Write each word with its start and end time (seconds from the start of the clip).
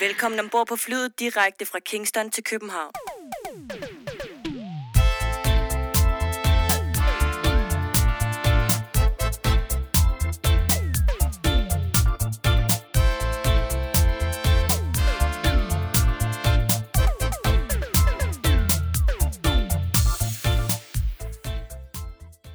Velkommen 0.00 0.40
ombord 0.40 0.66
på 0.68 0.76
flyet 0.76 1.20
direkte 1.20 1.66
fra 1.66 1.78
Kingston 1.78 2.30
til 2.30 2.44
København. 2.44 2.92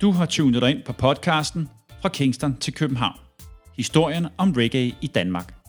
Du 0.01 0.11
har 0.11 0.25
tunet 0.25 0.61
dig 0.61 0.71
ind 0.71 0.83
på 0.83 0.93
podcasten 0.93 1.69
Fra 2.01 2.09
Kingston 2.09 2.57
til 2.57 2.73
København. 2.73 3.19
Historien 3.77 4.27
om 4.37 4.53
reggae 4.57 4.95
i 5.01 5.07
Danmark. 5.07 5.62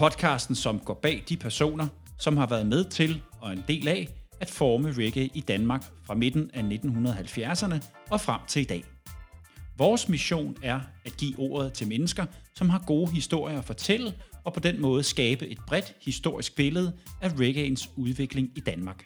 Podcasten, 0.00 0.54
som 0.54 0.78
går 0.78 0.94
bag 0.94 1.24
de 1.28 1.36
personer, 1.36 1.86
som 2.18 2.36
har 2.36 2.46
været 2.46 2.66
med 2.66 2.84
til 2.84 3.22
og 3.40 3.52
en 3.52 3.64
del 3.68 3.88
af 3.88 4.08
at 4.40 4.50
forme 4.50 4.92
reggae 4.92 5.30
i 5.34 5.40
Danmark 5.40 5.84
fra 6.06 6.14
midten 6.14 6.50
af 6.54 6.62
1970'erne 6.62 7.74
og 8.10 8.20
frem 8.20 8.40
til 8.48 8.62
i 8.62 8.64
dag. 8.64 8.84
Vores 9.78 10.08
mission 10.08 10.56
er 10.62 10.80
at 11.04 11.16
give 11.16 11.38
ordet 11.38 11.72
til 11.72 11.88
mennesker, 11.88 12.26
som 12.54 12.68
har 12.68 12.84
gode 12.86 13.10
historier 13.10 13.58
at 13.58 13.64
fortælle, 13.64 14.14
og 14.44 14.52
på 14.52 14.60
den 14.60 14.80
måde 14.80 15.02
skabe 15.02 15.48
et 15.48 15.58
bredt 15.66 15.94
historisk 16.02 16.56
billede 16.56 16.92
af 17.22 17.28
reggaeens 17.40 17.90
udvikling 17.96 18.50
i 18.56 18.60
Danmark. 18.60 19.04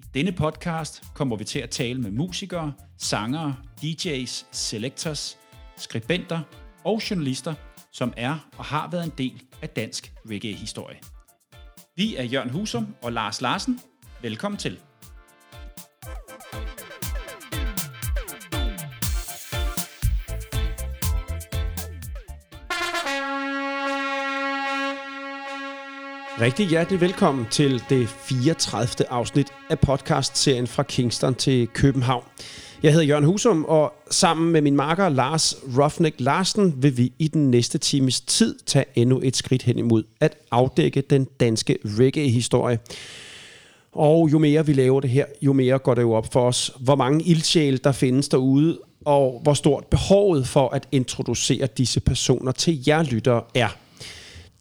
I 0.00 0.04
denne 0.14 0.32
podcast 0.32 1.02
kommer 1.14 1.36
vi 1.36 1.44
til 1.44 1.58
at 1.58 1.70
tale 1.70 2.00
med 2.00 2.10
musikere, 2.10 2.72
sangere, 2.98 3.56
DJ's, 3.82 4.46
selectors, 4.52 5.38
skribenter 5.76 6.40
og 6.84 7.00
journalister, 7.10 7.54
som 7.96 8.12
er 8.16 8.48
og 8.58 8.64
har 8.64 8.88
været 8.90 9.04
en 9.04 9.12
del 9.18 9.42
af 9.62 9.68
dansk 9.68 10.12
reggae-historie. 10.30 10.96
Vi 11.96 12.16
er 12.16 12.22
Jørgen 12.24 12.50
Husum 12.50 12.94
og 13.02 13.12
Lars 13.12 13.40
Larsen. 13.40 13.80
Velkommen 14.22 14.58
til. 14.58 14.78
Rigtig 26.40 26.66
hjertelig 26.66 27.00
velkommen 27.00 27.46
til 27.50 27.82
det 27.88 28.08
34. 28.08 29.10
afsnit 29.10 29.52
af 29.70 29.78
podcast-serien 29.78 30.66
fra 30.66 30.82
Kingston 30.82 31.34
til 31.34 31.68
København. 31.68 32.24
Jeg 32.86 32.92
hedder 32.94 33.06
Jørgen 33.06 33.24
Husum, 33.24 33.64
og 33.64 33.92
sammen 34.10 34.52
med 34.52 34.60
min 34.60 34.76
makker 34.76 35.08
Lars 35.08 35.56
Rofnik 35.78 36.14
Larsen 36.18 36.82
vil 36.82 36.96
vi 36.96 37.12
i 37.18 37.28
den 37.28 37.50
næste 37.50 37.78
times 37.78 38.20
tid 38.20 38.54
tage 38.66 38.84
endnu 38.94 39.20
et 39.24 39.36
skridt 39.36 39.62
hen 39.62 39.78
imod 39.78 40.02
at 40.20 40.38
afdække 40.50 41.00
den 41.00 41.26
danske 41.40 41.78
reggae-historie. 41.84 42.78
Og 43.92 44.28
jo 44.32 44.38
mere 44.38 44.66
vi 44.66 44.72
laver 44.72 45.00
det 45.00 45.10
her, 45.10 45.24
jo 45.42 45.52
mere 45.52 45.78
går 45.78 45.94
det 45.94 46.02
jo 46.02 46.12
op 46.12 46.32
for 46.32 46.40
os, 46.40 46.72
hvor 46.80 46.94
mange 46.94 47.24
ildsjæle 47.24 47.78
der 47.78 47.92
findes 47.92 48.28
derude, 48.28 48.78
og 49.04 49.40
hvor 49.42 49.54
stort 49.54 49.84
behovet 49.86 50.46
for 50.48 50.68
at 50.68 50.88
introducere 50.92 51.66
disse 51.66 52.00
personer 52.00 52.52
til 52.52 52.82
jer 52.86 53.02
lyttere 53.02 53.42
er. 53.54 53.85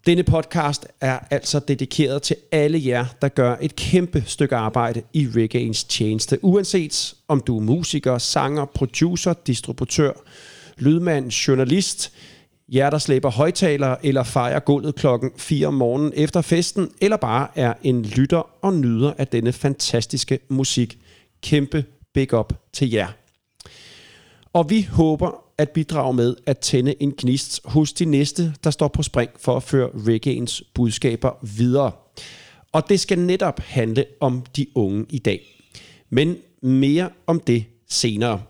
Denne 0.06 0.24
podcast 0.24 0.88
er 1.02 1.20
altså 1.32 1.60
dedikeret 1.60 2.22
til 2.22 2.36
alle 2.52 2.82
jer, 2.86 3.06
der 3.22 3.28
gør 3.28 3.56
et 3.62 3.76
kæmpe 3.76 4.24
stykke 4.28 4.56
arbejde 4.56 5.02
i 5.14 5.28
reggaeens 5.36 5.84
tjeneste. 5.84 6.40
Uanset 6.42 7.16
om 7.28 7.40
du 7.40 7.58
er 7.58 7.62
musiker, 7.62 8.18
sanger, 8.18 8.66
producer, 8.66 9.34
distributør, 9.34 10.12
lydmand, 10.78 11.30
journalist, 11.30 12.14
jer 12.70 12.90
der 12.90 12.98
slæber 12.98 13.32
højtalere 13.32 14.06
eller 14.06 14.24
fejrer 14.24 14.60
gulvet 14.60 14.96
klokken 14.96 15.32
4 15.38 15.68
om 15.68 15.74
morgenen 15.74 16.14
efter 16.16 16.42
festen, 16.42 16.92
eller 17.02 17.18
bare 17.18 17.48
er 17.56 17.74
en 17.84 18.02
lytter 18.02 18.50
og 18.62 18.74
nyder 18.74 19.14
af 19.18 19.28
denne 19.28 19.54
fantastiske 19.54 20.40
musik. 20.50 20.98
Kæmpe 21.42 21.86
big 22.14 22.34
up 22.34 22.54
til 22.74 22.92
jer. 22.92 23.08
Og 24.54 24.70
vi 24.70 24.88
håber 24.92 25.45
at 25.58 25.70
bidrage 25.70 26.14
med 26.14 26.36
at 26.46 26.60
tænde 26.60 27.02
en 27.02 27.14
gnist 27.18 27.62
hos 27.66 27.94
de 27.94 28.06
næste, 28.06 28.54
der 28.64 28.72
står 28.72 28.88
på 28.88 29.04
spring 29.04 29.32
for 29.40 29.58
at 29.58 29.64
føre 29.64 29.90
reggaeens 30.08 30.64
budskaber 30.74 31.32
videre. 31.42 31.92
Og 32.72 32.90
det 32.90 33.00
skal 33.00 33.20
netop 33.20 33.60
handle 33.60 34.06
om 34.20 34.46
de 34.56 34.68
unge 34.76 35.06
i 35.10 35.20
dag. 35.20 35.64
Men 36.10 36.38
mere 36.62 37.10
om 37.28 37.40
det 37.40 37.66
senere. 37.90 38.42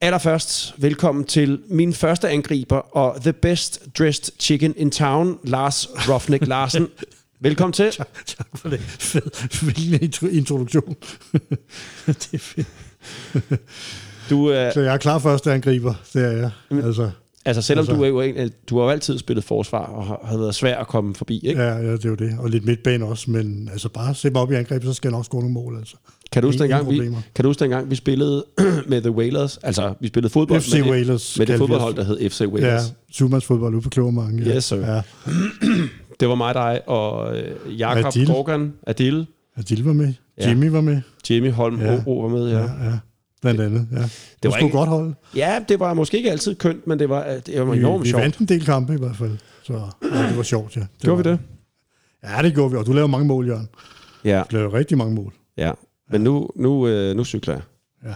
Allerførst, 0.00 0.74
velkommen 0.78 1.24
til 1.24 1.62
min 1.68 1.92
første 1.92 2.28
angriber 2.28 2.76
og 2.76 3.20
the 3.22 3.32
best 3.32 3.88
dressed 3.98 4.32
chicken 4.38 4.74
in 4.76 4.90
town, 4.90 5.38
Lars 5.44 5.88
Roughneck 6.08 6.46
Larsen. 6.46 6.88
Velkommen 7.42 7.72
til. 7.72 7.90
Tak, 7.92 8.26
tak 8.26 8.46
for 8.54 8.68
det. 8.68 8.80
Hvilken 9.62 10.30
introduktion. 10.30 10.96
det 12.06 12.28
er 12.32 12.38
fedt. 12.38 12.66
Du, 14.30 14.50
øh, 14.52 14.72
Så 14.72 14.80
jeg 14.80 14.92
er 14.94 14.98
klar 14.98 15.18
første 15.18 15.52
angriber, 15.52 15.94
det 16.14 16.24
er 16.24 16.30
jeg. 16.30 16.50
Altså, 16.84 17.10
altså 17.44 17.62
selvom 17.62 17.82
altså- 17.82 17.96
du 17.96 18.02
er 18.02 18.08
jo 18.08 18.20
en, 18.20 18.50
du 18.70 18.76
har 18.78 18.84
jo 18.84 18.90
altid 18.90 19.18
spillet 19.18 19.44
forsvar 19.44 19.84
og 19.86 20.06
har, 20.06 20.20
har 20.24 20.38
været 20.38 20.54
svær 20.54 20.78
at 20.78 20.86
komme 20.86 21.14
forbi, 21.14 21.40
ikke? 21.46 21.62
ja, 21.62 21.76
ja, 21.76 21.92
det 21.92 22.04
er 22.04 22.08
jo 22.08 22.14
det. 22.14 22.32
Og 22.38 22.50
lidt 22.50 22.64
midtbane 22.66 23.04
også, 23.04 23.30
men 23.30 23.68
altså 23.72 23.88
bare 23.88 24.14
sæt 24.14 24.32
mig 24.32 24.42
op 24.42 24.52
i 24.52 24.54
angreb, 24.54 24.84
så 24.84 24.92
skal 24.92 25.08
jeg 25.08 25.12
nok 25.16 25.24
score 25.24 25.40
nogle 25.40 25.54
mål. 25.54 25.76
Altså. 25.78 25.96
Kan 26.32 26.42
du 26.42 26.48
huske 26.48 26.62
dengang, 26.62 26.90
vi, 26.90 26.98
kan 27.34 27.42
du 27.42 27.48
huske 27.48 27.60
dengang, 27.60 27.90
vi 27.90 27.94
spillede 27.96 28.44
med 28.88 29.00
The 29.02 29.10
Whalers? 29.10 29.56
Altså, 29.56 29.94
vi 30.00 30.08
spillede 30.08 30.32
fodbold 30.32 30.60
FC 30.60 30.74
med, 30.74 30.82
Whalers 30.90 31.38
med 31.38 31.46
det 31.46 31.58
fodboldhold, 31.58 31.94
der 31.94 32.04
hed 32.04 32.30
FC 32.30 32.40
Ja, 32.40 32.46
Whalers. 32.46 32.94
syvmandsfodbold 33.10 33.74
ude 33.74 33.82
på 33.82 33.88
Klovermarken. 33.88 34.38
Ja. 34.38 34.54
Yes, 34.54 34.64
sir. 34.64 34.76
Ja, 34.76 35.02
Det 36.20 36.28
var 36.28 36.34
mig, 36.34 36.54
dig 36.54 36.80
og 36.88 37.36
øh, 37.38 37.78
Jakob. 37.80 38.12
Gorgan, 38.26 38.72
Adil, 38.86 39.26
Adil 39.56 39.84
var 39.84 39.92
med. 39.92 40.12
Ja. 40.38 40.48
Jimmy 40.48 40.66
var 40.68 40.80
med. 40.80 41.00
Jimmy 41.30 41.50
Holm 41.52 41.80
Ja. 41.80 41.92
ja. 41.92 41.96
var 42.06 42.28
med, 42.28 42.48
ja. 42.48 42.58
Ja, 42.58 42.64
ja. 42.64 42.98
Blandt 43.40 43.60
andet, 43.60 43.88
ja. 43.92 43.96
Det, 43.96 44.08
var 44.42 44.50
var 44.50 44.56
ikke- 44.58 44.76
godt 44.76 44.88
hold. 44.88 45.14
Ja, 45.36 45.64
det 45.68 45.80
var 45.80 45.94
måske 45.94 46.16
ikke 46.16 46.30
altid 46.30 46.54
kønt, 46.54 46.86
men 46.86 46.98
det 46.98 47.08
var, 47.08 47.36
det 47.46 47.58
var 47.66 47.72
Vi, 47.72 47.78
enormt 47.78 48.04
vi 48.04 48.08
sjovt. 48.08 48.22
vandt 48.22 48.38
en 48.38 48.46
del 48.46 48.64
kampe 48.64 48.94
i 48.94 48.98
hvert 48.98 49.16
fald. 49.16 49.38
Så 49.62 49.72
ja, 50.02 50.28
det 50.28 50.36
var 50.36 50.42
sjovt, 50.42 50.76
ja. 50.76 50.80
Det 50.80 50.88
Gjorde 51.02 51.24
var, 51.24 51.30
vi 51.30 51.36
det? 51.36 51.40
Ja, 52.36 52.42
det 52.42 52.54
gjorde 52.54 52.70
vi. 52.70 52.76
Og 52.76 52.86
du 52.86 52.92
lavede 52.92 53.08
mange 53.10 53.26
mål, 53.26 53.46
Jørgen. 53.48 53.68
Ja, 54.24 54.42
Du 54.50 54.56
lavede 54.56 54.72
rigtig 54.78 54.98
mange 54.98 55.14
mål. 55.14 55.32
ja. 55.56 55.72
Men 56.12 56.20
nu, 56.20 56.48
nu, 56.56 56.86
øh, 56.88 57.16
nu 57.16 57.24
cykler 57.24 57.54
jeg. 57.54 57.62
Ja. 58.04 58.14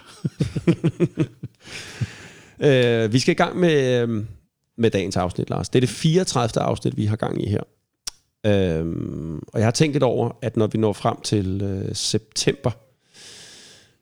øh, 3.05 3.13
vi 3.13 3.19
skal 3.19 3.33
i 3.33 3.37
gang 3.37 3.57
med, 3.61 4.03
øh, 4.03 4.25
med 4.79 4.91
dagens 4.91 5.17
afsnit, 5.17 5.51
Lars. 5.51 5.69
Det 5.69 5.79
er 5.79 5.81
det 5.81 5.89
34. 5.89 6.63
afsnit, 6.65 6.97
vi 6.97 7.07
har 7.07 7.17
gang 7.17 7.43
i 7.45 7.49
her. 7.51 7.61
Øhm, 8.47 9.39
og 9.39 9.59
jeg 9.59 9.67
har 9.67 9.71
tænkt 9.71 9.93
lidt 9.95 10.03
over, 10.03 10.31
at 10.43 10.57
når 10.57 10.67
vi 10.67 10.79
når 10.79 10.93
frem 10.93 11.17
til 11.21 11.63
øh, 11.63 11.95
september, 11.95 12.71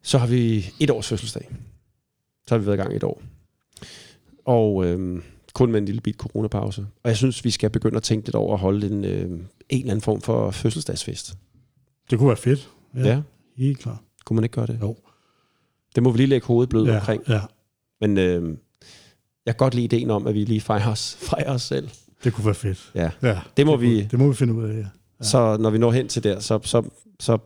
så 0.02 0.18
har 0.18 0.26
vi 0.26 0.70
et 0.80 0.90
års 0.90 1.08
fødselsdag. 1.08 1.50
Så 2.48 2.54
har 2.54 2.58
vi 2.58 2.66
været 2.66 2.76
i 2.76 2.80
gang 2.80 2.92
i 2.92 2.96
et 2.96 3.04
år. 3.04 3.22
Og 4.44 4.86
øhm, 4.86 5.22
kun 5.54 5.72
med 5.72 5.78
en 5.80 5.84
lille 5.86 6.00
bit 6.00 6.16
coronapause. 6.16 6.86
Og 7.02 7.08
jeg 7.08 7.16
synes, 7.16 7.44
vi 7.44 7.50
skal 7.50 7.70
begynde 7.70 7.96
at 7.96 8.02
tænke 8.02 8.26
lidt 8.26 8.34
over 8.36 8.54
at 8.54 8.60
holde 8.60 8.86
en, 8.86 9.04
øh, 9.04 9.20
en 9.30 9.41
eller 9.68 9.91
anden 9.91 10.00
form 10.00 10.20
for 10.20 10.50
fødselsdagsfest. 10.50 11.34
Det 12.10 12.18
kunne 12.18 12.28
være 12.28 12.36
fedt. 12.36 12.70
Ja. 12.94 13.00
ja. 13.08 13.22
Helt 13.56 13.78
klart. 13.78 13.98
Kunne 14.24 14.34
man 14.34 14.44
ikke 14.44 14.54
gøre 14.54 14.66
det? 14.66 14.78
Jo. 14.82 14.96
Det 15.94 16.02
må 16.02 16.10
vi 16.10 16.16
lige 16.18 16.26
lægge 16.26 16.46
hovedet 16.46 16.68
blød 16.70 16.86
Ja, 16.86 16.96
omkring. 16.96 17.22
ja. 17.28 17.41
Men 18.00 18.18
øh, 18.18 18.56
jeg 19.46 19.54
kan 19.54 19.58
godt 19.58 19.74
lide 19.74 19.84
ideen 19.84 20.10
om, 20.10 20.26
at 20.26 20.34
vi 20.34 20.44
lige 20.44 20.60
fejrer 20.60 20.91
os, 20.91 21.16
fejrer 21.30 21.54
os 21.54 21.62
selv. 21.62 21.88
Det 22.24 22.32
kunne 22.32 22.44
være 22.44 22.54
fedt. 22.54 22.91
Ja. 22.94 23.10
Ja, 23.22 23.41
Det 23.56 23.66
må 23.66 23.76
kunne, 23.76 23.88
vi- 23.88 24.02
Det 24.10 24.18
må 24.18 24.28
vi 24.28 24.34
finde 24.34 24.54
ud 24.54 24.64
af, 24.64 24.72
ja. 24.74 24.78
Ja. 24.78 25.24
Så 25.24 25.56
når 25.60 25.70
vi 25.70 25.78
når 25.78 25.91
hen 25.91 26.08
til 26.08 26.24
der, 26.24 26.41
så, 26.41 26.58
så, 26.64 26.82
så, 27.20 27.38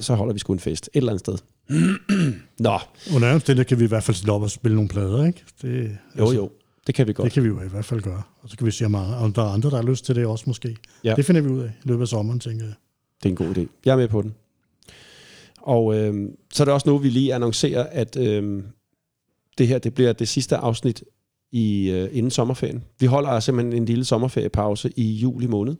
så 0.00 0.14
holder 0.14 0.32
vi 0.32 0.38
sgu 0.38 0.52
en 0.52 0.58
fest 0.60 0.86
et 0.92 0.96
eller 0.96 1.12
andet 1.12 1.20
sted. 1.20 1.38
Nå, 1.68 2.78
Under 3.14 3.28
andre 3.28 3.34
omstændigheder 3.34 3.68
kan 3.68 3.78
vi 3.78 3.84
i 3.84 3.88
hvert 3.88 4.02
fald 4.02 4.28
op 4.28 4.42
og 4.42 4.50
spille 4.50 4.74
nogle 4.74 4.88
plader, 4.88 5.26
ikke? 5.26 5.44
Det, 5.62 5.98
jo 6.18 6.32
jo, 6.32 6.50
det 6.86 6.94
kan 6.94 7.06
vi 7.06 7.12
godt. 7.12 7.24
Det 7.24 7.32
kan 7.32 7.42
vi 7.42 7.48
jo 7.48 7.60
i 7.60 7.68
hvert 7.68 7.84
fald 7.84 8.00
gøre. 8.00 8.22
Og 8.40 8.50
så 8.50 8.56
kan 8.56 8.66
vi 8.66 8.70
se, 8.70 8.84
om 8.84 9.32
der 9.32 9.42
er 9.42 9.48
andre, 9.48 9.70
der 9.70 9.76
har 9.76 9.82
lyst 9.82 10.04
til 10.04 10.14
det 10.14 10.26
også 10.26 10.44
måske. 10.46 10.76
Ja. 11.04 11.14
Det 11.14 11.24
finder 11.24 11.40
vi 11.40 11.48
ud 11.48 11.60
af 11.60 11.72
i 11.84 11.88
løbet 11.88 12.02
af 12.02 12.08
sommeren, 12.08 12.40
tænker 12.40 12.64
jeg. 12.64 12.74
Det 13.22 13.28
er 13.28 13.30
en 13.30 13.36
god 13.36 13.56
idé. 13.56 13.66
Jeg 13.84 13.92
er 13.92 13.96
med 13.96 14.08
på 14.08 14.22
den. 14.22 14.34
Og 15.62 15.96
øh, 15.96 16.28
så 16.52 16.62
er 16.62 16.64
det 16.64 16.74
også 16.74 16.88
nu, 16.88 16.98
vi 16.98 17.08
lige 17.08 17.34
annoncerer, 17.34 17.82
at 17.82 18.16
øh, 18.16 18.62
det 19.58 19.68
her 19.68 19.78
det 19.78 19.94
bliver 19.94 20.12
det 20.12 20.28
sidste 20.28 20.56
afsnit 20.56 21.04
i 21.52 21.90
øh, 21.90 22.08
inden 22.12 22.30
sommerferien. 22.30 22.84
Vi 23.00 23.06
holder 23.06 23.40
simpelthen 23.40 23.82
en 23.82 23.84
lille 23.84 24.04
sommerferiepause 24.04 24.92
i 24.96 25.12
juli 25.12 25.46
måned. 25.46 25.74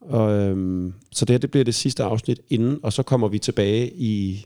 Og, 0.00 0.32
øh, 0.32 0.92
så 1.12 1.24
det 1.24 1.34
her 1.34 1.38
det 1.38 1.50
bliver 1.50 1.64
det 1.64 1.74
sidste 1.74 2.02
afsnit 2.02 2.40
inden, 2.48 2.80
og 2.82 2.92
så 2.92 3.02
kommer 3.02 3.28
vi 3.28 3.38
tilbage 3.38 3.92
i... 3.94 4.44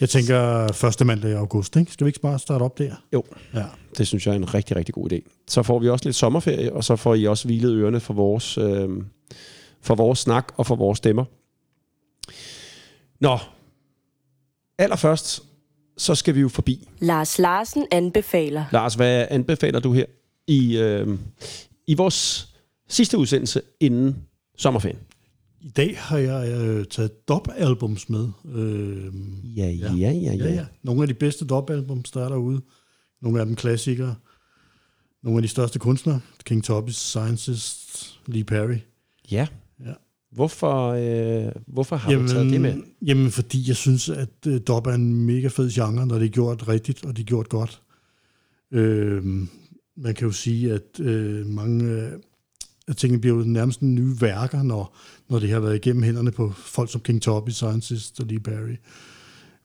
Jeg 0.00 0.08
tænker 0.08 0.72
første 0.72 1.04
mandag 1.04 1.30
i 1.30 1.34
august, 1.34 1.76
ikke? 1.76 1.92
Skal 1.92 2.04
vi 2.04 2.08
ikke 2.08 2.20
bare 2.20 2.38
starte 2.38 2.62
op 2.62 2.78
der? 2.78 2.94
Jo. 3.12 3.24
Ja. 3.54 3.64
Det 3.98 4.06
synes 4.06 4.26
jeg 4.26 4.32
er 4.32 4.36
en 4.36 4.54
rigtig, 4.54 4.76
rigtig 4.76 4.94
god 4.94 5.12
idé. 5.12 5.20
Så 5.48 5.62
får 5.62 5.78
vi 5.78 5.88
også 5.88 6.04
lidt 6.04 6.16
sommerferie, 6.16 6.72
og 6.72 6.84
så 6.84 6.96
får 6.96 7.14
I 7.14 7.26
også 7.26 7.48
hvilet 7.48 7.74
ørerne 7.74 8.00
for 8.00 8.14
vores, 8.14 8.58
øh, 8.58 8.88
for 9.80 9.94
vores 9.94 10.18
snak 10.18 10.52
og 10.56 10.66
for 10.66 10.76
vores 10.76 10.98
stemmer. 10.98 11.24
Nå, 13.20 13.38
allerførst, 14.78 15.42
så 15.96 16.14
skal 16.14 16.34
vi 16.34 16.40
jo 16.40 16.48
forbi. 16.48 16.88
Lars 16.98 17.38
Larsen 17.38 17.86
anbefaler. 17.90 18.64
Lars, 18.72 18.94
hvad 18.94 19.26
anbefaler 19.30 19.80
du 19.80 19.92
her 19.92 20.04
i, 20.46 20.78
øh, 20.78 21.18
i 21.86 21.94
vores 21.94 22.48
sidste 22.88 23.18
udsendelse 23.18 23.62
inden 23.80 24.16
sommerferien. 24.56 24.98
I 25.66 25.68
dag 25.68 25.98
har 25.98 26.18
jeg 26.18 26.48
øh, 26.60 26.84
taget 26.84 27.28
dub-albums 27.28 28.08
med. 28.08 28.28
Øh, 28.54 29.14
Ja, 29.56 29.70
ja, 29.70 29.92
ja, 29.92 30.10
ja. 30.10 30.34
ja, 30.34 30.52
ja. 30.54 30.66
Nogle 30.82 31.02
af 31.02 31.08
de 31.08 31.14
bedste 31.14 31.44
dub-albums, 31.44 32.10
der 32.10 32.24
er 32.24 32.28
derude. 32.28 32.60
Nogle 33.22 33.40
af 33.40 33.46
dem 33.46 33.56
klassikere. 33.56 34.14
Nogle 35.22 35.38
af 35.38 35.42
de 35.42 35.48
største 35.48 35.78
kunstnere. 35.78 36.20
King 36.44 36.64
Tubby, 36.64 36.90
Scientist, 36.90 38.20
Lee 38.26 38.44
Perry. 38.44 38.76
ja. 39.30 39.46
Ja. 39.86 39.92
Hvorfor, 40.32 40.88
øh, 41.46 41.52
hvorfor 41.66 41.96
har 41.96 42.12
du 42.12 42.28
taget 42.28 42.52
det 42.52 42.60
med? 42.60 42.74
Jamen, 43.06 43.30
fordi 43.30 43.64
jeg 43.68 43.76
synes, 43.76 44.08
at 44.08 44.28
øh, 44.46 44.60
dub 44.66 44.86
er 44.86 44.92
en 44.92 45.26
mega 45.26 45.48
fed 45.48 45.70
genre, 45.70 46.06
når 46.06 46.18
det 46.18 46.26
er 46.26 46.30
gjort 46.30 46.68
rigtigt, 46.68 47.04
og 47.04 47.16
det 47.16 47.22
er 47.22 47.26
gjort 47.26 47.48
godt. 47.48 47.82
Øh, 48.72 49.24
man 49.96 50.14
kan 50.14 50.26
jo 50.26 50.32
sige, 50.32 50.72
at 50.72 51.00
øh, 51.00 51.46
mange 51.46 51.84
øh, 51.84 52.12
af 52.88 52.96
tingene 52.96 53.20
bliver 53.20 53.36
jo 53.36 53.42
nærmest 53.42 53.82
nye 53.82 54.14
værker, 54.20 54.62
når, 54.62 54.96
når 55.28 55.38
det 55.38 55.50
har 55.50 55.60
været 55.60 55.76
igennem 55.76 56.02
hænderne 56.02 56.30
på 56.30 56.52
folk 56.56 56.90
som 56.92 57.00
King 57.00 57.22
Tubby, 57.22 57.50
Scientist 57.50 58.20
og 58.20 58.26
Lee 58.26 58.40
Perry. 58.40 58.76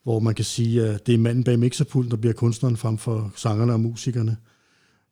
Hvor 0.02 0.20
man 0.20 0.34
kan 0.34 0.44
sige, 0.44 0.86
at 0.86 1.06
det 1.06 1.14
er 1.14 1.18
manden 1.18 1.44
bag 1.44 1.58
mixerpulten, 1.58 2.10
der 2.10 2.16
bliver 2.16 2.32
kunstneren 2.32 2.76
frem 2.76 2.98
for 2.98 3.32
sangerne 3.36 3.72
og 3.72 3.80
musikerne. 3.80 4.36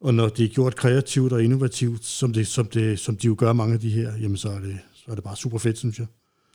Og 0.01 0.15
når 0.15 0.29
det 0.29 0.45
er 0.45 0.49
gjort 0.49 0.77
kreativt 0.77 1.33
og 1.33 1.45
innovativt, 1.45 2.05
som, 2.05 2.33
det, 2.33 2.47
som, 2.47 2.67
det, 2.67 2.99
som 2.99 3.17
de 3.17 3.27
jo 3.27 3.35
gør 3.39 3.53
mange 3.53 3.75
af 3.75 3.81
de 3.81 3.91
her, 3.91 4.13
jamen 4.21 4.37
så 4.37 4.49
er 4.49 4.59
det, 4.59 4.79
så 4.95 5.05
er 5.09 5.15
det 5.15 5.25
bare 5.25 5.37
super 5.37 5.59
fedt, 5.59 5.79
synes 5.79 5.99
jeg. 5.99 6.07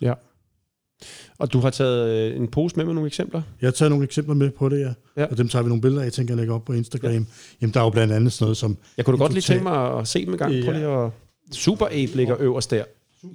Ja. 0.01 0.13
Og 1.37 1.53
du 1.53 1.59
har 1.59 1.69
taget 1.69 2.31
øh, 2.31 2.37
en 2.41 2.47
pose 2.47 2.75
med 2.75 2.85
med 2.85 2.93
nogle 2.93 3.07
eksempler? 3.07 3.41
Jeg 3.61 3.67
har 3.67 3.71
taget 3.71 3.91
nogle 3.91 4.05
eksempler 4.05 4.35
med 4.35 4.51
på 4.51 4.69
det, 4.69 4.79
ja. 4.79 4.93
Ja. 5.17 5.25
Og 5.25 5.37
dem 5.37 5.47
tager 5.47 5.63
vi 5.63 5.69
nogle 5.69 5.81
billeder 5.81 6.03
af, 6.03 6.11
tænker, 6.11 6.33
jeg 6.33 6.37
lægger 6.37 6.55
op 6.55 6.65
på 6.65 6.73
Instagram. 6.73 7.11
Ja. 7.11 7.19
Jamen, 7.61 7.73
der 7.73 7.79
er 7.79 7.83
jo 7.83 7.89
blandt 7.89 8.13
andet 8.13 8.33
sådan 8.33 8.45
noget 8.45 8.57
som... 8.57 8.77
Jeg 8.97 9.05
kunne 9.05 9.13
da 9.13 9.15
En 9.15 9.19
godt 9.19 9.33
lige 9.33 9.41
tænke 9.41 9.63
mig 9.63 9.99
at 9.99 10.07
se 10.07 10.25
dem 10.25 10.33
en 10.33 10.37
gang. 10.39 10.51
Prøv 10.51 10.73
Ja. 10.73 10.79
lige 10.79 10.87
at... 11.05 11.11
Super 11.51 11.85
Ape 11.85 12.15
ligger 12.15 12.35
øverst 12.39 12.71
der. 12.71 12.83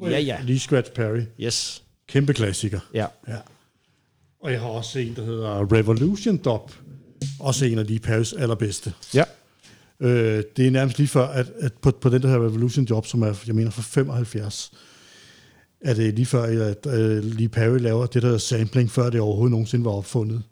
Ja, 0.03 0.19
ja. 0.19 0.39
Lee 0.43 0.59
Scratch 0.59 0.93
Perry. 0.93 1.23
Yes. 1.41 1.83
Kæmpe 2.09 2.35
klassiker. 2.35 2.81
Ja. 2.95 3.07
Ja. 3.29 3.37
Og 4.41 4.53
jeg 4.53 4.61
har 4.61 4.69
også 4.69 4.99
en, 4.99 5.17
der 5.17 5.25
hedder 5.25 5.73
Revolution 5.73 6.37
Dub. 6.37 6.73
Også 7.41 7.65
en 7.65 7.79
af 7.79 7.87
Lee 7.87 7.99
Perrys 7.99 8.33
allerbedste. 8.33 8.93
Ja. 9.15 9.25
Øh, 10.01 10.45
det 10.57 10.67
er 10.67 10.71
nærmest 10.71 10.99
lige 10.99 11.09
før, 11.09 11.27
at, 11.27 11.47
at 11.61 11.73
på, 11.73 11.91
på 11.91 12.09
den 12.09 12.23
der 12.23 12.29
her 12.29 12.37
Revolution 12.37 12.85
Job, 12.85 13.07
som 13.07 13.23
er, 13.23 13.35
jeg 13.47 13.55
mener, 13.55 13.71
fra 13.71 13.83
75, 13.83 14.73
er 15.81 15.95
det 15.95 16.15
lige 16.15 16.27
før, 16.27 16.43
at 16.43 16.87
uh, 16.87 17.25
Lee 17.25 17.49
Perry 17.49 17.79
laver 17.79 18.07
det 18.07 18.23
der 18.23 18.39
sampling, 18.39 18.91
før 18.91 19.11
det 19.11 19.21
overhovedet 19.21 19.51
nogensinde 19.51 19.85
var 19.85 19.91
opfundet. 19.91 20.43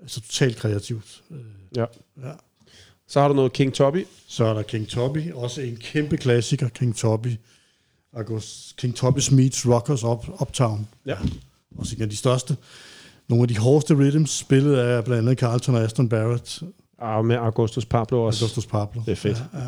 Altså 0.00 0.20
totalt 0.20 0.56
kreativt. 0.56 1.22
Øh, 1.30 1.38
ja. 1.76 1.84
ja. 2.22 2.32
Så 3.08 3.20
har 3.20 3.28
du 3.28 3.34
noget 3.34 3.52
King 3.52 3.74
Tubby. 3.74 4.06
Så 4.28 4.44
er 4.44 4.54
der 4.54 4.62
King 4.62 4.88
Tubby, 4.88 5.32
også 5.32 5.60
en 5.60 5.76
kæmpe 5.76 6.16
klassiker, 6.16 6.68
King 6.68 6.96
Tubby. 6.96 7.36
August, 8.16 8.76
King 8.76 8.98
Tubby's 8.98 9.34
Meets 9.34 9.66
Rockers 9.66 10.04
Up, 10.04 10.40
Uptown. 10.40 10.88
Ja. 11.06 11.16
Også 11.78 11.96
en 11.96 12.02
af 12.02 12.10
de 12.10 12.16
største. 12.16 12.56
Nogle 13.28 13.42
af 13.42 13.48
de 13.48 13.58
hårdeste 13.58 13.94
rhythms, 13.94 14.30
spillet 14.30 14.76
af 14.76 15.04
blandt 15.04 15.28
andet 15.28 15.38
Carlton 15.38 15.74
og 15.74 15.82
Aston 15.82 16.08
Barrett, 16.08 16.62
Og 16.98 17.26
med 17.26 17.36
Augustus 17.36 17.84
Pablo 17.84 18.22
også. 18.26 18.44
Augustus 18.44 18.66
Pablo. 18.66 19.02
Det 19.06 19.12
er 19.12 19.16
fedt. 19.16 19.42
Ja, 19.52 19.58
ja. 19.58 19.66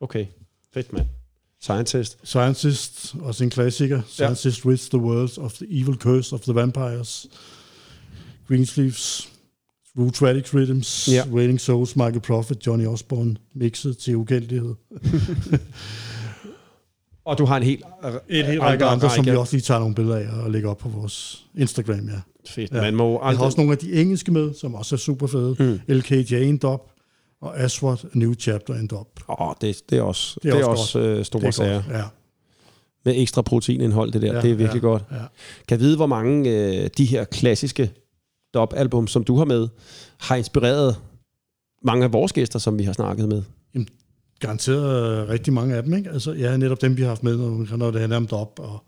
Okay. 0.00 0.26
Fedt, 0.74 0.92
mand. 0.92 1.06
Scientist. 1.60 2.18
Scientist, 2.22 3.14
også 3.20 3.44
en 3.44 3.50
klassiker. 3.50 4.02
Scientist 4.08 4.64
ja. 4.64 4.70
Rid 4.70 4.78
the 4.78 4.98
World 4.98 5.38
of 5.38 5.52
the 5.52 5.66
Evil 5.80 5.94
Curse 5.94 6.34
of 6.34 6.40
the 6.40 6.54
Vampires. 6.54 7.26
Greensleeves, 8.48 9.28
Rue 9.98 10.10
Tragic 10.10 10.54
Rhythms, 10.54 11.08
ja. 11.08 11.24
Wailing 11.32 11.60
Souls, 11.60 11.96
Michael 11.96 12.20
Prophet, 12.20 12.66
Johnny 12.66 12.86
Osborne, 12.86 13.36
mixet 13.54 13.98
til 13.98 14.16
ukendelighed. 14.16 14.74
Og 17.26 17.38
du 17.38 17.44
har 17.44 17.56
en 17.56 17.62
helt... 17.62 17.84
En 18.28 18.44
hel 18.44 18.60
række 18.60 18.84
andre, 18.84 19.10
som 19.10 19.26
vi 19.26 19.30
også 19.30 19.56
lige 19.56 19.62
tager 19.62 19.80
nogle 19.80 19.94
billeder 19.94 20.16
af 20.16 20.44
og 20.44 20.50
lægger 20.50 20.70
op 20.70 20.78
på 20.78 20.88
vores 20.88 21.44
Instagram, 21.54 22.08
ja. 22.08 22.20
Fedt. 22.48 22.72
Ja. 22.72 22.80
Man 22.80 22.94
må 22.94 23.10
Jeg 23.12 23.18
har 23.22 23.28
aldrig... 23.28 23.44
også 23.44 23.56
nogle 23.58 23.72
af 23.72 23.78
de 23.78 23.92
engelske 23.92 24.32
med, 24.32 24.54
som 24.54 24.74
også 24.74 24.94
er 24.94 24.98
super 24.98 25.26
fede. 25.26 25.56
Mm. 25.58 25.80
LKJ 25.94 26.34
en 26.34 26.56
dub, 26.58 26.80
og 27.40 27.60
Aswad, 27.60 27.96
New 28.14 28.34
Chapter 28.34 28.74
en 28.74 28.86
dub. 28.86 29.08
Åh, 29.40 29.52
det, 29.60 29.82
det 29.90 29.98
er 29.98 30.02
også, 30.02 30.34
det 30.34 30.52
Det 30.52 30.58
er 30.60 30.64
er 30.64 30.68
også, 30.68 30.82
også 30.82 30.98
øh, 30.98 31.24
store 31.24 31.40
Det 31.40 31.46
er 31.46 31.50
sager. 31.50 31.82
godt. 31.82 31.96
Ja. 31.96 32.02
Med 33.04 33.14
ekstra 33.16 33.42
proteinindhold, 33.42 34.12
det 34.12 34.22
der. 34.22 34.34
Ja, 34.34 34.40
det 34.40 34.50
er 34.50 34.54
virkelig 34.54 34.82
ja, 34.82 34.88
godt. 34.88 35.02
Ja. 35.12 35.16
Kan 35.68 35.80
vide, 35.80 35.96
hvor 35.96 36.06
mange 36.06 36.50
øh, 36.50 36.90
de 36.98 37.04
her 37.04 37.24
klassiske 37.24 37.90
dub-album, 38.54 39.06
som 39.06 39.24
du 39.24 39.36
har 39.36 39.44
med, 39.44 39.68
har 40.20 40.36
inspireret 40.36 40.96
mange 41.84 42.04
af 42.04 42.12
vores 42.12 42.32
gæster, 42.32 42.58
som 42.58 42.78
vi 42.78 42.84
har 42.84 42.92
snakket 42.92 43.28
med. 43.28 43.42
Garanteret 44.40 45.22
øh, 45.22 45.28
rigtig 45.28 45.52
mange 45.52 45.74
af 45.76 45.82
dem, 45.82 45.94
ikke? 45.94 46.10
Altså, 46.10 46.32
ja, 46.32 46.56
netop 46.56 46.80
dem, 46.82 46.96
vi 46.96 47.02
har 47.02 47.08
haft 47.08 47.22
med, 47.22 47.36
når, 47.36 47.76
når 47.76 47.90
det 47.90 48.00
handler 48.00 48.16
om 48.16 48.26
dub, 48.26 48.58
og 48.58 48.84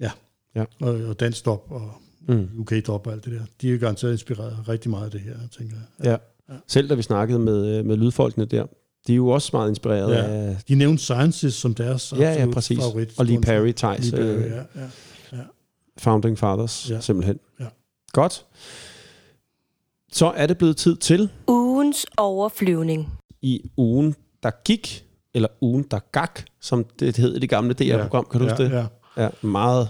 ja, 0.00 0.10
Ja. 0.56 0.64
og, 0.80 0.94
og 0.94 1.20
dansk 1.20 1.44
dub, 1.44 1.60
og 1.70 1.90
Mm. 2.28 2.48
UK 2.58 2.72
dub 2.86 3.06
og 3.06 3.12
alt 3.12 3.24
det 3.24 3.32
der. 3.32 3.40
De 3.60 3.68
er 3.68 3.72
jo 3.72 3.78
garanteret 3.80 4.12
inspireret 4.12 4.56
rigtig 4.68 4.90
meget 4.90 5.04
af 5.04 5.10
det 5.10 5.20
her, 5.20 5.34
tænker 5.58 5.76
jeg. 6.00 6.18
Ja. 6.50 6.56
Selv 6.68 6.88
da 6.88 6.94
vi 6.94 7.02
snakkede 7.02 7.38
med, 7.38 7.66
øh, 7.78 7.84
med 7.86 7.96
lydfolkene 7.96 8.44
der, 8.44 8.66
de 9.06 9.12
er 9.12 9.16
jo 9.16 9.28
også 9.28 9.50
meget 9.52 9.68
inspireret 9.68 10.12
Ja. 10.14 10.24
af... 10.24 10.56
De 10.68 10.74
nævnte 10.74 11.02
Sciences 11.02 11.54
som 11.54 11.74
deres 11.74 12.12
Ja, 12.18 12.32
ja, 12.32 12.50
præcis. 12.52 12.78
favorit. 12.78 13.18
Og 13.18 13.26
Lee 13.26 13.40
Perry, 13.40 13.72
Thijs, 13.72 14.10
Lee 14.12 14.20
Perry, 14.22 14.36
øh, 14.44 14.50
ja, 14.50 14.82
ja. 15.36 15.42
Founding 15.98 16.38
Fathers, 16.38 16.90
ja. 16.90 16.94
Ja. 16.94 17.00
simpelthen. 17.00 17.38
Ja. 17.60 17.66
Godt. 18.12 18.46
Så 20.12 20.26
er 20.36 20.46
det 20.46 20.58
blevet 20.58 20.76
tid 20.76 20.96
til 20.96 21.28
Ugens 21.48 22.06
overflyvning. 22.16 23.12
i 23.42 23.70
ugen, 23.76 24.14
der 24.44 24.50
gik, 24.64 25.04
eller 25.34 25.48
ugen, 25.60 25.86
der 25.90 25.98
gak, 26.12 26.40
som 26.60 26.84
det 26.84 27.16
hed 27.16 27.36
i 27.36 27.38
det 27.38 27.48
gamle 27.48 27.74
DR-program. 27.74 28.26
Kan 28.30 28.40
du 28.40 28.46
huske 28.48 28.62
ja, 28.62 28.68
det? 28.68 28.74
Ja. 28.76 28.86
Ja, 29.16 29.28
meget 29.42 29.88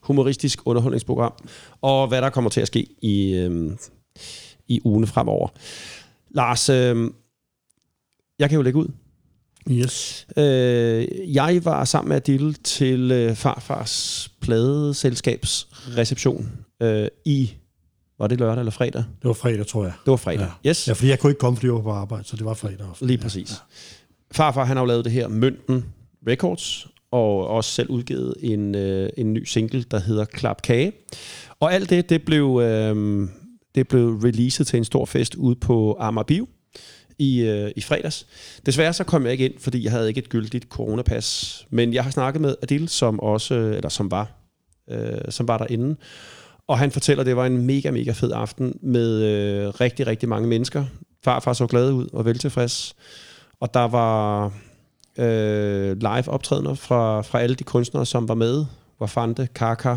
humoristisk 0.00 0.58
underholdningsprogram. 0.64 1.32
Og 1.80 2.08
hvad 2.08 2.22
der 2.22 2.30
kommer 2.30 2.50
til 2.50 2.60
at 2.60 2.66
ske 2.66 2.86
i, 3.02 3.34
øhm, 3.34 3.78
i 4.68 4.80
ugen 4.84 5.06
fremover. 5.06 5.48
Lars, 6.30 6.68
øhm, 6.68 7.14
jeg 8.38 8.48
kan 8.48 8.56
jo 8.56 8.62
lægge 8.62 8.78
ud. 8.78 8.88
Yes. 9.70 10.26
Øh, 10.36 11.34
jeg 11.34 11.60
var 11.64 11.84
sammen 11.84 12.08
med 12.08 12.16
Adil 12.16 12.54
til 12.54 13.10
øh, 13.10 13.34
farfars 13.34 14.28
pladeselskabs 14.40 15.68
reception 15.96 16.52
øh, 16.82 17.08
i, 17.24 17.50
var 18.20 18.26
det 18.26 18.40
lørdag 18.40 18.58
eller 18.58 18.70
fredag? 18.72 19.04
Det 19.22 19.28
var 19.28 19.32
fredag, 19.32 19.66
tror 19.66 19.84
jeg. 19.84 19.92
Det 20.04 20.10
var 20.10 20.16
fredag. 20.16 20.48
Ja. 20.64 20.70
Yes, 20.70 20.88
Ja, 20.88 20.92
fordi 20.92 21.08
jeg 21.08 21.18
kunne 21.18 21.30
ikke 21.30 21.40
komme, 21.40 21.56
fordi 21.56 21.66
jeg 21.66 21.74
var 21.74 21.80
på 21.80 21.90
arbejde, 21.90 22.24
så 22.24 22.36
det 22.36 22.44
var 22.44 22.54
fredag. 22.54 22.86
Også. 22.90 23.04
lige 23.04 23.18
præcis. 23.18 23.54
Farfar 24.32 24.64
han 24.64 24.76
har 24.76 24.82
jo 24.82 24.86
lavet 24.86 25.04
det 25.04 25.12
her 25.12 25.28
Mønten 25.28 25.84
Records, 26.28 26.86
og 27.10 27.46
også 27.48 27.70
selv 27.70 27.90
udgivet 27.90 28.34
en, 28.40 28.74
øh, 28.74 29.10
en 29.16 29.32
ny 29.32 29.44
single, 29.44 29.84
der 29.90 30.00
hedder 30.00 30.24
Klap 30.24 30.62
Kage. 30.62 30.92
Og 31.60 31.74
alt 31.74 31.90
det, 31.90 32.08
det 32.10 32.22
blev, 32.22 32.60
øh, 32.62 33.28
det 33.74 33.88
blev 33.88 34.08
releaset 34.24 34.66
til 34.66 34.76
en 34.76 34.84
stor 34.84 35.04
fest 35.04 35.34
ude 35.34 35.56
på 35.56 35.96
Amager 36.00 36.24
Bio 36.24 36.46
i, 37.18 37.40
øh, 37.40 37.70
i 37.76 37.80
fredags. 37.80 38.26
Desværre 38.66 38.92
så 38.92 39.04
kom 39.04 39.24
jeg 39.24 39.32
ikke 39.32 39.44
ind, 39.44 39.54
fordi 39.58 39.84
jeg 39.84 39.92
havde 39.92 40.08
ikke 40.08 40.18
et 40.18 40.28
gyldigt 40.28 40.64
coronapas. 40.64 41.66
Men 41.70 41.94
jeg 41.94 42.04
har 42.04 42.10
snakket 42.10 42.40
med 42.40 42.54
Adil, 42.62 42.88
som 42.88 43.20
også, 43.20 43.54
øh, 43.54 43.76
eller 43.76 43.88
som 43.88 44.10
var, 44.10 44.32
øh, 44.90 45.18
som 45.28 45.48
var 45.48 45.58
derinde. 45.58 45.96
Og 46.70 46.78
han 46.78 46.90
fortæller, 46.90 47.20
at 47.20 47.26
det 47.26 47.36
var 47.36 47.46
en 47.46 47.66
mega, 47.66 47.90
mega 47.90 48.12
fed 48.12 48.32
aften 48.32 48.78
med 48.82 49.22
øh, 49.22 49.68
rigtig, 49.68 50.06
rigtig 50.06 50.28
mange 50.28 50.48
mennesker. 50.48 50.84
Farfar 51.24 51.52
så 51.52 51.66
glad 51.66 51.92
ud 51.92 52.08
og 52.12 52.24
veltilfreds. 52.24 52.94
Og 53.60 53.74
der 53.74 53.88
var 53.88 54.44
øh, 55.18 55.96
live 55.96 56.28
optrædener 56.28 56.74
fra, 56.74 57.22
fra 57.22 57.40
alle 57.40 57.56
de 57.56 57.64
kunstnere, 57.64 58.06
som 58.06 58.28
var 58.28 58.34
med. 58.34 58.64
Wafande, 59.00 59.48
Kaka. 59.54 59.96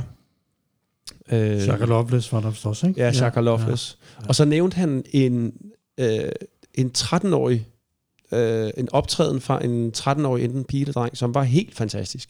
Øh, 1.31 1.61
Shaka 1.61 1.85
Loveless 1.85 2.33
var 2.33 2.41
der 2.41 2.51
også, 2.63 2.87
ikke? 2.87 3.01
Ja, 3.01 3.11
Shaka 3.11 3.39
Loveless. 3.39 3.97
Ja, 4.17 4.23
ja. 4.23 4.27
Og 4.27 4.35
så 4.35 4.45
nævnte 4.45 4.75
han 4.75 5.03
en, 5.11 5.53
øh, 5.97 6.29
en 6.73 6.91
13-årig, 6.97 7.67
øh, 8.31 8.71
en 8.77 8.89
optræden 8.91 9.41
fra 9.41 9.65
en 9.65 9.93
13-årig 9.97 10.43
enten 10.43 10.63
pige 10.63 10.81
eller 10.81 10.93
dreng, 10.93 11.17
som 11.17 11.35
var 11.35 11.43
helt 11.43 11.75
fantastisk. 11.75 12.29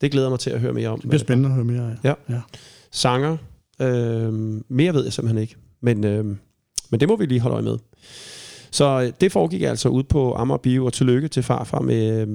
Det 0.00 0.12
glæder 0.12 0.30
mig 0.30 0.38
til 0.38 0.50
at 0.50 0.60
høre 0.60 0.72
mere 0.72 0.88
om. 0.88 1.00
Det 1.00 1.08
bliver 1.08 1.20
spændende 1.20 1.48
at 1.48 1.54
høre 1.54 1.64
mere 1.64 1.90
af. 1.90 1.96
Ja. 2.04 2.14
ja. 2.28 2.40
Sanger. 2.96 3.36
Øh, 3.80 4.32
mere 4.68 4.94
ved 4.94 5.04
jeg 5.04 5.12
simpelthen 5.12 5.42
ikke. 5.42 5.56
Men, 5.80 6.04
øh, 6.04 6.24
men 6.90 7.00
det 7.00 7.08
må 7.08 7.16
vi 7.16 7.26
lige 7.26 7.40
holde 7.40 7.54
øje 7.54 7.64
med. 7.64 7.78
Så 8.70 9.02
øh, 9.02 9.12
det 9.20 9.32
foregik 9.32 9.62
altså 9.62 9.88
ud 9.88 10.02
på 10.02 10.34
Amager 10.34 10.58
Bio, 10.58 10.86
og 10.86 10.92
tillykke 10.92 11.28
til 11.28 11.42
farfar 11.42 11.80
med, 11.80 12.20
øh, 12.20 12.28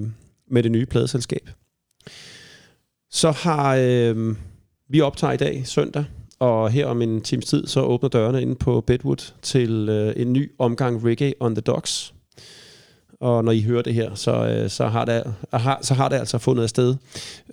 med 0.48 0.64
det 0.64 0.72
nye 0.72 0.86
pladeselskab. 0.86 1.50
Så 3.12 3.32
har 3.32 3.76
øh, 3.80 4.36
vi 4.90 5.02
optager 5.02 5.34
i 5.34 5.38
dag, 5.38 5.62
søndag, 5.66 6.06
og 6.40 6.70
her 6.70 6.86
om 6.86 7.02
en 7.02 7.22
times 7.22 7.46
tid, 7.46 7.68
så 7.68 7.82
åbner 7.82 8.10
dørene 8.10 8.42
inde 8.42 8.56
på 8.56 8.82
Bedwood 8.82 9.34
til 9.42 9.90
øh, 9.90 10.14
en 10.18 10.34
ny 10.34 10.52
omgang 10.60 11.06
Reggae 11.06 11.34
on 11.40 11.56
the 11.56 11.62
Docks. 11.62 12.14
Og 13.20 13.44
når 13.44 13.52
I 13.52 13.62
hører 13.62 13.82
det 13.82 13.94
her, 13.94 14.16
så, 14.16 14.32
øh, 14.32 14.70
så, 14.70 14.88
har, 14.88 15.06
det, 15.06 15.34
har, 15.54 15.80
så 15.82 15.94
har 15.94 16.10
det 16.10 16.16
altså 16.16 16.38
fundet 16.38 16.70
sted. 16.70 16.96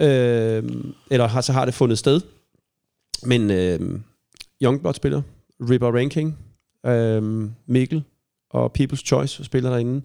Øh, 0.00 0.64
eller 1.10 1.28
har, 1.28 1.40
så 1.40 1.52
har 1.52 1.64
det 1.64 1.74
fundet 1.74 1.98
sted. 1.98 2.20
Men 3.22 3.50
øh, 3.50 4.00
Youngblood 4.62 4.94
spiller, 4.94 5.22
Ripper 5.70 5.96
Ranking, 5.96 6.38
øh, 6.86 7.50
Mikkel 7.66 8.02
og 8.50 8.72
People's 8.78 9.04
Choice 9.06 9.44
spiller 9.44 9.70
derinde. 9.70 10.02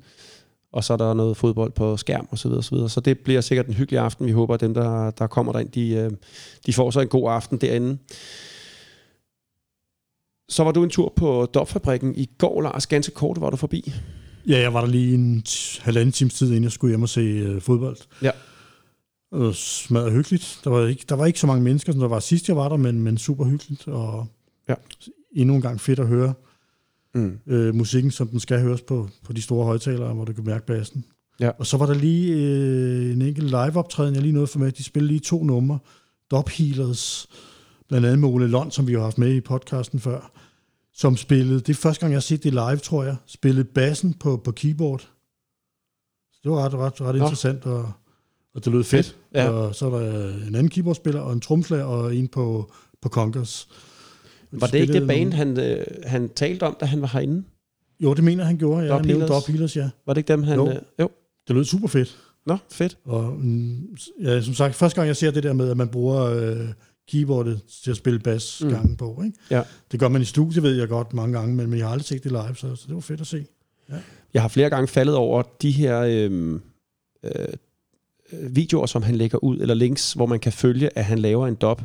og 0.74 0.84
så 0.84 0.94
er 0.94 0.98
der 0.98 1.14
noget 1.14 1.38
fodbold 1.38 1.72
på 1.72 1.98
skærm 1.98 2.28
og 2.32 2.38
så 2.38 2.48
videre, 2.48 2.64
så 2.64 2.76
videre. 2.76 2.90
Så 2.90 3.00
det 3.00 3.20
bliver 3.20 3.42
sikkert 3.42 3.68
en 3.68 3.74
hyggelig 3.74 4.00
aften. 4.00 4.26
Vi 4.26 4.32
håber, 4.32 4.54
at 4.54 4.62
dem, 4.62 4.74
der, 4.74 5.12
der 5.12 5.28
kommer 5.28 5.52
derind, 5.52 5.70
de, 5.70 5.90
øh, 5.90 6.12
de 6.66 6.74
får 6.74 6.92
så 6.92 7.00
en 7.00 7.08
god 7.08 7.32
aften 7.32 7.58
derinde. 7.58 7.98
Så 10.50 10.64
var 10.64 10.72
du 10.72 10.84
en 10.84 10.90
tur 10.90 11.14
på 11.16 11.46
Dopfabrikken 11.54 12.16
i 12.16 12.30
går, 12.38 12.62
Lars. 12.62 12.88
Ganske 12.88 13.12
kort 13.14 13.42
var 13.42 13.50
du 13.50 13.58
forbi. 13.58 13.94
Ja, 14.48 14.60
jeg 14.60 14.74
var 14.74 14.82
der 14.82 14.88
lige 14.88 15.14
en 15.14 15.44
halvanden 15.82 16.12
times 16.12 16.34
tid, 16.34 16.48
inden 16.48 16.64
jeg 16.64 16.72
skulle 16.72 16.92
hjem 16.92 17.02
og 17.02 17.10
se 17.10 17.22
øh, 17.22 17.62
fodbold. 17.62 17.98
Ja. 18.22 18.32
Og 19.34 19.56
smadret 19.56 20.12
hyggeligt. 20.14 20.60
Der 20.64 20.70
var, 20.70 20.88
ikke, 20.88 21.06
der 21.10 21.16
var 21.16 21.26
ikke 21.26 21.40
så 21.40 21.48
mange 21.48 21.64
mennesker, 21.64 21.92
som 21.92 22.02
der 22.02 22.08
var 22.08 22.20
sidst, 22.20 22.48
jeg 22.48 22.56
var 22.56 22.70
der, 22.70 22.78
men, 22.78 23.02
men 23.02 23.18
super 23.18 23.46
hyggeligt. 23.46 23.88
Og 23.88 24.28
Ja. 24.70 24.74
endnu 25.32 25.56
en 25.56 25.62
gang 25.62 25.82
fedt 25.82 26.00
at 26.00 26.08
høre 26.08 26.34
Mm. 27.16 27.40
øh, 27.48 27.76
musikken, 27.76 28.12
som 28.12 28.28
den 28.28 28.40
skal 28.40 28.60
høres 28.62 28.82
på, 28.82 29.10
på 29.24 29.34
de 29.34 29.42
store 29.42 29.66
højtalere, 29.66 30.14
hvor 30.14 30.26
du 30.26 30.34
kan 30.34 30.44
mærke 30.44 30.66
bassen. 30.66 31.06
Ja. 31.40 31.50
Og 31.50 31.66
så 31.68 31.78
var 31.78 31.86
der 31.86 31.94
lige 31.94 32.34
øh, 32.36 33.12
en 33.14 33.22
enkelt 33.22 33.48
live-optræden, 33.48 34.14
jeg 34.14 34.22
lige 34.22 34.32
nåede 34.34 34.48
for 34.48 34.60
med. 34.60 34.72
De 34.72 34.84
spillede 34.84 35.12
lige 35.12 35.20
to 35.20 35.44
numre. 35.44 35.80
Dop 36.32 36.50
Healers, 36.50 37.28
blandt 37.90 38.06
andet 38.06 38.20
med 38.20 38.30
Ole 38.30 38.48
Lund, 38.48 38.72
som 38.72 38.88
vi 38.88 38.94
har 38.94 39.00
haft 39.02 39.18
med 39.18 39.34
i 39.34 39.42
podcasten 39.42 40.00
før, 40.00 40.32
som 40.94 41.18
spillede, 41.18 41.60
det 41.60 41.70
er 41.70 41.74
første 41.74 42.00
gang, 42.02 42.12
jeg 42.12 42.16
har 42.18 42.22
set 42.22 42.44
det 42.44 42.52
live, 42.54 42.78
tror 42.78 43.04
jeg, 43.04 43.16
spillede 43.26 43.66
bassen 43.66 44.14
på, 44.14 44.38
på 44.38 44.52
keyboard. 44.52 45.00
Så 46.34 46.40
det 46.44 46.52
var 46.52 46.58
ret, 46.66 46.74
ret, 46.74 47.02
ret 47.02 47.16
Nå. 47.16 47.24
interessant, 47.24 47.66
og, 47.66 47.92
og 48.56 48.66
det 48.66 48.74
lød 48.74 48.84
fedt. 48.84 49.16
Ja. 49.34 49.50
Og 49.50 49.76
så 49.76 49.86
er 49.86 50.00
der 50.00 50.30
en 50.34 50.56
anden 50.56 50.70
keyboardspiller, 50.70 51.20
og 51.22 51.34
en 51.34 51.42
tromslager, 51.42 51.84
og 51.84 52.16
en 52.16 52.28
på, 52.28 52.72
på 53.02 53.10
de 54.54 54.60
Var 54.62 54.68
det 54.68 54.80
ikke 54.80 54.94
det 54.94 55.08
band, 55.08 55.20
nogle- 55.34 55.36
han, 55.36 55.60
øh, 55.80 55.86
han 56.06 56.30
talte 56.36 56.64
om, 56.64 56.78
da 56.80 56.86
han 56.86 57.02
var 57.02 57.08
herinde? 57.08 57.44
Jo, 58.00 58.14
det 58.14 58.24
mener 58.24 58.44
han 58.44 58.58
gjorde, 58.58 58.84
ja. 58.84 58.90
Dop 58.90 59.00
Han 59.00 59.08
nævnte 59.08 59.34
Healers? 59.48 59.76
Ja. 59.78 59.90
Var 60.06 60.14
det 60.14 60.20
ikke 60.20 60.28
dem, 60.34 60.44
han... 60.44 60.56
Jo. 60.56 60.70
Øh, 60.70 60.76
jo. 61.00 61.10
Det 61.48 61.56
lød 61.56 61.66
super 61.66 61.88
fedt. 61.88 62.18
Nå, 62.46 62.58
fedt. 62.72 62.98
Og 63.06 63.24
mm, 63.34 63.98
ja, 64.22 64.42
som 64.42 64.54
sagt, 64.54 64.76
første 64.76 64.96
gang 64.96 65.08
jeg 65.08 65.16
ser 65.18 65.32
det 65.32 65.44
der 65.44 65.54
med, 65.54 65.70
at 65.70 65.78
man 65.78 65.88
bruger 65.88 66.22
øh, 66.24 66.68
keyboardet 67.12 67.62
til 67.84 67.92
at 67.92 67.98
spille 67.98 68.20
bass 68.20 68.64
Mm. 68.64 68.70
gangen 68.70 68.98
på. 68.98 69.22
Ikke? 69.26 69.38
Ja. 69.52 69.62
Det 69.92 70.00
gør 70.00 70.08
man 70.08 70.22
i 70.22 70.26
studiet, 70.26 70.64
ved 70.64 70.76
jeg 70.76 70.88
godt, 70.88 71.14
mange 71.14 71.40
gange, 71.40 71.56
men, 71.56 71.70
men 71.70 71.80
jeg 71.80 71.88
har 71.88 71.92
aldrig 71.92 72.06
set 72.06 72.24
det 72.24 72.32
live, 72.32 72.56
så, 72.56 72.76
så 72.76 72.84
det 72.88 72.96
var 72.96 73.02
fedt 73.02 73.22
at 73.22 73.28
se. 73.28 73.46
Jeg 74.34 74.42
har 74.42 74.50
flere 74.50 74.70
gange 74.70 74.88
faldet 74.88 75.16
over 75.16 75.44
de 75.62 75.72
her 75.72 76.00
øh, 76.02 76.60
øh, 77.24 77.32
videoer, 78.50 78.86
som 78.86 79.04
han 79.04 79.16
lægger 79.16 79.44
ud, 79.44 79.58
eller 79.60 79.74
links, 79.74 80.14
hvor 80.14 80.26
man 80.26 80.40
kan 80.40 80.52
følge, 80.52 80.98
at 80.98 81.06
han 81.06 81.20
laver 81.20 81.48
en 81.48 81.56
dop 81.56 81.82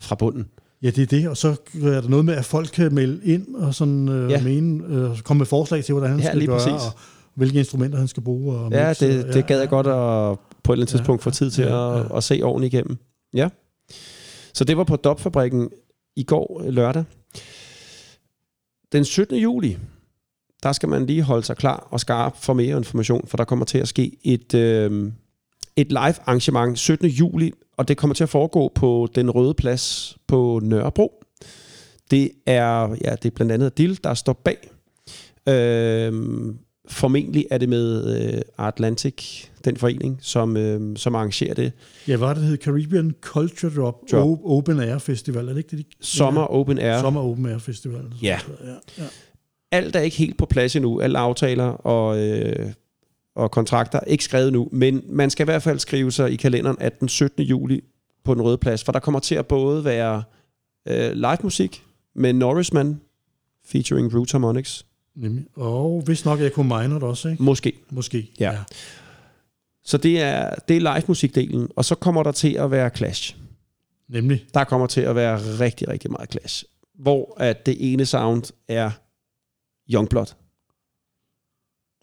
fra 0.00 0.14
bunden. 0.14 0.46
Ja, 0.82 0.90
det 0.90 1.02
er 1.02 1.06
det, 1.06 1.28
og 1.28 1.36
så 1.36 1.48
er 1.74 2.00
der 2.00 2.08
noget 2.08 2.24
med, 2.24 2.34
at 2.34 2.44
folk 2.44 2.68
kan 2.72 2.94
melde 2.94 3.20
ind 3.24 3.54
og 3.54 3.74
sådan 3.74 4.08
øh, 4.08 4.30
Ja. 4.30 4.36
ja. 4.38 4.44
mene, 4.44 4.84
øh, 4.88 5.18
komme 5.20 5.38
med 5.38 5.46
forslag 5.46 5.84
til, 5.84 5.92
hvordan 5.92 6.10
han 6.10 6.20
Ja, 6.20 6.26
skal 6.26 6.46
gøre, 6.46 6.58
præcis. 6.58 6.72
og 6.72 6.98
hvilke 7.34 7.58
instrumenter 7.58 7.98
han 7.98 8.08
skal 8.08 8.22
bruge. 8.22 8.56
Og 8.58 8.70
Ja, 8.72 8.88
mixe, 8.88 9.08
det, 9.18 9.24
og- 9.24 9.34
det 9.34 9.46
gad 9.46 9.58
jeg 9.58 9.68
godt 9.68 9.86
at 9.86 10.38
på 10.62 10.72
et 10.72 10.76
eller 10.76 10.82
andet 10.82 10.92
Ja, 10.92 10.98
tidspunkt 10.98 11.22
få 11.22 11.30
tid 11.30 11.50
til 11.50 11.64
ja, 11.64 11.98
at, 12.00 12.06
ja. 12.10 12.16
at 12.16 12.24
se 12.24 12.40
ordentligt 12.42 12.74
igennem. 12.74 12.96
Ja. 13.34 13.48
Så 14.54 14.64
det 14.64 14.76
var 14.76 14.84
på 14.84 14.96
Dopfabrikken 14.96 15.70
i 16.16 16.22
går 16.22 16.62
øh, 16.64 16.72
lørdag. 16.72 17.04
Den 18.92 19.04
17. 19.04 19.36
juli, 19.38 19.78
der 20.62 20.72
skal 20.72 20.88
man 20.88 21.06
lige 21.06 21.22
holde 21.22 21.42
sig 21.46 21.56
klar 21.56 21.88
og 21.90 22.00
skarp 22.00 22.36
for 22.36 22.52
mere 22.52 22.76
information, 22.76 23.26
for 23.26 23.36
der 23.36 23.44
kommer 23.44 23.64
til 23.64 23.78
at 23.78 23.88
ske 23.88 24.16
et, 24.24 24.54
øh, 24.54 25.12
et 25.76 25.88
live 25.88 26.14
arrangement 26.26 26.78
17. 26.78 27.08
juli, 27.08 27.52
og 27.76 27.88
det 27.88 27.96
kommer 27.96 28.14
til 28.14 28.22
at 28.22 28.28
foregå 28.28 28.72
på 28.74 29.08
Den 29.14 29.30
Røde 29.30 29.54
Plads 29.54 30.16
på 30.26 30.60
Nørrebro. 30.62 31.24
Det 32.10 32.30
er, 32.46 32.96
ja, 33.04 33.10
det 33.22 33.24
er 33.24 33.30
blandt 33.34 33.52
andet 33.52 33.66
Adil, 33.66 34.00
der 34.04 34.14
står 34.14 34.32
bag. 34.32 34.56
Øhm, 35.48 36.58
formentlig 36.88 37.46
er 37.50 37.58
det 37.58 37.68
med 37.68 38.16
øh, 38.34 38.42
Atlantic, 38.58 39.44
den 39.64 39.76
forening, 39.76 40.18
som, 40.22 40.56
øh, 40.56 40.96
som 40.96 41.14
arrangerer 41.14 41.54
det. 41.54 41.72
Ja, 42.08 42.16
hvad 42.16 42.28
det, 42.28 42.38
hedder? 42.42 42.56
Caribbean 42.64 43.14
Culture 43.20 43.72
Drop, 43.76 43.94
Drop. 44.12 44.38
Open 44.44 44.80
Air 44.80 44.98
Festival, 44.98 45.44
er 45.48 45.52
det 45.52 45.58
ikke 45.58 45.76
det? 45.76 45.78
de- 45.78 46.06
Sommer 46.06 46.42
Open 46.42 46.78
Air. 46.78 47.00
Sommer 47.00 47.20
Open 47.20 47.46
Air 47.46 47.58
Festival. 47.58 48.02
Ja. 48.22 48.38
ja, 48.64 48.72
ja. 48.98 49.04
Alt 49.72 49.96
er 49.96 50.00
ikke 50.00 50.16
helt 50.16 50.38
på 50.38 50.46
plads 50.46 50.76
endnu. 50.76 51.00
Alle 51.00 51.18
aftaler 51.18 51.64
og, 51.64 52.18
øh, 52.18 52.72
og 53.34 53.50
kontrakter 53.50 54.00
er 54.00 54.04
ikke 54.04 54.24
skrevet 54.24 54.52
nu, 54.52 54.68
men 54.72 55.02
man 55.08 55.30
skal 55.30 55.44
i 55.44 55.48
hvert 55.50 55.62
fald 55.62 55.78
skrive 55.78 56.12
sig 56.12 56.32
i 56.32 56.36
kalenderen, 56.36 56.76
at 56.80 57.00
den 57.00 57.08
17. 57.08 57.44
juli 57.44 57.84
på 58.24 58.34
den 58.34 58.42
røde 58.42 58.58
plads, 58.58 58.84
for 58.84 58.92
der 58.92 58.98
kommer 58.98 59.20
til 59.20 59.34
at 59.34 59.46
både 59.46 59.84
være 59.84 60.22
øh, 60.88 61.12
live 61.12 61.38
musik 61.42 61.82
med 62.14 62.32
Norrisman 62.32 63.00
featuring 63.64 64.14
Root 64.14 64.32
Harmonics. 64.32 64.86
Nemlig. 65.14 65.44
Og 65.54 66.02
hvis 66.04 66.24
nok 66.24 66.40
Echo 66.40 66.62
Minor 66.62 67.00
også, 67.00 67.28
ikke? 67.28 67.42
Måske. 67.42 67.72
Måske. 67.90 68.30
Ja. 68.40 68.58
Så 69.84 69.96
det 69.98 70.20
er, 70.20 70.54
det 70.68 70.76
er 70.76 70.80
live 70.80 71.04
musikdelen, 71.08 71.68
og 71.76 71.84
så 71.84 71.94
kommer 71.94 72.22
der 72.22 72.32
til 72.32 72.52
at 72.52 72.70
være 72.70 72.90
clash. 72.96 73.36
Nemlig. 74.08 74.46
Der 74.54 74.64
kommer 74.64 74.86
til 74.86 75.00
at 75.00 75.16
være 75.16 75.38
rigtig, 75.60 75.88
rigtig 75.88 76.10
meget 76.10 76.32
clash. 76.32 76.64
Hvor 76.94 77.40
at 77.40 77.66
det 77.66 77.92
ene 77.92 78.06
sound 78.06 78.52
er 78.68 78.90
Youngblood. 79.90 80.34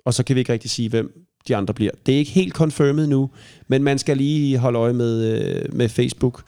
Og 0.05 0.13
så 0.13 0.23
kan 0.23 0.35
vi 0.35 0.39
ikke 0.39 0.53
rigtig 0.53 0.69
sige, 0.69 0.89
hvem 0.89 1.25
de 1.47 1.55
andre 1.55 1.73
bliver. 1.73 1.91
Det 2.05 2.13
er 2.13 2.17
ikke 2.19 2.31
helt 2.31 2.53
confirmed 2.53 3.07
nu, 3.07 3.29
men 3.67 3.83
man 3.83 3.99
skal 3.99 4.17
lige 4.17 4.57
holde 4.57 4.79
øje 4.79 4.93
med, 4.93 5.39
øh, 5.41 5.73
med 5.75 5.89
Facebook. 5.89 6.43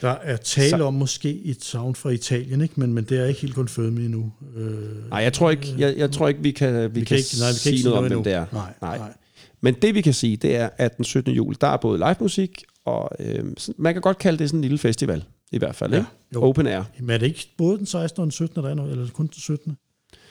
Der 0.00 0.08
er 0.10 0.36
tale 0.36 0.70
Så- 0.70 0.84
om 0.84 0.94
måske 0.94 1.40
et 1.44 1.64
sound 1.64 1.94
fra 1.94 2.10
Italien, 2.10 2.60
ikke? 2.60 2.74
Men, 2.80 2.92
men 2.92 3.04
det 3.04 3.18
er 3.20 3.24
ikke 3.24 3.40
helt 3.40 3.54
confirmed 3.54 4.04
endnu. 4.04 4.32
Øh, 4.56 5.08
Nej, 5.10 5.18
jeg 5.18 5.32
tror 5.32 5.50
ikke, 5.50 5.74
jeg, 5.78 5.96
jeg 5.96 6.10
tror 6.10 6.28
ikke 6.28 6.42
vi 6.42 6.50
kan, 6.50 6.74
vi 6.74 6.80
vi 6.80 7.00
kan, 7.00 7.06
kan 7.06 7.16
ikke, 7.16 7.28
nej, 7.38 7.48
vi 7.48 7.52
kan 7.52 7.58
sige 7.58 7.74
ikke 7.76 7.84
noget 7.88 7.98
om, 8.04 8.06
hvem 8.08 8.22
det 8.24 8.32
er. 8.32 8.44
Nej, 8.52 8.72
Nej. 8.82 8.98
nej. 8.98 9.12
Men 9.60 9.74
det 9.82 9.94
vi 9.94 10.00
kan 10.00 10.14
sige, 10.14 10.36
det 10.36 10.56
er, 10.56 10.68
at 10.76 10.96
den 10.96 11.04
17. 11.04 11.34
juli, 11.34 11.56
der 11.60 11.66
er 11.66 11.76
både 11.76 11.98
live 11.98 12.14
musik, 12.20 12.64
og 12.84 13.10
øh, 13.18 13.44
man 13.78 13.92
kan 13.94 14.02
godt 14.02 14.18
kalde 14.18 14.38
det 14.38 14.48
sådan 14.48 14.58
en 14.58 14.62
lille 14.62 14.78
festival, 14.78 15.24
i 15.52 15.58
hvert 15.58 15.74
fald. 15.74 15.92
Ja, 15.92 15.98
Ikke? 15.98 16.08
jo. 16.34 16.42
Open 16.42 16.66
air. 16.66 16.82
Men 17.00 17.10
er 17.10 17.18
det 17.18 17.26
ikke 17.26 17.48
både 17.58 17.78
den 17.78 17.86
16. 17.86 18.20
og 18.20 18.24
den 18.24 18.30
17. 18.32 18.62
der 18.62 18.70
er 18.70 18.74
noget, 18.74 18.90
eller 18.92 19.04
er 19.06 19.10
kun 19.10 19.26
den 19.26 19.34
17. 19.40 19.76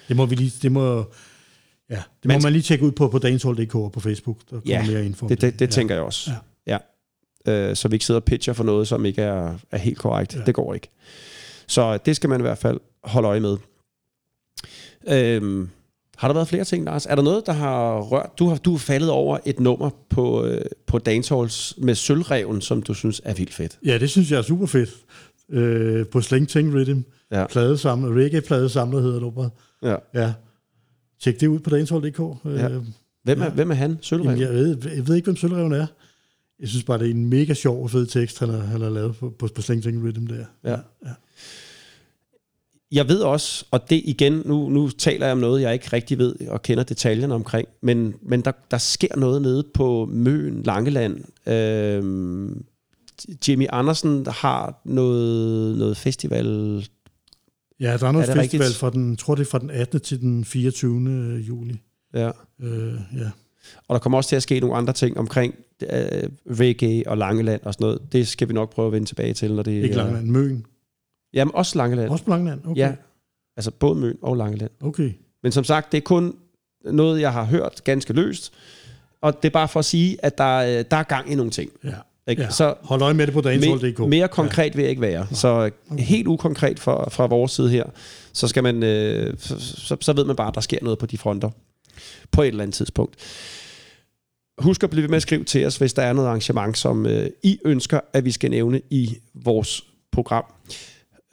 Det 0.07 0.15
må 0.17 0.25
vi 0.25 0.35
lige, 0.35 0.51
det 0.61 0.71
må, 0.71 1.11
ja, 1.89 1.95
det 1.95 2.25
må 2.25 2.33
Man- 2.33 2.41
man 2.43 2.53
lige 2.53 2.61
tjekke 2.63 2.85
ud 2.85 2.91
på, 2.91 3.07
på 3.07 3.17
danshold.dk 3.19 3.75
og 3.75 3.91
på 3.91 3.99
Facebook. 3.99 4.37
Der 4.51 4.59
Ja, 4.65 4.85
mere 4.87 5.05
info. 5.05 5.27
Det, 5.27 5.41
det, 5.41 5.53
det 5.59 5.65
ja. 5.67 5.71
tænker 5.71 5.95
jeg 5.95 6.03
også. 6.03 6.31
Ja. 6.67 6.77
Ja. 7.47 7.69
Øh, 7.69 7.75
så 7.75 7.87
vi 7.87 7.95
ikke 7.95 8.05
sidder 8.05 8.19
og 8.19 8.25
pitcher 8.25 8.53
for 8.53 8.63
noget, 8.63 8.87
som 8.87 9.05
ikke 9.05 9.21
er, 9.21 9.55
er 9.71 9.77
helt 9.77 9.97
korrekt. 9.97 10.35
Ja. 10.35 10.41
Det 10.45 10.55
går 10.55 10.73
ikke. 10.73 10.89
Så 11.67 11.97
det 11.97 12.15
skal 12.15 12.29
man 12.29 12.39
i 12.39 12.43
hvert 12.43 12.57
fald 12.57 12.79
holde 13.03 13.27
øje 13.27 13.39
med. 13.39 13.57
Øhm, 15.09 15.69
har 16.17 16.27
der 16.27 16.33
været 16.33 16.47
flere 16.47 16.63
ting, 16.63 16.85
Lars? 16.85 17.05
Er 17.05 17.15
der 17.15 17.21
noget, 17.23 17.45
der 17.45 17.51
har 17.53 17.99
rørt? 18.01 18.29
Du 18.39 18.47
har, 18.47 18.55
du 18.57 18.71
har 18.71 18.77
faldet 18.77 19.09
over 19.09 19.37
et 19.45 19.59
nummer 19.59 19.89
på, 20.09 20.45
øh, 20.45 20.61
på 20.87 20.99
Dancehalls 20.99 21.73
med 21.77 21.95
Sølvreven, 21.95 22.61
som 22.61 22.81
du 22.81 22.93
synes 22.93 23.21
er 23.25 23.33
vildt 23.33 23.53
fedt. 23.53 23.79
Ja, 23.85 23.97
det 23.97 24.09
synes 24.09 24.31
jeg 24.31 24.37
er 24.37 24.41
super 24.41 24.65
fedt. 24.65 24.89
Øh, 25.51 26.05
på 26.05 26.21
Sling 26.21 26.49
Ting 26.49 26.73
Rhythm. 26.75 26.99
Ja. 27.31 27.47
Pladesamler, 27.47 28.09
reggae-pladesamler 28.25 28.99
hedder 28.99 29.19
nummeret. 29.19 29.51
Ja. 29.83 29.95
Ja. 30.13 30.33
Tjek 31.21 31.39
det 31.39 31.47
ud 31.47 31.59
på 31.59 31.69
danshold.dk. 31.69 32.19
Ja. 32.45 32.69
Øh, 32.69 32.83
Hvem, 33.23 33.41
er, 33.41 33.45
Ja. 33.45 33.51
hvem 33.51 33.71
er 33.71 33.75
han? 33.75 33.97
Sølvreven? 34.01 34.39
Jamen, 34.39 34.55
jeg, 34.57 34.65
ved, 34.65 34.77
jeg 34.95 35.07
ved 35.07 35.15
ikke, 35.15 35.25
hvem 35.25 35.35
Sølvreven 35.35 35.71
er. 35.73 35.87
Jeg 36.59 36.67
synes 36.69 36.83
bare, 36.83 36.99
det 36.99 37.05
er 37.07 37.11
en 37.11 37.29
mega 37.29 37.53
sjov 37.53 37.83
og 37.83 37.89
fed 37.91 38.05
tekst, 38.05 38.39
han 38.39 38.49
har, 38.49 38.57
han 38.59 38.81
har 38.81 38.89
lavet 38.89 39.15
på, 39.15 39.29
på, 39.39 39.47
på 39.55 39.61
Sling 39.61 39.83
Ting 39.83 40.03
Rhythm 40.03 40.27
der. 40.27 40.45
Ja. 40.63 40.71
ja. 41.05 41.11
Jeg 42.91 43.07
ved 43.07 43.19
også, 43.19 43.65
og 43.71 43.89
det 43.89 44.01
igen, 44.05 44.41
nu, 44.45 44.69
nu 44.69 44.89
taler 44.89 45.25
jeg 45.25 45.31
om 45.31 45.37
noget, 45.37 45.61
jeg 45.61 45.73
ikke 45.73 45.89
rigtig 45.93 46.17
ved 46.17 46.35
og 46.47 46.61
kender 46.61 46.83
detaljerne 46.83 47.33
omkring, 47.33 47.67
men, 47.81 48.13
men 48.21 48.41
der, 48.41 48.51
der 48.71 48.77
sker 48.77 49.15
noget 49.17 49.41
nede 49.41 49.63
på 49.73 50.09
Møn, 50.11 50.63
Langeland. 50.63 51.23
Øhm, 51.53 52.65
Jimmy 53.47 53.65
Andersen 53.69 54.25
har 54.27 54.81
noget, 54.85 55.77
noget 55.77 55.97
festival. 55.97 56.45
Ja, 57.79 57.97
der 57.97 58.07
er 58.07 58.11
noget 58.11 58.29
Er 58.29 58.35
festival 58.35 58.63
rigtigt? 58.63 58.79
fra 58.79 58.89
den, 58.89 59.15
tror 59.17 59.35
det 59.35 59.41
er 59.45 59.49
fra 59.49 59.59
den 59.59 59.69
18. 59.69 59.99
til 60.01 60.21
den 60.21 60.45
24. 60.45 61.35
juli. 61.47 61.81
Ja. 62.13 62.31
Øh, 62.61 62.93
ja. 63.17 63.29
Og 63.87 63.93
der 63.93 63.99
kommer 63.99 64.17
også 64.17 64.29
til 64.29 64.35
at 64.35 64.43
ske 64.43 64.59
nogle 64.59 64.75
andre 64.75 64.93
ting 64.93 65.17
omkring 65.17 65.55
øh, 65.83 66.29
reggae 66.59 67.03
og 67.07 67.17
Langeland 67.17 67.61
og 67.63 67.73
sådan 67.73 67.85
noget. 67.85 68.01
Det 68.11 68.27
skal 68.27 68.47
vi 68.49 68.53
nok 68.53 68.73
prøve 68.73 68.85
at 68.85 68.91
vende 68.91 69.07
tilbage 69.07 69.33
til, 69.33 69.53
når 69.55 69.63
det 69.63 69.71
Ikke 69.71 69.89
er- 69.89 69.97
Langeland, 69.97 70.27
Møn. 70.27 70.65
Jamen 71.33 71.55
også 71.55 71.77
Langeland. 71.77 72.09
Også 72.09 72.23
Langeland? 72.27 72.61
Okay. 72.65 72.77
Ja, 72.77 72.95
altså 73.57 73.71
både 73.71 73.99
Møn 73.99 74.17
og 74.21 74.37
Langeland. 74.37 74.71
Okay. 74.81 75.11
Men 75.43 75.51
som 75.51 75.63
sagt, 75.63 75.91
det 75.91 75.97
er 75.97 76.01
kun 76.01 76.35
noget, 76.85 77.21
jeg 77.21 77.33
har 77.33 77.43
hørt 77.45 77.81
ganske 77.83 78.13
løst. 78.13 78.53
Og 79.21 79.43
det 79.43 79.49
er 79.49 79.53
bare 79.53 79.67
for 79.67 79.79
at 79.79 79.85
sige, 79.85 80.25
at 80.25 80.37
der, 80.37 80.43
er- 80.59 80.83
der 80.83 80.97
er 80.97 81.03
gang 81.03 81.31
i 81.31 81.35
nogle 81.35 81.51
ting. 81.51 81.71
Ja. 81.83 81.93
Ikke? 82.29 82.41
ja. 82.41 82.49
Så 82.49 82.73
Hold 82.81 83.01
øje 83.01 83.13
med 83.13 83.25
det 83.25 83.33
på 83.33 83.41
danshold.dk. 83.41 83.99
me, 83.99 84.07
mere 84.07 84.27
konkret 84.27 84.75
vil 84.75 84.81
jeg 84.81 84.89
ikke 84.89 85.01
være. 85.01 85.27
Så 85.31 85.69
helt 85.99 86.27
ukonkret 86.27 86.79
fra, 86.79 87.09
fra 87.09 87.25
vores 87.25 87.51
side 87.51 87.69
her, 87.69 87.83
så, 88.33 88.47
skal 88.47 88.63
man, 88.63 88.83
øh, 88.83 89.33
så, 89.37 89.59
så, 89.59 89.97
så 90.01 90.13
ved 90.13 90.25
man 90.25 90.35
bare, 90.35 90.47
at 90.47 90.55
der 90.55 90.61
sker 90.61 90.77
noget 90.81 90.99
på 90.99 91.05
de 91.05 91.17
fronter 91.17 91.49
på 92.31 92.41
et 92.41 92.47
eller 92.47 92.63
andet 92.63 92.75
tidspunkt. 92.75 93.15
Husk 94.57 94.83
at 94.83 94.89
blive 94.89 95.01
ved 95.01 95.09
med 95.09 95.15
at 95.15 95.21
skrive 95.21 95.43
til 95.43 95.65
os, 95.65 95.77
hvis 95.77 95.93
der 95.93 96.01
er 96.01 96.13
noget 96.13 96.27
arrangement, 96.27 96.77
som 96.77 97.05
øh, 97.05 97.29
I 97.43 97.59
ønsker, 97.65 97.99
at 98.13 98.25
vi 98.25 98.31
skal 98.31 98.51
nævne 98.51 98.81
i 98.89 99.17
vores 99.33 99.83
program. 100.11 100.43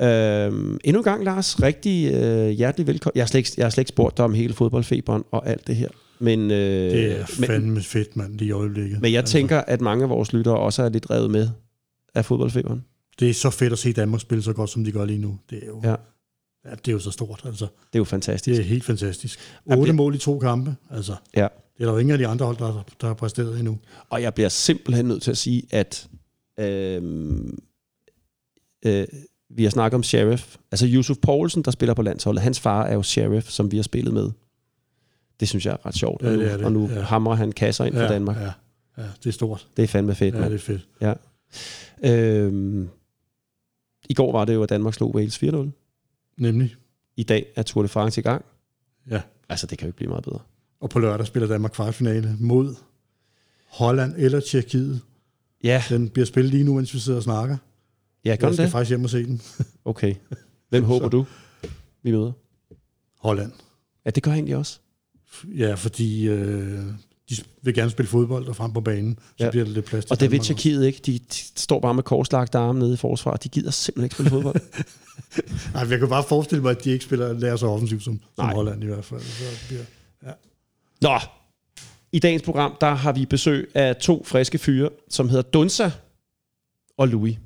Øhm, 0.03 0.79
endnu 0.85 1.01
en 1.01 1.05
gang, 1.05 1.25
Lars, 1.25 1.63
rigtig 1.63 2.15
øh, 2.15 2.49
hjertelig 2.49 2.87
velkommen. 2.87 3.13
Jeg 3.15 3.23
har, 3.23 3.27
slet 3.27 3.39
ikke, 3.39 3.51
jeg 3.57 3.65
har 3.65 3.71
slet 3.71 3.83
ikke 3.83 3.89
spurgt 3.89 4.17
dig 4.17 4.25
om 4.25 4.35
hele 4.35 4.55
fodboldfeberen 4.55 5.25
og 5.31 5.49
alt 5.49 5.67
det 5.67 5.77
her. 5.77 5.89
Men, 6.19 6.51
øh, 6.51 6.57
Det 6.57 7.13
er 7.13 7.27
men, 7.39 7.47
fandme 7.47 7.81
fedt, 7.83 8.17
mand, 8.17 8.39
lige 8.39 8.49
i 8.49 8.53
øjeblikket. 8.53 9.01
men 9.03 9.13
jeg 9.13 9.19
Altså, 9.19 9.33
tænker, 9.33 9.59
at 9.61 9.81
mange 9.81 10.03
af 10.05 10.11
vores 10.11 10.33
lyttere 10.33 10.57
også 10.59 10.83
er 10.83 10.89
lidt 10.89 11.11
revet 11.11 11.31
med 11.31 11.49
af 12.15 12.25
fodboldfeberen. 12.25 12.85
Det 13.21 13.31
er 13.31 13.35
så 13.35 13.51
fedt 13.51 13.73
at 13.73 13.79
se 13.79 13.93
Danmark 13.93 14.21
spille 14.21 14.43
så 14.43 14.53
godt, 14.53 14.71
som 14.71 14.85
de 14.85 14.93
gør 14.93 15.05
lige 15.05 15.19
nu. 15.19 15.39
Det 15.51 15.59
er 15.63 15.67
jo, 15.67 15.81
Ja. 15.85 15.91
ja. 16.65 16.71
Det 16.71 16.89
er 16.89 16.93
jo 16.93 16.99
så 16.99 17.11
stort, 17.11 17.41
altså. 17.45 17.65
Det 17.65 17.95
er 17.95 17.99
jo 17.99 18.05
fantastisk. 18.05 18.57
Det 18.59 18.65
er 18.65 18.69
helt 18.69 18.85
fantastisk. 18.85 19.39
Otte 19.67 19.83
bliver- 19.83 19.95
mål 19.95 20.15
i 20.15 20.19
to 20.19 20.39
kampe, 20.39 20.77
altså. 20.91 21.15
Ja. 21.37 21.49
Det 21.77 21.83
er 21.83 21.87
der 21.87 21.93
jo 21.93 21.99
ingen 21.99 22.13
af 22.13 22.19
de 22.19 22.27
andre 22.27 22.47
hold, 22.47 22.57
der, 22.57 22.85
der 23.01 23.07
har 23.07 23.15
præsteret 23.15 23.59
endnu. 23.59 23.79
Og 24.11 24.23
jeg 24.23 24.35
bliver 24.35 24.49
simpelthen 24.49 25.07
nødt 25.07 25.23
til 25.23 25.31
at 25.31 25.37
sige, 25.39 25.63
at 25.71 26.09
øh, 26.61 27.03
øh, 28.87 29.07
vi 29.51 29.63
har 29.63 29.71
snakket 29.71 29.95
om 29.95 30.03
Sheriff. 30.03 30.57
Altså 30.73 30.87
Yusuf 30.91 31.17
Poulsen, 31.23 31.63
der 31.63 31.71
spiller 31.71 31.95
på 31.95 32.03
landsholdet, 32.03 32.43
hans 32.43 32.61
far 32.61 32.85
er 32.85 32.95
jo 32.95 33.03
Sheriff, 33.03 33.49
som 33.49 33.73
vi 33.73 33.77
har 33.77 33.83
spillet 33.83 34.15
med. 34.15 34.31
Det 35.41 35.49
synes 35.49 35.67
jeg 35.67 35.73
er 35.73 35.87
ret 35.87 35.95
sjovt. 35.95 36.23
Ja, 36.23 36.29
og, 36.29 36.35
nu, 36.37 36.41
det 36.43 36.53
er 36.53 36.57
det. 36.57 36.67
og 36.67 36.73
nu 36.73 36.89
Ja. 36.89 37.01
hamrer 37.01 37.35
han 37.35 37.53
kasser 37.53 37.85
ind 37.85 37.95
for 37.95 38.03
ja, 38.03 38.09
Danmark. 38.13 38.37
Ja, 38.37 38.53
ja, 38.99 39.03
det 39.19 39.27
er 39.27 39.31
stort. 39.33 39.69
Det 39.77 39.83
er 39.83 39.87
fandme 39.87 40.15
fedt, 40.15 40.35
Ja, 40.35 40.41
mand. 40.41 40.53
det 40.53 40.59
er 40.59 40.63
fedt. 40.65 40.89
Ja. 41.01 41.15
Øhm, 42.05 42.89
I 44.09 44.15
går 44.15 44.33
var 44.33 44.45
det 44.45 44.55
jo, 44.55 44.63
at 44.63 44.69
Danmark 44.69 44.95
slog 44.95 45.15
Wales 45.15 45.43
4-0. 45.43 45.57
Nemlig. 46.39 46.77
I 47.17 47.23
dag 47.23 47.47
er 47.57 47.63
Tour 47.63 47.83
de 47.83 47.89
France 47.89 48.21
i 48.21 48.23
gang. 48.23 48.45
Ja. 49.11 49.21
Altså, 49.49 49.67
det 49.67 49.79
kan 49.79 49.87
jo 49.87 49.89
ikke 49.89 49.97
blive 49.97 50.09
meget 50.09 50.25
bedre. 50.25 50.39
Og 50.81 50.91
på 50.91 50.99
lørdag 50.99 51.27
spiller 51.27 51.49
Danmark 51.49 51.73
kvartfinale 51.73 52.37
mod 52.41 52.75
Holland 53.67 54.15
eller 54.17 54.41
Tjekkiet. 54.41 55.01
Ja, 55.65 55.83
Den 55.89 56.09
bliver 56.09 56.27
spillet 56.27 56.51
lige 56.53 56.65
nu, 56.65 56.75
mens 56.75 56.95
vi 56.95 56.99
sidder 56.99 57.17
og 57.19 57.23
snakker. 57.23 57.57
ja 58.25 58.37
gør 58.41 58.47
Jeg 58.47 58.55
skal 58.55 58.65
det? 58.65 58.73
faktisk 58.73 58.89
hjem 58.89 59.05
og 59.05 59.11
se 59.11 59.25
den. 59.25 59.43
Okay. 59.85 60.15
Hvem 60.69 60.85
håber 60.93 61.09
du, 61.09 61.27
vi 62.03 62.11
møder? 62.11 62.33
Holland. 63.21 63.53
Ja, 64.05 64.11
det 64.11 64.23
gør 64.23 64.31
jeg 64.31 64.37
egentlig 64.39 64.57
også. 64.57 64.81
Ja, 65.45 65.75
fordi 65.75 66.29
øh, 66.29 66.83
de 67.31 67.37
vil 67.63 67.75
gerne 67.75 67.91
spille 67.91 68.09
fodbold 68.09 68.47
og 68.49 68.57
frem 68.57 68.73
på 68.73 68.81
banen. 68.81 69.19
Så 69.19 69.35
Ja. 69.41 69.45
ja. 69.45 69.51
bliver 69.51 69.65
der 69.65 69.73
lidt 69.73 69.85
plads 69.85 70.05
til 70.05 70.13
Og 70.13 70.21
det 70.21 70.39
også. 70.39 70.47
Tjekkiet 70.47 70.87
ikke. 70.87 71.01
De, 71.07 71.21
står 71.57 71.81
bare 71.81 71.95
med 71.95 72.03
korslagte 72.03 72.59
arme 72.59 72.79
nede 72.79 72.95
i 72.95 72.97
forsvaret. 72.97 73.45
De 73.45 73.49
gider 73.49 73.71
simpelthen 73.71 74.05
ikke 74.05 74.15
spille 74.15 74.31
fodbold. 74.31 74.61
Nej, 75.75 75.91
jeg 75.91 75.99
kan 75.99 76.09
bare 76.09 76.25
forestille 76.29 76.63
mig, 76.63 76.71
at 76.71 76.85
de 76.85 76.91
ikke 76.91 77.05
spiller 77.05 77.33
lærer 77.33 77.57
så 77.57 77.67
offensivt 77.67 78.03
som, 78.05 78.21
som. 78.37 78.49
Holland 78.49 78.83
i 78.83 78.87
hvert 78.87 79.05
fald. 79.05 79.21
Så 79.21 79.45
det 79.45 79.65
bliver, 79.69 79.83
Nå, 81.01 81.19
i 82.13 82.19
dagens 82.19 82.43
program, 82.43 82.77
der 82.81 82.95
har 82.95 83.13
vi 83.13 83.27
besøg 83.27 83.71
af 83.75 83.97
to 83.97 84.25
friske 84.25 84.59
fyre, 84.59 84.89
som 85.11 85.29
hedder 85.29 85.43
Dunsa 85.43 85.91
og 86.99 87.09
Louis. 87.09 87.37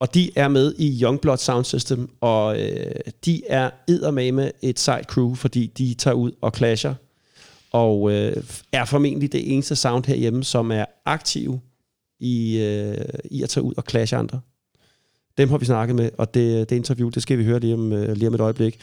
Og 0.00 0.14
de 0.14 0.30
er 0.36 0.48
med 0.48 0.74
i 0.78 1.02
Youngblood 1.02 1.36
Sound 1.36 1.64
System, 1.64 2.10
og 2.20 2.60
øh, 2.62 2.94
de 3.24 3.42
er 3.48 3.70
eddermame 3.88 4.52
et 4.62 4.78
sejt 4.78 5.06
crew, 5.06 5.34
fordi 5.34 5.66
de 5.66 5.94
tager 5.94 6.14
ud 6.14 6.32
og 6.40 6.52
clasher, 6.56 6.94
og 7.72 8.12
øh, 8.12 8.42
er 8.72 8.84
formentlig 8.84 9.32
det 9.32 9.52
eneste 9.52 9.76
sound 9.76 10.04
herhjemme, 10.04 10.44
som 10.44 10.72
er 10.72 10.84
aktiv 11.04 11.60
i, 12.20 12.58
øh, 12.58 13.04
i 13.30 13.42
at 13.42 13.48
tage 13.48 13.64
ud 13.64 13.74
og 13.76 13.84
clashe 13.90 14.16
andre. 14.16 14.40
Dem 15.38 15.48
har 15.48 15.58
vi 15.58 15.64
snakket 15.64 15.96
med, 15.96 16.10
og 16.18 16.34
det, 16.34 16.70
det 16.70 16.76
interview, 16.76 17.08
det 17.08 17.22
skal 17.22 17.38
vi 17.38 17.44
høre 17.44 17.60
lige 17.60 17.74
om, 17.74 17.92
øh, 17.92 18.12
lige 18.12 18.28
om 18.28 18.34
et 18.34 18.40
øjeblik. 18.40 18.80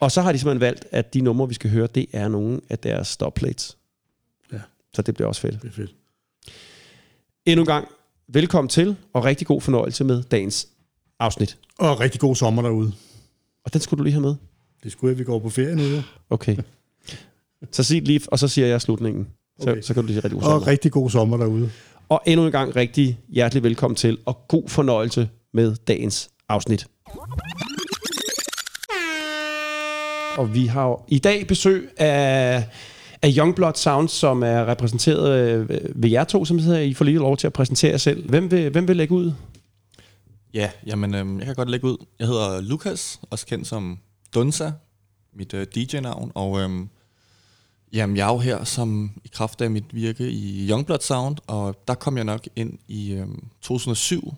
Og 0.00 0.12
så 0.12 0.22
har 0.22 0.32
de 0.32 0.38
simpelthen 0.38 0.60
valgt, 0.60 0.86
at 0.90 1.14
de 1.14 1.20
numre, 1.20 1.48
vi 1.48 1.54
skal 1.54 1.70
høre, 1.70 1.86
det 1.86 2.06
er 2.12 2.28
nogle 2.28 2.60
af 2.70 2.78
deres 2.78 3.08
stopplates. 3.08 3.76
Ja. 4.52 4.60
Så 4.94 5.02
det 5.02 5.14
bliver 5.14 5.28
også 5.28 5.40
fedt. 5.40 5.62
det 5.62 5.68
er 5.68 5.72
fedt. 5.72 5.94
Endnu 7.46 7.62
en 7.62 7.66
gang, 7.66 7.88
velkommen 8.28 8.68
til, 8.68 8.96
og 9.12 9.24
rigtig 9.24 9.46
god 9.46 9.60
fornøjelse 9.60 10.04
med 10.04 10.22
dagens 10.22 10.68
afsnit. 11.18 11.58
Og 11.78 12.00
rigtig 12.00 12.20
god 12.20 12.36
sommer 12.36 12.62
derude. 12.62 12.92
Og 13.64 13.72
den 13.72 13.80
skulle 13.80 13.98
du 13.98 14.04
lige 14.04 14.12
have 14.12 14.22
med. 14.22 14.34
Det 14.82 14.92
skulle 14.92 15.10
jeg, 15.10 15.18
vi 15.18 15.24
går 15.24 15.38
på 15.38 15.50
ferie 15.50 15.76
nu. 15.76 16.02
Okay. 16.30 16.56
Så 17.72 17.82
sig 17.82 18.02
lige, 18.02 18.20
og 18.26 18.38
så 18.38 18.48
siger 18.48 18.66
jeg 18.66 18.80
slutningen. 18.80 19.26
Så, 19.60 19.70
Okay. 19.70 19.82
så 19.82 19.94
kan 19.94 20.02
du 20.02 20.06
lige 20.06 20.14
sige 20.14 20.24
rigtig 20.24 20.40
god 20.40 20.42
Og 20.42 20.50
sommer. 20.52 20.66
rigtig 20.66 20.92
god 20.92 21.10
sommer 21.10 21.36
derude. 21.36 21.70
Og 22.08 22.22
endnu 22.26 22.46
en 22.46 22.52
gang 22.52 22.76
rigtig 22.76 23.18
hjertelig 23.28 23.62
velkommen 23.62 23.96
til, 23.96 24.18
og 24.26 24.38
god 24.48 24.68
fornøjelse 24.68 25.28
med 25.54 25.76
dagens 25.86 26.30
afsnit. 26.48 26.86
Og 30.38 30.54
vi 30.54 30.66
har 30.66 30.86
jo 30.86 30.98
i 31.08 31.18
dag 31.18 31.46
besøg 31.46 31.90
af, 31.96 32.64
af 33.22 33.32
Youngblood 33.38 33.72
Sound, 33.74 34.08
som 34.08 34.42
er 34.42 34.66
repræsenteret 34.68 35.38
øh, 35.70 35.80
ved 36.02 36.10
jer 36.10 36.24
to, 36.24 36.44
som 36.44 36.58
hedder, 36.58 36.80
I 36.80 36.94
får 36.94 37.04
lige 37.04 37.18
lov 37.18 37.36
til 37.36 37.46
at 37.46 37.52
præsentere 37.52 37.90
jer 37.90 37.96
selv. 37.98 38.28
Hvem 38.30 38.50
vil, 38.50 38.70
hvem 38.70 38.88
vil 38.88 38.96
lægge 38.96 39.14
ud? 39.14 39.32
Ja, 40.54 40.70
jamen, 40.86 41.14
øhm, 41.14 41.38
jeg 41.38 41.46
kan 41.46 41.54
godt 41.54 41.70
lægge 41.70 41.86
ud. 41.86 41.96
Jeg 42.18 42.26
hedder 42.26 42.60
Lukas, 42.60 43.20
også 43.30 43.46
kendt 43.46 43.66
som 43.66 43.98
Dunsa, 44.34 44.70
mit 45.36 45.54
øh, 45.54 45.66
DJ-navn, 45.74 46.32
og 46.34 46.60
øhm, 46.60 46.88
jamen, 47.92 48.16
jeg 48.16 48.28
er 48.28 48.32
jo 48.32 48.38
her 48.38 48.64
som 48.64 49.10
i 49.24 49.28
kraft 49.32 49.60
af 49.60 49.70
mit 49.70 49.94
virke 49.94 50.30
i 50.30 50.70
Youngblood 50.70 51.00
Sound, 51.00 51.36
og 51.46 51.82
der 51.88 51.94
kom 51.94 52.16
jeg 52.16 52.24
nok 52.24 52.48
ind 52.56 52.78
i 52.88 53.12
øhm, 53.12 53.48
2007, 53.60 54.34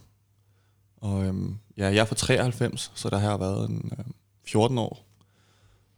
og 0.97 1.25
øhm, 1.25 1.59
ja, 1.77 1.85
jeg 1.85 1.97
er 1.97 2.05
fra 2.05 2.15
93, 2.15 2.93
så 2.95 3.11
der 3.11 3.19
har 3.19 3.31
jeg 3.31 3.41
været 3.41 3.71
en, 3.71 3.93
øhm, 3.99 4.15
14 4.47 4.79
år. 4.79 5.05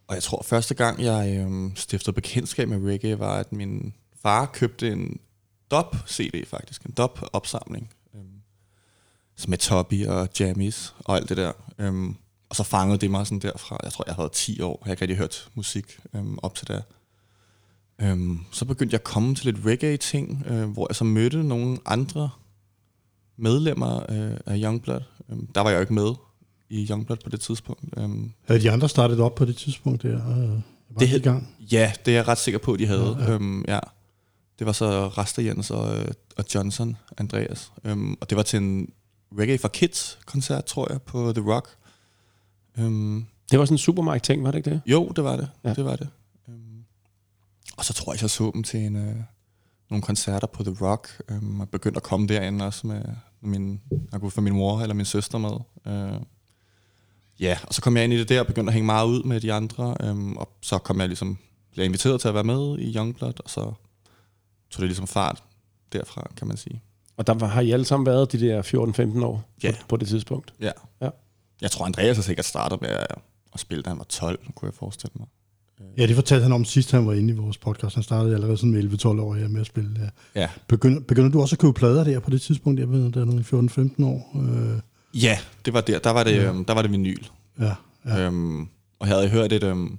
Og 0.07 0.15
jeg 0.15 0.23
tror, 0.23 0.43
første 0.43 0.75
gang 0.75 1.03
jeg 1.03 1.37
øhm, 1.39 1.73
stiftede 1.77 2.15
bekendtskab 2.15 2.69
med 2.69 2.93
reggae, 2.93 3.19
var, 3.19 3.37
at 3.37 3.53
min 3.53 3.95
far 4.23 4.47
købte 4.47 4.93
en 4.93 5.21
dub-CD 5.71 6.47
faktisk, 6.47 6.83
en 6.83 6.93
dub-opsamling. 6.93 7.91
Øhm, 8.15 8.41
med 9.49 9.59
Toppy 9.59 10.07
og 10.07 10.29
Jammies 10.41 10.95
og 10.99 11.17
alt 11.17 11.29
det 11.29 11.37
der. 11.37 11.53
Øhm, 11.79 12.17
og 12.49 12.57
så 12.57 12.63
fangede 12.63 12.99
det 12.99 13.11
mig 13.11 13.27
sådan 13.27 13.39
derfra. 13.39 13.81
Jeg 13.83 13.93
tror, 13.93 14.05
jeg 14.07 14.15
havde 14.15 14.31
10 14.33 14.61
år. 14.61 14.79
Jeg 14.81 14.85
havde 14.85 14.93
ikke 14.93 15.03
rigtig 15.03 15.17
hørt 15.17 15.49
musik 15.55 15.99
øhm, 16.15 16.39
op 16.43 16.55
til 16.55 16.69
det. 16.69 16.83
Øhm, 18.03 18.39
så 18.51 18.65
begyndte 18.65 18.95
jeg 18.95 19.01
at 19.01 19.05
komme 19.05 19.35
til 19.35 19.53
lidt 19.55 19.67
reggae-ting, 19.67 20.45
øh, 20.47 20.69
hvor 20.71 20.87
jeg 20.91 20.97
så 20.97 21.05
mødte 21.05 21.43
nogle 21.43 21.79
andre 21.87 22.31
medlemmer 23.37 23.97
øh, 24.09 24.37
af 24.47 24.59
Youngblood. 24.65 25.01
Øhm, 25.31 25.47
der 25.55 25.61
var 25.61 25.71
jeg 25.71 25.77
jo 25.77 25.81
ikke 25.81 25.95
med 25.95 26.13
i 26.71 26.87
Youngblood 26.91 27.19
på 27.25 27.31
det 27.31 27.41
tidspunkt. 27.41 27.85
Øhm, 27.97 28.33
Havde 28.47 28.61
de 28.61 28.71
andre 28.71 28.89
startet 28.89 29.21
op 29.21 29.35
på 29.35 29.45
det 29.45 29.57
tidspunkt 29.57 30.03
der? 30.03 30.17
Øh, 30.17 30.49
var 30.51 30.99
Det 30.99 31.09
hed- 31.09 31.21
i 31.21 31.23
gang? 31.23 31.49
ja, 31.73 31.93
det 32.05 32.11
er 32.13 32.17
jeg 32.17 32.29
ret 32.29 32.39
sikker 32.39 32.59
på, 32.59 32.73
at 32.73 32.79
de 32.79 32.87
havde. 32.87 33.17
Ja, 33.19 33.25
Ja. 33.25 33.33
Øhm, 33.35 33.65
ja. 33.69 33.79
Det 34.59 34.67
var 34.67 34.73
så 34.73 35.09
Rasta 35.09 35.43
Jens 35.45 35.71
og, 35.71 35.99
øh, 35.99 36.09
og 36.37 36.45
Johnson 36.55 36.97
Andreas. 37.19 37.73
Øhm, 37.85 38.17
og 38.21 38.31
det 38.31 38.37
var 38.37 38.43
til 38.43 38.57
en 38.57 38.89
Reggae 39.39 39.59
for 39.59 39.69
Kids-koncert, 39.69 40.65
tror 40.65 40.93
jeg, 40.93 41.03
på 41.03 41.33
The 41.33 41.45
Rock. 41.53 41.69
Øhm, 42.79 43.25
Det 43.51 43.59
var 43.59 43.65
sådan 43.65 43.75
en 43.75 43.79
supermarked-ting, 43.79 44.45
var 44.45 44.51
det 44.51 44.59
ikke 44.59 44.71
det? 44.71 44.81
jo, 44.87 45.09
det 45.17 45.25
var 45.25 45.37
det. 45.37 45.49
Ja. 45.65 45.75
Det 45.75 45.85
var 45.85 45.97
det. 45.97 46.09
Og 47.81 47.87
så 47.87 47.93
tror 47.93 48.13
jeg, 48.13 48.23
jeg 48.23 48.31
så 48.31 48.51
dem 48.55 48.63
til 48.63 48.81
en, 48.81 48.97
øh, 48.97 49.17
nogle 49.91 50.03
koncerter 50.03 50.47
på 50.47 50.63
The 50.65 50.77
Rock. 50.81 51.23
Øhm, 51.31 51.61
og 51.61 51.69
begyndte 51.69 51.97
at 51.99 52.03
komme 52.03 52.27
derind 52.27 52.63
også 52.63 52.87
med 52.87 53.03
min, 53.41 53.81
jeg 54.13 54.21
kunne 54.21 54.31
få 54.31 54.41
min 54.41 54.53
mor 54.53 54.81
eller 54.81 54.95
min 54.95 55.05
søster 55.05 55.39
med. 55.39 55.51
Øh, 55.87 56.21
ja, 57.41 57.59
og 57.67 57.75
så 57.75 57.83
kom 57.83 57.97
jeg 57.97 58.05
ind 58.05 58.13
i 58.13 58.19
det 58.19 58.29
der 58.29 58.41
og 58.41 58.47
begyndte 58.47 58.71
at 58.71 58.75
hænge 58.75 58.87
meget 58.87 59.07
ud 59.07 59.23
med 59.23 59.41
de 59.41 59.53
andre. 59.53 59.97
Øhm, 60.01 60.37
og 60.37 60.49
så 60.63 60.79
kom 60.79 61.01
jeg 61.01 61.09
ligesom, 61.09 61.39
blev 61.73 61.85
inviteret 61.85 62.21
til 62.21 62.29
at 62.29 62.35
være 62.35 62.45
med 62.45 62.79
i 62.79 62.97
Youngblood, 62.97 63.41
og 63.45 63.51
så 63.51 63.61
tog 64.71 64.81
det 64.81 64.89
ligesom 64.89 65.07
fart 65.07 65.43
derfra, 65.93 66.31
kan 66.37 66.49
man 66.49 66.57
sige. 66.57 66.83
Og 67.17 67.27
der 67.27 67.47
har 67.47 67.61
I 67.61 67.71
alle 67.71 67.85
sammen 67.85 68.07
været 68.07 68.33
de 68.33 68.41
der 68.41 68.63
14-15 69.21 69.25
år 69.25 69.43
Ja. 69.63 69.73
på, 69.73 69.87
på 69.89 69.97
det 69.97 70.09
tidspunkt? 70.09 70.55
Ja. 70.61 70.73
Ja. 71.01 71.11
Jeg 71.61 71.71
tror, 71.71 71.87
Andreas 71.87 72.17
har 72.17 72.23
sikkert 72.23 72.47
startet 72.47 72.81
med 72.81 72.91
at 73.53 73.61
spille, 73.61 73.83
da 73.83 73.89
han 73.91 73.99
var 73.99 74.05
12, 74.05 74.53
kunne 74.55 74.67
jeg 74.67 74.75
forestille 74.75 75.13
mig. 75.19 75.27
Ja, 75.99 76.07
det 76.07 76.15
fortalte 76.15 76.43
han 76.43 76.53
om 76.53 76.65
sidst, 76.65 76.91
han 76.93 77.07
var 77.07 77.13
inde 77.13 77.33
i 77.35 77.37
vores 77.37 77.59
podcast. 77.59 77.95
Han 77.95 78.03
startede 78.05 78.35
allerede 78.35 78.57
sådan 78.57 78.71
med 78.73 78.83
11-12 79.05 79.07
år 79.09 79.35
her 79.35 79.49
med 79.49 79.61
at 79.61 79.67
spille. 79.67 79.91
Ja. 80.35 80.41
Ja, 80.41 80.49
Begynder, 80.69 81.01
begynder 81.01 81.31
du 81.31 81.41
også 81.41 81.55
at 81.55 81.59
købe 81.59 81.73
plader 81.73 82.05
der 82.05 82.21
på 82.21 82.31
det 82.31 82.43
tidspunkt? 82.43 82.81
Jeg 82.81 82.91
ved, 82.91 83.13
der 83.13 83.21
er 83.21 83.25
nogle 83.25 83.45
14-15 84.01 84.05
år. 84.05 84.37
Øh, 84.43 84.79
ja 85.23 85.39
det 85.65 85.75
var 85.75 85.81
der. 85.81 85.99
Der 85.99 86.11
var 86.11 86.25
det, 86.25 86.33
Ja. 86.37 86.49
øhm, 86.49 86.65
der 86.65 86.75
var 86.75 86.83
det 86.83 86.91
vinyl. 86.93 87.25
ja, 87.61 87.75
ja. 88.07 88.27
Øhm, 88.27 88.61
og 88.99 89.09
jeg 89.09 89.17
havde 89.17 89.29
hørt 89.29 89.53
et, 89.53 89.63
øhm, 89.65 89.99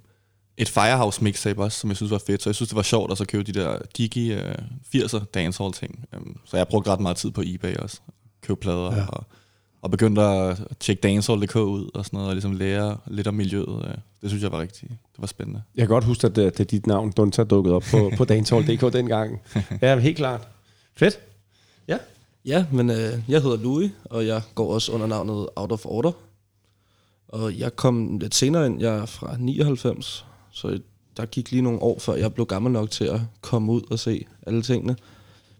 et 0.57 0.69
Firehouse 0.69 1.23
mixtape 1.23 1.63
også, 1.63 1.79
som 1.79 1.89
jeg 1.89 1.97
synes 1.97 2.11
var 2.11 2.21
fedt, 2.27 2.41
så 2.43 2.49
jeg 2.49 2.55
synes, 2.55 2.69
det 2.69 2.75
var 2.75 2.81
sjovt 2.81 3.11
at 3.11 3.17
så 3.17 3.25
købe 3.25 3.43
de 3.43 3.59
der 3.59 3.77
digi 3.97 4.33
øh, 4.33 4.55
80'er 4.95 5.25
dancehall 5.33 5.73
ting. 5.73 6.05
Øhm, 6.15 6.37
så 6.45 6.57
jeg 6.57 6.67
brugte 6.67 6.89
ret 6.91 6.99
meget 6.99 7.17
tid 7.17 7.31
på 7.31 7.41
eBay 7.45 7.75
også. 7.75 7.99
Købe 8.43 8.59
plader 8.59 8.95
ja. 8.95 9.05
og, 9.05 9.25
og 9.81 9.91
begyndte 9.91 10.21
at 10.21 10.61
tjekke 10.79 11.01
dancehall.dk 11.01 11.55
ud 11.55 11.89
og 11.93 12.05
sådan 12.05 12.17
noget, 12.17 12.29
og 12.29 12.35
ligesom 12.35 12.51
lære 12.51 12.97
lidt 13.07 13.27
om 13.27 13.33
miljøet. 13.33 13.85
Øh. 13.87 13.93
Det 14.21 14.29
synes 14.29 14.43
jeg 14.43 14.51
var 14.51 14.59
rigtig, 14.59 14.89
det 14.89 15.19
var 15.19 15.27
spændende. 15.27 15.61
Jeg 15.75 15.81
kan 15.81 15.93
godt 15.93 16.03
huske, 16.03 16.27
at 16.27 16.35
det, 16.35 16.57
det 16.57 16.63
er 16.63 16.67
dit 16.67 16.87
navn, 16.87 17.11
Dunta, 17.11 17.43
dukkede 17.43 17.75
op 17.75 17.83
på, 17.91 18.11
på 18.17 18.25
dancehall.dk 18.25 18.93
dengang. 18.97 19.41
Ja, 19.81 19.99
helt 19.99 20.17
klart. 20.17 20.47
Fedt. 20.95 21.19
Ja. 21.87 21.97
Ja, 22.45 22.65
men 22.71 22.89
øh, 22.89 23.19
jeg 23.27 23.41
hedder 23.41 23.57
Louis, 23.57 23.91
og 24.05 24.27
jeg 24.27 24.41
går 24.55 24.73
også 24.73 24.91
under 24.91 25.07
navnet 25.07 25.47
Out 25.55 25.71
of 25.71 25.85
Order. 25.85 26.11
Og 27.27 27.59
jeg 27.59 27.75
kom 27.75 28.17
lidt 28.17 28.35
senere 28.35 28.65
ind, 28.65 28.79
jeg 28.79 28.97
er 28.97 29.05
fra 29.05 29.35
99, 29.39 30.25
så 30.51 30.79
der 31.17 31.25
gik 31.25 31.51
lige 31.51 31.61
nogle 31.61 31.81
år, 31.81 31.99
før 31.99 32.13
jeg 32.13 32.33
blev 32.33 32.45
gammel 32.45 32.71
nok 32.71 32.91
til 32.91 33.05
at 33.05 33.21
komme 33.41 33.71
ud 33.71 33.81
og 33.91 33.99
se 33.99 34.25
alle 34.47 34.61
tingene. 34.61 34.95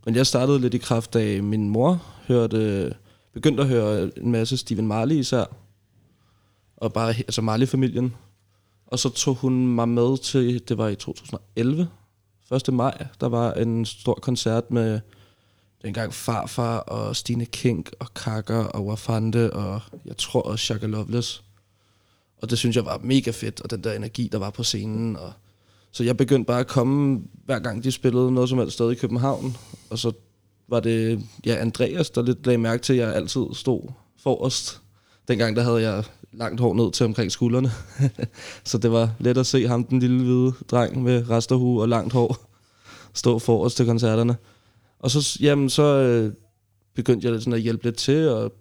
Men 0.06 0.16
jeg 0.16 0.28
startede 0.28 0.60
lidt 0.60 0.74
i 0.74 0.78
kraft 0.78 1.16
af, 1.16 1.44
min 1.44 1.70
mor 1.70 2.04
hørte, 2.28 2.94
begyndte 3.34 3.64
at 3.64 3.70
høre 3.70 4.12
en 4.18 4.32
masse 4.32 4.58
Stephen 4.58 4.88
Marley 4.88 5.16
især. 5.16 5.46
Og 6.78 6.94
bare, 6.94 7.14
altså 7.18 7.42
Marley-familien. 7.42 8.16
Og 8.88 9.00
så 9.00 9.10
tog 9.10 9.36
hun 9.36 9.68
mig 9.68 9.90
med 9.90 10.18
til, 10.18 10.70
det 10.70 10.78
var 10.78 10.88
i 10.88 10.96
2011, 10.96 11.88
1. 12.52 12.74
maj, 12.74 13.08
der 13.22 13.30
var 13.30 13.54
en 13.54 13.86
stor 13.86 14.14
koncert 14.14 14.72
med 14.72 15.00
dengang 15.84 16.14
Farfar 16.14 16.78
og 16.78 17.16
Stine 17.16 17.46
Kink 17.46 17.92
og 18.00 18.14
Kakker 18.14 18.64
og 18.64 18.86
Wafande 18.86 19.54
og 19.54 19.82
jeg 20.06 20.18
tror 20.18 20.42
også 20.42 20.66
Shaka 20.66 20.86
Loveless. 20.86 21.44
Og 22.42 22.50
det 22.50 22.58
synes 22.58 22.76
jeg 22.76 22.86
var 22.86 23.00
mega 23.04 23.32
fedt, 23.32 23.62
og 23.62 23.72
den 23.72 23.84
der 23.84 23.94
energi, 23.94 24.30
der 24.32 24.38
var 24.38 24.50
på 24.50 24.64
scenen. 24.64 25.16
Og 25.16 25.34
så 25.92 26.04
jeg 26.04 26.18
begyndte 26.18 26.48
bare 26.48 26.60
at 26.60 26.68
komme, 26.68 27.22
hver 27.46 27.60
gang 27.60 27.84
de 27.84 27.92
spillede 27.92 28.32
noget 28.32 28.50
som 28.50 28.58
helst 28.58 28.74
sted 28.74 28.92
i 28.92 28.96
København. 28.96 29.58
Og 29.90 30.00
så 30.00 30.12
var 30.72 30.80
det 30.80 31.24
ja, 31.46 31.56
Andreas, 31.56 32.10
der 32.10 32.22
lidt 32.22 32.46
lagde 32.46 32.58
mærke 32.58 32.84
til, 32.84 32.94
at 32.94 33.00
jeg 33.00 33.16
altid 33.16 33.46
stod 33.54 33.82
forrest. 34.24 34.82
Dengang 35.28 35.56
der 35.56 35.64
havde 35.64 35.82
jeg 35.82 36.04
langt 36.34 36.60
hår 36.60 36.74
ned 36.74 36.92
til 36.92 37.06
omkring 37.06 37.32
skuldrene. 37.32 37.72
så 38.64 38.78
det 38.78 38.92
var 38.92 39.10
let 39.20 39.38
at 39.38 39.46
se 39.46 39.68
ham, 39.68 39.84
den 39.84 40.00
lille 40.00 40.24
hvide 40.24 40.54
dreng 40.72 41.04
med 41.04 41.30
resterhue 41.30 41.82
og 41.82 41.90
langt 41.90 42.14
hår, 42.14 42.38
stå 43.14 43.40
forrest 43.40 43.78
til 43.78 43.86
koncerterne. 43.86 44.36
Og 45.00 45.12
så, 45.12 45.38
jamen, 45.42 45.70
så 45.70 45.84
øh, 45.84 46.34
begyndte 46.96 47.28
jeg 47.28 47.42
sådan 47.42 47.54
at 47.54 47.62
hjælpe 47.62 47.84
lidt 47.84 47.98
til, 47.98 48.30
og 48.30 48.52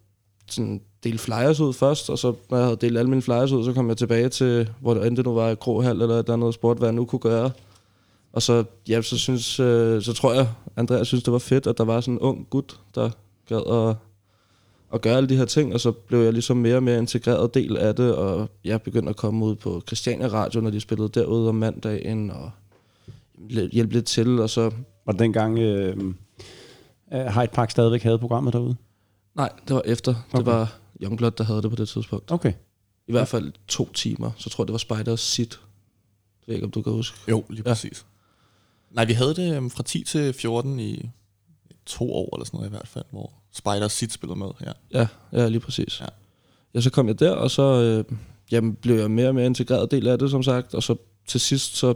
sådan 0.51 0.81
dele 1.05 1.19
flyers 1.19 1.61
ud 1.61 1.73
først, 1.73 2.11
og 2.11 2.19
så 2.19 2.35
når 2.51 2.59
jeg 2.59 2.67
havde 2.67 2.79
delt 2.81 2.99
alle 2.99 3.11
mine 3.11 3.23
flyers 3.23 3.53
ud, 3.53 3.65
så 3.65 3.73
kom 3.73 3.89
jeg 3.89 3.97
tilbage 3.97 4.29
til, 4.29 4.71
hvor 4.81 4.95
det 4.95 5.07
endte 5.07 5.23
nu 5.23 5.35
var 5.35 5.51
i 5.51 5.55
Krohal 5.55 6.03
eller 6.03 6.23
der 6.23 6.37
noget 6.37 6.55
sport, 6.55 6.79
hvad 6.79 6.89
jeg 6.89 6.95
nu 6.95 7.05
kunne 7.05 7.19
gøre. 7.19 7.51
Og 8.33 8.43
så, 8.43 8.65
ja, 8.89 9.03
så, 9.03 9.19
synes, 9.19 9.61
øh, 9.61 10.03
så 10.03 10.13
tror 10.13 10.35
jeg, 10.35 10.49
Andreas 10.77 11.07
synes, 11.07 11.25
det 11.25 11.33
var 11.33 11.39
fedt, 11.39 11.67
at 11.67 11.79
der 11.79 11.85
var 11.85 12.01
sådan 12.01 12.15
en 12.15 12.21
ung 12.21 12.47
gut, 12.51 12.81
der 12.95 13.11
gad 13.49 13.89
at, 13.91 13.97
at 14.95 15.01
gøre 15.01 15.17
alle 15.17 15.29
de 15.29 15.37
her 15.37 15.45
ting, 15.45 15.75
og 15.75 15.81
så 15.81 15.93
blev 15.93 16.21
jeg 16.21 16.33
ligesom 16.33 16.57
mere 16.57 16.77
og 16.77 16.83
mere 16.83 16.99
integreret 16.99 17.55
del 17.55 17.77
af 17.77 17.95
det, 17.95 18.15
og 18.15 18.49
jeg 18.65 18.83
begyndte 18.83 19.11
at 19.11 19.17
komme 19.17 19.45
ud 19.45 19.55
på 19.55 19.83
Christiania 19.87 20.29
Radio, 20.29 20.61
når 20.61 20.71
de 20.71 20.81
spillede 20.81 21.09
derude 21.09 21.49
om 21.49 21.55
mandagen, 21.55 22.31
og 22.31 22.51
hjælpe 23.73 23.93
lidt 23.93 24.07
til, 24.07 24.41
og 24.41 24.51
så... 24.51 24.71
Var 25.07 25.13
det 25.13 25.19
dengang 25.19 25.59
øh, 25.59 25.97
Hyde 27.13 27.51
Park 27.53 27.71
stadigvæk 27.71 28.03
havde 28.03 28.19
programmet 28.19 28.53
derude? 28.53 28.77
Nej, 29.35 29.53
det 29.69 29.77
var 29.77 29.83
efter. 29.85 30.11
Okay. 30.11 30.39
Det 30.39 30.47
var 30.47 30.79
Youngblood, 31.03 31.31
der 31.31 31.45
havde 31.45 31.63
det 31.63 31.71
på 31.71 31.77
det 31.77 31.89
tidspunkt. 31.89 32.33
Okay. 32.33 32.53
I 33.07 33.13
hvert 33.13 33.29
fald 33.29 33.53
to 33.69 33.93
timer. 33.93 34.31
Så 34.37 34.51
tror 34.51 34.65
jeg, 34.65 34.67
det 34.69 34.73
var 34.73 34.79
Spiders 34.79 35.21
sit. 35.21 35.53
Jeg 35.53 36.45
ved 36.47 36.55
ikke, 36.55 36.65
om 36.65 36.71
du 36.71 36.83
kan 36.83 36.93
huske. 36.93 37.19
Jo, 37.29 37.45
lige 37.51 37.63
præcis. 37.63 38.05
Ja. 38.05 38.10
Nej, 38.91 39.05
vi 39.05 39.13
havde 39.13 39.35
det 39.35 39.59
um, 39.59 39.71
fra 39.71 39.83
10 39.83 40.05
til 40.05 40.33
14 40.33 40.81
i 40.81 41.11
to 41.87 42.13
år 42.13 42.37
eller 42.37 42.45
sådan 42.45 42.59
noget 42.59 42.69
i 42.69 42.71
hvert 42.71 42.89
fald, 42.89 43.05
hvor 43.11 43.33
Spiders 43.53 43.93
sit 43.93 44.13
spillede 44.13 44.39
med. 44.39 44.49
Ja, 44.61 44.73
ja, 45.01 45.07
ja 45.33 45.49
lige 45.49 45.61
præcis. 45.61 46.01
Ja. 46.01 46.07
ja, 46.75 46.81
så 46.81 46.91
kom 46.91 47.07
jeg 47.07 47.21
der, 47.21 47.31
og 47.31 47.51
så 47.51 47.63
øh, 47.63 48.17
jamen, 48.51 48.75
blev 48.75 48.97
jeg 48.97 49.11
mere 49.11 49.29
og 49.29 49.35
mere 49.35 49.47
integreret 49.47 49.91
del 49.91 50.09
af 50.09 50.19
det, 50.19 50.31
som 50.31 50.43
sagt. 50.43 50.75
Og 50.75 50.83
så 50.83 50.97
til 51.27 51.41
sidst, 51.41 51.77
så 51.77 51.95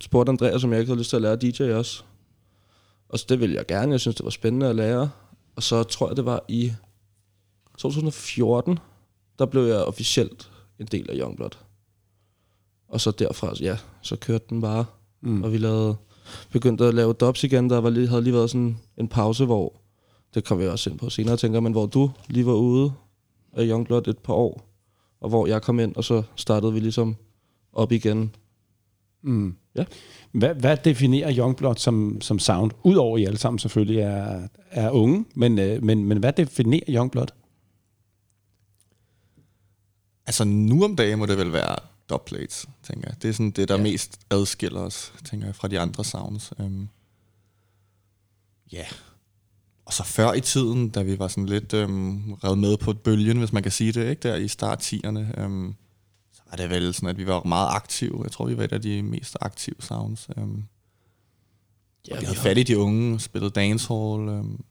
spurgte 0.00 0.30
Andreas, 0.30 0.60
som 0.60 0.72
jeg 0.72 0.80
ikke 0.80 0.90
havde 0.90 0.98
lyst 0.98 1.10
til 1.10 1.16
at 1.16 1.22
lære 1.22 1.36
DJ 1.36 1.62
også. 1.62 2.02
Og 3.08 3.18
så 3.18 3.26
det 3.28 3.40
ville 3.40 3.54
jeg 3.54 3.66
gerne. 3.66 3.92
Jeg 3.92 4.00
synes, 4.00 4.16
det 4.16 4.24
var 4.24 4.30
spændende 4.30 4.66
at 4.66 4.76
lære. 4.76 5.10
Og 5.56 5.62
så 5.62 5.82
tror 5.82 6.08
jeg, 6.08 6.16
det 6.16 6.24
var 6.24 6.44
i 6.48 6.72
2014, 7.78 8.78
der 9.38 9.46
blev 9.46 9.62
jeg 9.62 9.76
officielt 9.76 10.50
en 10.78 10.86
del 10.86 11.10
af 11.10 11.16
Youngblood. 11.18 11.58
Og 12.88 13.00
så 13.00 13.10
derfra, 13.10 13.54
ja, 13.60 13.76
så 14.02 14.16
kørte 14.16 14.44
den 14.50 14.60
bare. 14.60 14.84
Mm. 15.20 15.42
Og 15.42 15.52
vi 15.52 15.58
lavede, 15.58 15.96
begyndte 16.50 16.84
at 16.84 16.94
lave 16.94 17.12
dubs 17.12 17.44
igen. 17.44 17.70
Der 17.70 17.80
var 17.80 17.90
lige, 17.90 18.08
havde 18.08 18.22
lige 18.22 18.34
været 18.34 18.50
sådan 18.50 18.76
en 18.96 19.08
pause, 19.08 19.44
hvor, 19.44 19.80
det 20.34 20.44
kommer 20.44 20.64
vi 20.64 20.70
også 20.70 20.90
ind 20.90 20.98
på 20.98 21.10
senere, 21.10 21.36
tænker 21.36 21.60
men 21.60 21.72
hvor 21.72 21.86
du 21.86 22.10
lige 22.28 22.46
var 22.46 22.54
ude 22.54 22.92
af 23.52 23.64
Youngblood 23.68 24.08
et 24.08 24.18
par 24.18 24.34
år, 24.34 24.68
og 25.20 25.28
hvor 25.28 25.46
jeg 25.46 25.62
kom 25.62 25.80
ind, 25.80 25.96
og 25.96 26.04
så 26.04 26.22
startede 26.36 26.72
vi 26.72 26.80
ligesom 26.80 27.16
op 27.72 27.92
igen. 27.92 28.34
Mm. 29.22 29.56
Ja. 29.76 29.84
Hvad, 30.32 30.54
hvad 30.54 30.76
definerer 30.76 31.36
Youngblood 31.38 31.74
som, 31.74 32.20
som 32.20 32.38
sound? 32.38 32.70
Udover 32.82 33.18
I 33.18 33.24
alle 33.24 33.38
sammen 33.38 33.58
selvfølgelig 33.58 34.00
er, 34.00 34.48
er 34.70 34.90
unge, 34.90 35.24
men, 35.34 35.58
øh, 35.58 35.84
men, 35.84 36.04
men 36.04 36.18
hvad 36.18 36.32
definerer 36.32 36.84
Youngblood? 36.88 37.26
Altså 40.26 40.44
nu 40.44 40.84
om 40.84 40.96
dagen 40.96 41.18
må 41.18 41.26
det 41.26 41.38
vel 41.38 41.52
være 41.52 41.76
dubplates, 42.10 42.66
tænker 42.82 43.08
jeg. 43.08 43.22
Det 43.22 43.28
er 43.28 43.32
sådan 43.32 43.50
det, 43.50 43.68
der 43.68 43.76
ja. 43.76 43.82
mest 43.82 44.20
adskiller 44.30 44.80
os, 44.80 45.12
tænker 45.24 45.46
jeg, 45.46 45.54
fra 45.54 45.68
de 45.68 45.80
andre 45.80 46.04
sounds. 46.04 46.52
Um, 46.58 46.88
ja. 48.72 48.84
Og 49.84 49.92
så 49.92 50.04
før 50.04 50.32
i 50.32 50.40
tiden, 50.40 50.88
da 50.88 51.02
vi 51.02 51.18
var 51.18 51.28
sådan 51.28 51.46
lidt 51.46 51.74
um, 51.74 52.32
revet 52.44 52.58
med 52.58 52.76
på 52.76 52.90
et 52.90 53.00
bølgen, 53.00 53.38
hvis 53.38 53.52
man 53.52 53.62
kan 53.62 53.72
sige 53.72 53.92
det, 53.92 54.10
ikke 54.10 54.28
der 54.28 54.36
i 54.36 54.48
start 54.48 54.92
10'erne, 54.92 55.44
um, 55.44 55.74
så 56.32 56.42
var 56.50 56.56
det 56.56 56.70
vel 56.70 56.94
sådan, 56.94 57.08
at 57.08 57.18
vi 57.18 57.26
var 57.26 57.42
meget 57.44 57.68
aktive. 57.70 58.20
Jeg 58.22 58.32
tror, 58.32 58.46
vi 58.46 58.56
var 58.56 58.64
et 58.64 58.72
af 58.72 58.82
de 58.82 59.02
mest 59.02 59.36
aktive 59.40 59.76
sounds. 59.80 60.28
Um, 60.36 60.64
ja, 62.08 62.14
vi, 62.14 62.20
vi 62.20 62.24
havde 62.24 62.38
fat 62.38 62.58
i 62.58 62.62
de 62.62 62.78
unge, 62.78 63.20
spillede 63.20 63.50
dancehall. 63.50 64.28
Um, 64.28 64.64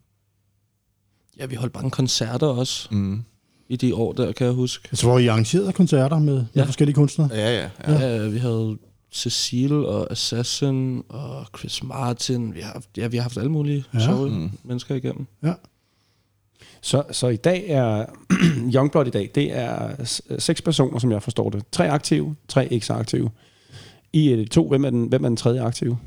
ja, 1.37 1.45
vi 1.45 1.55
holdt 1.55 1.75
mange 1.75 1.91
koncerter 1.91 2.47
også. 2.47 2.87
Mm 2.91 3.23
i 3.73 3.75
de 3.75 3.95
år 3.95 4.13
der, 4.13 4.31
kan 4.31 4.47
jeg 4.47 4.53
huske. 4.53 4.87
Altså, 4.91 5.07
hvor 5.07 5.19
I 5.19 5.27
arrangerede 5.27 5.73
koncerter 5.73 6.19
med, 6.19 6.35
ja. 6.35 6.41
med 6.55 6.65
forskellige 6.65 6.95
kunstnere? 6.95 7.29
Ja, 7.33 7.61
ja. 7.61 7.69
ja. 7.87 8.07
ja 8.07 8.27
vi 8.27 8.37
havde 8.37 8.77
Cecile 9.11 9.87
og 9.87 10.11
Assassin 10.11 11.03
og 11.09 11.45
Chris 11.57 11.83
Martin. 11.83 12.55
Vi 12.55 12.59
har, 12.59 12.83
ja, 12.97 13.07
vi 13.07 13.17
har 13.17 13.21
haft 13.21 13.37
alle 13.37 13.51
mulige 13.51 13.83
ja. 13.93 13.99
sjove 13.99 14.29
mm. 14.29 14.51
mennesker 14.63 14.95
igennem. 14.95 15.25
Ja. 15.43 15.53
Så, 16.81 17.03
så 17.11 17.27
i 17.27 17.35
dag 17.35 17.65
er 17.69 18.05
Youngblood 18.75 19.07
i 19.07 19.09
dag, 19.09 19.31
det 19.35 19.57
er 19.57 19.89
seks 20.39 20.61
personer, 20.61 20.99
som 20.99 21.11
jeg 21.11 21.23
forstår 21.23 21.49
det. 21.49 21.63
Tre 21.71 21.89
aktive, 21.89 22.35
tre 22.47 22.73
ikke 22.73 22.85
så 22.85 22.93
aktive. 22.93 23.29
I 24.13 24.31
er 24.31 24.45
to, 24.51 24.69
hvem 24.69 24.85
er, 24.85 24.89
den, 24.89 25.07
hvem 25.07 25.23
er 25.23 25.29
den 25.29 25.37
tredje 25.37 25.61
aktive? 25.61 25.97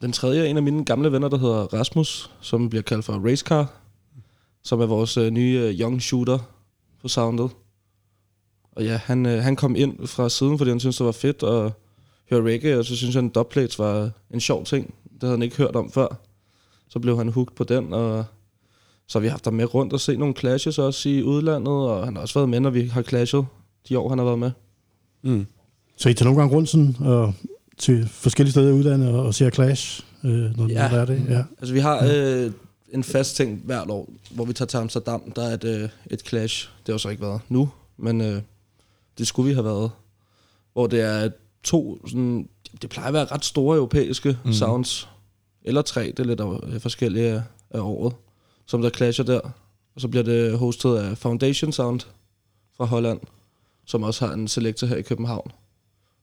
Den 0.00 0.12
tredje 0.12 0.40
er 0.40 0.44
en 0.44 0.56
af 0.56 0.62
mine 0.62 0.84
gamle 0.84 1.12
venner, 1.12 1.28
der 1.28 1.38
hedder 1.38 1.74
Rasmus, 1.74 2.30
som 2.40 2.70
bliver 2.70 2.82
kaldt 2.82 3.04
for 3.04 3.12
Racecar, 3.12 3.72
som 4.62 4.80
er 4.80 4.86
vores 4.86 5.16
øh, 5.16 5.30
nye 5.30 5.60
øh, 5.64 5.80
young 5.80 6.02
shooter, 6.02 6.38
på 7.02 7.08
soundet. 7.08 7.50
Og 8.72 8.84
ja, 8.84 9.00
han, 9.04 9.26
øh, 9.26 9.42
han 9.42 9.56
kom 9.56 9.76
ind 9.76 10.06
fra 10.06 10.28
siden, 10.28 10.58
fordi 10.58 10.70
han 10.70 10.80
syntes, 10.80 10.96
det 10.96 11.06
var 11.06 11.12
fedt 11.12 11.42
at 11.42 11.72
høre 12.30 12.52
reggae, 12.52 12.78
og 12.78 12.84
så 12.84 12.96
synes 12.96 13.14
han, 13.14 13.26
at 13.26 13.34
dubplates 13.34 13.78
var 13.78 14.10
en 14.30 14.40
sjov 14.40 14.64
ting. 14.64 14.94
Det 15.04 15.22
havde 15.22 15.32
han 15.32 15.42
ikke 15.42 15.56
hørt 15.56 15.76
om 15.76 15.90
før. 15.90 16.20
Så 16.88 16.98
blev 16.98 17.16
han 17.16 17.28
hooked 17.28 17.56
på 17.56 17.64
den, 17.64 17.92
og 17.92 18.24
så 19.06 19.18
har 19.18 19.20
vi 19.22 19.28
haft 19.28 19.44
ham 19.44 19.54
med 19.54 19.74
rundt 19.74 19.92
og 19.92 20.00
se 20.00 20.16
nogle 20.16 20.34
clashes 20.34 20.78
også 20.78 21.08
i 21.08 21.22
udlandet, 21.22 21.68
og 21.68 22.04
han 22.04 22.14
har 22.14 22.22
også 22.22 22.38
været 22.38 22.48
med, 22.48 22.60
når 22.60 22.70
vi 22.70 22.86
har 22.86 23.02
clashet 23.02 23.46
de 23.88 23.98
år, 23.98 24.08
han 24.08 24.18
har 24.18 24.24
været 24.24 24.38
med. 24.38 24.50
Mm. 25.22 25.46
Så 25.96 26.08
I 26.08 26.14
tager 26.14 26.24
nogle 26.24 26.40
gange 26.40 26.56
rundt 26.56 26.68
sådan, 26.68 26.96
og 27.00 27.34
til 27.78 28.08
forskellige 28.08 28.52
steder 28.52 28.68
i 28.68 28.72
udlandet 28.72 29.08
og, 29.08 29.26
og 29.26 29.34
ser 29.34 29.50
clash, 29.50 30.04
øh, 30.24 30.56
når, 30.56 30.68
ja. 30.68 30.74
der 30.74 31.00
er 31.00 31.04
det? 31.04 31.22
Ja, 31.28 31.44
altså 31.58 31.74
vi 31.74 31.80
har 31.80 32.08
øh, 32.12 32.50
en 32.92 33.04
fast 33.04 33.36
ting 33.36 33.62
hvert 33.64 33.90
år, 33.90 34.08
hvor 34.30 34.44
vi 34.44 34.52
tager 34.52 34.66
til 34.66 34.76
Amsterdam. 34.76 35.32
Der 35.32 35.42
er 35.42 35.54
et, 35.54 35.64
øh, 35.64 35.88
et 36.10 36.28
clash. 36.28 36.70
Det 36.86 36.92
har 36.92 36.98
så 36.98 37.08
ikke 37.08 37.22
været 37.22 37.40
nu, 37.48 37.70
men 37.96 38.20
øh, 38.20 38.42
det 39.18 39.26
skulle 39.26 39.48
vi 39.48 39.54
have 39.54 39.64
været. 39.64 39.90
Hvor 40.72 40.86
det 40.86 41.00
er 41.00 41.30
to, 41.62 42.06
sådan, 42.06 42.48
det 42.82 42.90
plejer 42.90 43.08
at 43.08 43.14
være 43.14 43.24
ret 43.24 43.44
store 43.44 43.76
europæiske 43.76 44.38
mm. 44.44 44.52
sounds. 44.52 45.08
Eller 45.62 45.82
tre, 45.82 46.06
det 46.06 46.20
er 46.20 46.24
lidt 46.24 46.40
af, 46.40 46.82
forskellige 46.82 47.26
af, 47.26 47.42
af 47.70 47.80
året, 47.80 48.14
som 48.66 48.82
der 48.82 48.90
clasher 48.90 49.24
der. 49.24 49.40
Og 49.94 50.00
så 50.00 50.08
bliver 50.08 50.24
det 50.24 50.58
hostet 50.58 50.96
af 50.96 51.18
Foundation 51.18 51.72
Sound 51.72 52.00
fra 52.76 52.84
Holland, 52.84 53.20
som 53.84 54.02
også 54.02 54.26
har 54.26 54.34
en 54.34 54.48
selektor 54.48 54.86
her 54.86 54.96
i 54.96 55.02
København. 55.02 55.50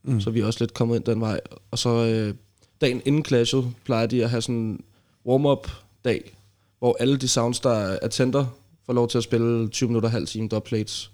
Mm. 0.03 0.21
Så 0.21 0.29
vi 0.29 0.39
er 0.39 0.45
også 0.45 0.63
lidt 0.63 0.73
kommet 0.73 0.95
ind 0.95 1.03
den 1.03 1.21
vej. 1.21 1.39
Og 1.71 1.79
så 1.79 1.89
øh, 1.89 2.35
dagen 2.81 3.01
inden 3.05 3.25
clashet 3.25 3.73
plejer 3.85 4.07
de 4.07 4.23
at 4.23 4.29
have 4.29 4.41
sådan 4.41 4.83
warm-up 5.25 5.71
dag, 6.05 6.37
hvor 6.79 6.97
alle 6.99 7.17
de 7.17 7.27
sounds, 7.27 7.59
der 7.59 7.97
er 8.01 8.07
tænder, 8.07 8.45
får 8.85 8.93
lov 8.93 9.07
til 9.07 9.17
at 9.17 9.23
spille 9.23 9.67
20 9.67 9.87
minutter, 9.87 10.09
halv 10.09 10.27
time 10.27 10.47
dubplates. 10.47 11.11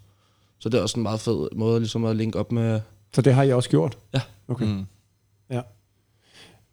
Så 0.59 0.69
det 0.69 0.77
er 0.77 0.81
også 0.81 0.99
en 0.99 1.03
meget 1.03 1.19
fed 1.19 1.49
måde 1.55 1.79
ligesom 1.79 2.05
at 2.05 2.15
linke 2.15 2.39
op 2.39 2.51
med... 2.51 2.81
Så 3.13 3.21
det 3.21 3.33
har 3.33 3.43
I 3.43 3.53
også 3.53 3.69
gjort? 3.69 3.97
Ja. 4.13 4.21
Okay. 4.47 4.65
Mm. 4.65 4.85
Ja. 5.49 5.61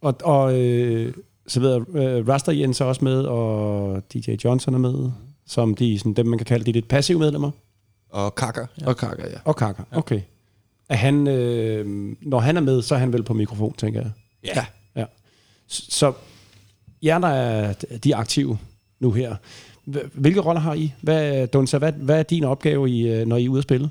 Og, 0.01 0.15
og 0.25 0.61
øh, 0.61 1.15
så 1.47 1.61
ved 1.61 1.73
jeg, 1.73 1.97
øh, 1.97 2.29
Rasta 2.29 2.59
Jens 2.59 2.81
er 2.81 2.85
også 2.85 3.05
med, 3.05 3.23
og 3.23 4.03
DJ 4.15 4.37
Johnson 4.45 4.75
er 4.75 4.79
med, 4.79 5.11
som 5.47 5.75
de, 5.75 5.99
sådan, 5.99 6.13
dem 6.13 6.27
man 6.27 6.39
kan 6.39 6.45
kalde 6.45 6.65
de 6.65 6.73
lidt 6.73 6.89
passive 6.89 7.19
medlemmer. 7.19 7.51
Og 8.11 8.35
Kaka. 8.35 8.67
Ja. 8.81 8.87
Og 8.87 8.97
Kaka, 8.97 9.23
ja. 9.23 9.39
Og 9.45 9.57
Kaka, 9.57 9.83
okay. 9.93 10.21
Er 10.89 10.97
han, 10.97 11.27
øh, 11.27 11.87
når 12.21 12.39
han 12.39 12.57
er 12.57 12.61
med, 12.61 12.83
så 12.83 12.95
er 12.95 12.99
han 12.99 13.13
vel 13.13 13.23
på 13.23 13.35
mikrofon, 13.35 13.75
tænker 13.75 14.01
jeg. 14.01 14.11
Ja. 14.45 14.67
ja. 14.97 15.05
Så 15.67 16.13
jer, 17.03 17.19
der 17.19 17.29
er 17.29 17.73
de 18.05 18.17
aktive, 18.17 18.59
nu 19.01 19.13
her. 19.13 19.37
Hvilke 20.13 20.41
roller 20.41 20.61
har 20.61 20.75
I? 20.75 20.93
Hvad, 21.01 21.47
Dunsa, 21.47 21.79
hvad, 21.79 21.93
hvad 21.93 22.19
er 22.19 22.23
din 22.23 22.45
opgave, 22.45 22.91
i, 22.91 23.09
øh, 23.09 23.27
når 23.27 23.37
I 23.37 23.45
er 23.45 23.49
ude 23.49 23.59
at 23.59 23.63
spille? 23.63 23.91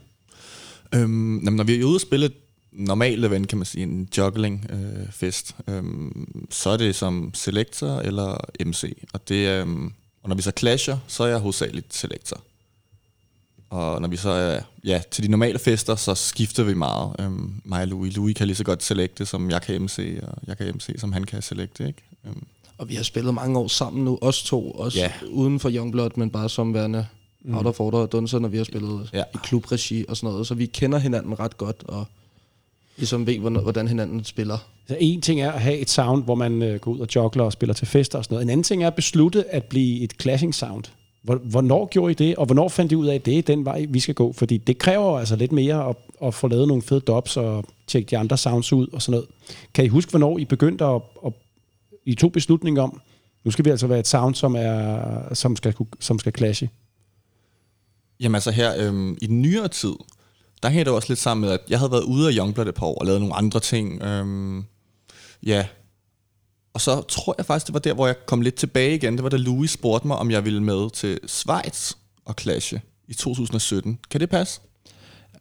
Øhm, 0.96 1.40
når 1.44 1.64
vi 1.64 1.80
er 1.80 1.86
ude 1.86 1.96
at 1.96 2.02
spille 2.02 2.30
normalt 2.72 3.26
event, 3.26 3.48
kan 3.48 3.58
man 3.58 3.66
sige, 3.66 3.84
en 3.84 4.10
juggling-fest, 4.18 5.56
øh, 5.68 5.78
øhm, 5.78 6.48
så 6.50 6.70
er 6.70 6.78
det 6.78 6.96
som 6.96 7.32
selector 7.34 8.00
eller 8.00 8.38
MC. 8.66 9.04
Og, 9.14 9.30
det, 9.30 9.48
øhm, 9.48 9.86
og 10.24 10.30
når 10.30 10.36
vi 10.36 10.42
så 10.42 10.52
clasher, 10.58 10.98
så 11.08 11.24
er 11.24 11.28
jeg 11.28 11.40
hovedsageligt 11.40 11.94
selector. 11.94 12.42
Og 13.70 14.02
når 14.02 14.08
vi 14.08 14.18
så 14.18 14.30
er 14.30 14.62
ja, 14.84 15.02
til 15.12 15.24
de 15.24 15.32
normale 15.32 15.60
fester, 15.60 15.96
så 15.96 16.16
skifter 16.16 16.64
vi 16.64 16.74
meget. 16.74 17.16
Øhm, 17.20 17.62
mig 17.66 17.82
og 17.82 17.88
Louis. 17.88 18.16
Louis 18.16 18.38
kan 18.38 18.48
lige 18.48 18.56
så 18.56 18.64
godt 18.64 18.84
selecte, 18.84 19.26
som 19.26 19.50
jeg 19.50 19.62
kan 19.62 19.82
MC, 19.82 20.20
og 20.24 20.38
jeg 20.48 20.58
kan 20.58 20.76
MC, 20.76 20.96
som 20.98 21.12
han 21.12 21.24
kan 21.24 21.42
selecte. 21.42 21.88
Ikke? 21.88 22.02
Øhm, 22.26 22.44
og 22.78 22.90
vi 22.90 22.96
har 22.96 23.04
spillet 23.04 23.34
mange 23.34 23.60
år 23.60 23.68
sammen 23.68 24.06
nu, 24.06 24.18
os 24.22 24.44
to, 24.44 24.72
også 24.72 25.00
Ja. 25.00 25.12
uden 25.32 25.60
for 25.60 25.70
Youngblood, 25.72 26.10
men 26.16 26.30
bare 26.30 26.50
som 26.50 26.74
værende 26.74 27.06
mm. 27.42 27.56
out 27.58 27.66
of 27.66 27.80
order 27.80 27.98
og 27.98 28.12
dunser, 28.12 28.40
når 28.40 28.50
vi 28.50 28.58
har 28.58 28.64
spillet 28.64 29.10
Ja. 29.14 29.24
i 29.36 29.38
klubregi 29.44 30.06
og 30.10 30.18
sådan 30.18 30.30
noget. 30.34 30.48
Så 30.48 30.54
vi 30.54 30.66
kender 30.66 30.98
hinanden 30.98 31.40
ret 31.40 31.58
godt, 31.58 31.84
og 31.88 32.06
ligesom 32.98 33.28
ved, 33.28 33.40
hvordan- 33.40 33.88
hinanden 33.88 34.24
spiller. 34.24 34.58
Så 34.88 34.98
en 35.00 35.22
ting 35.22 35.42
er 35.42 35.52
at 35.52 35.62
have 35.62 35.78
et 35.78 35.90
sound, 35.90 36.24
hvor 36.24 36.36
man 36.36 36.62
øh, 36.62 36.80
går 36.80 36.92
ud 36.92 37.00
og 37.00 37.08
jogler 37.16 37.44
og 37.44 37.52
spiller 37.54 37.74
til 37.74 37.88
fester 37.88 38.18
og 38.18 38.24
sådan 38.24 38.36
noget. 38.36 38.44
En 38.46 38.50
anden 38.50 38.64
ting 38.64 38.84
er 38.84 38.88
at 38.88 38.96
beslutte 38.96 39.54
at 39.56 39.64
blive 39.64 40.00
et 40.02 40.14
clashing 40.22 40.56
sound. 40.56 40.84
Hvor- 41.22 41.36
Hvornår 41.44 41.86
gjorde 41.86 42.12
I 42.12 42.16
det, 42.16 42.36
og 42.36 42.46
hvornår 42.46 42.70
fandt 42.70 42.92
I 42.92 42.96
ud 42.96 43.08
af, 43.08 43.16
at 43.16 43.26
det 43.26 43.38
er 43.38 43.42
den 43.42 43.66
vej, 43.66 43.86
vi 43.90 44.00
skal 44.00 44.16
gå? 44.16 44.34
Fordi 44.34 44.58
det 44.58 44.78
kræver 44.78 45.20
altså 45.20 45.36
lidt 45.36 45.52
mere 45.52 45.90
at, 45.90 45.96
at 46.24 46.34
få 46.34 46.48
lavet 46.48 46.68
nogle 46.68 46.84
fede 46.84 47.00
dubs 47.00 47.38
og 47.38 47.66
tjekke 47.88 48.10
de 48.10 48.18
andre 48.18 48.38
sounds 48.38 48.74
ud 48.74 48.88
og 48.94 49.02
sådan 49.02 49.12
noget. 49.12 49.28
Kan 49.74 49.86
I 49.86 49.88
huske, 49.88 50.10
hvornår 50.10 50.38
I 50.38 50.46
begyndte 50.46 50.86
at, 50.86 51.02
at 51.26 51.34
I 52.08 52.16
tog 52.16 52.32
beslutning 52.32 52.80
om, 52.80 53.02
nu 53.46 53.52
skal 53.52 53.66
vi 53.66 53.70
altså 53.70 53.88
være 53.88 54.00
et 54.00 54.08
sound, 54.08 54.36
som, 54.36 54.56
er, 54.56 55.34
som, 55.34 55.56
skal, 55.56 55.74
kunne- 55.74 55.88
som 56.00 56.20
skal 56.20 56.34
clashe? 56.38 56.70
Jamen 58.20 58.36
altså 58.36 58.52
her, 58.52 58.74
øhm, 58.78 59.18
i 59.22 59.28
den 59.28 59.42
nyere 59.42 59.68
tid, 59.68 59.94
der 60.64 60.70
hænger 60.70 60.84
det 60.84 60.94
også 60.94 61.10
lidt 61.10 61.20
sammen 61.20 61.42
med, 61.42 61.52
at 61.52 61.60
jeg 61.70 61.80
havde 61.80 61.92
været 61.92 62.04
ude 62.04 62.28
af 62.28 62.34
Youngblood 62.38 62.68
et 62.68 62.76
par 62.76 62.86
år 62.86 63.00
og 63.00 63.06
lavet 63.06 63.20
nogle 63.22 63.36
andre 63.36 63.60
ting. 63.60 64.04
Øhm, 64.04 64.64
ja. 65.46 65.68
Og 66.74 66.82
så 66.82 67.02
tror 67.02 67.36
jeg 67.38 67.46
faktisk, 67.46 67.68
det 67.68 67.74
var 67.74 67.80
der, 67.80 67.94
hvor 67.94 68.08
jeg 68.08 68.16
kom 68.26 68.42
lidt 68.42 68.56
tilbage 68.56 68.96
igen. 68.96 69.14
Det 69.16 69.24
var 69.24 69.30
da 69.30 69.38
Louis 69.38 69.72
spurgte 69.72 70.08
mig, 70.08 70.18
om 70.18 70.32
jeg 70.32 70.46
ville 70.46 70.64
med 70.64 70.90
til 70.90 71.20
Schweiz 71.28 71.94
og 72.26 72.36
clashe 72.40 72.82
i 73.08 73.14
2017. 73.14 74.00
Kan 74.10 74.22
det 74.22 74.30
passe? 74.30 74.62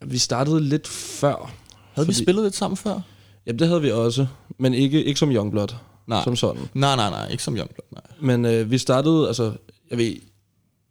Vi 0.05 0.17
startede 0.17 0.61
lidt 0.61 0.87
før. 0.87 1.35
Havde 1.35 2.05
Fordi... 2.05 2.07
vi 2.07 2.13
spillet 2.13 2.43
lidt 2.43 2.55
sammen 2.55 2.77
før? 2.77 2.99
Jamen, 3.45 3.59
det 3.59 3.67
havde 3.67 3.81
vi 3.81 3.91
også, 3.91 4.27
men 4.57 4.73
ikke, 4.73 5.03
ikke 5.03 5.19
som 5.19 5.31
Youngblood, 5.31 5.75
Nej. 6.07 6.23
som 6.23 6.35
sådan. 6.35 6.69
Nej, 6.73 6.95
nej, 6.95 7.09
nej. 7.09 7.27
Ikke 7.31 7.43
som 7.43 7.57
Youngblood, 7.57 7.87
nej. 7.91 8.01
Men 8.21 8.45
øh, 8.45 8.71
vi 8.71 8.77
startede, 8.77 9.27
altså, 9.27 9.53
jeg 9.89 9.97
ved, 9.97 10.15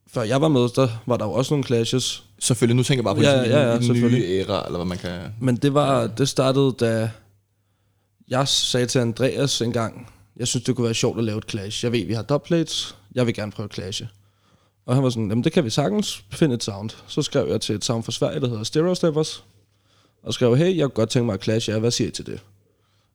før 0.07 0.23
jeg 0.23 0.41
var 0.41 0.49
med, 0.49 0.61
der 0.77 0.89
var 1.07 1.17
der 1.17 1.25
jo 1.25 1.33
også 1.33 1.55
nogle 1.55 1.65
clashes. 1.65 2.23
Selvfølgelig, 2.39 2.77
nu 2.77 2.83
tænker 2.83 2.99
jeg 2.99 3.05
bare 3.05 3.15
på 3.15 3.23
Ja, 3.23 3.61
ja, 3.61 3.71
ja, 3.71 3.79
nye 3.79 3.87
selvfølgelig. 3.87 4.25
æra, 4.25 4.67
eller 4.67 4.79
hvad 4.79 4.87
man 4.87 4.99
kan... 4.99 5.21
Men 5.41 5.57
det 5.57 5.75
var, 5.75 6.07
det 6.07 6.29
startede, 6.29 6.75
da 6.81 7.11
jeg 8.29 8.49
sagde 8.49 8.87
til 8.87 8.99
Andreas 8.99 9.61
en 9.61 9.73
gang, 9.73 10.09
jeg 10.37 10.49
synes, 10.49 10.65
det 10.65 10.77
kunne 10.77 10.85
være 10.85 10.95
sjovt 10.95 11.19
at 11.19 11.25
lave 11.25 11.39
et 11.39 11.51
clash. 11.51 11.85
Jeg 11.85 11.93
ved, 11.93 12.07
vi 12.07 12.13
har 12.13 12.23
dubplates, 12.23 12.97
jeg 13.15 13.27
vil 13.27 13.35
gerne 13.35 13.53
prøve 13.53 13.65
at 13.65 13.75
clashe. 13.75 14.09
Og 14.87 14.95
han 14.95 15.05
var 15.05 15.11
sådan, 15.11 15.29
jamen 15.29 15.45
det 15.45 15.53
kan 15.53 15.65
vi 15.65 15.71
sagtens 15.71 16.25
finde 16.33 16.55
et 16.55 16.65
sound. 16.65 16.91
Så 17.07 17.23
skrev 17.23 17.49
jeg 17.49 17.61
til 17.61 17.75
et 17.75 17.85
sound 17.85 18.03
fra 18.03 18.13
Sverige, 18.13 18.41
der 18.41 18.49
hedder 18.49 18.65
Stereo 18.65 18.95
Steppers, 18.95 19.45
og 20.23 20.35
skrev, 20.35 20.57
hey, 20.57 20.77
jeg 20.77 20.85
kunne 20.85 20.95
godt 20.95 21.11
tænke 21.11 21.27
mig 21.27 21.35
at 21.35 21.45
clashe 21.45 21.73
jer, 21.73 21.79
hvad 21.79 21.91
siger 21.91 22.09
I 22.09 22.11
til 22.11 22.27
det? 22.27 22.41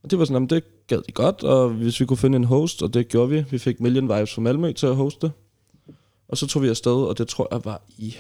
Og 0.04 0.12
det 0.12 0.20
var 0.20 0.26
sådan, 0.26 0.36
jamen 0.36 0.50
det 0.50 0.64
gad 0.88 1.02
de 1.08 1.12
godt, 1.12 1.44
og 1.44 1.70
hvis 1.70 2.00
vi 2.00 2.06
kunne 2.06 2.18
finde 2.18 2.36
en 2.36 2.44
host, 2.44 2.82
og 2.84 2.94
det 2.94 3.08
gjorde 3.08 3.30
vi, 3.30 3.46
vi 3.52 3.58
fik 3.58 3.80
Million 3.80 4.04
Vibes 4.04 4.34
fra 4.34 4.42
Malmø 4.42 4.72
til 4.74 4.88
at 4.88 4.96
hoste. 4.96 5.32
Og 6.28 6.38
så 6.38 6.48
tog 6.48 6.62
vi 6.62 6.68
afsted, 6.70 6.92
og 6.92 7.18
det 7.18 7.28
tror 7.28 7.48
jeg 7.52 7.66
var 7.66 7.82
i 7.98 8.16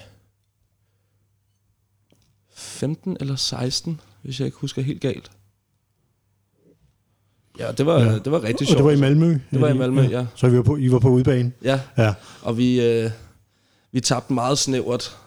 15 2.54 3.18
eller 3.20 3.36
16, 3.36 4.02
hvis 4.22 4.40
jeg 4.40 4.46
ikke 4.46 4.58
husker 4.58 4.82
helt 4.82 5.02
galt. 5.02 5.32
Ja, 7.60 7.72
det 7.72 7.86
var, 7.86 8.00
Ja. 8.00 8.06
ja. 8.12 8.20
det 8.20 8.32
var 8.32 8.44
rigtig 8.44 8.66
Og 8.66 8.68
sjovt. 8.68 8.78
det 8.78 8.86
var 8.86 8.92
i 8.92 9.00
Malmø? 9.00 9.40
Det 9.52 9.62
var 9.62 9.68
i 9.68 9.78
Malmø, 9.78 10.02
ja. 10.02 10.26
Så 10.36 10.48
I 10.48 10.56
var 10.58 10.64
på, 10.64 10.78
I 10.78 10.92
var 10.92 11.00
på 11.00 11.10
udbanen? 11.10 11.54
Ja, 11.64 11.82
Ja. 11.98 12.14
og 12.42 12.58
vi, 12.58 12.82
øh, 12.82 13.12
vi 13.92 14.00
tabte 14.02 14.34
meget 14.34 14.58
snævert. 14.58 15.18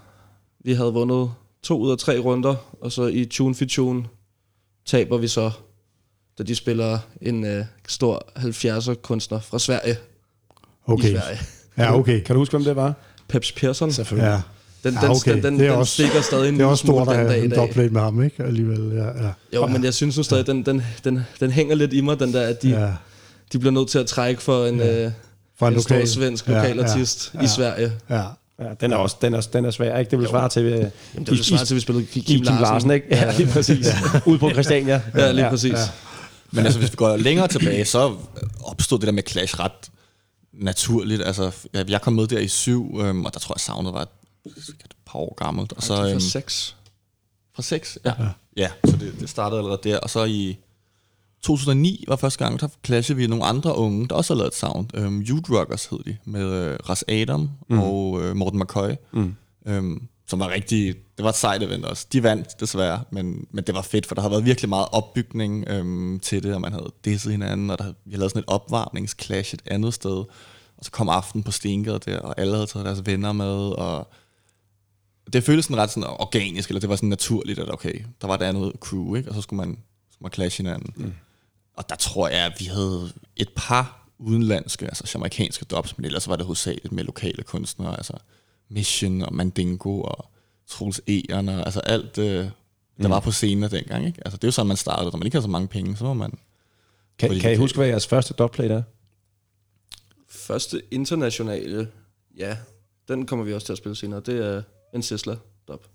Vi 0.60 0.72
havde 0.72 0.92
vundet 0.92 1.30
to 1.62 1.78
ud 1.80 1.90
af 1.90 1.98
tre 1.98 2.18
runder, 2.18 2.54
og 2.80 2.92
så 2.92 3.06
i 3.06 3.24
Tune 3.24 3.54
for 3.54 3.64
Tune 3.64 4.04
taber 4.84 5.16
vi 5.18 5.28
så, 5.28 5.50
da 6.38 6.42
de 6.42 6.54
spiller 6.54 6.98
en 7.22 7.44
øh, 7.46 7.64
stor 7.88 8.26
70'er 8.38 8.94
kunstner 8.94 9.40
fra 9.40 9.58
Sverige 9.58 9.96
Okay. 10.86 11.04
i 11.08 11.10
Sverige. 11.10 11.38
Ja, 11.78 11.98
okay. 11.98 12.20
Kan 12.22 12.34
du 12.34 12.40
huske, 12.40 12.52
hvem 12.56 12.64
det 12.64 12.76
var? 12.76 12.94
Peps 13.28 13.52
Persson. 13.52 13.92
Selvfølgelig. 13.92 14.28
Ja. 14.30 14.40
Den, 14.90 14.94
Ja, 14.94 15.00
den, 15.00 15.10
okay. 15.10 15.32
den, 15.34 15.42
den, 15.42 15.58
Det 15.58 15.66
er 15.66 15.70
den 15.70 15.78
også- 15.80 15.92
stikker 15.92 16.20
stadig 16.20 16.48
en 16.48 16.54
Det 16.54 16.62
er 16.62 16.66
også 16.66 16.86
stort 16.86 17.08
at 17.08 17.16
den 17.18 17.26
dag 17.26 17.34
have 17.34 17.44
en 17.44 17.50
dobbelt 17.50 17.92
med 17.92 18.00
ham, 18.00 18.22
ikke? 18.22 18.42
Alligevel, 18.44 18.92
ja. 18.96 19.24
ja. 19.24 19.30
Jo, 19.54 19.66
men 19.66 19.84
jeg 19.84 19.94
synes 19.94 20.16
nu 20.16 20.22
stadig, 20.22 20.46
den, 20.46 20.62
den, 20.66 20.82
den, 21.04 21.20
den 21.40 21.50
hænger 21.50 21.74
lidt 21.74 21.92
i 21.92 22.00
mig, 22.00 22.20
den 22.20 22.32
der, 22.32 22.40
at 22.42 22.62
de, 22.62 22.68
ja. 22.80 22.92
de 23.52 23.58
bliver 23.58 23.72
nødt 23.72 23.88
til 23.88 23.98
at 23.98 24.06
trække 24.06 24.42
for 24.42 24.66
en, 24.66 24.78
ja. 24.78 25.04
øh, 25.06 25.12
Fra 25.58 25.68
en, 25.68 25.74
en 25.74 25.82
stor 25.82 25.94
lokal. 25.94 26.08
svensk 26.08 26.48
Ja, 26.48 26.54
lokalartist 26.56 27.30
ja, 27.34 27.40
i 27.42 27.46
Sverige. 27.46 27.92
Ja. 28.10 28.22
Ja, 28.60 28.64
den 28.80 28.92
er 28.92 28.96
også 28.96 29.16
den 29.22 29.34
er, 29.34 29.40
den 29.52 29.64
er 29.64 29.70
svær, 29.70 29.98
ikke? 29.98 30.10
Det 30.10 30.18
vil 30.18 30.28
svare 30.28 30.48
til, 30.48 30.62
øh, 30.64 30.70
Jamen, 30.72 30.90
det 31.16 31.30
vil 31.30 31.44
svare 31.44 31.64
til, 31.64 31.74
at 31.74 31.76
vi 31.76 31.80
spillede 31.80 32.06
Kim, 32.06 32.22
Kim, 32.22 32.42
Larsen, 32.42 32.60
Larsen, 32.62 32.90
ikke? 32.90 33.06
Ja, 33.10 33.32
lige 33.36 33.48
præcis. 33.48 33.86
Ude 34.26 34.38
på 34.38 34.50
Christiania. 34.50 35.00
Ja, 35.16 35.32
lige 35.32 35.48
præcis. 35.50 35.72
Ja. 35.72 35.78
Men 36.54 36.64
altså, 36.64 36.78
hvis 36.78 36.92
vi 36.92 36.96
går 36.96 37.16
længere 37.16 37.48
tilbage, 37.48 37.84
så 37.84 38.16
opstod 38.64 38.98
det 38.98 39.06
der 39.06 39.12
med 39.12 39.22
Clash 39.28 39.60
ret 39.60 39.90
naturligt. 40.52 41.22
Altså, 41.22 41.52
jeg 41.72 41.90
jeg 41.90 42.02
kom 42.02 42.12
med 42.12 42.26
der 42.26 42.38
i 42.38 42.48
syv, 42.48 43.00
øhm, 43.00 43.24
og 43.24 43.34
der 43.34 43.40
tror 43.40 43.54
jeg, 43.54 43.60
soundet 43.60 43.94
var 43.94 44.02
et, 44.02 44.08
et 44.68 44.94
par 45.06 45.18
år 45.18 45.34
gammelt. 45.34 45.72
Og 45.72 45.82
så, 45.82 46.04
øhm, 46.04 46.12
for 46.12 46.20
seks. 46.20 46.76
fra 47.54 47.62
seks? 47.62 47.98
Ja. 48.04 48.12
ja. 48.18 48.28
Ja, 48.56 48.70
så 48.84 48.96
det, 48.96 49.14
det 49.20 49.28
startede 49.28 49.58
allerede 49.58 49.80
der. 49.84 49.98
Og 49.98 50.10
så 50.10 50.24
i 50.24 50.58
2009 51.42 52.04
var 52.08 52.16
første 52.16 52.44
gang, 52.44 52.60
der 52.60 52.68
clashede 52.84 53.16
vi 53.16 53.26
nogle 53.26 53.44
andre 53.44 53.76
unge, 53.76 54.08
der 54.08 54.14
også 54.14 54.34
har 54.34 54.38
lavet 54.38 54.48
et 54.48 54.56
sound. 54.56 54.88
Øhm, 54.94 55.20
Youth 55.20 55.52
Rockers 55.52 55.86
hed 55.86 55.98
de, 56.06 56.16
med 56.24 56.52
øh, 56.52 56.78
Ras 56.88 57.04
Adam 57.08 57.50
mm. 57.68 57.78
og 57.78 58.22
øh, 58.22 58.36
Morten 58.36 58.60
McCoy. 58.60 58.90
Mm. 59.12 59.34
Øhm, 59.66 60.08
som 60.26 60.38
var 60.40 60.48
rigtig, 60.48 60.94
det 61.16 61.22
var 61.24 61.28
et 61.28 61.34
sejt 61.36 61.62
event 61.62 61.84
også. 61.84 62.06
De 62.12 62.22
vandt 62.22 62.60
desværre, 62.60 63.04
men, 63.10 63.46
men 63.50 63.64
det 63.64 63.74
var 63.74 63.82
fedt, 63.82 64.06
for 64.06 64.14
der 64.14 64.22
har 64.22 64.28
været 64.28 64.44
virkelig 64.44 64.68
meget 64.68 64.86
opbygning 64.92 65.64
øhm, 65.68 66.20
til 66.20 66.42
det, 66.42 66.54
og 66.54 66.60
man 66.60 66.72
havde 66.72 66.92
disset 67.04 67.32
hinanden, 67.32 67.70
og 67.70 67.78
der, 67.78 67.84
havde- 67.84 67.96
vi 68.04 68.10
havde 68.10 68.20
lavet 68.20 68.30
sådan 68.30 68.40
et 68.42 68.48
opvarmningsclash 68.48 69.54
et 69.54 69.62
andet 69.66 69.94
sted. 69.94 70.24
Og 70.76 70.84
så 70.84 70.90
kom 70.90 71.08
aften 71.08 71.42
på 71.42 71.50
Stengade 71.50 71.98
der, 71.98 72.18
og 72.18 72.34
alle 72.40 72.54
havde 72.54 72.66
taget 72.66 72.86
deres 72.86 73.06
venner 73.06 73.32
med, 73.32 73.46
og 73.72 74.08
det 75.32 75.44
føltes 75.44 75.64
sådan 75.64 75.76
ret 75.76 75.90
sådan 75.90 76.08
organisk, 76.08 76.68
eller 76.68 76.80
det 76.80 76.88
var 76.88 76.96
sådan 76.96 77.08
naturligt, 77.08 77.58
at 77.58 77.72
okay, 77.72 78.04
der 78.20 78.26
var 78.26 78.34
et 78.34 78.42
andet 78.42 78.72
crew, 78.80 79.14
ikke? 79.14 79.28
og 79.28 79.34
så 79.34 79.40
skulle 79.40 79.56
man, 79.66 79.78
skulle 80.12 80.24
man 80.26 80.32
clash 80.32 80.56
hinanden. 80.56 80.92
Mm. 80.96 81.12
Og 81.76 81.88
der 81.88 81.94
tror 81.96 82.28
jeg, 82.28 82.44
at 82.46 82.52
vi 82.58 82.64
havde 82.64 83.12
et 83.36 83.48
par 83.56 84.08
udenlandske, 84.18 84.86
altså 84.86 85.10
jamaikanske 85.14 85.64
dubs, 85.64 85.98
men 85.98 86.04
ellers 86.04 86.28
var 86.28 86.36
det 86.36 86.46
hovedsageligt 86.46 86.92
med 86.92 87.04
lokale 87.04 87.42
kunstnere, 87.42 87.96
altså 87.96 88.12
Mission 88.68 89.22
og 89.22 89.34
Mandingo 89.34 90.00
og 90.00 90.30
Troels 90.66 91.00
og 91.30 91.44
altså 91.48 91.80
alt, 91.80 92.18
øh, 92.18 92.44
der 92.98 93.08
mm. 93.08 93.10
var 93.10 93.20
på 93.20 93.30
scenen 93.30 93.70
dengang. 93.70 94.06
Ikke? 94.06 94.20
Altså, 94.24 94.36
det 94.36 94.44
er 94.44 94.48
jo 94.48 94.52
sådan, 94.52 94.68
man 94.68 94.76
startede. 94.76 95.10
Når 95.10 95.18
man 95.18 95.26
ikke 95.26 95.36
har 95.36 95.42
så 95.42 95.48
mange 95.48 95.68
penge, 95.68 95.96
så 95.96 96.04
må 96.04 96.14
man... 96.14 96.38
Kan, 97.18 97.40
kan 97.40 97.52
I 97.52 97.56
huske, 97.56 97.78
hvad 97.78 97.86
jeres 97.86 98.06
første 98.06 98.34
dubplate 98.34 98.74
er? 98.74 98.82
Første 100.28 100.82
internationale, 100.90 101.88
ja, 102.36 102.56
den 103.08 103.26
kommer 103.26 103.44
vi 103.44 103.54
også 103.54 103.66
til 103.66 103.72
at 103.72 103.78
spille 103.78 103.96
senere. 103.96 104.20
Det 104.20 104.46
er 104.46 104.62
en 104.94 105.02
Sisla 105.02 105.36
dub. 105.68 105.86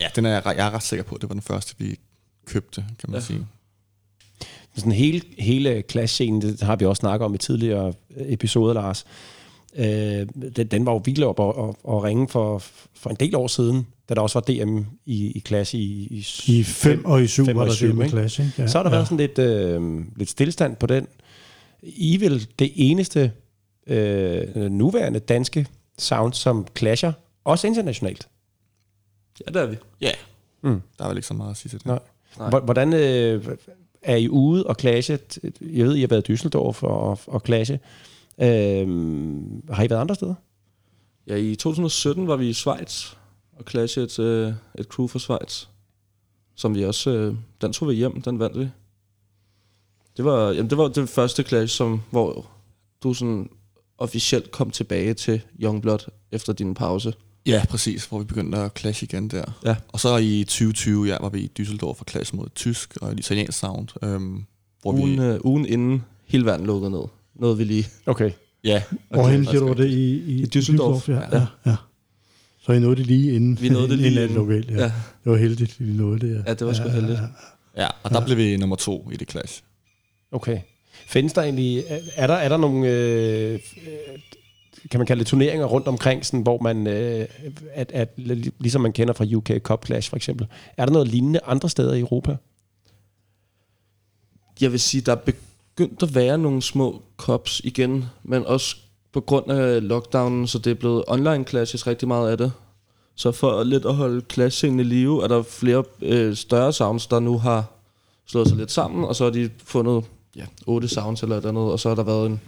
Ja, 0.00 0.08
den 0.16 0.26
er 0.26 0.30
jeg, 0.30 0.42
jeg 0.44 0.66
er 0.66 0.70
ret 0.70 0.82
sikker 0.82 1.02
på. 1.02 1.18
Det 1.20 1.28
var 1.28 1.34
den 1.34 1.42
første, 1.42 1.74
vi 1.78 1.98
købte, 2.46 2.84
kan 2.98 3.10
man 3.10 3.20
ja. 3.20 3.26
sige. 3.26 3.46
Sådan 4.76 4.92
hele, 4.92 5.22
hele 5.38 5.84
clash-scenen, 5.90 6.42
det 6.42 6.60
har 6.60 6.76
vi 6.76 6.84
også 6.84 7.00
snakket 7.00 7.24
om 7.24 7.34
i 7.34 7.38
tidligere 7.38 7.92
episoder, 8.16 8.74
Lars. 8.74 9.04
Øh, 9.78 10.26
den, 10.56 10.66
den 10.66 10.86
var 10.86 10.92
jo 10.92 11.02
vildt 11.04 11.24
op 11.24 11.40
og, 11.40 11.56
og, 11.58 11.76
og 11.84 12.02
ringe 12.04 12.28
for, 12.28 12.58
for 12.94 13.10
en 13.10 13.16
del 13.20 13.34
år 13.36 13.46
siden, 13.46 13.86
da 14.08 14.14
der 14.14 14.20
også 14.20 14.38
var 14.40 14.54
DM 14.66 14.78
i, 15.06 15.26
i 15.30 15.40
Clash 15.46 15.74
i, 15.74 15.78
i, 16.10 16.26
I 16.58 16.62
5 16.62 17.04
og 17.04 17.22
i 17.22 17.26
7 17.26 17.44
fem 17.46 17.56
var 17.56 17.64
der 17.64 17.72
syv, 17.72 17.86
det 17.88 17.96
med 17.96 18.04
ikke? 18.04 18.16
Clash, 18.16 18.40
ikke? 18.40 18.52
Ja. 18.58 18.66
Så 18.66 18.78
har 18.78 18.82
der 18.82 18.90
ja. 18.90 18.96
været 18.96 19.08
sådan 19.08 19.18
lidt, 19.26 19.38
øh, 19.38 20.00
lidt 20.16 20.30
stillestand 20.30 20.76
på 20.76 20.86
den. 20.86 21.06
I 21.82 22.20
vel 22.20 22.46
det 22.58 22.72
eneste 22.74 23.32
øh, 23.86 24.54
nuværende 24.70 25.18
danske 25.20 25.66
sound, 25.98 26.32
som 26.32 26.66
clasher, 26.78 27.12
også 27.44 27.66
internationalt. 27.66 28.28
Ja, 29.46 29.52
det 29.52 29.62
er 29.62 29.66
vi. 29.66 29.76
Ja, 30.00 30.10
Mm. 30.62 30.80
der 30.98 31.04
er 31.04 31.08
vel 31.08 31.16
ikke 31.16 31.26
så 31.26 31.34
meget 31.34 31.50
at 31.50 31.56
sige 31.56 31.70
til 31.70 31.78
det. 31.78 31.86
Nej. 31.86 31.98
Nej. 32.38 32.48
Hvor- 32.50 32.60
Hvordan 32.60 32.92
øh, 32.92 33.44
er 34.02 34.16
I 34.16 34.28
ude 34.28 34.66
og 34.66 34.76
clashe? 34.80 35.18
Jeg 35.60 35.86
ved, 35.86 35.96
I 35.96 36.00
har 36.00 36.08
været 36.08 36.28
i 36.28 36.32
Düsseldorf 36.32 36.82
og, 36.82 37.18
og 37.26 37.42
clashe. 37.46 37.80
Øh, 38.40 38.88
har 39.70 39.84
I 39.84 39.90
været 39.90 40.00
andre 40.00 40.14
steder? 40.14 40.34
Ja, 41.26 41.36
i 41.36 41.54
2017 41.54 42.28
var 42.28 42.36
vi 42.36 42.48
i 42.48 42.52
Schweiz 42.52 43.12
og 43.52 43.64
clashede 43.70 44.06
et, 44.06 44.18
øh, 44.18 44.52
et 44.78 44.86
crew 44.86 45.06
fra 45.06 45.18
Schweiz, 45.18 45.66
som 46.54 46.74
vi 46.74 46.84
også, 46.84 47.10
øh, 47.10 47.34
den 47.60 47.72
tog 47.72 47.88
vi 47.88 47.94
hjem, 47.94 48.22
den 48.22 48.38
vandt 48.38 48.58
vi. 48.58 48.68
Det 50.16 50.24
var, 50.24 50.50
jamen, 50.50 50.70
det 50.70 50.78
var 50.78 50.88
det 50.88 51.08
første 51.08 51.42
clash, 51.42 51.76
som, 51.76 52.00
hvor 52.10 52.46
du 53.02 53.14
sådan 53.14 53.48
officielt 53.98 54.50
kom 54.50 54.70
tilbage 54.70 55.14
til 55.14 55.40
Youngblood 55.62 56.10
efter 56.32 56.52
din 56.52 56.74
pause. 56.74 57.12
Ja, 57.46 57.64
præcis, 57.68 58.04
hvor 58.04 58.18
vi 58.18 58.24
begyndte 58.24 58.58
at 58.58 58.78
clash 58.78 59.02
igen 59.02 59.28
der. 59.28 59.44
Ja. 59.64 59.76
Og 59.88 60.00
så 60.00 60.16
i 60.16 60.44
2020, 60.44 61.06
ja, 61.06 61.16
var 61.20 61.28
vi 61.28 61.40
i 61.40 61.50
Düsseldorf 61.60 62.00
og 62.00 62.04
clash 62.10 62.34
mod 62.36 62.48
tysk 62.54 62.96
og 63.00 63.12
italiensk 63.18 63.58
sound. 63.58 63.88
Øhm, 64.02 64.44
hvor 64.82 64.92
Ugen, 64.92 65.20
vi, 65.20 65.24
øh, 65.24 65.40
ugen 65.44 65.66
inden 65.66 66.04
hele 66.24 66.44
verden 66.44 66.66
lukkede 66.66 66.90
ned. 66.90 67.04
Noget 67.38 67.58
vi 67.58 67.64
lige... 67.64 67.86
Okay. 68.06 68.30
ja, 68.64 68.82
Hvorhen 69.10 69.40
Okay. 69.40 69.50
gjorde 69.50 69.74
du 69.74 69.82
det 69.82 69.88
i, 69.88 70.16
i, 70.16 70.42
I 70.42 70.44
Düsseldorf, 70.56 71.08
ja. 71.08 71.14
ja. 71.14 71.38
ja. 71.38 71.46
ja. 71.66 71.76
Så 72.60 72.72
I 72.72 72.80
nåede 72.80 72.96
det 72.96 73.06
lige 73.06 73.34
inden, 73.34 73.60
Vi 73.60 73.68
nåede 73.68 73.88
det 73.88 73.98
lige 73.98 74.22
inden 74.22 74.36
lokalt. 74.36 74.70
Ja. 74.70 74.74
Ja. 74.74 74.82
ja. 74.82 74.92
Det 75.24 75.32
var 75.32 75.36
heldigt, 75.36 75.80
at 75.80 75.86
I 75.86 75.92
nåede 75.92 76.20
det. 76.20 76.34
Ja, 76.34 76.42
Ja, 76.46 76.54
det 76.54 76.66
var 76.66 76.72
sgu 76.72 76.88
heldigt. 76.88 77.18
Ja, 77.76 77.88
og 78.02 78.10
der 78.10 78.24
blev 78.24 78.36
vi 78.36 78.56
nummer 78.56 78.76
to 78.76 79.10
i 79.12 79.16
det 79.16 79.30
clash. 79.30 79.62
Okay. 80.32 80.58
Findes 81.06 81.32
der 81.32 81.42
egentlig, 81.42 81.84
er 82.16 82.26
der, 82.26 82.34
er 82.34 82.48
der 82.48 82.56
nogle, 82.56 82.88
øh, 82.88 83.54
øh, 83.54 83.60
kan 84.90 85.00
man 85.00 85.06
kalde 85.06 85.18
det 85.18 85.26
turneringer 85.26 85.66
rundt 85.66 85.88
omkring, 85.88 86.26
sådan, 86.26 86.40
hvor 86.40 86.58
man, 86.58 86.86
øh, 86.86 87.26
at, 87.74 87.92
at, 87.92 88.12
ligesom 88.58 88.80
man 88.80 88.92
kender 88.92 89.14
fra 89.14 89.24
UK 89.34 89.50
Cup 89.62 89.86
Clash 89.86 90.10
for 90.10 90.16
eksempel, 90.16 90.46
er 90.76 90.84
der 90.86 90.92
noget 90.92 91.08
lignende 91.08 91.40
andre 91.44 91.68
steder 91.68 91.94
i 91.94 92.00
Europa? 92.00 92.36
Jeg 94.60 94.72
vil 94.72 94.80
sige, 94.80 95.00
der 95.00 95.12
er 95.12 95.16
begyndt 95.78 96.02
at 96.02 96.14
være 96.14 96.38
nogle 96.38 96.62
små 96.62 97.02
cups 97.16 97.60
igen, 97.64 98.04
men 98.22 98.46
også 98.46 98.76
på 99.12 99.20
grund 99.20 99.50
af 99.50 99.88
lockdownen, 99.88 100.46
så 100.46 100.58
det 100.58 100.70
er 100.70 100.74
blevet 100.74 101.04
online 101.06 101.44
clashes 101.44 101.86
rigtig 101.86 102.08
meget 102.08 102.30
af 102.30 102.38
det. 102.38 102.52
Så 103.14 103.32
for 103.32 103.64
lidt 103.64 103.84
at 103.84 103.94
holde 103.94 104.22
clash 104.32 104.64
i 104.64 104.68
live, 104.68 105.24
er 105.24 105.28
der 105.28 105.42
flere 105.42 105.84
øh, 106.02 106.36
større 106.36 106.72
sounds, 106.72 107.06
der 107.06 107.20
nu 107.20 107.38
har 107.38 107.64
slået 108.26 108.48
sig 108.48 108.56
lidt 108.56 108.70
sammen, 108.70 109.04
og 109.04 109.16
så 109.16 109.24
har 109.24 109.30
de 109.30 109.50
fundet 109.64 110.04
ja, 110.36 110.46
otte 110.66 110.88
sounds 110.88 111.22
eller 111.22 111.36
et 111.36 111.40
eller 111.40 111.48
andet, 111.48 111.72
og 111.72 111.80
så 111.80 111.88
har 111.88 111.96
der 111.96 112.02
været 112.02 112.26
en, 112.26 112.40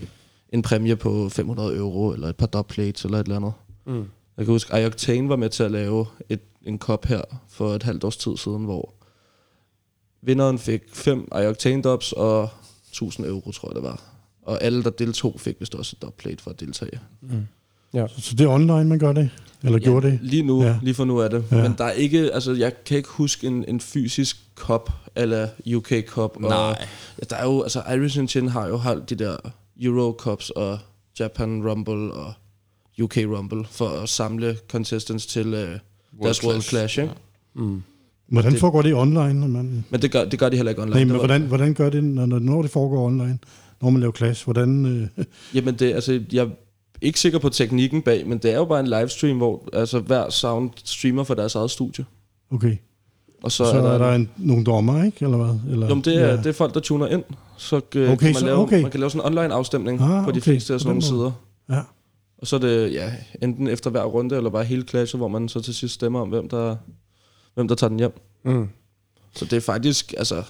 en 0.53 0.63
præmie 0.63 0.97
på 0.97 1.29
500 1.29 1.77
euro, 1.77 2.13
eller 2.13 2.29
et 2.29 2.37
par 2.37 2.47
dubplates, 2.47 3.05
eller 3.05 3.19
et 3.19 3.25
eller 3.25 3.37
andet. 3.37 3.53
Mm. 3.87 4.05
Jeg 4.37 4.45
kan 4.47 4.55
huske, 4.55 4.81
Ioctane 4.81 5.29
var 5.29 5.37
med 5.37 5.51
til 5.51 5.63
at 5.63 5.71
lave 5.71 6.07
et, 6.29 6.41
en 6.63 6.79
kop 6.79 7.05
her 7.05 7.23
for 7.49 7.75
et 7.75 7.83
halvt 7.83 8.05
års 8.05 8.17
tid 8.17 8.37
siden, 8.37 8.65
hvor 8.65 8.95
vinderen 10.23 10.59
fik 10.59 10.83
fem 10.93 11.29
Ioctane 11.33 11.83
dubs 11.83 12.13
og 12.13 12.49
1000 12.91 13.27
euro, 13.27 13.53
tror 13.53 13.69
jeg 13.69 13.75
det 13.75 13.83
var. 13.83 14.03
Og 14.43 14.63
alle, 14.63 14.83
der 14.85 14.91
deltog, 14.91 15.41
fik 15.41 15.57
vist 15.61 15.75
også 15.75 15.97
et 15.97 16.03
dubplate 16.03 16.43
for 16.43 16.51
at 16.51 16.61
deltage. 16.61 17.01
Så 18.19 18.35
det 18.35 18.45
er 18.45 18.49
online, 18.49 18.85
man 18.85 18.99
gør 18.99 19.13
det? 19.13 19.31
Eller 19.63 19.79
ja, 19.79 19.85
gjorde 19.85 20.11
det? 20.11 20.19
Lige 20.23 20.43
nu, 20.43 20.63
Ja. 20.63 20.69
ja. 20.69 20.79
lige 20.83 20.95
for 20.95 21.05
nu 21.05 21.19
er 21.19 21.29
det. 21.29 21.45
Ja. 21.51 21.57
Ja. 21.57 21.63
Men 21.63 21.75
der 21.79 21.85
er 21.85 21.91
ikke, 21.93 22.33
altså 22.33 22.53
jeg 22.53 22.85
kan 22.85 22.97
ikke 22.97 23.09
huske 23.09 23.47
en, 23.47 23.65
en 23.69 23.81
fysisk 23.81 24.37
kop, 24.55 24.91
eller 25.17 25.49
UK 25.75 25.93
Cup. 26.07 26.37
Og, 26.37 26.41
Nej. 26.41 26.87
ja, 27.19 27.25
der 27.31 27.37
er 27.37 27.45
jo, 27.45 27.63
altså 27.63 27.83
Irish 27.95 28.27
Chin 28.27 28.49
har 28.49 28.67
jo 28.69 28.77
holdt 28.77 29.11
de 29.11 29.15
der 29.15 29.37
Euro 29.81 30.17
Cups 30.19 30.51
og 30.51 30.79
Japan 31.21 31.69
Rumble 31.71 32.15
og 32.15 32.33
UK 33.03 33.17
Rumble 33.17 33.65
for 33.71 33.89
at 33.89 34.09
samle 34.09 34.59
contestants 34.69 35.27
til 35.27 35.47
uh, 35.55 35.71
deres 36.23 36.45
World 36.45 36.63
Clash, 36.63 36.99
ikke? 36.99 37.13
Mm. 37.55 37.83
Hvordan 38.31 38.53
Det- 38.53 38.61
foregår 38.61 38.83
det 38.83 38.95
online? 38.95 39.49
Man, 39.49 39.85
Men 39.91 40.03
det 40.03 40.11
gør, 40.13 40.25
det 40.25 40.39
gør 40.39 40.49
de 40.49 40.57
heller 40.57 40.71
ikke 40.71 40.83
online. 40.83 40.91
nej, 40.95 40.99
Det 40.99 41.07
men 41.07 41.13
var- 41.15 41.21
hvordan, 41.27 41.43
hvordan 41.43 41.75
gør 41.75 41.91
det, 41.91 42.05
når, 42.05 42.27
når 42.27 42.63
det 42.63 42.71
foregår 42.71 43.07
online? 43.07 43.39
Når 43.83 43.91
man 43.91 44.01
laver 44.01 44.13
clash, 44.13 44.45
hvordan... 44.45 44.87
Øh, 45.19 45.25
Jamen, 45.55 45.75
det, 45.75 45.93
altså, 45.95 46.21
jeg 46.33 46.45
er 46.45 46.49
ikke 47.01 47.21
sikker 47.21 47.39
på 47.39 47.49
teknikken 47.49 48.03
bag, 48.03 48.27
men 48.29 48.39
det 48.39 48.51
er 48.53 48.57
jo 48.57 48.65
bare 48.65 48.81
en 48.81 48.87
livestream, 48.87 49.37
hvor 49.37 49.69
altså, 49.73 50.01
hver 50.01 50.31
sound 50.31 50.71
streamer 50.85 51.25
for 51.25 51.35
deres 51.35 51.55
eget 51.55 51.71
studie. 51.71 52.05
okay, 52.53 52.77
Og 53.43 53.53
så, 53.53 53.65
så, 53.65 53.71
er 53.79 53.83
der, 53.83 53.91
er 53.91 53.99
der 53.99 54.13
en, 54.15 54.31
nogle 54.37 54.65
dommer, 54.65 55.05
ikke? 55.05 55.25
Eller 55.25 55.37
hvad? 55.37 55.73
Eller, 55.73 55.89
jo, 55.89 55.95
men 55.95 56.05
det, 56.05 56.17
er, 56.23 56.37
det 56.37 56.47
er 56.47 56.53
folk, 56.53 56.75
der 56.75 56.81
tuner 56.81 57.07
ind. 57.07 57.23
Så 57.57 57.77
øh, 57.95 58.11
Okay, 58.11 58.17
kan 58.17 58.27
man, 58.27 58.35
så- 58.35 58.45
lave, 58.47 58.59
okay. 58.59 58.83
man 58.83 58.91
kan 58.91 59.01
lave 59.01 59.11
sådan 59.11 59.33
en 59.33 59.39
online 59.39 59.55
afstemning 59.55 60.01
Ah, 60.01 60.25
på 60.25 60.31
de 60.31 60.37
okay, 60.37 60.41
fleste 60.41 60.75
af 60.75 60.81
sådan 60.81 60.89
nogle 60.91 61.03
sider. 61.03 61.33
Ja. 61.71 61.81
Og 62.39 62.47
så 62.47 62.57
er 62.57 62.61
det 62.61 62.93
ja, 62.93 63.13
enten 63.43 63.69
efter 63.69 63.91
hver 63.91 64.05
runde, 64.05 64.37
eller 64.37 64.51
bare 64.51 64.65
hele 64.65 64.83
clashet, 64.83 65.21
hvor 65.21 65.29
man 65.29 65.49
så 65.49 65.61
til 65.61 65.75
sidst 65.75 65.95
stemmer 65.95 66.21
om, 66.21 66.29
hvem 66.29 66.49
der, 66.49 66.77
hvem 67.61 67.69
der 67.69 67.75
tager 67.75 67.89
den 67.89 67.99
hjem. 67.99 68.21
Mm. 68.45 68.69
Så 69.35 69.45
det 69.45 69.53
er 69.53 69.61
faktisk, 69.61 70.15
altså, 70.19 70.43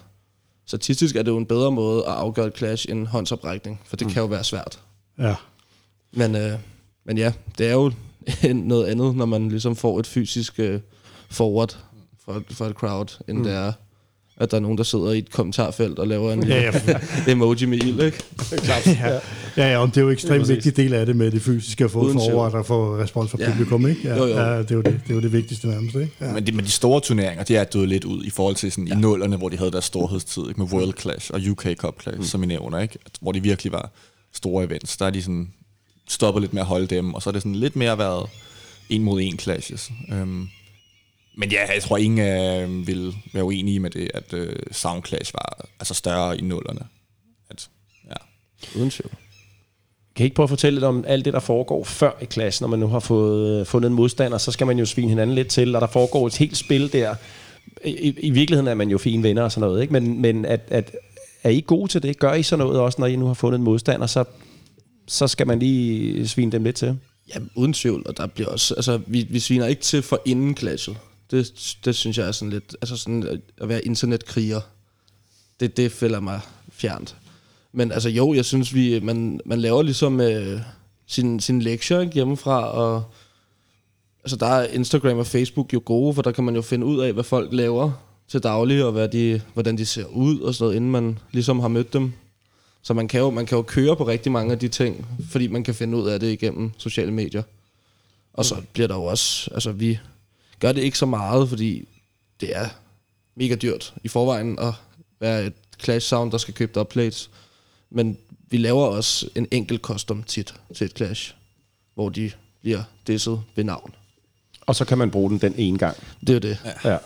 statistisk 0.67 1.17
er 1.17 1.23
det 1.23 1.31
jo 1.31 1.39
en 1.39 1.47
bedre 1.47 1.73
måde 1.73 2.07
at 2.07 2.13
afgøre 2.13 2.47
et 2.47 2.57
clash 2.57 2.87
end 2.91 3.07
håndsoprækning, 3.07 3.81
for 3.85 3.97
det 3.97 4.07
mm. 4.07 4.13
kan 4.13 4.21
jo 4.21 4.27
være 4.27 4.45
svært. 4.45 4.81
ja. 5.19 5.35
Men, 6.13 6.37
øh, 6.37 6.53
men 7.05 7.19
ja, 7.19 7.33
det 7.59 7.67
er 7.67 7.73
jo 7.73 7.93
noget 8.55 8.87
andet, 8.87 9.17
når 9.17 9.27
man 9.27 9.49
ligesom 9.49 9.77
får 9.77 9.99
et 9.99 10.07
fysisk 10.07 10.61
øh, 10.61 10.81
forward 11.31 11.79
for, 12.25 12.43
for 12.51 12.67
et 12.67 12.77
crowd, 12.77 13.19
end 13.29 13.39
mm. 13.39 13.45
det 13.45 13.53
er, 13.53 13.73
at 14.37 14.51
der 14.51 14.57
er 14.57 14.61
nogen, 14.61 14.79
der 14.79 14.85
sidder 14.85 15.11
i 15.11 15.19
et 15.19 15.31
kommentarfelt 15.31 15.99
og 15.99 16.09
laver 16.09 16.33
en 16.33 16.47
Ja, 16.47 16.73
ja, 16.87 17.01
emoji 17.33 17.67
med 17.67 17.79
ild, 17.79 18.01
ikke? 18.01 18.25
ja, 18.87 19.21
ja, 19.57 19.71
ja, 19.73 19.79
og 19.79 19.89
det 19.89 19.97
er 19.97 20.01
jo 20.01 20.11
ekstremt 20.11 20.41
Præcis. 20.41 20.55
vigtig 20.55 20.77
del 20.77 20.95
af 20.95 21.07
det 21.07 21.17
med 21.17 21.31
det 21.31 21.43
fysiske 21.43 21.85
at 21.85 21.91
få 21.91 22.13
forår, 22.13 22.49
der 22.49 22.63
får 22.63 22.99
respons 22.99 23.31
fra 23.31 23.39
Ja. 23.41 23.51
publikum, 23.51 23.87
ikke? 23.89 24.01
Ja, 24.05 24.17
Jo, 24.17 24.25
jo. 24.27 24.37
ja 24.39 24.59
det, 24.59 24.71
er 24.71 24.75
jo 24.75 24.83
det, 24.83 25.01
det 25.05 25.11
er 25.11 25.15
jo 25.15 25.21
det 25.21 25.33
vigtigste 25.33 25.69
nærmest, 25.69 25.97
ikke? 25.97 26.13
Ja. 26.21 26.33
Men 26.33 26.47
de, 26.47 26.53
men 26.53 26.65
de 26.65 26.71
store 26.71 27.01
turneringer, 27.01 27.45
de 27.45 27.57
er 27.57 27.65
døde 27.65 27.87
lidt 27.87 28.05
ud 28.05 28.25
i 28.25 28.31
forhold 28.31 28.57
til 28.57 28.73
sådan 28.73 28.89
ja. 28.89 28.95
i 28.95 28.99
nullerne, 28.99 29.37
hvor 29.37 29.49
de 29.49 29.59
havde 29.59 29.71
deres 29.71 29.85
storhedstid 29.85 30.49
ikke? 30.49 30.61
med 30.61 30.73
World 30.73 30.93
Clash 31.01 31.31
og 31.35 31.41
UK 31.51 31.67
Cup 31.77 32.03
Clash, 32.03 32.19
mm. 32.19 32.25
som 32.25 32.43
I 32.43 32.47
nævner, 32.47 32.79
ikke? 32.79 32.99
Hvor 33.21 33.33
de 33.33 33.43
virkelig 33.43 33.73
var 33.73 33.91
store 34.33 34.65
events. 34.65 34.97
Der 34.97 35.07
er 35.07 35.11
de 35.11 35.23
sådan 35.23 35.53
stoppet 36.09 36.41
lidt 36.41 36.53
med 36.53 36.63
at 36.63 36.67
holde 36.67 36.87
dem, 36.87 37.15
og 37.15 37.23
så 37.23 37.31
er 37.31 37.33
det 37.33 37.43
sådan 37.43 37.55
lidt 37.55 37.77
mere 37.77 37.99
været 37.99 38.29
en 38.89 39.03
mod 39.05 39.21
en 39.21 39.39
clashes. 39.39 39.91
Um, 40.13 40.49
men 41.37 41.51
ja, 41.53 41.73
jeg 41.75 41.83
tror 41.83 41.97
ingen 41.97 42.65
uh, 42.65 42.87
vil 42.87 43.15
være 43.33 43.45
uenige 43.45 43.81
med 43.81 43.91
det, 43.91 44.11
at 44.15 44.33
uh, 44.33 44.47
Sound 44.73 45.05
Clash 45.05 45.35
var 45.35 45.65
altså 45.81 45.95
større 45.95 46.39
i 46.39 46.41
nullerne. 46.41 46.81
At, 47.51 47.69
ja. 48.09 48.15
Uden 48.79 48.91
tvivl. 48.91 49.13
Kan 50.17 50.25
I 50.25 50.27
ikke 50.27 50.35
prøve 50.35 50.45
at 50.45 50.49
fortælle 50.51 50.77
lidt 50.77 50.85
om 50.85 51.05
alt 51.07 51.25
det, 51.25 51.33
der 51.33 51.41
foregår 51.41 51.85
før 51.85 52.11
i 52.23 52.25
klassen, 52.25 52.63
når 52.65 52.69
man 52.69 52.79
nu 52.79 52.87
har 52.87 52.99
fået, 53.01 53.61
øh, 53.61 53.67
fundet 53.67 53.89
en 53.91 53.95
modstander, 53.97 54.39
så 54.39 54.53
skal 54.53 54.67
man 54.67 54.79
jo 54.79 54.87
svine 54.87 55.09
hinanden 55.09 55.35
lidt 55.35 55.49
til, 55.49 55.75
og 55.75 55.81
der 55.81 55.87
foregår 55.87 56.27
et 56.27 56.37
helt 56.37 56.57
spil 56.57 56.93
der. 56.93 57.15
I, 57.85 58.15
i, 58.19 58.31
virkeligheden 58.31 58.69
er 58.69 58.75
man 58.75 58.89
jo 58.91 58.99
fine 58.99 59.23
venner 59.23 59.43
og 59.43 59.53
sådan 59.53 59.69
noget, 59.69 59.83
ikke? 59.83 59.93
men, 59.93 60.21
men 60.21 60.45
at, 60.45 60.61
at, 60.69 60.93
er 61.43 61.51
I 61.51 61.65
gode 61.67 61.89
til 61.91 62.03
det? 62.03 62.19
Gør 62.19 62.35
I 62.35 62.43
sådan 62.43 62.67
noget 62.67 62.81
også, 62.81 63.01
når 63.01 63.07
I 63.07 63.17
nu 63.17 63.27
har 63.27 63.35
fundet 63.35 63.59
en 63.59 63.65
modstander, 63.65 64.07
så, 64.07 64.25
så 65.07 65.29
skal 65.29 65.47
man 65.47 65.59
lige 65.59 66.29
svine 66.29 66.53
dem 66.53 66.65
lidt 66.65 66.77
til? 66.77 66.99
Ja, 67.35 67.41
uden 67.55 67.73
tvivl, 67.73 68.03
og 68.07 68.17
der 68.17 68.27
bliver 68.27 68.49
også, 68.49 68.75
altså, 68.75 69.01
vi, 69.07 69.27
vi 69.31 69.41
sviner 69.41 69.67
ikke 69.67 69.83
til 69.83 70.03
for 70.03 70.23
inden 70.25 70.57
clashet. 70.57 70.97
Det, 71.31 71.53
det 71.85 71.95
synes 71.97 72.19
jeg 72.19 72.29
er 72.29 72.33
sådan 72.33 72.51
lidt, 72.51 72.77
altså 72.83 72.97
sådan 72.97 73.23
at- 73.23 73.41
at 73.61 73.69
være 73.69 73.85
internetkriger, 73.87 74.61
det, 75.61 75.77
det 75.77 75.93
fælder 75.93 76.21
mig 76.21 76.41
fjernt. 76.73 77.17
Men 77.73 77.93
altså 77.93 78.09
jo, 78.09 78.35
jeg 78.35 78.45
synes, 78.45 78.75
vi, 78.75 79.01
man, 79.01 79.41
man 79.45 79.61
laver 79.61 79.83
ligesom 79.83 80.21
øh, 80.21 80.61
sin, 81.07 81.41
sin 81.41 81.63
lektier 81.63 82.01
ikke, 82.01 82.15
hjemmefra, 82.15 82.71
og 82.71 83.05
altså 84.25 84.37
der 84.37 84.47
er 84.47 84.67
Instagram 84.67 85.19
og 85.19 85.27
Facebook 85.27 85.73
jo 85.73 85.83
gode, 85.85 86.15
for 86.15 86.23
der 86.23 86.33
kan 86.33 86.45
man 86.45 86.55
jo 86.55 86.63
finde 86.63 86.87
ud 86.87 87.01
af, 87.01 87.13
hvad 87.13 87.25
folk 87.25 87.53
laver 87.53 87.93
til 88.29 88.43
daglig, 88.43 88.85
og 88.85 88.93
hvad 88.93 89.09
de, 89.09 89.43
hvordan 89.55 89.79
de 89.79 89.87
ser 89.87 90.05
ud 90.05 90.41
og 90.41 90.55
sådan 90.55 90.65
noget, 90.65 90.77
inden 90.77 90.91
man 90.91 91.19
ligesom 91.33 91.61
har 91.61 91.69
mødt 91.69 91.93
dem. 91.93 92.13
Så 92.83 92.95
man 92.95 93.09
kan, 93.09 93.21
jo, 93.21 93.31
man 93.31 93.47
kan 93.47 93.57
jo 93.57 93.63
køre 93.63 93.97
på 93.97 94.07
rigtig 94.07 94.33
mange 94.33 94.53
af 94.53 94.59
de 94.59 94.69
ting, 94.69 95.07
fordi 95.31 95.47
man 95.47 95.65
kan 95.65 95.75
finde 95.75 95.99
ud 95.99 96.09
af 96.09 96.21
det 96.21 96.33
igennem 96.33 96.71
sociale 96.79 97.11
medier. 97.13 97.43
Og 98.33 98.45
så 98.45 98.63
bliver 98.73 98.89
der 98.89 98.95
jo 98.95 99.05
også, 99.05 99.51
altså 99.55 99.73
vi 99.73 99.99
gør 100.61 100.73
det 100.73 100.83
ikke 100.83 100.99
så 100.99 101.07
meget, 101.07 101.49
fordi 101.49 101.89
det 102.41 102.57
er 102.57 102.69
mega 103.35 103.55
dyrt 103.55 103.95
i 104.05 104.09
forvejen 104.09 104.59
at 104.59 104.75
være 105.21 105.47
et 105.47 105.53
Clash 105.83 106.09
Sound, 106.09 106.33
der 106.33 106.39
skal 106.39 106.55
købe 106.55 106.81
upplates. 106.81 107.31
Men 107.91 108.17
vi 108.51 108.57
laver 108.57 108.87
også 108.87 109.29
en 109.35 109.47
enkelt 109.51 109.81
custom 109.81 110.23
tit 110.23 110.55
til 110.75 110.85
et 110.85 110.93
Clash, 110.97 111.35
hvor 111.95 112.09
de 112.09 112.31
bliver 112.61 112.83
disset 113.07 113.41
ved 113.57 113.65
navn. 113.65 113.95
Og 114.61 114.77
så 114.77 114.85
kan 114.85 114.99
man 114.99 115.11
bruge 115.11 115.31
den 115.31 115.39
den 115.39 115.55
ene 115.57 115.79
gang, 115.79 115.97
Det 116.21 116.29
er 116.29 116.35
jo 116.35 116.39
det. 116.39 116.59
Ja. 116.85 116.93
ja. 116.93 116.99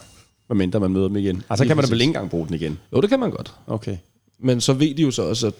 medmindre 0.48 0.80
man 0.80 0.90
møder 0.90 1.08
dem 1.08 1.16
igen. 1.16 1.42
Altså 1.50 1.64
Lige 1.64 1.68
kan 1.68 1.76
man 1.76 1.84
da 1.84 1.90
vel 1.90 2.00
ikke 2.00 2.08
engang 2.08 2.30
bruge 2.30 2.46
den 2.46 2.54
igen? 2.54 2.78
Jo, 2.92 3.00
det 3.00 3.10
kan 3.10 3.20
man 3.20 3.30
godt. 3.30 3.54
Okay. 3.66 3.96
Men 4.38 4.60
så 4.60 4.72
ved 4.72 4.94
de 4.94 5.02
jo 5.02 5.10
så 5.10 5.22
også, 5.22 5.46
at 5.46 5.54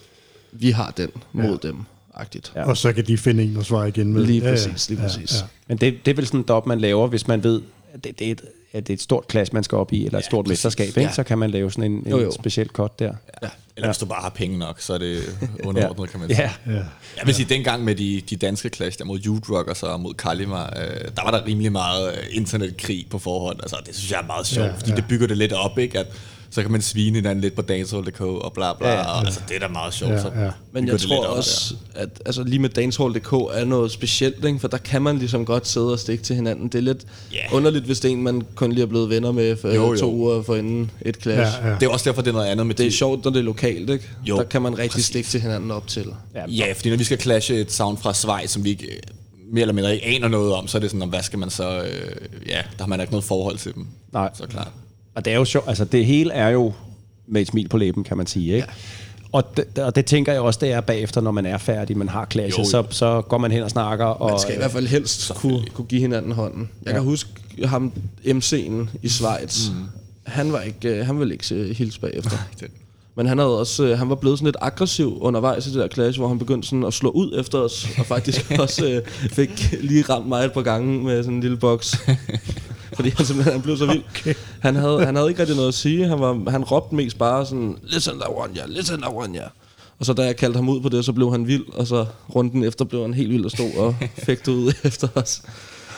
vi 0.53 0.71
har 0.71 0.91
den 0.91 1.11
mod 1.33 1.59
ja. 1.63 1.69
dem, 1.69 1.77
agtigt. 2.15 2.53
Ja. 2.57 2.65
Og 2.69 2.77
så 2.77 2.93
kan 2.93 3.07
de 3.07 3.19
finde 3.19 3.43
en 3.45 3.57
og 3.57 3.65
svare 3.65 3.89
igen 3.89 4.13
med. 4.13 4.25
Lige 4.25 4.41
præcis, 4.41 4.89
lige 4.89 5.01
præcis. 5.01 5.35
Ja, 5.41 5.47
Men 5.69 5.77
det, 5.77 6.05
det 6.05 6.11
er 6.11 6.15
vel 6.15 6.27
sådan 6.27 6.41
en 6.41 6.47
dop, 6.47 6.67
man 6.67 6.81
laver, 6.81 7.07
hvis 7.07 7.29
man 7.29 7.45
ved, 7.45 7.63
at 7.93 8.05
det, 8.05 8.19
det, 8.19 8.27
er, 8.27 8.33
et, 8.33 8.43
at 8.73 8.87
det 8.87 8.93
er 8.93 8.97
et 8.97 9.03
stort 9.03 9.29
klasse, 9.29 9.55
man 9.55 9.65
skal 9.65 9.79
op 9.79 9.93
i, 9.93 10.07
eller 10.07 10.19
et 10.19 10.25
stort 10.25 10.49
mesterskab, 10.49 10.87
ikke? 10.87 11.01
Ja. 11.01 11.13
så 11.13 11.23
kan 11.23 11.39
man 11.39 11.51
lave 11.51 11.71
sådan 11.71 11.93
en, 11.93 11.99
en 11.99 12.11
Jo, 12.11 12.21
jo. 12.21 12.31
speciel 12.33 12.69
cut 12.69 12.99
der. 12.99 13.15
Ja. 13.43 13.49
Eller 13.77 13.89
hvis 13.89 13.99
du 13.99 14.07
bare 14.07 14.23
har 14.23 14.29
penge 14.29 14.59
nok, 14.59 14.81
så 14.81 14.95
er 14.95 14.99
det 14.99 15.23
underordnet, 15.65 16.11
kan 16.11 16.21
man 16.21 16.29
sige. 16.29 16.43
Ja, 16.43 16.53
ja. 16.67 16.73
ja. 16.73 16.85
Jeg 17.17 17.27
vil 17.27 17.35
sige, 17.35 17.49
dengang 17.49 17.85
med 17.85 17.95
de, 17.95 18.23
de 18.31 18.37
danske 18.37 18.69
clash 18.69 18.99
der 18.99 19.05
mod 19.05 19.19
Rockers 19.51 19.83
og 19.83 20.01
mod 20.01 20.15
Kalimar, 20.15 20.73
øh, 20.77 21.09
der 21.17 21.23
var 21.25 21.31
der 21.31 21.47
rimelig 21.47 21.73
meget 21.73 22.19
øh, 22.19 22.25
internetkrig 22.31 23.07
på 23.11 23.19
forhånd. 23.19 23.59
Altså, 23.63 23.77
det 23.87 23.95
synes 23.97 24.11
jeg 24.11 24.21
er 24.21 24.27
meget 24.27 24.47
sjovt, 24.47 24.67
Ja, 24.67 24.71
ja, 24.73 24.79
fordi 24.79 24.91
ja. 24.91 24.97
det 24.97 25.05
bygger 25.09 25.27
det 25.27 25.37
lidt 25.37 25.53
op, 25.53 25.79
ikke? 25.79 25.99
At, 25.99 26.07
så 26.55 26.63
kan 26.63 26.71
man 26.73 26.83
svine 26.83 27.17
hinanden 27.17 27.41
lidt 27.41 27.55
på 27.55 27.63
dancehall.dk 27.63 28.21
og 28.21 28.53
bla 28.53 28.73
bla. 28.73 28.89
Ja, 28.89 28.95
Ja, 28.95 29.11
og, 29.11 29.19
altså, 29.19 29.41
det 29.49 29.57
er 29.57 29.61
da 29.61 29.69
meget 29.69 29.95
sjovt. 29.95 30.13
Ja, 30.13 30.21
så 30.23 30.31
ja. 30.37 30.51
Men 30.73 30.89
jeg 30.89 31.01
tror 31.01 31.27
også, 31.27 31.75
at 31.95 32.09
altså, 32.27 32.43
lige 32.43 32.59
med 32.59 32.69
dancehall.dk 32.69 33.33
er 33.33 33.65
noget 33.65 33.91
specielt, 33.91 34.45
ikke? 34.45 34.59
for 34.59 34.69
der 34.69 34.79
kan 34.79 35.03
man 35.03 35.19
ligesom 35.19 35.45
godt 35.45 35.69
sidde 35.69 35.93
og 35.93 35.99
stikke 35.99 36.25
til 36.25 36.37
hinanden. 36.37 36.69
Det 36.69 36.75
er 36.75 36.83
lidt 36.83 37.07
yeah. 37.35 37.55
underligt, 37.55 37.85
hvis 37.85 38.01
det 38.01 38.09
er 38.09 38.13
en, 38.13 38.23
man 38.23 38.43
kun 38.55 38.73
lige 38.73 38.83
er 38.83 38.87
blevet 38.87 39.11
venner 39.11 39.33
med 39.33 39.57
for 39.57 39.69
Jo, 39.69 39.75
jo, 39.75 39.93
jo. 39.93 39.99
to 39.99 40.15
uger 40.15 40.43
for 40.43 40.55
inden 40.57 40.91
et 41.03 41.17
clash. 41.23 41.59
Ja, 41.63 41.69
Ja. 41.69 41.75
Det 41.81 41.83
er 41.83 41.91
også 41.91 42.11
derfor, 42.11 42.23
det 42.23 42.29
er 42.29 42.35
noget 42.35 42.47
andet 42.47 42.67
med 42.67 42.75
Det 42.75 42.87
er 42.87 42.91
sjovt, 42.91 43.25
når 43.25 43.31
det 43.31 43.39
er 43.39 43.45
lokalt, 43.45 43.91
ikke? 43.91 44.11
Jo, 44.27 44.37
der 44.37 44.45
kan 44.45 44.63
man 44.63 44.79
rigtig 44.79 44.91
præcis. 44.91 45.07
stikke 45.07 45.29
til 45.29 45.41
hinanden 45.41 45.71
op 45.71 45.87
til. 45.87 46.07
ja. 46.35 46.45
Ja, 46.49 46.73
fordi 46.73 46.91
når 46.91 46.97
vi 46.97 47.05
skal 47.05 47.21
clashe 47.21 47.61
et 47.61 47.73
sound 47.73 47.99
fra 47.99 48.15
Schweiz, 48.15 48.51
som 48.51 48.65
vi 48.65 48.71
ikke 48.71 48.87
øh, 48.87 48.99
mere 49.53 49.63
eller 49.63 49.75
mindre 49.75 49.95
ikke 49.95 50.07
aner 50.07 50.29
noget 50.29 50.53
om, 50.55 50.69
så 50.69 50.79
er 50.79 50.81
det 50.81 50.91
sådan, 50.91 51.03
om 51.03 51.09
hvad 51.09 51.23
skal 51.23 51.39
man 51.39 51.51
så... 51.51 51.83
Øh, 51.83 52.17
ja, 52.49 52.57
der 52.57 52.83
har 52.83 52.87
man 52.87 53.01
ikke 53.01 53.13
noget 53.13 53.25
forhold 53.25 53.59
til 53.59 53.75
dem. 53.75 53.87
Nej. 54.13 54.31
Så 54.35 54.47
klart. 54.47 54.69
Og 55.15 55.25
det 55.25 55.33
er 55.33 55.37
jo 55.37 55.45
sjovt, 55.45 55.69
altså 55.69 55.85
det 55.85 56.07
hele 56.07 56.33
er 56.33 56.49
jo 56.49 56.73
med 57.27 57.41
et 57.41 57.47
smil 57.47 57.69
på 57.69 57.77
læben, 57.77 58.05
kan 58.05 58.17
man 58.17 58.27
sige, 58.27 58.55
ikke? 58.55 58.69
Og 59.33 59.57
det, 59.57 59.79
og 59.79 59.97
det 59.97 60.07
tænker 60.07 60.33
jeg 60.33 60.41
også, 60.41 60.59
det 60.63 60.73
er 60.73 60.81
bagefter, 60.81 61.21
når 61.21 61.31
man 61.31 61.47
er 61.47 61.59
færdig, 61.59 61.97
man 61.99 62.09
har 62.09 62.25
klasse, 62.25 62.59
Jo, 62.59 62.65
jo. 62.65 62.71
så, 62.71 62.85
så 62.91 63.23
går 63.29 63.39
man 63.39 63.51
hen 63.53 63.63
og 63.63 63.71
snakker. 63.71 64.05
Og, 64.05 64.31
Man 64.31 64.41
skal 64.41 64.55
i 64.55 64.59
hvert 64.59 64.71
fald 64.71 64.87
helst 64.87 65.33
kunne, 65.35 65.65
kunne 65.75 65.87
give 65.87 66.01
hinanden 66.01 66.33
hånden. 66.33 66.71
Jeg 66.85 66.91
ja. 66.91 66.93
kan 66.93 67.03
huske 67.03 67.31
ham, 67.65 67.93
MC'en 68.25 68.89
i 69.03 69.09
Schweiz. 69.09 69.69
Mm. 69.69 69.75
Han, 70.25 70.53
var 70.53 70.61
ikke, 70.61 70.89
øh, 70.89 71.07
han 71.07 71.19
ville 71.19 71.35
ikke 71.35 71.47
se 71.47 71.75
hilse 71.75 72.01
bagefter. 72.01 72.37
Men 73.17 73.27
han, 73.27 73.39
havde 73.39 73.59
også, 73.59 73.85
øh, 73.85 73.99
han 73.99 74.09
var 74.09 74.15
blevet 74.15 74.39
sådan 74.39 74.47
lidt 74.47 74.57
aggressiv 74.61 75.19
undervejs 75.21 75.67
i 75.67 75.71
det 75.71 75.79
der 75.79 75.89
clash, 75.89 76.19
hvor 76.19 76.29
han 76.29 76.39
begyndte 76.39 76.69
sådan 76.69 76.85
at 76.85 76.95
slå 76.95 77.11
ud 77.11 77.41
efter 77.41 77.59
os, 77.59 77.89
og 77.99 78.07
faktisk 78.07 78.51
også 78.59 78.87
øh, 78.89 79.03
fik 79.31 79.75
lige 79.81 80.03
ramt 80.03 80.29
mig 80.29 80.45
et 80.45 80.53
par 80.53 80.63
gange 80.63 81.05
med 81.05 81.23
sådan 81.23 81.35
en 81.35 81.41
lille 81.41 81.57
boks. 81.57 81.97
Fordi 82.95 83.09
han 83.17 83.27
simpelthen 83.27 83.53
han 83.53 83.63
blev 83.63 83.77
så 83.77 83.87
vild. 83.87 84.03
Okay. 84.11 84.35
Han, 84.61 84.77
havde, 84.77 85.07
han 85.07 85.17
havde 85.17 85.29
ikke 85.29 85.41
rigtig 85.41 85.57
noget 85.57 85.69
at 85.69 85.75
sige. 85.75 86.09
Han, 86.09 86.21
var, 86.21 86.51
han 86.51 86.65
råbte 86.65 86.95
mest 86.95 87.19
bare 87.19 87.47
sådan, 87.47 87.79
listen, 87.83 88.23
ya, 88.57 88.67
listen, 88.67 89.05
ya. 89.35 89.43
Og 89.99 90.07
så 90.07 90.13
da 90.13 90.23
jeg 90.23 90.37
kaldte 90.37 90.57
ham 90.57 90.69
ud 90.69 90.81
på 90.81 90.89
det, 90.89 91.05
så 91.05 91.13
blev 91.13 91.31
han 91.31 91.47
vild, 91.47 91.65
og 91.73 91.87
så 91.87 92.07
runden 92.35 92.65
efter 92.65 92.85
blev 92.85 93.03
han 93.03 93.15
helt 93.15 93.31
vild 93.31 93.45
og 93.45 93.51
stod 93.51 93.75
og 93.77 93.97
fægte 94.27 94.53
ud 94.53 94.73
efter 94.85 95.09
os. 95.15 95.43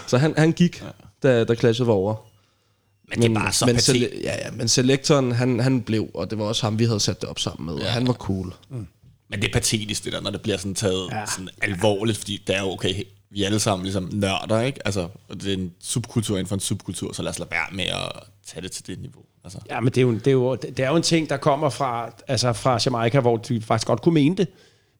Så 0.07 0.19
han, 0.19 0.35
han 0.37 0.53
gik, 0.53 0.85
da, 1.23 1.45
da 1.45 1.55
clashet 1.55 1.87
var 1.87 1.93
over. 1.93 2.15
Men, 3.09 3.23
det 3.23 3.31
er 3.31 3.35
bare 3.35 3.53
så 3.53 3.67
men, 3.67 3.77
sele- 3.77 4.21
ja, 4.23 4.47
ja, 4.47 4.51
men 4.51 4.69
selektoren, 4.69 5.33
han, 5.33 5.61
han 5.61 5.83
blev, 5.83 6.11
og 6.15 6.31
det 6.31 6.39
var 6.39 6.45
også 6.45 6.63
ham, 6.63 6.79
vi 6.79 6.85
havde 6.85 7.01
sat 7.01 7.21
det 7.21 7.29
op 7.29 7.39
sammen 7.39 7.67
med, 7.67 7.83
ja. 7.83 7.87
og 7.87 7.93
han 7.93 8.07
var 8.07 8.13
cool. 8.13 8.55
Men 9.31 9.41
det 9.41 9.45
er 9.49 9.53
patetisk, 9.53 10.05
det 10.05 10.13
der, 10.13 10.21
når 10.21 10.31
det 10.31 10.41
bliver 10.41 10.57
sådan 10.57 10.75
taget 10.75 11.09
ja. 11.13 11.27
sådan 11.27 11.49
alvorligt, 11.63 12.19
fordi 12.19 12.43
det 12.47 12.57
er 12.57 12.61
jo 12.61 12.71
okay, 12.71 12.95
vi 13.31 13.43
alle 13.43 13.59
sammen 13.59 13.85
ligesom 13.85 14.11
nørder, 14.13 14.61
ikke? 14.61 14.87
Altså, 14.87 15.09
det 15.33 15.47
er 15.47 15.53
en 15.53 15.73
subkultur 15.81 16.37
inden 16.37 16.49
for 16.49 16.55
en 16.55 16.61
subkultur, 16.61 17.13
så 17.13 17.23
lad 17.23 17.31
os 17.31 17.39
lade 17.39 17.51
være 17.51 17.67
med 17.73 17.85
at 17.85 18.13
tage 18.47 18.63
det 18.63 18.73
til 18.73 18.87
det 18.87 19.01
niveau. 19.01 19.23
Altså. 19.45 19.59
Ja, 19.71 19.81
men 19.81 19.89
det 19.89 19.99
er, 19.99 20.03
jo, 20.03 20.15
det, 20.15 20.27
er 20.27 20.33
jo, 20.33 20.55
det 20.55 20.81
er 20.81 20.89
jo 20.89 20.97
en 20.97 21.03
ting, 21.03 21.29
der 21.31 21.37
kommer 21.37 21.69
fra, 21.69 22.11
altså 22.29 22.53
fra 22.53 22.79
Jamaica, 22.87 23.21
hvor 23.21 23.37
de 23.37 23.63
faktisk 23.63 23.87
godt 23.87 24.03
kunne 24.03 24.15
mene 24.15 24.37
det, 24.37 24.49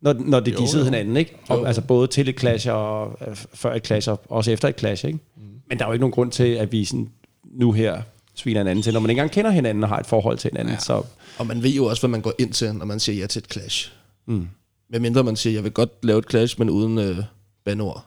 når, 0.01 0.13
når 0.13 0.41
det 0.41 0.59
dissede 0.59 0.85
hinanden, 0.85 1.17
ikke? 1.17 1.37
Og, 1.49 1.67
altså 1.67 1.83
både 1.83 2.07
til 2.07 2.29
et 2.29 2.41
clash 2.41 2.69
og 2.71 3.19
øh, 3.29 3.37
før 3.37 3.75
et 3.75 3.87
clash 3.87 4.11
og 4.11 4.21
også 4.29 4.51
efter 4.51 4.69
et 4.69 4.79
clash, 4.79 5.07
ikke? 5.07 5.19
Mm. 5.37 5.43
Men 5.69 5.79
der 5.79 5.85
er 5.85 5.89
jo 5.89 5.93
ikke 5.93 6.01
nogen 6.01 6.13
grund 6.13 6.33
til, 6.33 6.49
at 6.49 6.73
vi 6.73 6.85
sådan, 6.85 7.11
nu 7.45 7.73
her 7.73 8.03
sviner 8.35 8.61
hinanden 8.61 8.83
til, 8.83 8.93
når 8.93 9.01
man 9.01 9.11
ikke 9.11 9.21
engang 9.21 9.35
kender 9.35 9.51
hinanden 9.51 9.83
og 9.83 9.89
har 9.89 9.99
et 9.99 10.07
forhold 10.07 10.39
til 10.39 10.51
hinanden. 10.51 10.75
Ja. 10.75 10.81
Så 10.81 11.03
Og 11.39 11.47
man 11.47 11.63
ved 11.63 11.71
jo 11.71 11.85
også, 11.85 12.03
hvad 12.03 12.11
man 12.11 12.21
går 12.21 12.33
ind 12.39 12.53
til, 12.53 12.75
når 12.75 12.85
man 12.85 13.01
siger 13.01 13.21
ja 13.21 13.27
til 13.27 13.41
et 13.41 13.53
clash. 13.53 13.93
Mm. 14.27 14.49
Med 14.91 15.01
mindre 15.01 15.25
man 15.25 15.37
siger, 15.37 15.55
jeg 15.55 15.65
vil 15.65 15.73
godt 15.73 15.91
lave 16.03 16.19
et 16.19 16.31
clash, 16.31 16.59
men 16.59 16.71
uden 16.71 16.99
øh, 16.99 17.19
banord. 17.65 18.05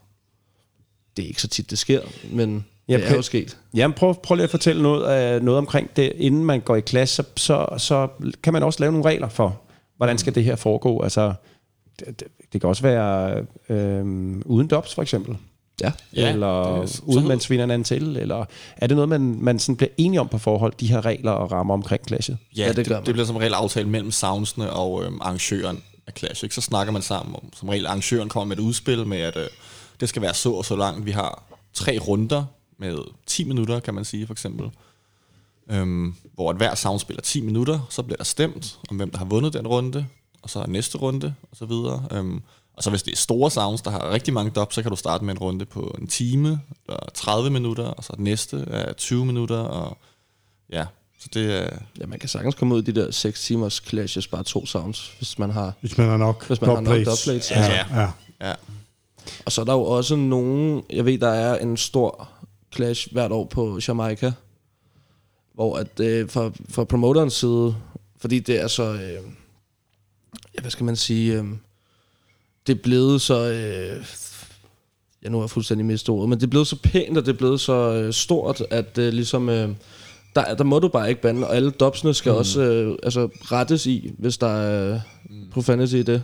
Det 1.20 1.26
er 1.26 1.28
ikke 1.30 1.42
så 1.42 1.48
tit, 1.48 1.70
det 1.70 1.78
sker, 1.78 2.02
men 2.32 2.66
Ja, 2.90 2.98
det 2.98 3.12
er 3.12 3.16
jo 3.16 3.22
sket. 3.22 3.58
Jamen, 3.74 3.96
prøv, 3.96 4.16
prøv 4.24 4.36
lige 4.36 4.44
at 4.44 4.50
fortælle 4.50 4.82
noget, 4.82 5.36
uh, 5.38 5.46
noget 5.46 5.58
omkring 5.58 5.90
det. 5.96 6.12
Inden 6.16 6.46
man 6.46 6.60
går 6.60 6.76
i 6.76 6.82
klasse, 6.82 7.16
så, 7.16 7.24
så, 7.38 7.78
så 7.78 8.08
kan 8.44 8.54
man 8.54 8.64
også 8.64 8.80
lave 8.80 8.92
nogle 8.92 9.10
regler 9.10 9.30
for, 9.30 9.62
hvordan 9.98 10.18
skal 10.18 10.36
det 10.36 10.44
her 10.44 10.56
foregå. 10.56 11.02
Altså, 11.02 11.34
det, 12.00 12.24
det, 12.54 12.62
kan 12.62 12.70
også 12.70 12.82
være 12.84 13.46
øh, 13.70 14.06
uden 14.46 14.68
dops, 14.68 14.96
for 14.96 15.02
eksempel. 15.02 15.38
Ja. 15.84 15.92
Ja, 16.16 16.32
eller 16.32 16.82
det 16.82 17.02
uden 17.06 17.28
man 17.28 17.40
sviner 17.40 17.64
hinanden 17.64 17.84
til. 17.84 18.18
Eller 18.18 18.46
er 18.78 18.88
det 18.88 18.98
noget, 18.98 19.10
man, 19.10 19.38
man 19.42 19.60
sådan 19.60 19.76
bliver 19.76 19.90
enige 19.98 20.20
om 20.20 20.28
på 20.28 20.38
forhold, 20.38 20.74
de 20.80 20.88
her 20.88 21.06
regler 21.06 21.32
og 21.32 21.52
rammer 21.52 21.74
omkring 21.74 22.06
klasse? 22.06 22.38
Ja, 22.58 22.62
Ja, 22.62 22.68
det, 22.68 22.78
det 22.78 22.88
gør 22.88 22.96
det, 22.96 23.02
man. 23.02 23.06
det 23.06 23.14
bliver 23.14 23.28
som 23.28 23.36
regel 23.36 23.54
aftalt 23.54 23.88
mellem 23.88 24.12
soundsene 24.12 24.70
og 24.70 25.04
øhm, 25.04 25.18
arrangøren 25.22 25.84
af 26.08 26.14
Clash. 26.18 26.44
Ikke? 26.44 26.56
Så 26.56 26.62
snakker 26.62 26.94
man 26.94 27.02
sammen 27.02 27.36
om, 27.36 27.42
som 27.56 27.70
regel 27.70 27.86
arrangøren 27.86 28.30
kommer 28.30 28.46
med 28.46 28.58
et 28.58 28.62
udspil 28.62 29.08
med, 29.08 29.18
at 29.18 29.38
øh, 29.38 29.48
det 30.00 30.10
skal 30.10 30.22
være 30.22 30.34
så 30.34 30.52
og 30.52 30.66
så 30.66 30.76
langt. 30.76 31.06
Vi 31.06 31.12
har 31.12 31.44
tre 31.74 31.98
runder 31.98 32.46
med 32.78 32.98
10 33.26 33.44
minutter, 33.44 33.80
kan 33.80 33.94
man 33.94 34.06
sige 34.06 34.26
for 34.28 34.34
eksempel. 34.34 34.70
Øhm, 35.72 36.16
hvor 36.34 36.50
at 36.50 36.58
hver 36.58 36.76
sound 36.76 37.00
spiller 37.00 37.22
10 37.22 37.42
minutter, 37.42 37.80
så 37.90 38.04
bliver 38.04 38.18
der 38.18 38.24
stemt 38.24 38.80
om, 38.90 38.98
hvem 38.98 39.12
der 39.12 39.18
har 39.18 39.26
vundet 39.26 39.54
den 39.54 39.68
runde, 39.68 40.06
og 40.42 40.50
så 40.50 40.60
er 40.60 40.68
næste 40.68 40.98
runde, 40.98 41.34
og 41.52 41.58
så 41.58 41.66
videre. 41.66 42.06
Øhm, 42.12 42.42
og 42.74 42.84
så 42.84 42.90
hvis 42.90 43.04
det 43.04 43.12
er 43.12 43.16
store 43.16 43.52
sounds, 43.52 43.82
der 43.82 43.92
har 43.92 44.12
rigtig 44.12 44.34
mange 44.34 44.52
dub, 44.52 44.74
så 44.74 44.82
kan 44.82 44.92
du 44.92 44.96
starte 44.96 45.26
med 45.26 45.34
en 45.34 45.40
runde 45.40 45.66
på 45.66 45.96
en 46.02 46.08
time, 46.08 46.62
eller 46.88 47.00
30 47.14 47.50
minutter, 47.50 47.84
og 47.84 48.04
så 48.04 48.14
næste 48.18 48.66
er 48.68 48.94
20 48.94 49.26
minutter, 49.26 49.58
og 49.58 49.98
ja, 50.70 50.86
så 51.20 51.30
det 51.34 51.62
er... 51.62 51.78
Ja, 52.00 52.06
man 52.06 52.20
kan 52.20 52.30
sagtens 52.30 52.56
komme 52.56 52.76
ud 52.76 52.82
i 52.82 52.92
de 52.92 53.02
der 53.02 53.12
6 53.12 53.46
timers 53.46 53.84
clashes, 53.88 54.28
bare 54.28 54.44
to 54.44 54.66
sounds, 54.66 55.14
hvis 55.18 55.40
man 55.40 55.50
har... 55.50 55.74
Hvis 55.80 55.98
man 55.98 56.10
har 56.10 56.18
nok 56.18 56.48
Hvis 56.48 56.62
man 56.62 56.70
har 56.70 56.82
nok 56.82 56.96
dubplates, 56.96 57.52
Ja, 57.52 57.66
ja. 57.66 58.02
ja. 58.02 58.12
Ja, 58.42 58.54
Og 59.46 59.52
så 59.52 59.62
er 59.62 59.66
der 59.66 59.74
jo 59.74 59.84
også 59.84 60.16
nogen, 60.16 60.84
jeg 60.90 61.06
ved, 61.06 61.18
der 61.18 61.30
er 61.30 61.58
en 61.58 61.78
stor 61.78 62.30
clash 62.76 63.12
hvert 63.12 63.32
år 63.32 63.46
på 63.46 63.80
Jamaica, 63.88 64.32
hvor 65.54 65.78
at 65.78 66.00
øh, 66.00 66.30
fra, 66.30 66.52
fra 66.70 66.84
promoterens 66.84 67.34
side, 67.34 67.76
fordi 68.18 68.40
det 68.40 68.62
er 68.62 68.68
så, 68.68 68.94
øh, 68.94 69.24
ja, 70.56 70.62
hvad 70.62 70.72
skal 70.72 70.86
man 70.86 70.96
sige, 70.96 71.34
øh, 71.34 71.46
det 72.68 72.78
er 72.78 72.82
blevet 72.82 73.22
så, 73.22 73.52
øh, 73.52 74.06
ja 75.24 75.30
nu 75.30 75.38
er 75.38 75.44
jeg 75.44 75.50
fuldstændig 75.50 75.86
mistet 75.86 76.10
ordet, 76.10 76.30
men 76.30 76.40
det 76.40 76.46
er 76.46 76.50
blevet 76.50 76.68
så 76.68 76.76
pænt, 76.84 77.18
og 77.18 77.26
det 77.26 77.34
er 77.34 77.38
blevet 77.38 77.62
så 77.62 77.74
øh, 77.74 78.14
stort, 78.14 78.64
at 78.70 78.98
øh, 78.98 79.14
ligesom, 79.14 79.50
øh, 79.50 79.70
der, 80.36 80.56
der 80.56 80.64
må 80.64 80.80
du 80.80 80.88
bare 80.88 81.10
ikke 81.10 81.22
bande, 81.22 81.48
og 81.48 81.56
alle 81.56 81.72
dubsene 81.72 82.14
skal 82.14 82.32
mm. 82.32 82.38
også 82.38 82.62
øh, 82.62 82.98
altså, 83.04 83.30
rettes 83.42 83.86
i, 83.86 84.14
hvis 84.18 84.38
der 84.38 84.48
er 84.48 85.00
profanity 85.52 85.94
i 85.94 86.04
det. 86.04 86.24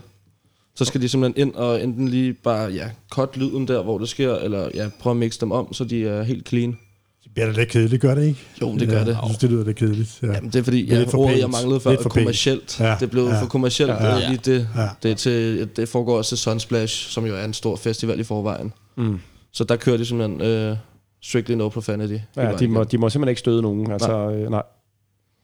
Så 0.75 0.85
skal 0.85 1.01
de 1.01 1.09
simpelthen 1.09 1.47
ind 1.47 1.55
og 1.55 1.83
enten 1.83 2.07
lige 2.07 2.33
bare, 2.33 2.71
ja, 2.71 2.89
cut 3.11 3.37
lyden 3.37 3.67
der, 3.67 3.83
hvor 3.83 3.97
det 3.97 4.09
sker, 4.09 4.35
eller 4.35 4.69
ja, 4.73 4.89
prøve 4.99 5.11
at 5.11 5.17
mixe 5.17 5.41
dem 5.41 5.51
om, 5.51 5.73
så 5.73 5.83
de 5.83 6.07
er 6.07 6.23
helt 6.23 6.49
clean. 6.49 6.77
Det 7.23 7.31
bliver 7.33 7.45
da 7.51 7.59
lidt 7.59 7.69
kedeligt, 7.69 8.01
gør 8.01 8.15
det 8.15 8.23
ikke? 8.27 8.39
Jo, 8.61 8.75
det 8.77 8.89
gør 8.89 8.99
det. 9.03 9.07
Jeg 9.07 9.17
synes, 9.25 9.37
det 9.37 9.49
lyder 9.51 9.65
lidt 9.65 9.77
kedeligt. 9.77 10.19
Ja. 10.21 10.27
Jamen, 10.33 10.49
det 10.49 10.59
er 10.59 10.63
fordi, 10.63 10.81
Det 10.85 10.91
ja, 10.91 10.97
lidt 10.99 11.11
for 11.11 11.17
ordet, 11.17 11.29
pænt. 11.33 11.41
jeg 11.41 11.49
manglede 11.49 11.79
før, 11.79 11.95
for 12.01 12.09
kommercielt. 12.09 12.79
Ja, 12.79 12.95
Det 12.99 13.09
blev 13.11 13.23
ja. 13.23 13.41
for 13.41 13.45
kommercielt. 13.47 13.91
Ja, 13.91 13.95
Det, 13.95 14.03
er 14.03 14.29
ja. 14.29 14.35
det, 14.45 14.67
Ja. 14.75 14.87
det, 15.03 15.11
er 15.11 15.15
til, 15.15 15.69
det 15.75 15.89
foregår 15.89 16.17
også 16.17 16.29
til 16.29 16.37
Sunsplash, 16.37 17.09
som 17.09 17.25
jo 17.25 17.35
er 17.35 17.45
en 17.45 17.53
stor 17.53 17.75
festival 17.75 18.19
i 18.19 18.23
forvejen. 18.23 18.73
Mm. 18.97 19.19
Så 19.51 19.63
der 19.63 19.75
kører 19.75 19.97
de 19.97 20.05
simpelthen 20.05 20.69
uh, 20.71 20.77
strictly 21.23 21.53
no 21.53 21.69
profanity. 21.69 22.17
Ja, 22.37 22.51
de 22.59 22.67
må, 22.67 22.83
de 22.83 22.97
må 22.97 23.09
simpelthen 23.09 23.29
ikke 23.29 23.39
støde 23.39 23.61
nogen. 23.61 23.91
Altså, 23.91 24.07
nej. 24.29 24.35
Øh, 24.35 24.49
nej. 24.51 24.63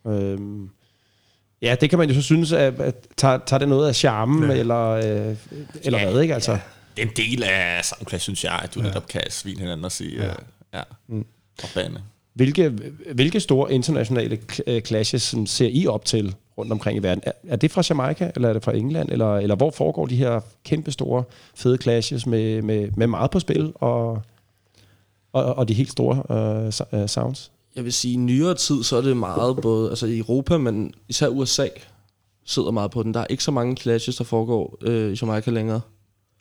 Øhm, 0.08 0.70
ja, 1.62 1.76
det 1.82 1.90
kan 1.90 2.00
man 2.00 2.10
jo 2.10 2.16
så 2.16 2.22
synes, 2.22 2.52
at, 2.52 2.80
at 2.80 2.96
tager, 3.18 3.40
tager 3.46 3.58
det 3.60 3.70
noget 3.70 3.88
af 3.88 3.96
charmen, 3.96 4.44
ja. 4.44 4.54
Ja. 4.54 4.60
eller, 4.60 4.90
øh, 4.90 5.36
eller 5.84 6.00
Ja, 6.00 6.12
hvad, 6.12 6.22
ikke? 6.22 6.34
Altså, 6.34 6.58
det 6.98 7.04
er 7.04 7.08
en 7.08 7.14
del 7.16 7.44
af 7.44 7.86
soundclass, 7.86 8.24
synes 8.24 8.44
jeg, 8.44 8.60
at 8.64 8.76
du 8.76 8.80
ja. 8.82 8.88
netop 8.88 9.08
kan 9.08 9.22
svine 9.30 9.60
hinanden 9.60 9.86
og 9.86 9.92
sige, 9.92 10.16
ja, 10.18 10.26
Ja. 10.26 10.34
ja. 10.74 10.84
Mm. 11.08 11.26
og 11.64 11.70
bande. 11.76 12.02
Hvilke, 12.34 12.70
hvilke 13.14 13.40
store 13.40 13.74
internationale 13.74 14.40
øh, 14.68 14.82
clashes 14.82 15.22
som 15.22 15.46
ser 15.46 15.68
I 15.72 15.88
op 15.88 16.06
til 16.06 16.36
rundt 16.58 16.72
omkring 16.72 16.98
i 16.98 17.04
verden? 17.04 17.24
Er, 17.26 17.32
er 17.48 17.56
det 17.56 17.72
fra 17.72 17.84
Jamaica, 17.90 18.32
eller 18.36 18.50
er 18.50 18.54
det 18.54 18.64
fra 18.64 18.76
England, 18.76 19.10
eller, 19.12 19.38
eller 19.38 19.56
hvor 19.56 19.72
foregår 19.72 20.06
de 20.06 20.16
her 20.16 20.40
kæmpe 20.66 20.92
store, 20.92 21.24
fede 21.56 21.78
clashes 21.82 22.26
med, 22.26 22.62
med, 22.62 22.90
med 22.98 23.08
meget 23.08 23.32
på 23.32 23.40
spil, 23.40 23.72
og, 23.76 24.22
og, 25.34 25.56
og 25.56 25.68
de 25.68 25.74
helt 25.74 25.92
store 25.92 26.24
øh, 26.94 27.02
øh, 27.02 27.10
sounds? 27.10 27.52
Jeg 27.76 27.84
vil 27.84 27.94
sige, 27.94 28.14
i 28.14 28.18
nyere 28.18 28.56
tid, 28.56 28.84
så 28.84 28.98
er 28.98 29.02
det 29.02 29.18
meget 29.18 29.58
både 29.58 29.90
altså 29.90 30.06
i 30.06 30.18
Europa, 30.18 30.58
men 30.58 30.94
især 31.10 31.28
USA 31.28 31.68
sidder 32.46 32.72
meget 32.72 32.92
på 32.92 33.04
den. 33.04 33.14
Der 33.14 33.20
er 33.20 33.28
ikke 33.30 33.44
så 33.44 33.52
mange 33.52 33.78
clashes, 33.78 34.16
der 34.16 34.24
foregår 34.24 34.78
øh, 34.82 35.14
i 35.14 35.18
Jamaica 35.22 35.52
længere. 35.52 35.82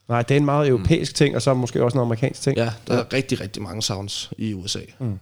Nej, 0.09 0.23
det 0.23 0.35
er 0.35 0.39
en 0.39 0.45
meget 0.45 0.69
europæisk 0.69 1.15
ting, 1.15 1.37
og 1.37 1.43
så 1.43 1.55
måske 1.55 1.85
også 1.85 1.99
en 1.99 2.03
amerikansk 2.03 2.43
ting. 2.43 2.57
Ja, 2.57 2.73
der 2.87 2.95
er 2.95 3.13
rigtig, 3.13 3.41
rigtig 3.41 3.63
mange 3.63 3.83
sounds 3.83 4.33
i 4.39 4.55
USA. 4.55 4.81
Mm. 4.99 5.19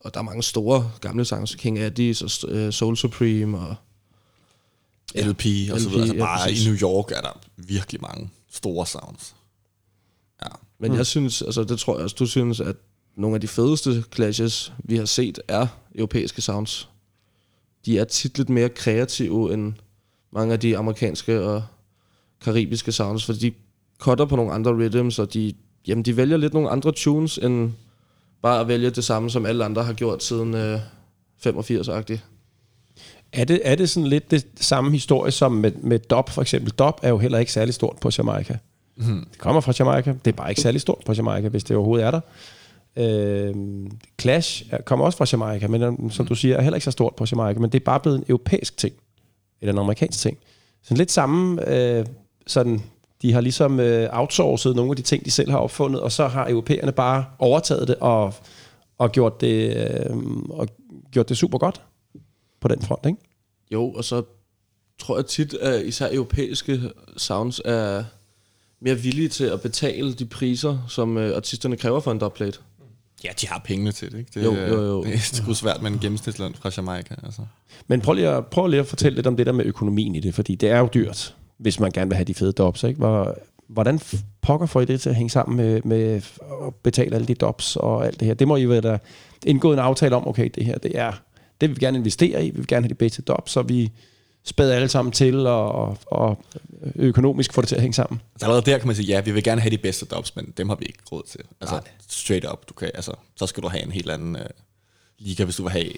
Og 0.00 0.14
der 0.14 0.20
er 0.20 0.24
mange 0.24 0.42
store 0.42 0.90
gamle 1.00 1.24
sounds. 1.24 1.54
King 1.54 1.78
Addies 1.78 2.22
og 2.22 2.50
uh, 2.52 2.70
Soul 2.70 2.96
Supreme 2.96 3.58
og 3.58 3.74
LP 5.14 5.26
og 5.72 5.80
så 5.80 5.88
LP, 5.88 5.92
videre. 5.92 6.02
Altså 6.02 6.14
ja, 6.14 6.20
bare 6.20 6.38
præcis. 6.46 6.66
i 6.66 6.68
New 6.68 6.78
York 6.78 7.10
er 7.10 7.20
der 7.20 7.40
virkelig 7.56 8.00
mange 8.00 8.30
store 8.50 8.86
sounds. 8.86 9.34
Ja. 10.44 10.48
Men 10.78 10.90
mm. 10.90 10.96
jeg 10.96 11.06
synes, 11.06 11.42
altså 11.42 11.64
det 11.64 11.78
tror 11.78 11.94
jeg 11.94 12.04
også, 12.04 12.16
du 12.18 12.26
synes, 12.26 12.60
at 12.60 12.76
nogle 13.16 13.34
af 13.34 13.40
de 13.40 13.48
fedeste 13.48 14.04
clashes, 14.14 14.72
vi 14.78 14.96
har 14.96 15.04
set, 15.04 15.38
er 15.48 15.66
europæiske 15.94 16.42
sounds. 16.42 16.88
De 17.86 17.98
er 17.98 18.04
tit 18.04 18.38
lidt 18.38 18.48
mere 18.48 18.68
kreative 18.68 19.54
end 19.54 19.72
mange 20.32 20.52
af 20.52 20.60
de 20.60 20.76
amerikanske 20.78 21.42
og 21.42 21.62
karibiske 22.44 22.92
sounds, 22.92 23.24
fordi 23.24 23.38
de 23.38 23.54
cutter 23.98 24.24
på 24.24 24.36
nogle 24.36 24.52
andre 24.52 24.72
rhythms, 24.72 25.18
og 25.18 25.34
de, 25.34 25.52
jamen, 25.86 26.04
de 26.04 26.16
vælger 26.16 26.36
lidt 26.36 26.54
nogle 26.54 26.70
andre 26.70 26.92
tunes, 26.92 27.38
end 27.38 27.72
bare 28.42 28.60
at 28.60 28.68
vælge 28.68 28.90
det 28.90 29.04
samme, 29.04 29.30
som 29.30 29.46
alle 29.46 29.64
andre 29.64 29.84
har 29.84 29.92
gjort 29.92 30.24
siden 30.24 30.54
øh, 30.54 30.80
85-agtigt. 31.46 32.18
Er 33.32 33.44
det, 33.44 33.60
er 33.64 33.74
det 33.74 33.90
sådan 33.90 34.06
lidt 34.06 34.30
det 34.30 34.46
samme 34.60 34.90
historie 34.90 35.32
som 35.32 35.52
med, 35.52 35.72
med 35.72 35.98
dub 35.98 36.30
for 36.30 36.42
eksempel? 36.42 36.72
Dub 36.72 37.00
er 37.02 37.08
jo 37.08 37.18
heller 37.18 37.38
ikke 37.38 37.52
særlig 37.52 37.74
stort 37.74 37.96
på 38.00 38.10
Jamaica. 38.18 38.58
Mm. 38.96 39.26
Det 39.30 39.38
kommer 39.38 39.60
fra 39.60 39.72
Jamaica. 39.78 40.14
Det 40.24 40.32
er 40.32 40.36
bare 40.36 40.50
ikke 40.50 40.60
særlig 40.60 40.80
stort 40.80 41.02
på 41.06 41.12
Jamaica, 41.12 41.48
hvis 41.48 41.64
det 41.64 41.76
overhovedet 41.76 42.06
er 42.06 42.10
der. 42.10 42.20
Øh, 42.96 43.54
Clash 44.20 44.64
er- 44.70 44.82
kommer 44.82 45.04
også 45.04 45.18
fra 45.18 45.26
Jamaica, 45.32 45.68
men 45.68 45.82
øh, 45.82 46.10
som 46.10 46.26
du 46.26 46.34
siger, 46.34 46.56
er 46.56 46.62
heller 46.62 46.76
ikke 46.76 46.84
så 46.84 46.90
stort 46.90 47.14
på 47.16 47.26
Jamaica, 47.32 47.60
men 47.60 47.70
det 47.72 47.80
er 47.80 47.84
bare 47.84 48.00
blevet 48.00 48.18
en 48.18 48.24
europæisk 48.28 48.76
ting. 48.76 48.94
Eller 49.60 49.72
en 49.72 49.78
amerikansk 49.78 50.18
ting. 50.20 50.38
Så 50.82 50.94
lidt 50.94 51.10
samme, 51.10 51.68
øh, 51.74 52.06
sådan, 52.46 52.82
de 53.22 53.32
har 53.32 53.40
ligesom 53.40 53.80
øh, 53.80 54.08
outsourcet 54.12 54.76
nogle 54.76 54.90
af 54.90 54.96
de 54.96 55.02
ting, 55.02 55.24
de 55.24 55.30
selv 55.30 55.50
har 55.50 55.58
opfundet, 55.58 56.00
og 56.00 56.12
så 56.12 56.26
har 56.26 56.48
europæerne 56.50 56.92
bare 56.92 57.24
overtaget 57.38 57.88
det 57.88 57.96
og, 57.96 58.34
og 58.98 59.12
gjort 59.12 59.40
det, 59.40 59.76
øh, 59.76 60.16
og 60.50 60.68
gjort 61.10 61.28
det 61.28 61.36
super 61.36 61.58
godt 61.58 61.82
på 62.60 62.68
den 62.68 62.82
front, 62.82 63.06
ikke? 63.06 63.18
Jo, 63.72 63.90
og 63.90 64.04
så 64.04 64.22
tror 64.98 65.16
jeg 65.16 65.26
tit, 65.26 65.54
at 65.54 65.84
især 65.86 66.08
europæiske 66.12 66.80
sounds 67.16 67.60
er 67.64 68.04
mere 68.80 68.94
villige 68.94 69.28
til 69.28 69.44
at 69.44 69.60
betale 69.60 70.12
de 70.14 70.24
priser, 70.24 70.78
som 70.88 71.18
øh, 71.18 71.36
artisterne 71.36 71.76
kræver 71.76 72.00
for 72.00 72.12
en 72.12 72.18
dubplate. 72.18 72.58
Ja, 73.24 73.28
de 73.40 73.48
har 73.48 73.62
pengene 73.64 73.92
til 73.92 74.12
det, 74.12 74.18
ikke? 74.18 74.30
Det, 74.34 74.44
Jo, 74.44 74.54
jo, 74.54 74.82
jo. 74.82 75.02
Det 75.04 75.14
er 75.14 75.18
sgu 75.18 75.54
svært 75.54 75.82
med 75.82 75.90
en 75.90 75.98
gennemsnitsløn 75.98 76.54
fra 76.54 76.70
Jamaica, 76.76 77.14
altså. 77.22 77.42
Men 77.86 78.00
prøv 78.00 78.14
lige, 78.14 78.28
at, 78.28 78.46
prøv 78.46 78.66
lige 78.66 78.80
at 78.80 78.86
fortælle 78.86 79.16
lidt 79.16 79.26
om 79.26 79.36
det 79.36 79.46
der 79.46 79.52
med 79.52 79.64
økonomien 79.64 80.14
i 80.14 80.20
det, 80.20 80.34
fordi 80.34 80.54
det 80.54 80.70
er 80.70 80.78
jo 80.78 80.88
dyrt, 80.94 81.34
hvis 81.58 81.80
man 81.80 81.90
gerne 81.90 82.10
vil 82.10 82.16
have 82.16 82.24
de 82.24 82.34
fede 82.34 82.52
dobs. 82.52 82.82
Ikke? 82.82 82.98
Hvor, 82.98 83.38
hvordan 83.68 84.00
pokker 84.42 84.66
får 84.66 84.80
I 84.80 84.84
det 84.84 85.00
til 85.00 85.10
at 85.10 85.16
hænge 85.16 85.30
sammen 85.30 85.56
med, 85.56 85.82
med 85.84 86.22
at 86.66 86.74
betale 86.82 87.14
alle 87.14 87.26
de 87.26 87.34
dobs 87.34 87.76
og 87.76 88.06
alt 88.06 88.20
det 88.20 88.26
her? 88.26 88.34
Det 88.34 88.48
må 88.48 88.56
I 88.56 88.64
vel 88.64 88.82
da 88.82 88.98
indgået 89.46 89.74
en 89.74 89.78
aftale 89.78 90.16
om, 90.16 90.28
okay, 90.28 90.50
det 90.54 90.64
her, 90.64 90.78
det 90.78 90.98
er 90.98 91.12
det 91.60 91.68
vil 91.68 91.76
vi 91.76 91.84
gerne 91.84 91.98
investere 91.98 92.46
i, 92.46 92.50
vi 92.50 92.56
vil 92.56 92.66
gerne 92.66 92.84
have 92.84 92.88
de 92.88 92.94
bedste 92.94 93.22
dobs, 93.22 93.50
så 93.50 93.62
vi 93.62 93.92
spæder 94.46 94.74
alle 94.74 94.88
sammen 94.88 95.12
til 95.12 95.46
og, 95.46 95.98
og, 96.06 96.44
økonomisk 96.94 97.52
får 97.52 97.62
det 97.62 97.68
til 97.68 97.74
at 97.74 97.80
hænge 97.80 97.94
sammen. 97.94 98.20
Altså 98.34 98.46
allerede 98.46 98.70
der 98.70 98.78
kan 98.78 98.86
man 98.86 98.96
sige, 98.96 99.06
ja, 99.06 99.20
vi 99.20 99.30
vil 99.30 99.42
gerne 99.42 99.60
have 99.60 99.70
de 99.70 99.78
bedste 99.78 100.06
dobs, 100.06 100.36
men 100.36 100.54
dem 100.56 100.68
har 100.68 100.76
vi 100.76 100.84
ikke 100.84 100.98
råd 101.12 101.22
til. 101.28 101.40
Altså, 101.60 101.80
straight 102.08 102.46
up, 102.52 102.68
du 102.68 102.74
kan, 102.74 102.90
altså, 102.94 103.12
så 103.36 103.46
skal 103.46 103.62
du 103.62 103.68
have 103.68 103.82
en 103.82 103.92
helt 103.92 104.10
anden 104.10 104.36
uh, 104.36 104.42
liga, 105.18 105.44
hvis 105.44 105.56
du 105.56 105.62
vil 105.62 105.72
have 105.72 105.90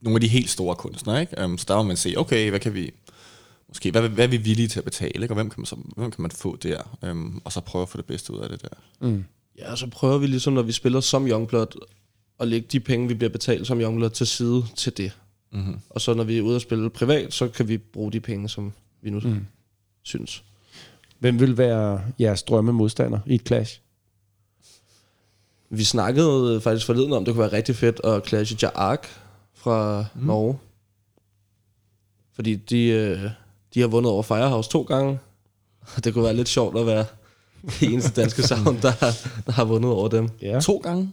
nogle 0.00 0.16
af 0.16 0.20
de 0.20 0.28
helt 0.28 0.50
store 0.50 0.76
kunstnere, 0.76 1.20
ikke? 1.20 1.44
Um, 1.44 1.58
så 1.58 1.64
der 1.68 1.76
må 1.76 1.82
man 1.82 1.96
se, 1.96 2.14
okay, 2.16 2.50
hvad 2.50 2.60
kan 2.60 2.74
vi, 2.74 2.90
måske, 3.68 3.90
hvad, 3.90 4.08
hvad 4.08 4.24
er 4.24 4.28
vi 4.28 4.36
villige 4.36 4.68
til 4.68 4.78
at 4.78 4.84
betale, 4.84 5.22
ikke? 5.22 5.30
og 5.30 5.34
hvem 5.34 5.50
kan 5.50 5.60
man, 5.60 5.66
så, 5.66 5.76
hvem 5.96 6.10
kan 6.10 6.22
man 6.22 6.30
få 6.30 6.56
der, 6.56 6.98
um, 7.10 7.42
og 7.44 7.52
så 7.52 7.60
prøve 7.60 7.82
at 7.82 7.88
få 7.88 7.96
det 7.96 8.06
bedste 8.06 8.32
ud 8.32 8.38
af 8.38 8.48
det 8.48 8.62
der. 8.62 9.06
Mm. 9.08 9.24
Ja, 9.58 9.76
så 9.76 9.86
prøver 9.86 10.18
vi 10.18 10.26
ligesom, 10.26 10.52
når 10.52 10.62
vi 10.62 10.72
spiller 10.72 11.00
som 11.00 11.28
Youngblood, 11.28 11.86
at 12.40 12.48
lægge 12.48 12.68
de 12.72 12.80
penge, 12.80 13.08
vi 13.08 13.14
bliver 13.14 13.30
betalt 13.30 13.66
som 13.66 13.80
Youngblood, 13.80 14.10
til 14.10 14.26
side 14.26 14.64
til 14.76 14.96
det. 14.96 15.12
Mm-hmm. 15.54 15.80
Og 15.90 16.00
så 16.00 16.14
når 16.14 16.24
vi 16.24 16.38
er 16.38 16.42
ude 16.42 16.56
og 16.56 16.60
spille 16.60 16.90
privat, 16.90 17.32
så 17.34 17.48
kan 17.48 17.68
vi 17.68 17.78
bruge 17.78 18.12
de 18.12 18.20
penge, 18.20 18.48
som 18.48 18.72
vi 19.02 19.10
nu 19.10 19.20
mm. 19.20 19.46
synes. 20.02 20.44
Hvem 21.18 21.40
vil 21.40 21.58
være 21.58 22.02
jeres 22.20 22.42
drømme 22.42 22.72
modstander 22.72 23.18
i 23.26 23.34
et 23.34 23.46
clash? 23.46 23.80
Vi 25.70 25.84
snakkede 25.84 26.60
faktisk 26.60 26.86
forleden 26.86 27.12
om, 27.12 27.24
det 27.24 27.34
kunne 27.34 27.42
være 27.42 27.52
rigtig 27.52 27.76
fedt 27.76 28.00
at 28.04 28.26
clashe 28.26 28.56
Jark 28.62 29.08
fra 29.54 30.04
mm. 30.14 30.26
Norge. 30.26 30.58
Fordi 32.32 32.54
de, 32.54 32.86
øh, 32.86 33.30
de 33.74 33.80
har 33.80 33.86
vundet 33.88 34.12
over 34.12 34.22
Firehouse 34.22 34.70
to 34.70 34.82
gange. 34.82 35.18
Og 35.96 36.04
det 36.04 36.14
kunne 36.14 36.24
være 36.24 36.34
lidt 36.36 36.48
sjovt 36.48 36.78
at 36.78 36.86
være 36.86 37.04
det 37.62 37.82
eneste 37.92 38.20
danske 38.20 38.42
sound, 38.48 38.80
der, 38.80 38.90
har- 38.90 39.42
der 39.46 39.52
har 39.52 39.64
vundet 39.64 39.90
over 39.90 40.08
dem. 40.08 40.28
Ja. 40.42 40.60
To 40.60 40.76
gange? 40.76 41.12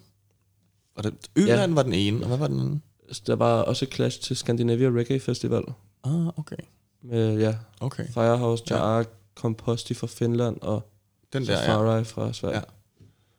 Var 0.95 1.01
det, 1.01 1.13
Øland 1.35 1.71
ja. 1.71 1.75
var 1.75 1.83
den 1.83 1.93
ene, 1.93 2.21
og 2.21 2.27
hvad 2.27 2.37
var 2.37 2.47
den 2.47 2.59
anden? 2.59 2.81
Der 3.19 3.35
var 3.35 3.61
også 3.61 3.85
et 3.85 3.93
clash 3.93 4.21
til 4.21 4.35
Scandinavia 4.35 4.87
Reggae 4.89 5.19
Festival. 5.19 5.63
Ah, 6.03 6.27
okay. 6.39 6.55
Med 7.03 7.39
ja, 7.39 7.55
Okay. 7.79 8.03
Firehouse, 8.13 8.63
Ja. 8.69 8.75
Jark, 8.75 9.07
Composti 9.35 9.93
fra 9.93 10.07
Finland 10.07 10.57
og 10.61 10.91
Den 11.33 11.45
der, 11.45 11.53
ja. 11.53 11.65
Safari 11.65 12.03
fra 12.03 12.33
Sverige. 12.33 12.55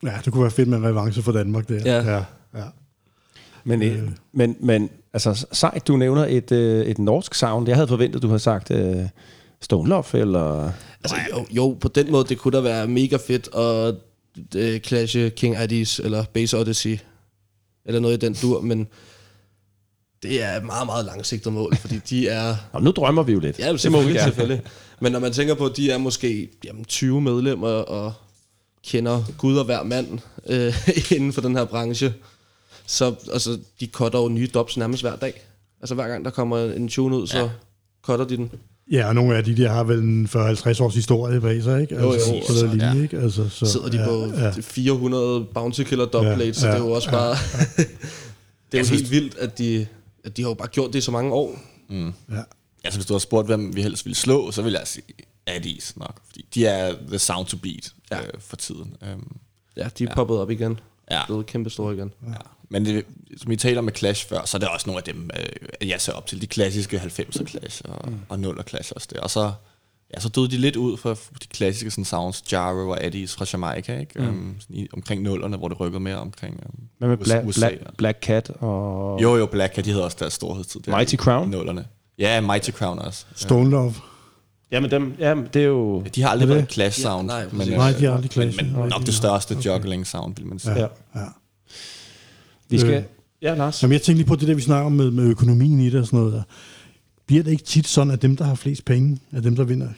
Ja. 0.02 0.10
Ja, 0.10 0.18
det 0.24 0.32
kunne 0.32 0.42
være 0.42 0.50
fedt 0.50 0.68
med 0.68 0.78
en 0.78 0.84
revanche 0.84 1.22
for 1.22 1.32
Danmark 1.32 1.68
der. 1.68 1.82
Ja. 1.84 2.12
ja, 2.12 2.24
ja. 2.54 2.64
Men, 3.64 3.82
øh. 3.82 4.08
men, 4.32 4.56
men 4.60 4.90
altså, 5.12 5.46
sejt, 5.52 5.88
du 5.88 5.96
nævner 5.96 6.26
et, 6.28 6.52
øh, 6.52 6.86
et 6.86 6.98
norsk 6.98 7.34
sound. 7.34 7.68
Jeg 7.68 7.76
havde 7.76 7.88
forventet, 7.88 8.22
du 8.22 8.26
havde 8.26 8.38
sagt 8.38 8.70
øh, 8.70 9.08
Stone 9.60 9.88
Love, 9.88 10.04
eller... 10.14 10.72
Altså, 11.04 11.16
jo, 11.30 11.46
jo, 11.50 11.76
på 11.80 11.88
den 11.88 12.12
måde, 12.12 12.24
det 12.28 12.38
kunne 12.38 12.56
da 12.56 12.60
være 12.62 12.88
mega 12.88 13.16
fedt 13.16 13.54
at 13.54 13.94
uh, 14.56 14.80
clashe 14.80 15.30
King 15.30 15.56
Addis 15.56 15.98
eller 15.98 16.24
Base 16.32 16.58
Odyssey, 16.58 16.98
eller 17.84 18.00
noget 18.00 18.22
i 18.22 18.26
den 18.26 18.36
dur, 18.42 18.60
men 18.60 18.88
det 20.22 20.42
er 20.42 20.56
et 20.56 20.64
meget, 20.64 20.86
meget 20.86 21.04
langsigtet 21.04 21.52
mål, 21.52 21.76
fordi 21.76 22.00
de 22.10 22.28
er... 22.28 22.56
Nå, 22.74 22.80
nu 22.80 22.90
drømmer 22.90 23.22
vi 23.22 23.32
jo 23.32 23.40
lidt. 23.40 23.58
Ja, 23.58 23.72
det 23.72 23.92
må 23.92 24.02
vi 24.02 24.18
selvfølgelig. 24.18 24.62
Men 25.00 25.12
når 25.12 25.18
man 25.18 25.32
tænker 25.32 25.54
på, 25.54 25.66
at 25.66 25.76
de 25.76 25.90
er 25.90 25.98
måske 25.98 26.48
jamen, 26.64 26.84
20 26.84 27.20
medlemmer 27.20 27.68
og 27.68 28.12
kender 28.86 29.22
Gud 29.38 29.56
og 29.56 29.64
hver 29.64 29.82
mand 29.82 30.18
øh, 30.46 30.74
inden 31.16 31.32
for 31.32 31.40
den 31.40 31.56
her 31.56 31.64
branche, 31.64 32.14
så 32.86 33.14
altså, 33.32 33.58
de 33.80 33.86
cutter 33.86 34.18
jo 34.18 34.28
nye 34.28 34.48
dobs 34.54 34.76
nærmest 34.76 35.02
hver 35.02 35.16
dag. 35.16 35.42
Altså 35.80 35.94
hver 35.94 36.08
gang 36.08 36.24
der 36.24 36.30
kommer 36.30 36.58
en 36.72 36.88
tune 36.88 37.16
ud, 37.16 37.26
så 37.26 37.38
ja. 37.38 37.48
cutter 38.02 38.24
de 38.26 38.36
den. 38.36 38.50
Ja, 38.92 39.08
og 39.08 39.14
nogle 39.14 39.36
af 39.36 39.44
de 39.44 39.56
der 39.56 39.68
har 39.68 39.84
vel 39.84 39.98
en 39.98 40.26
40-50 40.26 40.82
års 40.82 40.94
historie 40.94 41.40
bag 41.40 41.62
sig, 41.62 41.80
ikke? 41.82 41.94
Jo, 41.94 42.12
Altså, 42.12 42.34
jo, 42.34 42.40
på 42.46 42.52
den 42.52 42.58
så- 42.58 42.66
linje, 42.66 42.86
ja. 42.86 43.02
ikke? 43.02 43.18
Altså, 43.18 43.48
så, 43.48 43.66
sidder 43.66 43.88
de 43.88 43.96
ja, 44.00 44.06
på 44.06 44.32
ja. 44.36 44.50
400 44.60 45.44
Bounty 45.54 45.82
Killer 45.82 46.04
dubplates, 46.06 46.46
Ja, 46.46 46.52
så 46.52 46.66
det 46.66 46.74
er 46.74 46.78
jo 46.78 46.88
ja, 46.88 46.94
også 46.94 47.10
bare... 47.10 47.30
det 48.72 48.80
er 48.80 48.84
jo 48.84 48.88
helt 48.90 49.10
vildt, 49.10 49.38
at 49.38 49.58
de, 49.58 49.86
at 50.24 50.36
de 50.36 50.42
har 50.42 50.48
jo 50.48 50.54
bare 50.54 50.68
gjort 50.68 50.92
det 50.92 50.98
i 50.98 51.02
så 51.02 51.10
mange 51.10 51.32
år. 51.32 51.58
Mm. 51.88 52.12
Ja. 52.30 52.42
Altså, 52.84 52.98
hvis 52.98 53.06
du 53.06 53.14
har 53.14 53.18
spurgt, 53.18 53.46
hvem 53.46 53.76
vi 53.76 53.82
helst 53.82 54.04
ville 54.04 54.16
slå, 54.16 54.50
så 54.50 54.62
vil 54.62 54.72
jeg 54.72 54.86
sige 54.86 55.04
Addis 55.46 55.96
nok. 55.96 56.20
Fordi 56.26 56.46
de 56.54 56.66
er 56.66 56.94
the 57.08 57.18
sound 57.18 57.46
to 57.46 57.56
beat 57.56 57.92
ja. 58.10 58.20
øh, 58.20 58.30
for 58.38 58.56
tiden. 58.56 58.96
Um, 59.12 59.36
Ja, 59.76 59.88
de 59.98 60.04
er 60.04 60.08
ja. 60.08 60.14
poppet 60.14 60.38
op 60.38 60.50
igen. 60.50 60.80
ja. 61.10 61.26
Blevet 61.26 61.46
kæmpe 61.46 61.70
store 61.70 61.94
igen. 61.94 62.12
ja. 62.28 62.34
Men 62.68 62.84
det, 62.86 63.04
som 63.36 63.50
vi 63.50 63.56
taler 63.56 63.80
med 63.80 63.92
Clash 63.96 64.28
før, 64.28 64.44
så 64.44 64.56
er 64.56 64.58
det 64.58 64.68
også 64.68 64.86
nogle 64.86 64.98
af 64.98 65.14
dem, 65.14 65.30
øh, 65.80 65.88
jeg 65.88 66.00
ser 66.00 66.12
op 66.12 66.26
til. 66.26 66.40
De 66.40 66.46
klassiske 66.46 66.96
90'er 66.96 67.44
Clash 67.44 67.82
og, 67.84 68.10
mm. 68.10 68.18
og 68.28 68.38
0'er 68.38 68.62
Clash 68.62 68.92
også 68.94 69.08
der. 69.12 69.20
Og 69.20 69.30
så, 69.30 69.52
ja, 70.14 70.20
så 70.20 70.28
døde 70.28 70.50
de 70.50 70.56
lidt 70.56 70.76
ud 70.76 70.96
for 70.96 71.14
de 71.14 71.46
klassiske 71.50 71.90
sådan, 71.90 72.04
sounds, 72.04 72.52
Jaro 72.52 72.88
og 72.90 73.04
Addis 73.04 73.34
fra 73.34 73.46
Jamaica, 73.52 73.98
ikke? 73.98 74.20
Mm. 74.20 74.28
Um, 74.28 74.56
sådan 74.60 74.76
i, 74.76 74.88
omkring 74.92 75.28
0'erne, 75.28 75.56
hvor 75.56 75.68
det 75.68 75.80
rykkede 75.80 76.00
mere 76.00 76.16
omkring 76.16 76.54
um, 76.66 76.74
Hvad 76.98 77.08
med 77.08 77.16
Black, 77.16 77.46
USA, 77.46 77.68
Black, 77.68 77.96
Black 77.96 78.22
Cat 78.22 78.50
og 78.50 79.22
Jo, 79.22 79.36
jo, 79.36 79.46
Black 79.46 79.74
Cat, 79.74 79.84
de 79.84 79.90
havde 79.90 80.04
også 80.04 80.16
deres 80.20 80.32
storhedstid. 80.32 80.80
Der 80.80 80.96
Mighty 80.96 81.16
Crown? 81.16 81.54
0'erne. 81.54 81.82
Ja, 82.18 82.40
Mighty 82.40 82.70
Crown 82.70 82.98
også. 82.98 83.26
Stone 83.34 83.70
Love. 83.70 83.94
Jamen, 84.72 84.90
dem, 84.90 85.14
jamen, 85.18 85.48
det 85.54 85.62
er 85.62 85.66
jo... 85.66 86.02
Ja. 86.04 86.08
De 86.08 86.22
har 86.22 86.28
aldrig 86.28 86.48
været 86.48 86.62
et 86.62 86.72
clash 86.72 87.00
sound. 87.00 87.26
nej, 87.26 87.46
men, 87.52 87.68
øh, 87.68 87.76
Nej, 87.76 87.92
de 87.92 88.04
har 88.04 88.12
aldrig 88.12 88.30
men, 88.36 88.52
Clash. 88.52 88.56
men 88.64 88.72
Nej, 88.72 88.88
nok 88.88 89.00
de 89.00 89.06
det 89.06 89.14
største 89.14 89.56
juggling 89.64 90.06
sound, 90.06 90.34
vil 90.36 90.46
man 90.46 90.58
sige. 90.58 90.78
Ja, 90.80 90.86
ja. 91.16 91.24
Vi 92.68 92.78
skal... 92.78 92.94
Øh. 92.94 93.02
Ja, 93.42 93.54
Lars. 93.54 93.82
Jamen, 93.82 93.92
jeg 93.92 94.02
tænkte 94.02 94.18
lige 94.18 94.28
på 94.28 94.36
det 94.36 94.48
der, 94.48 94.54
vi 94.54 94.60
snakker 94.60 94.86
om 94.86 94.92
med, 94.92 95.10
med 95.10 95.24
økonomien 95.24 95.80
i 95.80 95.90
det 95.90 96.00
og 96.00 96.06
sådan 96.06 96.18
noget. 96.18 96.32
Der. 96.32 96.42
Bliver 97.32 97.44
det 97.44 97.50
ikke 97.50 97.64
tit 97.64 97.88
sådan, 97.88 98.10
at 98.10 98.22
dem, 98.22 98.36
der 98.36 98.44
har 98.44 98.54
flest 98.54 98.84
penge, 98.84 99.18
er 99.32 99.40
dem, 99.40 99.56
der 99.56 99.64
vinder, 99.64 99.88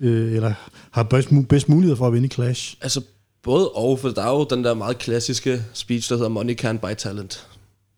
øh, 0.00 0.32
eller 0.32 0.52
har 0.90 1.02
bedst, 1.02 1.28
bedst 1.48 1.68
mulighed 1.68 1.96
for 1.96 2.06
at 2.06 2.12
vinde 2.12 2.28
Clash? 2.28 2.76
Altså, 2.80 3.00
både 3.42 3.68
og, 3.68 3.98
for 3.98 4.08
der 4.08 4.22
er 4.22 4.30
jo 4.30 4.46
den 4.50 4.64
der 4.64 4.74
meget 4.74 4.98
klassiske 4.98 5.62
speech, 5.72 6.08
der 6.10 6.16
hedder 6.16 6.28
Money 6.28 6.60
can't 6.64 6.76
buy 6.78 6.94
talent. 6.98 7.46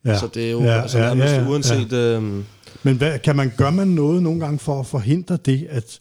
Ja. 0.04 0.18
Så 0.18 0.28
det 0.34 0.46
er 0.46 0.50
jo 0.50 0.62
ja, 0.62 0.82
altså, 0.82 0.98
ja, 0.98 1.04
nærmest 1.04 1.34
ja, 1.34 1.42
ja, 1.42 1.48
uanset... 1.48 1.92
Ja. 1.92 1.96
Øhm, 1.96 2.44
Men 2.82 2.96
hvad, 2.96 3.18
kan 3.18 3.36
man, 3.36 3.52
gør 3.56 3.70
man 3.70 3.88
noget 3.88 4.22
nogle 4.22 4.40
gange 4.40 4.58
for 4.58 4.80
at 4.80 4.86
forhindre 4.86 5.36
det, 5.36 5.66
at, 5.70 5.98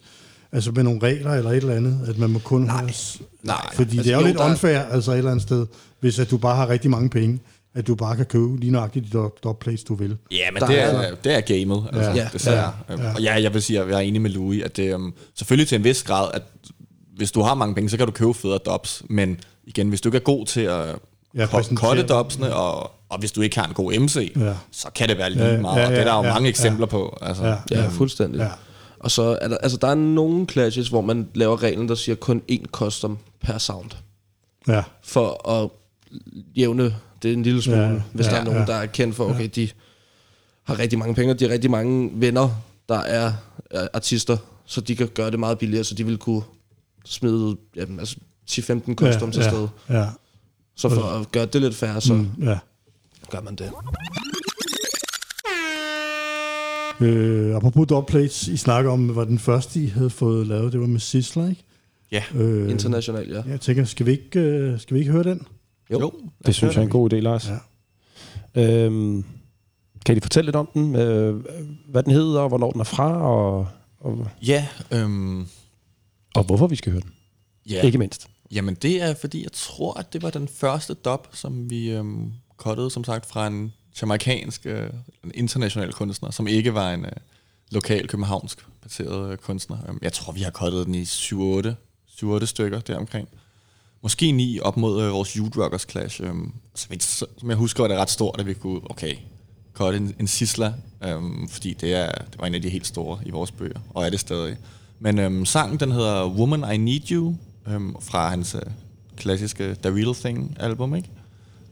altså 0.52 0.72
med 0.72 0.84
nogle 0.84 1.00
regler 1.04 1.34
eller 1.34 1.52
et 1.52 1.58
eller 1.58 1.76
andet, 1.76 2.00
at 2.08 2.18
man 2.18 2.30
må 2.30 2.40
kun 2.40 2.62
Nej. 2.62 2.76
have... 2.78 2.92
Nej, 3.44 3.74
Fordi 3.74 3.98
altså, 3.98 4.04
det 4.04 4.12
er 4.12 4.16
jo, 4.16 4.22
jo, 4.22 4.28
lidt 4.28 4.38
er- 4.40 4.50
unfair, 4.50 4.80
altså 4.80 5.12
et 5.12 5.18
eller 5.18 5.32
andet 5.32 5.44
sted, 5.44 5.66
hvis 6.00 6.20
at 6.20 6.32
du 6.32 6.38
bare 6.38 6.56
har 6.56 6.70
rigtig 6.70 6.92
mange 6.92 7.10
penge, 7.10 7.40
at 7.78 7.88
du 7.88 7.96
bare 7.96 8.16
kan 8.16 8.26
købe 8.26 8.58
lige 8.60 8.72
nøjagtigt 8.72 9.14
de 9.14 9.30
dubplates, 9.44 9.84
du 9.84 9.96
vil. 9.96 10.18
Ja, 10.32 10.52
men 10.54 10.62
Der 10.62 10.68
det 10.68 10.80
er- 10.82 10.86
er, 10.88 11.16
det 11.16 11.34
er 11.36 11.42
gamet, 11.42 11.84
altså, 11.94 12.10
Ja. 12.12 12.16
ja. 12.16 12.30
desværre. 12.34 12.74
Ja. 12.90 13.02
Ja. 13.04 13.14
Og 13.16 13.22
ja, 13.22 13.42
jeg 13.42 13.54
vil 13.54 13.62
sige, 13.62 13.82
at 13.82 13.88
jeg 13.90 13.96
er 13.96 14.00
enig 14.00 14.22
med 14.22 14.30
Louis, 14.32 14.64
at 14.64 14.78
det 14.78 14.94
um, 14.94 15.14
selvfølgelig 15.36 15.68
til 15.68 15.76
en 15.76 15.84
vis 15.84 16.04
grad, 16.04 16.30
at 16.34 16.42
hvis 17.18 17.32
du 17.32 17.42
har 17.42 17.54
mange 17.54 17.76
penge, 17.76 17.90
så 17.90 17.98
kan 17.98 18.06
du 18.06 18.12
købe 18.12 18.34
federe 18.34 18.60
dubs, 18.66 19.04
men 19.10 19.40
igen, 19.64 19.90
hvis 19.90 20.02
du 20.02 20.10
ikke 20.10 20.16
er 20.16 20.20
god 20.22 20.46
til 20.46 20.62
at 20.62 20.96
Ja, 21.36 21.48
ja, 21.94 22.02
dubsene, 22.02 22.56
og, 22.56 22.92
og 23.10 23.20
hvis 23.20 23.32
du 23.32 23.42
ikke 23.42 23.60
har 23.60 23.68
en 23.68 23.74
god 23.74 23.94
MC, 24.00 24.32
Ja. 24.36 24.46
ja. 24.46 24.54
så 24.72 24.88
kan 24.96 25.10
det 25.10 25.18
være 25.18 25.30
lige 25.30 25.46
Ja, 25.46 25.62
meget, 25.62 25.80
ja, 25.82 25.86
og 25.86 25.92
det 25.92 26.00
er 26.00 26.04
der 26.04 26.16
jo 26.16 26.22
ja, 26.24 26.30
mange 26.34 26.44
ja. 26.44 26.50
eksempler 26.50 26.86
på. 26.86 27.18
Altså. 27.22 27.46
Ja. 27.46 27.56
ja, 27.72 27.88
fuldstændig. 27.88 28.38
Ja. 28.40 28.44
Ja. 28.44 28.52
Og 29.00 29.12
så 29.12 29.38
er 29.42 29.48
der, 29.48 29.58
altså, 29.58 29.78
der 29.78 29.88
er 29.88 29.96
nogle 29.96 30.46
clashes, 30.52 30.88
hvor 30.88 31.02
man 31.02 31.28
laver 31.34 31.64
reglen, 31.64 31.90
der 31.90 31.96
siger 31.96 32.16
kun 32.16 32.42
én 32.52 32.66
custom 32.72 33.18
per 33.42 33.58
sound. 33.58 33.90
Ja, 34.68 34.84
For 35.04 35.50
at 35.50 35.70
jævne 36.58 36.96
det 37.24 37.34
en 37.34 37.44
lille 37.44 37.62
smule, 37.62 37.80
Ja, 37.82 37.90
ja, 37.92 38.02
hvis 38.14 38.26
ja, 38.26 38.32
der 38.32 38.38
er 38.38 38.44
nogen, 38.44 38.60
ja. 38.60 38.66
der 38.66 38.74
er 38.76 38.86
kendt 38.86 39.16
for, 39.16 39.30
okay, 39.30 39.50
de 39.56 39.70
har 40.64 40.80
rigtig 40.80 41.00
mange 41.00 41.16
penge, 41.16 41.34
og 41.34 41.40
de 41.40 41.46
har 41.46 41.52
rigtig 41.52 41.72
mange 41.72 42.10
venner, 42.14 42.50
der 42.90 43.00
er 43.00 43.34
er 43.72 43.88
artister, 43.94 44.38
så 44.66 44.82
de 44.82 44.96
kan 44.96 45.08
gøre 45.08 45.32
det 45.32 45.40
meget 45.40 45.58
billigere, 45.58 45.84
så 45.84 45.96
de 45.96 46.06
vil 46.06 46.18
kunne 46.18 46.42
smide 47.06 47.58
jamen, 47.76 48.00
altså 48.00 48.16
10-15 48.52 48.94
customs 48.96 49.38
ja, 49.38 49.42
ja, 49.42 49.48
afsted. 49.48 49.68
ja, 49.90 50.06
Så 50.76 50.90
for 50.90 51.02
at 51.02 51.32
gøre 51.32 51.46
det 51.46 51.62
lidt 51.62 51.76
færre, 51.76 52.02
så 52.02 52.14
mm, 52.14 52.30
ja. 52.44 52.60
gør 53.32 53.42
man 53.42 53.56
det. 53.56 53.72
Øh, 57.02 57.56
apropos 57.56 57.88
dubplates, 57.88 58.48
I 58.48 58.58
snakker 58.58 58.92
om, 58.92 59.08
hvad 59.10 59.26
den 59.26 59.40
første, 59.40 59.80
I 59.80 59.88
havde 59.88 60.10
fået 60.10 60.48
lavet, 60.48 60.74
det 60.74 60.82
var 60.82 60.88
med 60.88 61.00
Sizzler, 61.00 61.50
ikke? 61.50 61.64
Ja. 62.12 62.24
Øh, 62.36 62.70
Internationalt, 62.70 63.32
ja. 63.32 63.42
Jeg 63.50 63.62
tænker, 63.62 63.86
skal 63.86 64.06
vi 64.06 64.12
ikke, 64.12 64.40
øh, 64.40 64.80
skal 64.80 64.94
vi 64.96 65.00
ikke 65.00 65.12
høre 65.12 65.24
den? 65.24 65.48
Jo. 65.92 66.00
jo 66.00 66.14
Det 66.46 66.56
synes 66.56 66.74
jeg 66.76 66.82
er 66.82 66.86
en 66.86 66.92
god 66.92 67.14
idé, 67.14 67.16
Lars. 67.16 67.50
Ja. 68.56 68.84
Øhm, 68.86 69.26
kan 70.06 70.18
I 70.18 70.20
fortælle 70.20 70.48
lidt 70.48 70.56
om 70.56 70.70
den? 70.74 70.96
Øh, 70.96 71.44
hvad 71.90 72.04
den 72.04 72.14
hedder, 72.14 72.40
og 72.40 72.48
hvornår 72.50 72.72
den 72.72 72.80
er 72.82 72.86
fra, 72.86 73.22
og, 73.22 73.68
og, 74.00 74.28
Ja, 74.48 74.68
øhm, 74.92 75.48
og 76.36 76.44
hvorfor 76.44 76.68
vi 76.68 76.76
skal 76.76 76.92
høre 76.92 77.02
den? 77.02 77.12
ja. 77.70 77.82
Ikke 77.86 77.98
mindst. 77.98 78.28
Jamen 78.52 78.76
det 78.76 79.02
er 79.02 79.14
fordi, 79.14 79.44
jeg 79.44 79.52
tror, 79.52 79.94
at 80.00 80.14
det 80.14 80.22
var 80.22 80.30
den 80.30 80.48
første 80.48 80.94
dub, 80.94 81.28
som 81.34 81.70
vi 81.70 81.90
øhm, 81.92 82.32
cuttede, 82.58 82.90
som 82.92 83.04
sagt, 83.04 83.26
fra 83.26 83.48
en 83.48 83.74
jamaikansk, 84.02 84.66
øh, 84.66 84.90
en 85.24 85.32
international 85.36 85.94
kunstner, 85.94 86.32
som 86.32 86.48
ikke 86.48 86.74
var 86.74 86.92
en, 86.94 87.06
øh, 87.06 87.12
lokal 87.72 88.08
københavnsk 88.08 88.66
baseret 88.84 89.32
øh, 89.32 89.38
kunstner. 89.38 89.78
Øhm, 89.90 90.00
Jeg 90.02 90.14
tror, 90.14 90.34
vi 90.34 90.42
har 90.42 90.52
kottet 90.52 90.86
den 90.86 90.96
i 90.96 91.04
7-8, 91.04 91.74
7-8 92.08 92.46
stykker 92.46 92.80
deromkring. 92.80 93.28
Måske 94.08 94.32
9 94.32 94.60
op 94.60 94.78
mod 94.78 95.04
øh, 95.04 95.12
vores 95.12 95.34
Youth 95.34 95.58
Rockers 95.60 95.86
Clash. 95.90 96.22
Øhm, 96.24 96.52
så 96.76 96.88
så- 97.00 97.26
som 97.38 97.50
jeg 97.50 97.58
husker, 97.58 97.84
var 97.84 97.88
det 97.88 97.98
ret 97.98 98.10
stort, 98.10 98.40
at 98.40 98.46
vi 98.46 98.54
kunne, 98.54 98.82
okay, 98.90 99.14
kotte 99.74 99.98
en, 99.98 100.16
en 100.20 100.28
Sisla, 100.28 100.74
øhm, 101.04 101.48
fordi 101.50 101.74
det, 101.74 101.94
er, 101.94 102.12
det 102.12 102.40
var 102.40 102.48
en 102.48 102.56
af 102.56 102.62
de 102.62 102.70
helt 102.70 102.88
store 102.88 103.20
i 103.26 103.30
vores 103.32 103.52
bøger, 103.52 103.80
og 103.90 104.06
er 104.06 104.10
det 104.10 104.20
stadig. 104.20 104.58
Men 105.00 105.20
øhm, 105.20 105.46
sangen, 105.46 105.80
den 105.80 105.92
hedder 105.92 106.28
Woman 106.30 106.74
I 106.74 106.78
Need 106.78 107.12
You, 107.12 107.36
øhm, 107.68 107.96
fra 108.02 108.30
hans 108.30 108.56
øh, 108.56 108.62
klassiske 109.18 109.76
The 109.84 109.92
Real 109.96 110.16
Thing 110.16 110.58
album, 110.60 110.96
ikke? 110.96 111.10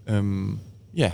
Øhm, 0.08 0.60
ja, 0.96 1.12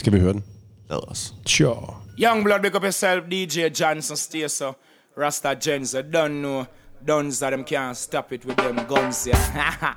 Skal 0.00 0.12
vi 0.12 0.20
høre 0.20 0.32
den? 0.32 0.44
lad 0.90 1.10
os. 1.10 1.34
Sure. 1.46 1.94
Young 2.22 2.44
blood, 2.44 2.60
big 2.62 2.76
up 2.76 2.82
yourself, 2.82 3.22
DJ 3.30 3.60
Johnson, 3.80 4.16
stay 4.16 4.46
so. 4.48 4.72
Rasta 5.20 5.54
Gens, 5.64 5.94
I 5.94 5.96
don't 6.14 6.28
know. 6.28 6.64
Duns 7.04 7.38
that 7.40 7.50
them 7.50 7.64
can't 7.64 7.96
stop 7.96 8.32
it 8.32 8.44
with 8.44 8.56
them 8.56 8.76
guns, 8.86 9.26
yeah. 9.26 9.94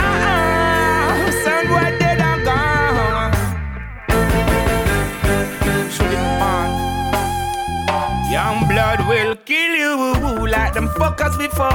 Ah, 0.00 1.30
Son, 1.44 1.68
where 1.70 1.98
they 1.98 2.16
done 2.16 2.44
gone? 2.44 3.32
Shoot 5.90 6.12
it 6.12 6.18
on. 6.42 6.68
Young 8.30 8.68
blood 8.68 9.00
will 9.08 9.36
kill 9.36 9.74
you 9.74 10.48
like 10.48 10.74
them 10.74 10.88
fuckers 10.88 11.38
before. 11.38 11.70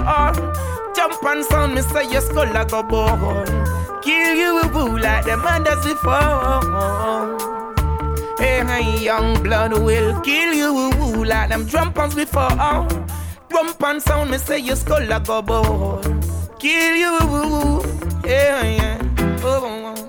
Jump 0.96 1.24
on 1.24 1.44
sound, 1.44 1.74
me 1.76 1.82
say 1.82 2.06
your 2.12 2.22
skull 2.22 2.52
like 2.54 2.72
a 2.72 2.84
bone. 2.84 3.46
Kill 4.04 4.36
you 4.36 4.62
like 5.00 5.26
them 5.26 5.42
others 5.44 5.84
before. 5.86 7.53
Hey, 8.38 9.04
young 9.04 9.42
blood 9.44 9.74
will 9.74 10.20
kill 10.22 10.54
you 10.54 11.26
like 11.26 11.50
them 11.50 11.66
drumpers 11.66 12.16
before. 12.16 12.50
Rump 13.52 13.84
and 13.84 14.02
sound, 14.02 14.32
me 14.32 14.38
say 14.38 14.60
your 14.60 14.76
skull 14.76 15.06
like 15.06 15.28
a 15.30 15.42
bone. 15.42 16.22
Kill 16.60 16.96
you, 16.96 17.82
hey, 18.24 18.76
yeah. 18.78 18.98
Oh, 19.44 19.62
oh, 19.64 19.96
oh. 19.98 20.03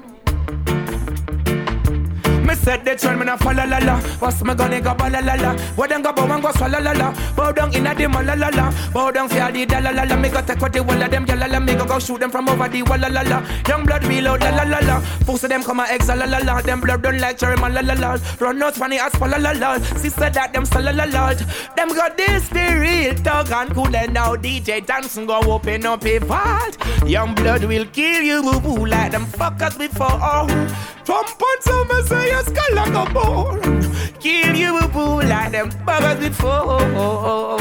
Me 2.55 2.61
said 2.61 2.84
they 2.84 2.94
tell 2.94 3.16
me 3.16 3.24
na 3.24 3.36
fall 3.36 3.52
la 3.52 3.64
la 3.64 3.98
What's 4.20 4.40
me 4.44 4.55
gonna 4.55 4.80
go 4.80 4.94
ba 4.94 5.11
la 5.11 5.18
la 5.18 5.34
la 5.34 5.57
What 5.74 5.90
them 5.90 6.02
go 6.02 6.12
bow 6.12 6.32
and 6.32 6.40
go 6.40 6.52
swallow 6.52 6.78
la 6.78 6.92
la 6.92 7.12
Bow 7.34 7.50
down 7.50 7.74
inna 7.74 7.92
the 7.96 8.07
mall 8.07 8.22
la 8.22 8.34
la 8.34 8.48
la 8.50 8.70
Bow 8.92 9.11
down 9.11 9.28
for 9.28 9.50
the 9.50 9.66
da 9.66 9.80
la 9.80 9.90
la 9.90 10.05
la 10.05 10.16
Me 10.16 10.28
go 10.28 10.40
take 10.40 10.62
out 10.62 10.72
the 10.72 10.80
wall 10.80 11.02
of 11.02 11.11
them 11.11 11.26
gyal 11.26 11.50
la 11.50 11.59
Me 11.59 11.74
go 11.74 11.84
go 11.84 11.98
shoot 11.98 12.20
them 12.20 12.30
from 12.30 12.48
over 12.48 12.68
the 12.68 12.82
wall 12.82 12.96
la 12.96 13.09
la 13.09 13.22
la 13.22 13.42
Young 13.66 13.84
blood 13.84 14.05
reload 14.05 14.40
la 14.40 14.50
la 14.50 14.62
la 14.62 14.78
la 14.86 15.00
Pussy 15.26 15.48
them 15.48 15.64
come 15.64 15.80
a 15.80 15.86
exile 15.90 16.16
la 16.18 16.26
la 16.26 16.38
la 16.38 16.61
Them 16.61 16.80
blood 16.80 17.02
done 17.02 17.18
like 17.18 17.38
cherry 17.38 17.57
man 17.57 17.74
la 17.74 17.80
la 17.80 17.94
la 17.94 18.18
Run 18.38 18.62
out 18.62 18.74
funny 18.76 19.00
as 19.00 19.12
for 19.16 19.26
la 19.26 19.36
la 19.36 19.50
la 19.50 19.78
Sister 19.96 20.30
that 20.30 20.52
them 20.52 20.64
so 20.64 20.78
la 20.78 20.92
la 20.92 21.07
la 21.07 21.34
Them 21.74 21.88
got 21.88 22.16
this 22.16 22.48
the 22.50 22.78
real 22.78 23.14
talk 23.16 23.50
and 23.50 23.74
cool 23.74 23.96
and 23.96 24.14
now 24.14 24.36
DJ 24.36 24.86
dancing 24.86 25.26
go 25.26 25.40
open 25.40 25.86
up 25.86 26.07
a 26.07 26.18
vault 26.18 26.76
Young 27.05 27.34
blood 27.34 27.64
will 27.64 27.86
kill 27.86 28.22
you 28.22 28.42
boo 28.42 28.61
boo 28.61 28.86
like 28.86 29.11
them 29.11 29.26
fuckers 29.26 29.76
before 29.76 30.46
Trump 31.05 31.42
on 31.42 31.61
some 31.61 32.07
say 32.07 32.30
your 32.30 32.43
skull 32.45 32.74
like 32.74 32.95
a 32.95 33.12
bone 33.12 33.82
Kill 34.20 34.55
you 34.57 34.88
boo 34.88 35.22
like 35.22 35.53
them 35.53 35.70
buggers 35.86 36.20
before 36.20 37.59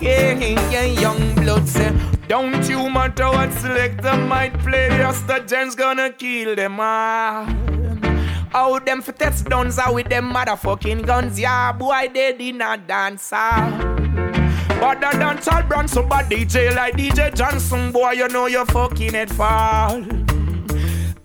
Yeah, 0.00 0.34
yeah, 0.70 0.84
young 0.84 1.34
blood 1.36 1.68
say 1.68 1.92
Don't 2.28 2.68
you 2.68 2.90
matter 2.90 3.28
what 3.28 3.52
selector 3.52 4.16
might 4.16 4.58
play 4.58 4.88
Just 4.88 5.26
the 5.26 5.40
gents 5.40 5.74
gonna 5.74 6.10
kill 6.10 6.54
them 6.54 6.80
all 6.80 7.46
how 8.50 8.78
them 8.78 9.02
for 9.02 9.12
test 9.12 9.52
are 9.52 9.92
with 9.92 10.08
them 10.08 10.32
motherfucking 10.32 11.04
guns, 11.04 11.38
yeah, 11.38 11.72
boy, 11.72 12.08
they 12.14 12.32
did 12.32 12.54
not 12.54 12.86
dance. 12.86 13.30
ah. 13.34 13.96
But 14.80 15.00
the 15.00 15.10
dance 15.18 15.48
all 15.48 15.62
brand 15.62 15.90
so 15.90 16.02
bad 16.02 16.30
DJ 16.30 16.74
like 16.74 16.94
DJ 16.96 17.34
Johnson, 17.34 17.92
boy, 17.92 18.12
you 18.12 18.28
know 18.28 18.46
you're 18.46 18.64
fucking 18.64 19.14
it 19.14 19.28
fall. 19.28 20.02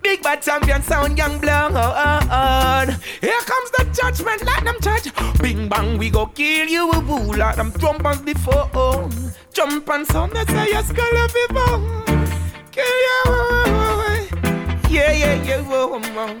Big 0.02 0.22
bad 0.22 0.42
champion 0.42 0.82
sound, 0.82 1.16
young 1.18 1.38
blood. 1.38 1.72
Oh, 1.74 1.94
oh, 1.96 2.20
oh. 2.30 2.86
Here 3.20 3.42
comes 3.46 3.70
the 3.70 3.84
judgment, 3.92 4.44
let 4.44 4.64
them 4.64 4.76
judge. 4.80 5.12
Bing 5.42 5.68
bang, 5.68 5.98
we 5.98 6.10
go 6.10 6.26
kill 6.26 6.68
you, 6.68 6.90
woo 7.08 7.32
like 7.32 7.56
them 7.56 7.72
trumpers 7.72 8.24
before. 8.24 9.08
Jump 9.54 9.88
on 9.90 10.06
sound, 10.06 10.32
that's 10.32 10.52
how 10.52 10.64
you 10.64 10.82
skull 10.82 11.16
of 11.24 11.32
people. 11.34 11.74
Kill 12.72 12.96
you, 13.06 13.20
yeah, 14.90 15.12
yeah, 15.12 15.42
yeah, 15.44 15.62
whoa, 15.62 16.00
whoa. 16.00 16.36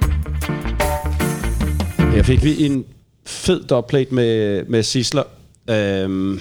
Her 2.12 2.22
fik 2.22 2.42
vi 2.44 2.66
en 2.66 2.84
fed 3.26 3.60
dubplate 3.68 4.14
med, 4.14 4.64
med 4.68 4.82
Sisler. 4.82 5.22
Øhm, 5.70 6.40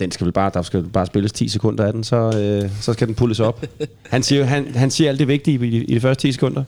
den 0.00 0.10
skal 0.10 0.24
vel 0.24 0.32
bare, 0.32 0.50
der 0.54 0.62
skal 0.62 0.82
bare 0.82 1.06
spilles 1.06 1.32
10 1.32 1.48
sekunder 1.48 1.84
af 1.84 1.92
den, 1.92 2.04
så, 2.04 2.16
øh, 2.16 2.70
så 2.80 2.92
skal 2.92 3.06
den 3.06 3.14
pulles 3.14 3.40
op. 3.40 3.64
Han 4.10 4.22
siger, 4.22 4.44
han, 4.44 4.74
han 4.74 4.90
siger 4.90 5.10
alt 5.10 5.18
det 5.18 5.28
vigtige 5.28 5.66
i, 5.66 5.70
de- 5.70 5.84
i 5.84 5.94
de 5.94 6.00
første 6.00 6.28
10 6.28 6.32
sekunder. 6.32 6.64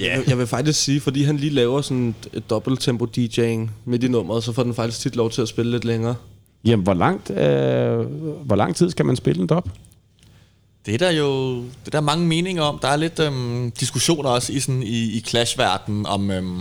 Jeg, 0.00 0.22
jeg 0.28 0.38
vil 0.38 0.46
faktisk 0.46 0.80
sige, 0.84 1.00
fordi 1.00 1.22
han 1.22 1.36
lige 1.36 1.50
laver 1.52 1.80
sådan 1.80 2.14
et, 2.32 2.50
dobbelt 2.50 2.80
tempo 2.80 3.06
DJ'ing 3.18 3.70
midt 3.84 4.04
i 4.04 4.08
nummeret, 4.08 4.44
så 4.44 4.52
får 4.52 4.62
den 4.62 4.74
faktisk 4.74 5.00
tit 5.00 5.16
lov 5.16 5.30
til 5.30 5.42
at 5.42 5.48
spille 5.48 5.70
lidt 5.72 5.84
længere. 5.84 6.14
Jamen, 6.64 6.82
hvor, 6.82 6.94
langt, 6.94 7.30
øh, 7.30 7.98
hvor 8.44 8.56
lang 8.56 8.76
tid 8.76 8.90
skal 8.90 9.06
man 9.06 9.16
spille 9.16 9.40
en 9.42 9.46
dub? 9.46 9.68
Det 10.86 10.94
er 10.94 10.98
der 10.98 11.10
jo 11.10 11.56
det 11.56 11.66
er 11.86 11.90
der 11.90 12.00
mange 12.00 12.26
meninger 12.26 12.62
om. 12.62 12.78
Der 12.82 12.88
er 12.88 12.96
lidt 12.96 13.18
øhm, 13.20 13.70
diskussioner 13.80 14.30
også 14.30 14.52
i, 14.52 14.60
sådan, 14.60 14.82
i, 14.82 15.16
i 15.16 15.20
Clash-verdenen 15.26 16.06
om... 16.06 16.30
Øhm, 16.30 16.58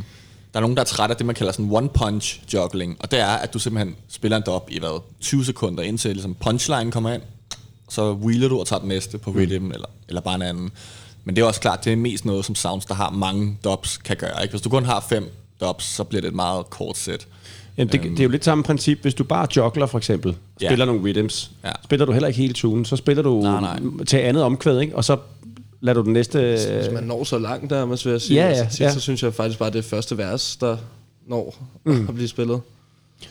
der 0.53 0.59
er 0.59 0.61
nogen, 0.61 0.77
der 0.77 0.81
er 0.81 0.85
træt 0.85 1.09
af 1.09 1.17
det, 1.17 1.25
man 1.25 1.35
kalder 1.35 1.51
sådan 1.53 1.71
one-punch 1.71 2.39
juggling. 2.53 2.97
Og 2.99 3.11
det 3.11 3.19
er, 3.19 3.27
at 3.27 3.53
du 3.53 3.59
simpelthen 3.59 3.95
spiller 4.09 4.37
en 4.37 4.43
dub 4.45 4.67
i 4.69 4.79
hvad, 4.79 5.01
20 5.21 5.45
sekunder, 5.45 5.83
indtil 5.83 6.11
ligesom 6.11 6.33
punchline 6.33 6.91
kommer 6.91 7.13
ind. 7.13 7.21
Så 7.89 8.11
wheeler 8.11 8.47
du 8.47 8.59
og 8.59 8.67
tager 8.67 8.79
den 8.79 8.87
næste 8.89 9.17
på 9.17 9.31
rhythm, 9.31 9.71
eller, 9.71 9.87
eller 10.07 10.21
bare 10.21 10.35
en 10.35 10.41
anden. 10.41 10.71
Men 11.23 11.35
det 11.35 11.41
er 11.41 11.45
også 11.45 11.61
klart, 11.61 11.85
det 11.85 11.93
er 11.93 11.97
mest 11.97 12.25
noget, 12.25 12.45
som 12.45 12.55
sounds, 12.55 12.85
der 12.85 12.93
har 12.93 13.09
mange 13.09 13.57
dubs, 13.63 13.97
kan 13.97 14.17
gøre. 14.17 14.41
Ikke? 14.41 14.51
Hvis 14.51 14.61
du 14.61 14.69
kun 14.69 14.85
har 14.85 15.05
fem 15.09 15.29
dubs, 15.61 15.83
så 15.85 16.03
bliver 16.03 16.21
det 16.21 16.27
et 16.27 16.33
meget 16.35 16.69
kort 16.69 16.97
sæt. 16.97 17.27
Jamen, 17.77 17.91
det, 17.91 18.01
det 18.03 18.19
er 18.19 18.23
jo 18.23 18.29
lidt 18.29 18.45
samme 18.45 18.63
princip. 18.63 19.01
Hvis 19.01 19.13
du 19.13 19.23
bare 19.23 19.47
juggler, 19.57 19.85
for 19.85 19.97
eksempel, 19.97 20.35
Ja. 20.61 20.67
spiller 20.67 20.85
nogle 20.85 21.01
rhythms, 21.03 21.51
Ja. 21.63 21.71
spiller 21.83 22.05
du 22.05 22.11
heller 22.11 22.27
ikke 22.27 22.39
hele 22.39 22.53
tunen, 22.53 22.85
så 22.85 22.95
spiller 22.95 23.23
du 23.23 23.41
Nej, 23.41 23.61
nej. 23.61 23.79
til 24.07 24.17
andet 24.17 24.43
omkvæd, 24.43 24.79
ikke? 24.79 24.95
og 24.95 25.03
så 25.05 25.17
lader 25.81 26.01
du 26.01 26.05
den 26.05 26.13
næste... 26.13 26.39
Hvis 26.81 26.91
man 26.93 27.03
når 27.03 27.23
så 27.23 27.37
langt 27.37 27.69
der, 27.69 27.85
man 27.85 27.97
vil 28.05 28.19
sige. 28.19 28.35
Ja, 28.41 28.49
ja, 28.49 28.53
altså, 28.53 28.77
tit, 28.77 28.79
ja. 28.79 28.91
så 28.93 28.99
synes 28.99 29.23
jeg 29.23 29.33
faktisk 29.33 29.59
bare, 29.59 29.69
det 29.71 29.79
er 29.79 29.83
første 29.83 30.17
vers, 30.17 30.55
der 30.55 30.77
når 31.27 31.55
mm. 31.83 32.05
at 32.09 32.15
blive 32.15 32.27
spillet. 32.27 32.61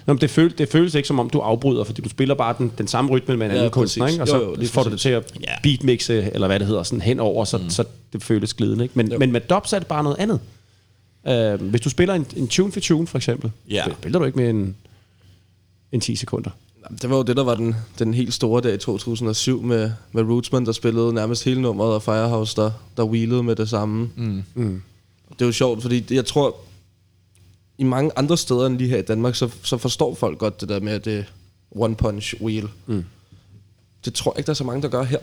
Nå, 0.06 0.12
men 0.12 0.20
det, 0.20 0.30
føl, 0.30 0.54
det 0.58 0.68
føles 0.68 0.94
ikke 0.94 1.08
som 1.08 1.18
om, 1.18 1.30
du 1.30 1.38
afbryder, 1.38 1.84
fordi 1.84 2.02
du 2.02 2.08
spiller 2.08 2.34
bare 2.34 2.54
den, 2.58 2.72
den 2.78 2.86
samme 2.88 3.10
rytme 3.10 3.36
med 3.36 3.46
en 3.46 3.52
Ja, 3.52 3.58
anden 3.58 3.70
kunstner, 3.70 4.04
præcis. 4.04 4.14
ikke? 4.14 4.22
og 4.22 4.28
Jo, 4.38 4.44
så 4.44 4.50
jo, 4.50 4.54
lige 4.54 4.68
får 4.68 4.82
du 4.82 4.88
det 4.88 4.92
præcis. 4.92 5.02
til 5.02 5.08
at 5.48 5.58
beatmixe, 5.62 6.30
eller 6.34 6.46
hvad 6.46 6.58
det 6.58 6.66
hedder, 6.66 6.82
sådan 6.82 7.00
henover, 7.00 7.44
så, 7.44 7.58
mm. 7.58 7.70
så 7.70 7.84
det 8.12 8.22
føles 8.22 8.54
glidende. 8.54 8.84
Ikke? 8.84 8.92
Men, 8.96 9.12
men 9.18 9.32
med 9.32 9.40
dubs 9.40 9.72
er 9.72 9.78
det 9.78 9.88
bare 9.88 10.02
noget 10.02 10.16
andet. 10.18 10.40
Uh, 11.60 11.68
hvis 11.68 11.80
du 11.80 11.90
spiller 11.90 12.14
en, 12.14 12.26
en 12.36 12.48
tune 12.48 12.72
for 12.72 12.80
tune, 12.80 13.06
for 13.06 13.18
eksempel, 13.18 13.50
Ja. 13.70 13.84
spiller 14.00 14.18
du 14.18 14.24
ikke 14.24 14.38
med 14.38 14.50
en, 14.50 14.76
en 15.92 16.00
10 16.00 16.16
sekunder. 16.16 16.50
Det 17.02 17.10
var 17.10 17.16
jo 17.16 17.22
det, 17.22 17.36
der 17.36 17.44
var 17.44 17.54
den, 17.54 17.74
den 17.98 18.14
helt 18.14 18.34
store 18.34 18.62
dag 18.62 18.74
i 18.74 18.78
2007 18.78 19.62
med, 19.62 19.90
med 20.12 20.22
Rootsman, 20.22 20.66
der 20.66 20.72
spillede 20.72 21.12
nærmest 21.12 21.44
hele 21.44 21.62
nummeret, 21.62 21.94
og 21.94 22.02
Firehouse, 22.02 22.56
der, 22.56 22.70
der 22.96 23.04
wheelede 23.04 23.42
med 23.42 23.56
det 23.56 23.68
samme. 23.68 24.10
Mm. 24.16 24.42
Mm. 24.54 24.82
Det 25.32 25.42
er 25.42 25.46
jo 25.46 25.52
sjovt, 25.52 25.82
fordi 25.82 26.04
jeg 26.14 26.26
tror, 26.26 26.56
i 27.78 27.84
mange 27.84 28.10
andre 28.16 28.36
steder 28.36 28.66
end 28.66 28.78
lige 28.78 28.90
her 28.90 28.98
i 28.98 29.02
Danmark, 29.02 29.34
så, 29.34 29.50
så 29.62 29.76
forstår 29.78 30.14
folk 30.14 30.38
godt 30.38 30.60
det 30.60 30.68
der 30.68 30.80
med, 30.80 30.92
at 30.92 31.04
det 31.04 31.18
er 31.18 31.22
one 31.70 31.94
punch 31.94 32.34
wheel. 32.42 32.68
Mm. 32.86 33.04
Det 34.04 34.14
tror 34.14 34.32
jeg 34.32 34.38
ikke, 34.38 34.46
der 34.46 34.52
er 34.52 34.54
så 34.54 34.64
mange, 34.64 34.82
der 34.82 34.88
gør 34.88 35.02
her. 35.02 35.18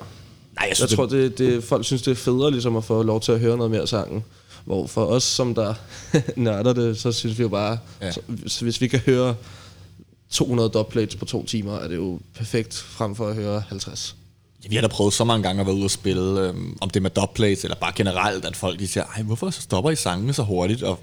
Nej, 0.55 0.67
jeg 0.69 0.75
Jeg 0.79 0.89
tror, 0.89 1.05
det, 1.05 1.37
det, 1.37 1.63
folk 1.63 1.85
synes, 1.85 2.01
det 2.01 2.11
er 2.11 2.15
federe 2.15 2.51
ligesom 2.51 2.75
at 2.77 2.83
få 2.83 3.03
lov 3.03 3.21
til 3.21 3.31
at 3.31 3.39
høre 3.39 3.57
noget 3.57 3.71
mere 3.71 3.81
af 3.81 3.87
sangen. 3.87 4.23
Hvor 4.65 4.87
for 4.87 5.05
os, 5.05 5.23
som 5.23 5.55
der 5.55 5.73
nørder 6.35 6.73
det, 6.73 6.97
så 6.99 7.11
synes 7.11 7.37
vi 7.37 7.41
jo 7.43 7.49
bare, 7.49 7.77
Ja. 8.01 8.05
ja. 8.05 8.11
så, 8.11 8.19
hvis- 8.27 8.59
hvis 8.59 8.81
vi 8.81 8.87
kan 8.87 8.99
høre 8.99 9.35
200 10.33 10.69
dubplates 10.69 11.15
på 11.15 11.25
to 11.25 11.45
timer, 11.45 11.77
er 11.77 11.87
det 11.87 11.95
jo 11.95 12.19
perfekt 12.35 12.75
frem 12.75 13.15
for 13.15 13.27
at 13.27 13.35
høre 13.35 13.63
50. 13.69 14.15
Ja, 14.63 14.69
vi 14.69 14.75
har 14.75 14.81
da 14.81 14.87
prøvet 14.87 15.13
så 15.13 15.23
mange 15.23 15.43
gange 15.43 15.61
at 15.61 15.67
være 15.67 15.75
ude 15.75 15.83
og 15.83 15.91
spille, 15.91 16.41
øhm, 16.41 16.77
om 16.81 16.89
det 16.89 16.95
er 16.95 17.01
med 17.01 17.09
dubplates, 17.09 17.63
eller 17.63 17.75
bare 17.75 17.91
generelt, 17.95 18.45
at 18.45 18.55
folk 18.55 18.79
de 18.79 18.87
siger, 18.87 19.03
ej, 19.03 19.23
hvorfor 19.23 19.49
så 19.49 19.61
stopper 19.61 19.91
I 19.91 19.95
sangene 19.95 20.33
så 20.33 20.43
hurtigt? 20.43 20.83
Og 20.83 20.99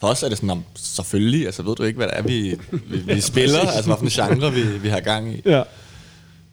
for 0.00 0.08
os 0.08 0.22
er 0.22 0.28
det 0.28 0.38
sådan, 0.38 0.50
om, 0.50 0.64
selvfølgelig, 0.74 1.46
altså 1.46 1.62
ved 1.62 1.76
du 1.76 1.82
ikke, 1.82 1.96
hvad 1.96 2.06
det 2.06 2.18
er, 2.18 2.22
vi, 2.22 2.58
vi, 2.70 3.14
vi 3.14 3.20
spiller, 3.32 3.60
altså 3.60 3.96
hvilken 3.96 4.24
genre 4.24 4.52
vi, 4.52 4.78
vi 4.78 4.88
har 4.88 5.00
gang 5.00 5.34
i. 5.34 5.42
Ja. 5.44 5.62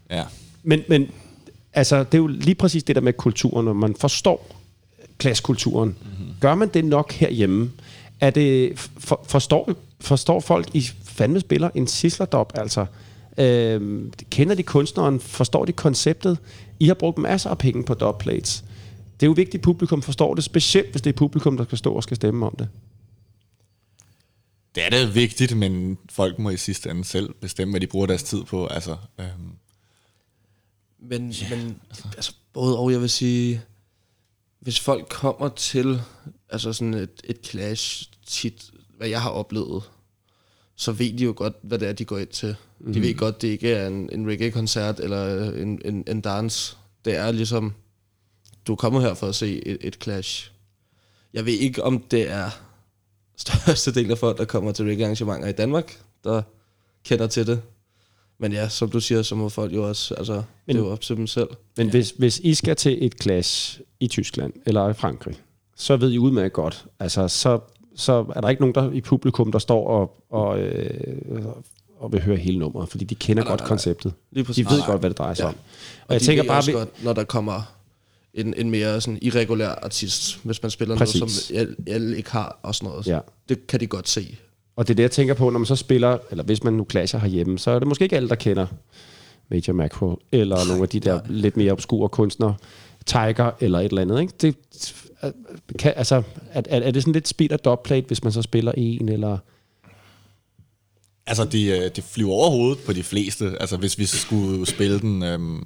Ja. 0.09 0.23
Men, 0.63 0.82
men 0.88 1.07
altså, 1.73 1.97
det 2.03 2.13
er 2.13 2.17
jo 2.17 2.28
lige 2.28 2.55
præcis 2.55 2.84
det 2.84 2.95
der 2.95 3.01
med 3.01 3.13
kulturen, 3.13 3.65
når 3.65 3.73
man 3.73 3.95
forstår 3.99 4.55
klassekulturen. 5.17 5.89
Mm-hmm. 5.89 6.34
Gør 6.41 6.55
man 6.55 6.67
det 6.67 6.86
nok 6.86 7.11
herhjemme? 7.11 7.71
Er 8.19 8.30
det, 8.30 8.80
for, 8.97 9.26
forstår, 9.28 9.71
forstår 10.01 10.39
folk, 10.39 10.69
I 10.73 10.89
fandme 11.16 11.39
spiller 11.39 11.70
en 11.76 11.88
sislerdop, 11.88 12.51
altså? 12.55 12.86
Øhm, 13.38 14.13
kender 14.30 14.55
de 14.55 14.63
kunstneren? 14.63 15.20
Forstår 15.20 15.66
de 15.66 15.72
konceptet? 15.72 16.38
I 16.80 16.88
har 16.88 16.93
brugt 16.93 17.18
masser 17.18 17.49
af 17.49 17.57
penge 17.57 17.84
på 17.84 17.93
dubplates. 17.93 18.63
Det 19.20 19.26
er 19.26 19.28
jo 19.28 19.34
vigtigt, 19.34 19.55
at 19.55 19.61
publikum 19.61 20.01
forstår 20.01 20.36
det, 20.36 20.43
specielt 20.43 20.91
hvis 20.91 21.01
det 21.01 21.09
er 21.09 21.18
publikum, 21.18 21.57
der 21.57 21.63
skal 21.63 21.78
stå 21.78 21.93
og 21.93 22.03
skal 22.03 22.16
stemme 22.16 22.45
om 22.45 22.55
det. 22.59 22.70
det 24.76 24.84
er 24.84 24.89
da 24.89 25.05
vigtigt, 25.05 25.57
men 25.57 25.97
folk 26.09 26.39
må 26.39 26.49
i 26.49 26.57
sidste 26.57 26.89
ende 26.89 27.05
selv 27.05 27.34
bestemme, 27.34 27.72
hvad 27.72 27.82
de 27.82 27.88
bruger 27.88 28.05
deres 28.05 28.24
tid 28.24 28.43
på. 28.43 28.68
Altså, 28.68 28.97
øhm, 29.20 29.51
Men, 30.99 31.34
yeah. 31.41 31.51
men 31.51 31.82
altså, 32.03 32.34
både 32.53 32.78
og, 32.78 32.91
jeg 32.91 33.01
vil 33.01 33.09
sige, 33.09 33.61
hvis 34.59 34.80
folk 34.80 35.09
kommer 35.09 35.49
til 35.49 36.01
altså 36.49 36.74
sådan 36.74 36.93
et, 36.93 37.22
et 37.24 37.38
clash 37.45 38.09
tit, 38.26 38.72
hvad 38.97 39.07
jeg 39.07 39.22
har 39.22 39.30
oplevet, 39.30 39.84
så 40.76 40.91
ved 40.91 41.13
de 41.13 41.23
jo 41.23 41.34
godt, 41.36 41.53
hvad 41.61 41.80
det 41.80 41.88
er, 41.88 41.93
de 41.93 42.05
går 42.05 42.17
ind 42.17 42.28
til. 42.28 42.55
Mm. 42.80 42.93
De 42.93 43.01
ved 43.01 43.15
godt, 43.15 43.41
det 43.41 43.47
ikke 43.47 43.71
er 43.71 43.88
en, 43.88 44.09
en 44.11 44.30
reggae-koncert 44.30 44.99
eller 44.99 45.51
en, 45.53 45.82
en, 45.86 46.03
en 46.07 46.21
dans. 46.21 46.78
Det 47.05 47.15
er 47.15 47.32
ligesom, 47.32 47.73
du 48.67 48.76
kommer 48.76 49.01
her 49.01 49.13
for 49.13 49.28
at 49.28 49.36
se 49.36 49.67
et, 49.67 49.78
et 49.82 49.97
clash. 50.03 50.51
Jeg 51.34 51.45
ved 51.45 51.53
ikke, 51.53 51.84
om 51.84 51.99
det 52.11 52.32
er 52.32 52.49
største 53.38 53.93
del 53.93 54.11
af 54.11 54.17
folk, 54.17 54.38
der 54.38 54.45
kommer 54.45 54.71
til 54.71 54.86
reggae-arrangementer 54.86 55.47
i 55.47 55.51
Danmark, 55.51 55.99
der 56.23 56.41
kender 57.03 57.28
til 57.28 57.47
det. 57.47 57.61
Men 58.38 58.51
ja, 58.51 58.69
som 58.69 58.89
du 58.89 58.99
siger, 58.99 59.21
så 59.21 59.36
må 59.36 59.49
folk 59.49 59.73
jo 59.73 59.88
også, 59.88 60.15
altså, 60.15 60.34
Men, 60.34 60.76
det 60.76 60.82
er 60.82 60.86
jo 60.86 60.91
op 60.91 61.01
til 61.01 61.17
dem 61.17 61.28
selv. 61.28 61.47
Men 61.78 61.89
hvis, 61.89 62.13
hvis 62.17 62.39
I 62.39 62.53
skal 62.53 62.76
til 62.76 63.05
et 63.05 63.13
clash 63.21 63.80
i 63.99 64.07
Tyskland 64.07 64.53
eller 64.65 64.89
i 64.89 64.93
Frankrig, 64.93 65.36
så 65.76 65.97
ved 65.97 66.11
I 66.11 66.17
udmærket 66.17 66.53
godt, 66.53 66.86
altså 66.99 67.28
så, 67.28 67.59
så 67.95 68.25
er 68.35 68.41
der 68.41 68.49
ikke 68.49 68.61
nogen 68.61 68.75
der 68.75 68.91
i 68.91 69.01
publikum, 69.01 69.51
der 69.51 69.59
står 69.59 69.87
og, 69.87 70.11
og, 70.29 70.59
øh, 70.59 71.45
og 71.99 72.13
vil 72.13 72.21
høre 72.21 72.37
hele 72.37 72.59
nummeret, 72.59 72.89
fordi 72.89 73.05
de 73.05 73.15
kender 73.15 73.43
Nej, 73.43 73.47
nej, 73.47 73.51
godt 73.51 73.59
nej, 73.59 73.65
nej. 73.65 73.69
konceptet. 73.69 74.13
Lige 74.31 74.45
De 74.53 74.65
ved 74.69 74.85
godt, 74.87 74.99
hvad 74.99 75.09
det 75.09 75.17
drejer 75.17 75.33
sig 75.33 75.43
Ja. 75.43 75.47
om. 75.49 75.53
Og, 75.55 76.05
Og 76.07 76.13
jeg 76.13 76.21
de 76.21 76.25
tænker 76.25 76.43
ved 76.43 76.47
bare, 76.49 76.65
vi, 76.65 76.71
godt, 76.71 77.03
når 77.03 77.13
der 77.13 77.23
kommer 77.23 77.71
en, 78.33 78.53
en 78.57 78.69
mere 78.69 79.01
sådan 79.01 79.19
irregulær 79.21 79.69
artist, 79.69 80.39
hvis 80.43 80.61
man 80.63 80.71
spiller 80.71 80.97
Præcis. 80.97 81.19
noget, 81.21 81.31
som 81.31 81.55
alle, 81.57 81.75
alle 81.87 82.17
ikke 82.17 82.31
har 82.31 82.59
og 82.63 82.75
sådan 82.75 82.89
noget. 82.89 83.07
Ja. 83.07 83.19
Det 83.49 83.67
kan 83.67 83.79
de 83.79 83.87
godt 83.87 84.09
se. 84.09 84.37
og 84.75 84.87
det 84.87 84.93
er 84.93 84.95
det, 84.95 85.03
jeg 85.03 85.11
tænker 85.11 85.33
på, 85.33 85.49
når 85.49 85.59
man 85.59 85.65
så 85.65 85.75
spiller, 85.75 86.17
eller 86.31 86.43
hvis 86.43 86.63
man 86.63 86.73
nu 86.73 86.85
clasher 86.91 87.19
herhjemme, 87.19 87.59
så 87.59 87.71
er 87.71 87.79
det 87.79 87.87
måske 87.87 88.03
ikke 88.03 88.15
alle, 88.15 88.29
der 88.29 88.35
kender 88.35 88.67
Major 89.49 89.73
Macro, 89.73 90.19
eller 90.31 90.57
nogle 90.67 90.83
af 90.83 90.89
de 90.89 90.99
der 90.99 91.19
lidt 91.29 91.57
mere 91.57 91.71
obskure 91.71 92.09
kunstnere, 92.09 92.55
Tiger 93.05 93.51
eller 93.59 93.79
et 93.79 93.85
eller 93.85 94.01
andet. 94.01 94.21
Ikke? 94.21 94.33
Det, 94.41 94.55
kan, 95.80 95.93
altså, 95.95 96.16
er, 96.51 96.61
er, 96.70 96.80
er 96.80 96.91
det 96.91 97.03
sådan 97.03 97.13
lidt 97.13 97.28
speed 97.28 97.51
og 97.51 97.66
dubplate, 97.66 98.07
hvis 98.07 98.24
man 98.24 98.34
så 98.34 98.41
spiller 98.41 98.72
en, 98.72 99.09
eller... 99.09 99.38
Altså, 101.28 101.45
det 101.45 101.84
øh, 101.84 101.91
de 101.95 102.01
flyver 102.01 102.34
over 102.34 102.49
hovedet 102.49 102.84
på 102.86 102.93
de 102.93 103.03
fleste. 103.03 103.57
Altså, 103.59 103.78
hvis 103.78 103.99
vi 103.99 104.05
skulle 104.05 104.66
spille 104.66 104.99
den 104.99 105.24
øhm, 105.24 105.63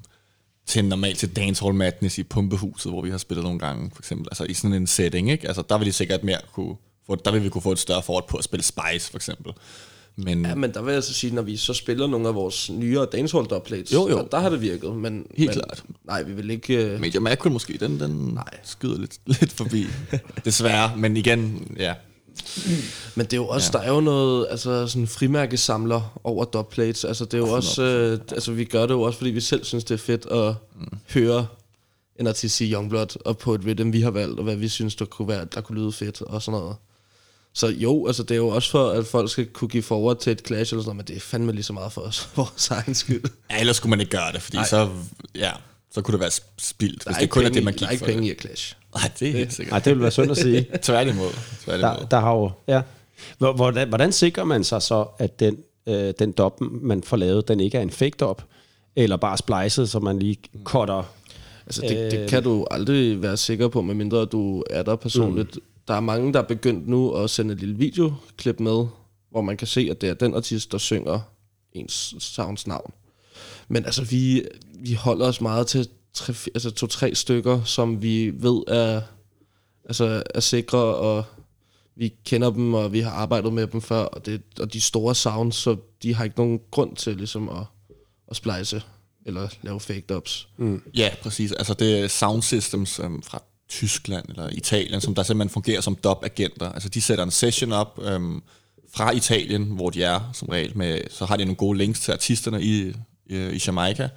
til 0.65 0.85
normalt 0.85 1.17
til 1.17 1.35
Dancehall 1.35 1.75
Madness 1.75 2.17
i 2.17 2.23
Pumpehuset, 2.23 2.91
hvor 2.91 3.01
vi 3.01 3.09
har 3.09 3.17
spillet 3.17 3.43
nogle 3.43 3.59
gange, 3.59 3.91
for 3.93 4.01
eksempel. 4.01 4.27
Altså, 4.31 4.43
i 4.43 4.53
sådan 4.53 4.73
en 4.73 4.87
setting, 4.87 5.31
ikke? 5.31 5.47
Altså, 5.47 5.63
der 5.69 5.77
vil 5.77 5.87
de 5.87 5.93
sikkert 5.93 6.23
mere 6.23 6.39
kunne 6.53 6.75
få, 7.05 7.15
der 7.15 7.31
vil 7.31 7.43
vi 7.43 7.49
kunne 7.49 7.61
få 7.61 7.71
et 7.71 7.79
større 7.79 8.03
forhold 8.03 8.23
på 8.27 8.37
at 8.37 8.43
spille 8.43 8.63
Spice, 8.63 9.11
for 9.11 9.17
eksempel. 9.17 9.53
Men 10.15 10.45
Ja, 10.45 10.55
men 10.55 10.73
der 10.73 10.81
vil 10.81 10.93
jeg 10.93 11.03
så 11.03 11.13
sige, 11.13 11.35
når 11.35 11.41
vi 11.41 11.57
så 11.57 11.73
spiller 11.73 12.07
nogle 12.07 12.27
af 12.27 12.35
vores 12.35 12.69
nyere 12.69 13.05
dancehall 13.05 13.47
dubplates, 13.47 13.93
Jo, 13.93 14.09
jo. 14.09 14.17
Der, 14.17 14.23
der 14.23 14.39
har 14.39 14.49
det 14.49 14.61
virket. 14.61 14.95
Men, 14.95 15.25
Helt 15.35 15.49
men, 15.49 15.53
klart. 15.53 15.83
Nej, 16.05 16.23
vi 16.23 16.33
vil 16.33 16.49
ikke... 16.49 16.93
Uh, 16.93 17.01
Major 17.01 17.19
Macro 17.19 17.49
måske, 17.49 17.77
den, 17.79 17.99
den 17.99 18.11
Nej. 18.11 18.57
skyder 18.63 18.99
lidt, 18.99 19.17
lidt 19.25 19.51
forbi. 19.51 19.85
Desværre, 20.45 20.97
men 20.97 21.17
igen, 21.17 21.67
ja. 21.79 21.93
Men 23.15 23.25
det 23.25 23.33
er 23.33 23.37
jo 23.37 23.47
også, 23.47 23.71
ja. 23.73 23.79
der 23.79 23.85
er 23.85 23.93
jo 23.93 23.99
noget, 23.99 24.47
altså 24.49 24.87
sådan 24.87 25.07
frimærkesamler 25.07 26.19
over 26.23 26.45
dubplates. 26.45 27.05
Altså 27.05 27.25
det 27.25 27.33
er 27.33 27.37
jo 27.37 27.49
også, 27.49 27.83
øh, 27.83 28.19
altså 28.31 28.51
vi 28.51 28.63
gør 28.63 28.85
det 28.85 28.93
jo 28.93 29.01
også, 29.01 29.17
fordi 29.17 29.31
vi 29.31 29.41
selv 29.41 29.63
synes, 29.63 29.83
det 29.83 29.93
er 29.93 29.97
fedt 29.97 30.25
at 30.25 30.55
mm. 30.75 30.97
høre 31.13 31.47
en 32.19 32.27
artist 32.27 32.55
sige 32.55 32.73
Youngblood, 32.73 33.21
og 33.25 33.37
på 33.37 33.53
et 33.53 33.65
rhythm, 33.65 33.93
vi 33.93 34.01
har 34.01 34.11
valgt, 34.11 34.37
og 34.37 34.43
hvad 34.43 34.55
vi 34.55 34.67
synes, 34.67 34.95
der 34.95 35.05
kunne, 35.05 35.27
være, 35.27 35.45
der 35.55 35.61
kunne 35.61 35.79
lyde 35.79 35.91
fedt, 35.91 36.21
og 36.21 36.41
sådan 36.41 36.59
noget. 36.59 36.75
Så 37.53 37.67
jo, 37.67 38.07
altså 38.07 38.23
det 38.23 38.31
er 38.31 38.35
jo 38.37 38.47
også 38.47 38.71
for, 38.71 38.89
at 38.89 39.05
folk 39.05 39.29
skal 39.31 39.45
kunne 39.45 39.67
give 39.67 39.83
forward 39.83 40.19
til 40.19 40.31
et 40.31 40.41
clash 40.47 40.73
eller 40.73 40.83
sådan 40.83 40.95
noget, 40.95 40.97
men 40.97 41.05
det 41.05 41.15
er 41.15 41.19
fandme 41.19 41.51
lige 41.51 41.63
så 41.63 41.73
meget 41.73 41.91
for 41.91 42.01
os, 42.01 42.19
for 42.25 42.29
vores 42.35 42.69
egen 42.69 42.95
skyld. 42.95 43.23
ja. 43.51 43.59
ellers 43.59 43.75
skulle 43.75 43.89
man 43.89 43.99
ikke 43.99 44.11
gøre 44.11 44.31
det, 44.33 44.41
fordi 44.41 44.57
Nej. 44.57 44.65
så, 44.65 44.89
ja, 45.35 45.51
så 45.91 46.01
kunne 46.01 46.13
det 46.13 46.19
være 46.21 46.31
spildt, 46.57 47.03
Der 47.03 47.09
hvis 47.09 47.15
er 47.15 47.17
det 47.17 47.21
ikke 47.21 47.31
kun 47.31 47.43
er 47.43 47.45
penge 47.45 47.55
det, 47.55 47.61
i- 47.61 47.65
man 47.65 47.73
Der 47.73 47.79
gik 47.79 47.87
er 47.87 47.91
ikke 47.91 47.99
for. 47.99 48.11
penge 48.11 48.27
i 48.27 48.31
et 48.31 48.41
clash. 48.41 48.75
Nej, 48.95 49.11
det 49.19 49.27
er 49.27 49.31
helt 49.31 49.53
sikkert. 49.53 49.71
Nej, 49.71 49.79
det 49.79 49.93
vil 49.93 50.01
være 50.01 50.11
synd 50.11 50.31
at 50.31 50.37
sige. 50.37 50.67
Tværtimod. 50.81 51.29
Tværtimod. 51.63 51.89
Der, 51.99 52.05
der 52.05 52.19
har 52.19 52.33
jo, 52.33 52.51
ja. 52.67 52.81
Hvor- 53.37 53.53
Hvordan, 53.53 53.87
hvordan 53.89 54.11
sikrer 54.11 54.43
man 54.43 54.63
sig 54.63 54.81
så, 54.81 55.05
at 55.17 55.39
den, 55.39 55.57
øh, 55.87 56.13
den 56.19 56.31
dop, 56.31 56.61
man 56.61 57.03
får 57.03 57.17
lavet, 57.17 57.47
den 57.47 57.59
ikke 57.59 57.77
er 57.77 57.81
en 57.81 57.89
fake 57.91 58.15
dop, 58.19 58.43
eller 58.95 59.17
bare 59.17 59.37
splicet, 59.37 59.89
så 59.89 59.99
man 59.99 60.19
lige 60.19 60.37
cutter? 60.63 61.03
Altså 61.65 61.81
det, 61.81 61.97
Øh. 61.97 62.11
det 62.11 62.29
kan 62.29 62.43
du 62.43 62.67
aldrig 62.71 63.21
være 63.21 63.37
sikker 63.37 63.67
på, 63.67 63.81
medmindre 63.81 64.25
du 64.25 64.63
er 64.69 64.83
der 64.83 64.95
personligt. 64.95 65.55
Mm. 65.55 65.61
Der 65.89 65.95
er 65.95 65.99
mange, 65.99 66.33
der 66.33 66.39
er 66.39 66.47
begyndt 66.47 66.87
nu 66.87 67.11
at 67.11 67.29
sende 67.29 67.53
et 67.53 67.59
lille 67.59 67.77
videoklip 67.77 68.59
med, 68.59 68.87
hvor 69.31 69.41
man 69.41 69.57
kan 69.57 69.67
se, 69.67 69.87
at 69.91 70.01
det 70.01 70.09
er 70.09 70.13
den 70.13 70.35
artist, 70.35 70.71
der 70.71 70.77
synger 70.77 71.19
ens 71.73 72.15
sounds 72.19 72.67
navn. 72.67 72.93
Men 73.67 73.85
altså, 73.85 74.03
vi, 74.03 74.43
vi 74.79 74.93
holder 74.93 75.27
os 75.27 75.41
meget 75.41 75.67
til 75.67 75.87
tre, 76.13 76.33
altså 76.55 76.71
to-tre 76.71 77.15
stykker, 77.15 77.63
som 77.63 78.01
vi 78.01 78.31
ved 78.33 78.63
er, 78.67 79.01
altså, 79.85 80.23
er 80.35 80.39
sikre, 80.39 80.77
og 80.77 81.23
vi 81.95 82.13
kender 82.25 82.49
dem, 82.49 82.73
og 82.73 82.93
vi 82.93 82.99
har 82.99 83.11
arbejdet 83.11 83.53
med 83.53 83.67
dem 83.67 83.81
før, 83.81 84.01
og, 84.01 84.25
det, 84.25 84.41
og 84.59 84.73
de 84.73 84.81
store 84.81 85.15
sounds, 85.15 85.55
så 85.55 85.77
de 86.03 86.13
har 86.13 86.23
ikke 86.23 86.37
nogen 86.37 86.59
grund 86.71 86.95
til 86.95 87.17
ligesom 87.17 87.49
at, 87.49 87.63
at 88.27 88.35
splice 88.35 88.81
eller 89.25 89.47
lave 89.61 89.79
fake 89.79 90.05
dubs. 90.09 90.47
Mm. 90.57 90.81
Ja, 90.97 91.09
præcis. 91.21 91.51
Altså 91.51 91.73
det 91.73 91.99
er 91.99 92.07
sound 92.07 92.41
systems 92.41 92.99
øhm, 92.99 93.21
fra 93.21 93.43
Tyskland 93.69 94.25
eller 94.29 94.49
Italien, 94.51 95.01
som 95.01 95.15
der 95.15 95.23
simpelthen 95.23 95.53
fungerer 95.53 95.81
som 95.81 95.95
dub-agenter. 95.95 96.71
Altså 96.73 96.89
de 96.89 97.01
sætter 97.01 97.23
en 97.23 97.31
session 97.31 97.71
op 97.71 97.99
øhm, 98.03 98.41
fra 98.93 99.11
Italien, 99.11 99.63
hvor 99.63 99.89
de 99.89 100.03
er 100.03 100.29
som 100.33 100.47
regel, 100.49 100.77
med, 100.77 100.99
så 101.09 101.25
har 101.25 101.37
de 101.37 101.43
nogle 101.45 101.55
gode 101.55 101.77
links 101.77 101.99
til 101.99 102.11
artisterne 102.11 102.61
i, 102.63 102.93
i, 103.25 103.35
i 103.35 103.61
Jamaica, 103.67 104.09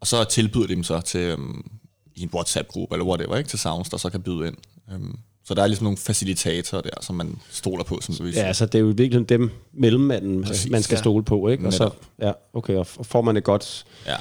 og 0.00 0.06
så 0.06 0.24
tilbyder 0.24 0.66
de 0.66 0.74
dem 0.74 0.82
så 0.84 1.00
til 1.00 1.20
øhm, 1.20 1.70
i 2.16 2.22
en 2.22 2.30
WhatsApp-gruppe 2.34 2.94
eller 2.94 3.06
whatever, 3.06 3.36
ikke, 3.36 3.50
til 3.50 3.58
sounds, 3.58 3.88
der 3.88 3.96
så 3.96 4.10
kan 4.10 4.22
byde 4.22 4.46
ind. 4.46 4.56
Øhm, 4.92 5.18
så 5.44 5.54
der 5.54 5.62
er 5.62 5.66
ligesom 5.66 5.84
nogle 5.84 5.96
facilitatorer 5.98 6.82
der, 6.82 6.90
som 7.00 7.16
man 7.16 7.38
stoler 7.50 7.84
på, 7.84 7.98
som 8.00 8.14
du 8.14 8.22
vil 8.22 8.30
Ja, 8.32 8.38
sige. 8.38 8.46
altså 8.46 8.66
det 8.66 8.74
er 8.74 8.78
jo 8.82 8.92
virkelig 8.96 9.28
dem 9.28 9.50
mellemmanden, 9.72 10.42
Præcis, 10.44 10.70
man 10.70 10.82
skal 10.82 10.94
ja. 10.94 11.00
stole 11.00 11.24
på, 11.24 11.48
ikke? 11.48 11.66
Og 11.66 11.72
så, 11.72 11.90
ja, 12.22 12.32
okay, 12.52 12.74
og 12.74 12.86
får 12.86 13.22
man 13.22 13.36
et 13.36 13.44
godt 13.44 13.84
Ja. 14.06 14.16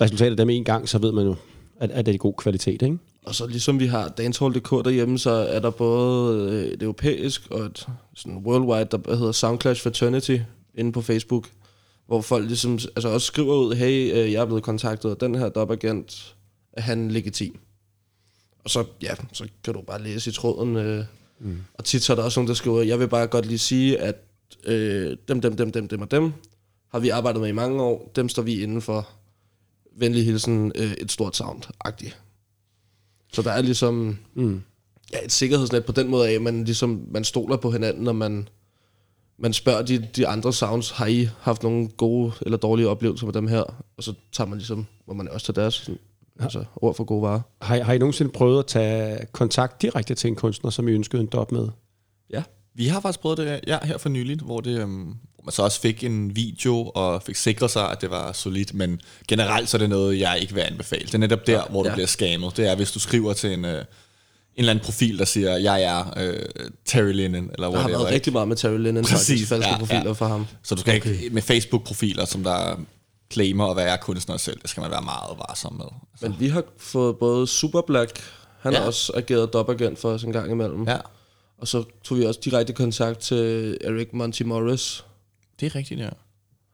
resultat 0.00 0.30
af 0.30 0.36
dem 0.36 0.50
en 0.50 0.64
gang, 0.64 0.88
så 0.88 0.98
ved 0.98 1.12
man 1.12 1.24
jo, 1.24 1.34
at, 1.80 1.90
at 1.90 2.06
det 2.06 2.14
er 2.14 2.18
god 2.18 2.34
kvalitet, 2.34 2.82
ikke? 2.82 2.98
Og 3.22 3.34
så 3.34 3.46
ligesom 3.46 3.80
vi 3.80 3.86
har 3.86 4.08
Dancehall.dk 4.08 4.70
derhjemme, 4.70 5.18
så 5.18 5.30
er 5.30 5.60
der 5.60 5.70
både 5.70 6.52
øh, 6.52 6.64
et 6.64 6.82
europæisk 6.82 7.50
og 7.50 7.64
et 7.64 7.86
sådan 8.14 8.38
worldwide, 8.38 8.84
der 8.84 9.16
hedder 9.16 9.32
Soundclash 9.32 9.82
Fraternity 9.82 10.38
inde 10.74 10.92
på 10.92 11.02
Facebook, 11.02 11.48
hvor 12.06 12.20
folk 12.20 12.46
ligesom 12.46 12.72
altså 12.72 13.08
også 13.08 13.26
skriver 13.26 13.54
ud, 13.54 13.74
hey, 13.74 14.12
øh, 14.12 14.32
jeg 14.32 14.40
er 14.40 14.46
blevet 14.46 14.62
kontaktet 14.62 15.10
af 15.10 15.16
den 15.16 15.34
her 15.34 15.48
dopagent, 15.48 16.36
er 16.72 16.80
han 16.80 17.10
legitim? 17.10 17.58
Og 18.64 18.70
så, 18.70 18.84
ja, 19.02 19.14
så 19.32 19.48
kan 19.64 19.74
du 19.74 19.80
bare 19.80 20.02
læse 20.02 20.30
i 20.30 20.32
tråden. 20.32 20.76
Øh, 20.76 21.04
mm. 21.38 21.58
Og 21.74 21.84
tit 21.84 22.02
så 22.02 22.12
er 22.12 22.16
der 22.16 22.22
også 22.22 22.40
nogen, 22.40 22.48
der 22.48 22.54
skriver, 22.54 22.82
jeg 22.82 23.00
vil 23.00 23.08
bare 23.08 23.26
godt 23.26 23.46
lige 23.46 23.58
sige, 23.58 23.98
at 23.98 24.16
øh, 24.64 25.16
dem, 25.28 25.40
dem, 25.40 25.56
dem, 25.56 25.72
dem, 25.72 25.88
dem 25.88 26.02
og 26.02 26.10
dem 26.10 26.32
har 26.88 26.98
vi 26.98 27.08
arbejdet 27.08 27.40
med 27.40 27.48
i 27.48 27.52
mange 27.52 27.82
år, 27.82 28.12
dem 28.16 28.28
står 28.28 28.42
vi 28.42 28.62
inden 28.62 28.82
for. 28.82 29.08
Venlig 29.96 30.24
hilsen, 30.24 30.72
øh, 30.74 30.92
et 30.92 31.12
stort 31.12 31.40
sound-agtigt. 31.40 32.16
Så 33.32 33.42
der 33.42 33.50
er 33.50 33.62
ligesom 33.62 34.18
Mm. 34.34 34.62
ja, 35.12 35.18
et 35.24 35.32
sikkerhedsnet 35.32 35.84
på 35.84 35.92
den 35.92 36.08
måde 36.08 36.28
af, 36.28 36.32
at 36.32 36.42
man, 36.42 36.64
ligesom, 36.64 37.04
man 37.10 37.24
stoler 37.24 37.56
på 37.56 37.70
hinanden, 37.70 38.04
når 38.04 38.12
man, 38.12 38.48
man 39.38 39.52
spørger 39.52 39.82
de, 39.82 40.08
de 40.16 40.26
andre 40.26 40.52
sounds, 40.52 40.90
har 40.90 41.06
I 41.06 41.28
haft 41.40 41.62
nogle 41.62 41.88
gode 41.88 42.32
eller 42.42 42.58
dårlige 42.58 42.88
oplevelser 42.88 43.26
med 43.26 43.32
dem 43.34 43.46
her? 43.46 43.60
Og 43.96 44.02
så 44.02 44.14
tager 44.32 44.48
man 44.48 44.58
ligesom, 44.58 44.86
hvor 45.04 45.14
man 45.14 45.28
også 45.28 45.46
tager 45.52 45.60
deres 45.62 45.74
sådan, 45.74 45.98
altså, 46.40 46.64
ord 46.76 46.94
for 46.94 47.04
gode 47.04 47.22
varer. 47.22 47.40
Har, 47.62 47.76
I- 47.76 47.80
har 47.80 47.92
I 47.92 47.98
nogensinde 47.98 48.30
prøvet 48.32 48.58
at 48.58 48.66
tage 48.66 49.26
kontakt 49.32 49.82
direkte 49.82 50.14
til 50.14 50.28
en 50.28 50.36
kunstner, 50.36 50.70
som 50.70 50.88
I 50.88 50.90
ønskede 50.92 51.22
en 51.22 51.28
dop 51.28 51.52
med? 51.52 51.68
Ja. 52.30 52.42
Vi 52.74 52.86
har 52.86 53.00
faktisk 53.00 53.20
prøvet 53.20 53.38
det 53.38 53.60
ja, 53.66 53.78
her 53.82 53.98
for 53.98 54.08
nylig, 54.08 54.36
hvor, 54.40 54.60
det, 54.60 54.80
øhm, 54.80 55.14
hvor 55.40 55.46
man 55.46 55.52
så 55.52 55.62
også 55.62 55.80
fik 55.80 56.04
en 56.04 56.36
video 56.36 56.90
og 56.94 57.22
fik 57.22 57.36
sikret 57.36 57.70
sig, 57.70 57.90
at 57.90 58.00
det 58.00 58.10
var 58.10 58.32
solidt, 58.32 58.74
men 58.74 59.00
generelt 59.28 59.68
så 59.68 59.76
er 59.76 59.78
det 59.78 59.90
noget, 59.90 60.20
jeg 60.20 60.38
ikke 60.40 60.54
vil 60.54 60.60
anbefale. 60.60 61.06
Det 61.06 61.14
er 61.14 61.18
netop 61.18 61.46
der, 61.46 61.52
ja, 61.52 61.62
hvor 61.70 61.82
du 61.82 61.88
ja. 61.88 61.94
bliver 61.94 62.06
scammet. 62.06 62.56
Det 62.56 62.68
er, 62.68 62.74
hvis 62.74 62.92
du 62.92 62.98
skriver 62.98 63.32
til 63.32 63.52
en, 63.52 63.64
øh, 63.64 63.70
en 63.74 63.84
eller 64.56 64.70
anden 64.70 64.84
profil, 64.84 65.18
der 65.18 65.24
siger, 65.24 65.56
jeg 65.56 65.82
er 65.82 66.14
øh, 66.16 66.42
Terry 66.84 67.12
Lennon, 67.12 67.50
eller 67.54 67.70
Der 67.70 67.78
har 67.78 67.88
været 67.88 68.06
rigtig 68.06 68.32
meget 68.32 68.48
med 68.48 68.56
Terry 68.56 68.78
Lennon, 68.78 69.04
Præcis, 69.04 69.28
faktisk, 69.28 69.48
falske 69.48 69.70
ja, 69.70 69.78
profiler 69.78 70.04
ja. 70.04 70.12
for 70.12 70.26
ham. 70.26 70.46
Så 70.62 70.74
du 70.74 70.80
skal 70.80 70.96
okay. 70.96 71.10
ikke 71.10 71.34
med 71.34 71.42
Facebook-profiler, 71.42 72.24
som 72.24 72.44
der 72.44 72.76
claimer 73.32 73.66
at 73.66 73.76
være 73.76 73.98
kunstner 73.98 74.36
selv, 74.36 74.58
det 74.62 74.70
skal 74.70 74.80
man 74.80 74.90
være 74.90 75.02
meget 75.02 75.38
varsom 75.38 75.72
med. 75.72 75.84
Altså, 76.12 76.28
Men 76.28 76.36
vi 76.40 76.48
har 76.48 76.62
fået 76.78 77.16
både 77.16 77.46
Super 77.46 77.80
Black, 77.86 78.22
han 78.60 78.72
ja. 78.72 78.78
Har 78.78 78.86
også 78.86 79.12
ageret 79.14 79.52
dopagent 79.52 79.98
for 79.98 80.10
os 80.10 80.22
en 80.22 80.32
gang 80.32 80.50
imellem. 80.50 80.88
ja, 80.88 80.98
Og 81.58 81.68
så 81.68 81.84
tog 82.04 82.18
vi 82.18 82.24
også 82.24 82.40
direkte 82.44 82.72
kontakt 82.72 83.18
til 83.18 83.76
Eric 83.80 84.08
Monty 84.12 84.42
Morris. 84.42 85.04
Det 85.60 85.66
er 85.66 85.74
rigtigt, 85.74 86.00
ja. 86.00 86.08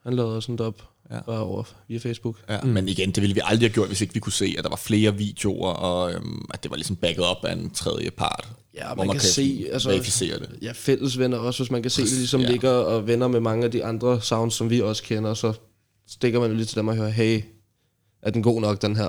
Han 0.02 0.14
lavede 0.14 0.36
også 0.36 0.52
en 0.52 0.58
dub 0.58 0.82
Ja. 1.10 1.20
bare 1.20 1.40
over 1.40 1.62
via 1.88 1.98
Facebook. 1.98 2.36
Ja, 2.48 2.60
mm. 2.60 2.68
Men 2.68 2.88
igen, 2.88 3.10
det 3.10 3.20
ville 3.20 3.34
vi 3.34 3.40
aldrig 3.44 3.68
have 3.68 3.74
gjort, 3.74 3.88
hvis 3.88 4.00
ikke 4.00 4.14
vi 4.14 4.20
kunne 4.20 4.32
se, 4.32 4.54
at 4.58 4.64
der 4.64 4.70
var 4.70 4.76
flere 4.76 5.16
videoer, 5.16 5.68
og 5.72 6.12
øhm, 6.12 6.44
at 6.54 6.62
det 6.62 6.70
var 6.70 6.76
ligesom 6.76 6.96
backet 6.96 7.24
op 7.24 7.44
af 7.44 7.52
en 7.52 7.70
tredje 7.70 8.10
part. 8.10 8.48
Ja, 8.74 8.94
hvor 8.94 9.04
man 9.04 9.12
kan 9.12 9.20
se, 9.20 9.66
altså- 9.72 9.88
verificere 9.88 10.38
det. 10.38 10.58
Ja, 10.62 10.72
fælles 10.74 11.18
venner 11.18 11.38
også, 11.38 11.62
hvis 11.62 11.70
man 11.70 11.82
kan 11.82 11.90
se 11.90 12.02
det 12.02 12.12
ligesom 12.12 12.40
Ja. 12.40 12.50
ligger 12.50 12.70
og 12.70 13.06
venner 13.06 13.28
med 13.28 13.40
mange 13.40 13.64
af 13.64 13.70
de 13.70 13.84
andre 13.84 14.20
sounds, 14.22 14.54
som 14.54 14.70
vi 14.70 14.80
også 14.80 15.02
kender, 15.02 15.34
så 15.34 15.52
stikker 16.08 16.40
man 16.40 16.50
jo 16.50 16.56
lige 16.56 16.66
til 16.66 16.76
dem 16.76 16.88
og 16.88 16.96
hører, 16.96 17.08
hey, 17.08 17.42
er 18.22 18.30
den 18.30 18.42
god 18.42 18.60
nok, 18.60 18.82
den 18.82 18.96
her? 18.96 19.08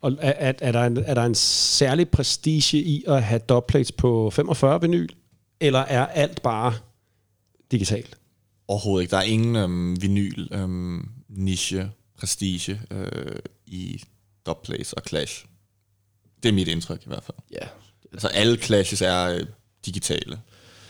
Og 0.00 0.12
er, 0.20 0.32
er, 0.36 0.52
er, 0.60 0.72
der 0.72 0.84
en, 0.84 0.96
er 0.96 1.14
der 1.14 1.24
en 1.24 1.34
særlig 1.34 2.08
prestige 2.08 2.82
i 2.82 3.04
at 3.06 3.22
have 3.22 3.40
dubplates 3.48 3.92
på 3.92 4.30
45 4.30 4.80
vinyl? 4.80 5.08
Eller 5.60 5.78
er 5.78 6.06
alt 6.06 6.42
bare 6.42 6.74
digitalt? 7.72 8.16
Overhovedet 8.68 9.02
ikke. 9.02 9.10
Der 9.10 9.16
er 9.16 9.22
ingen 9.22 9.56
øhm, 9.56 10.02
vinyl, 10.02 10.46
øhm, 10.52 11.08
niche, 11.28 11.90
prestige 12.18 12.80
øh, 12.90 13.36
i 13.66 14.02
dubplays 14.46 14.92
og 14.92 15.02
clash. 15.08 15.44
Det 16.42 16.48
er 16.48 16.52
mit 16.52 16.68
indtryk 16.68 17.00
i 17.02 17.06
hvert 17.08 17.24
fald. 17.24 17.36
Ja, 17.52 17.66
Altså 18.12 18.28
alle 18.28 18.56
clashes 18.56 19.02
er 19.02 19.24
øh, 19.24 19.46
digitale. 19.86 20.40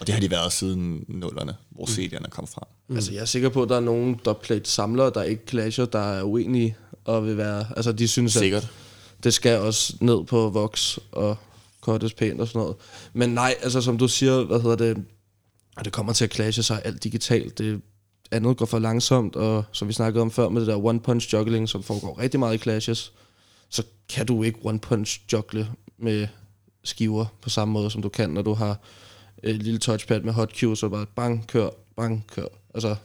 Og 0.01 0.07
det 0.07 0.15
har 0.15 0.21
de 0.21 0.31
været 0.31 0.53
siden 0.53 1.05
nullerne, 1.09 1.57
hvor 1.71 1.85
CD'erne 1.87 2.29
kom 2.29 2.47
frem. 2.47 2.65
mm. 2.89 2.97
altså 2.97 3.13
jeg 3.13 3.21
er 3.21 3.25
sikker 3.25 3.49
på, 3.49 3.63
at 3.63 3.69
der 3.69 3.77
er 3.77 3.81
nogle 3.81 4.17
dubplate 4.25 4.71
samlere, 4.71 5.11
der 5.15 5.23
ikke 5.23 5.43
clasher, 5.49 5.85
der 5.85 5.99
er 5.99 6.23
uenige 6.23 6.77
og 7.05 7.27
vil 7.27 7.37
være, 7.37 7.67
altså 7.77 7.93
de 7.93 8.09
synes, 8.09 8.33
Sikkert. 8.33 8.63
at 8.63 8.69
det 9.25 9.35
skal 9.35 9.59
også 9.59 9.97
ned 10.01 10.25
på 10.25 10.51
Vox 10.51 10.99
og 11.13 11.37
cuttes 11.81 12.15
pænt 12.15 12.41
og 12.41 12.49
sådan 12.49 12.59
noget. 12.61 12.77
Men 13.13 13.31
nej, 13.31 13.55
altså 13.63 13.81
som 13.81 13.99
du 13.99 14.09
siger, 14.09 14.45
hvad 14.45 14.61
hedder 14.61 14.77
det, 14.77 15.05
og 15.77 15.85
det 15.85 15.93
kommer 15.93 16.13
til 16.13 16.25
at 16.25 16.35
clashe 16.35 16.63
sig 16.63 16.83
alt 16.85 17.05
digitalt. 17.05 17.59
Det 17.59 17.81
andet 18.31 18.57
går 18.57 18.67
for 18.67 18.79
langsomt, 18.79 19.37
og 19.37 19.65
som 19.73 19.89
vi 19.89 19.93
snakkede 19.93 20.23
om 20.23 20.31
før 20.31 20.49
med 20.49 20.61
det 20.61 20.69
der 20.69 20.77
one-punch 20.77 21.33
juggling, 21.33 21.69
som 21.69 21.83
foregår 21.83 22.19
rigtig 22.19 22.41
meget 22.41 22.55
i 22.55 22.59
clashes, 22.59 23.13
så 23.71 23.83
kan 24.09 24.27
du 24.27 24.43
ikke 24.43 24.59
one-punch 24.65 25.21
juggle 25.33 25.69
med 25.99 26.27
skiver 26.85 27.27
på 27.41 27.51
samme 27.51 27.73
måde, 27.73 27.91
som 27.91 28.03
du 28.03 28.09
kan, 28.09 28.31
når 28.31 28.43
du 28.43 28.55
har 28.55 28.79
et 29.43 29.63
lille 29.63 29.79
touchpad 29.79 30.21
med 30.21 30.33
hot 30.33 30.51
cues, 30.61 30.79
så 30.79 30.89
bare 30.89 31.07
bang, 31.17 31.47
kør, 31.47 31.69
bang, 31.97 32.27
kør. 32.35 32.47
Altså, 32.75 32.97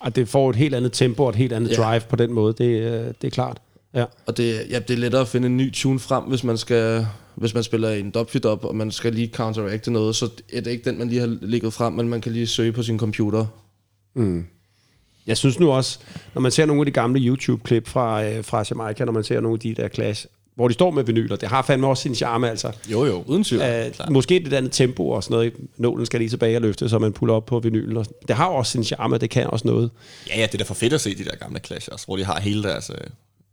Og 0.00 0.16
det 0.16 0.28
får 0.28 0.50
et 0.50 0.56
helt 0.56 0.74
andet 0.74 0.92
tempo 0.92 1.22
og 1.22 1.28
et 1.30 1.36
helt 1.36 1.52
andet 1.52 1.70
Ja. 1.70 1.74
drive 1.82 2.00
på 2.00 2.16
den 2.16 2.32
måde, 2.32 2.52
det, 2.58 2.64
øh, 2.80 3.06
det 3.22 3.24
er 3.26 3.30
klart. 3.30 3.60
Ja. 3.94 4.04
Og 4.26 4.36
det, 4.36 4.66
ja, 4.70 4.78
det 4.78 4.90
er 4.94 4.98
lettere 4.98 5.22
at 5.22 5.28
finde 5.28 5.46
en 5.46 5.56
ny 5.56 5.72
tune 5.72 5.98
frem, 6.00 6.24
hvis 6.24 6.44
man 6.44 6.58
skal 6.58 7.06
hvis 7.36 7.54
man 7.54 7.62
spiller 7.62 7.90
en 7.90 8.10
dubfit 8.10 8.44
op, 8.44 8.64
og 8.64 8.76
man 8.76 8.90
skal 8.90 9.14
lige 9.14 9.30
counteracte 9.34 9.90
noget, 9.90 10.16
så 10.16 10.30
er 10.52 10.60
det 10.60 10.70
ikke 10.70 10.90
den, 10.90 10.98
man 10.98 11.08
lige 11.08 11.20
har 11.20 11.38
ligget 11.42 11.72
frem, 11.72 11.92
men 11.92 12.08
man 12.08 12.20
kan 12.20 12.32
lige 12.32 12.46
søge 12.46 12.72
på 12.72 12.82
sin 12.82 12.98
computer. 12.98 13.46
Jeg 15.26 15.36
synes 15.36 15.60
nu 15.60 15.72
også, 15.72 15.98
når 16.34 16.40
man 16.40 16.52
ser 16.52 16.66
nogle 16.66 16.80
af 16.80 16.86
de 16.86 16.92
gamle 16.92 17.20
YouTube-klip 17.20 17.88
fra, 17.88 18.24
øh, 18.24 18.44
fra 18.44 18.64
Jamaica, 18.70 19.04
når 19.04 19.12
man 19.12 19.24
ser 19.24 19.40
nogle 19.40 19.54
af 19.54 19.60
de 19.60 19.74
der 19.74 19.88
clash, 19.88 20.26
hvor 20.54 20.68
de 20.68 20.74
står 20.74 20.90
med 20.90 21.04
vinyler, 21.04 21.36
det 21.36 21.48
har 21.48 21.62
fandme 21.62 21.86
også 21.86 22.02
sin 22.02 22.14
charme, 22.14 22.50
altså. 22.50 22.72
Jo, 22.90 23.04
jo. 23.04 23.24
Uden 23.26 23.44
tvivl. 23.44 23.62
Uh, 23.62 24.12
måske 24.12 24.36
et 24.36 24.52
andet 24.52 24.72
tempo 24.72 25.08
og 25.08 25.24
sådan 25.24 25.34
noget. 25.34 25.52
Nålen 25.76 26.06
skal 26.06 26.20
lige 26.20 26.28
tilbage 26.28 26.56
og 26.56 26.62
løfte, 26.62 26.88
så 26.88 26.98
man 26.98 27.12
puller 27.12 27.34
op 27.34 27.46
på 27.46 27.60
vinylen. 27.60 27.96
Og 27.96 28.06
det 28.28 28.36
har 28.36 28.46
også 28.46 28.72
sin 28.72 28.84
charme, 28.84 29.18
det 29.18 29.30
kan 29.30 29.46
også 29.46 29.68
noget. 29.68 29.90
Ja, 30.28 30.40
ja, 30.40 30.46
det 30.46 30.54
er 30.54 30.58
da 30.58 30.64
for 30.64 30.74
fedt 30.74 30.92
at 30.92 31.00
se 31.00 31.14
de 31.14 31.24
der 31.24 31.36
gamle 31.36 31.60
clash 31.66 31.88
også, 31.92 32.06
hvor 32.06 32.16
de 32.16 32.24
har 32.24 32.40
hele 32.40 32.62
deres, 32.62 32.90
øh, 32.90 32.96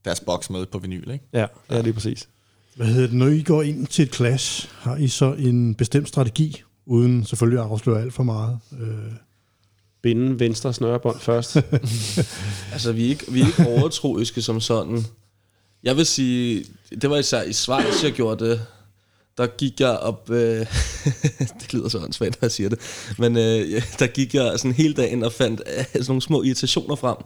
deres 0.05 0.19
boks 0.19 0.49
med 0.49 0.65
på 0.65 0.77
vinyl, 0.77 1.11
ikke? 1.11 1.25
Ja, 1.33 1.45
det 1.69 1.77
er 1.77 1.81
lige 1.81 1.93
præcis. 1.93 2.27
Hvad 2.75 2.87
hedder 2.87 3.07
det, 3.07 3.17
når 3.17 3.27
I 3.27 3.41
går 3.41 3.61
ind 3.61 3.87
til 3.87 4.03
et 4.03 4.15
clash, 4.15 4.69
har 4.71 4.95
I 4.95 5.07
så 5.07 5.33
en 5.33 5.75
bestemt 5.75 6.07
strategi, 6.07 6.63
uden 6.85 7.25
selvfølgelig 7.25 7.59
at 7.59 7.65
afsløre 7.65 8.01
alt 8.01 8.13
for 8.13 8.23
meget? 8.23 8.59
Øh, 8.81 9.13
Binde 10.01 10.39
venstre 10.39 10.73
snørebånd 10.73 11.19
først. 11.19 11.57
Altså, 12.73 12.91
vi 12.91 13.05
er 13.05 13.09
ikke, 13.09 13.31
vi 13.31 13.41
er 13.41 13.47
ikke 13.47 13.67
overtroiske 13.67 14.41
som 14.41 14.61
sådan. 14.61 15.05
Jeg 15.83 15.97
vil 15.97 16.05
sige, 16.05 16.65
det 17.01 17.09
var 17.09 17.17
især 17.17 17.41
i 17.41 17.53
Schweiz, 17.53 18.03
jeg 18.03 18.11
gjorde 18.11 18.45
det. 18.45 18.61
Der 19.37 19.47
gik 19.47 19.79
jeg 19.79 19.89
op... 19.89 20.29
Øh, 20.29 20.59
det 21.61 21.73
lyder 21.73 21.89
så 21.89 21.99
åndssvagt, 21.99 22.41
når 22.41 22.45
jeg 22.45 22.51
siger 22.51 22.69
det. 22.69 22.79
Men 23.17 23.37
øh, 23.37 23.81
der 23.99 24.07
gik 24.07 24.33
jeg 24.33 24.59
sådan 24.59 24.71
hele 24.71 24.93
dagen 24.93 25.23
og 25.23 25.31
fandt 25.31 25.61
øh, 25.77 25.85
sådan 25.93 26.05
nogle 26.07 26.21
små 26.21 26.43
irritationer 26.43 26.95
frem. 26.95 27.17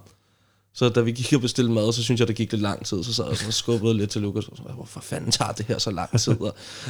Så 0.76 0.90
da 0.90 1.02
vi 1.02 1.12
gik 1.12 1.34
og 1.34 1.42
bestilte 1.42 1.72
mad, 1.72 1.94
så 1.94 2.04
synes 2.04 2.20
jeg, 2.20 2.28
det 2.28 2.36
gik 2.36 2.52
lidt 2.52 2.62
lang 2.62 2.86
tid. 2.86 3.04
Så 3.04 3.14
sad 3.14 3.26
jeg 3.28 3.38
sådan 3.38 3.48
og 3.48 3.54
skubbede 3.54 3.94
lidt 3.94 4.10
til 4.10 4.22
Lukas. 4.22 4.48
Og 4.48 4.58
så, 4.58 4.64
hvorfor 4.76 5.00
fanden 5.00 5.32
tager 5.32 5.52
det 5.52 5.66
her 5.66 5.78
så 5.78 5.92
lang 5.92 6.20
tid? 6.20 6.36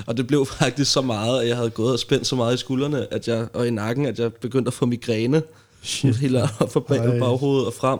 Og, 0.07 0.17
det 0.17 0.27
blev 0.27 0.45
faktisk 0.45 0.91
så 0.91 1.01
meget, 1.01 1.41
at 1.41 1.47
jeg 1.47 1.55
havde 1.55 1.69
gået 1.69 1.93
og 1.93 1.99
spændt 1.99 2.27
så 2.27 2.35
meget 2.35 2.53
i 2.53 2.57
skuldrene 2.57 3.13
at 3.13 3.27
jeg, 3.27 3.47
og 3.53 3.67
i 3.67 3.69
nakken, 3.69 4.05
at 4.05 4.19
jeg 4.19 4.33
begyndte 4.33 4.69
at 4.69 4.73
få 4.73 4.85
migræne. 4.85 5.43
Shit. 5.81 6.15
Hele 6.15 6.43
op 6.59 6.71
for 6.71 6.79
bag 6.79 6.99
og 6.99 7.13
Ej. 7.13 7.19
baghovedet 7.19 7.67
og 7.67 7.73
frem. 7.73 7.99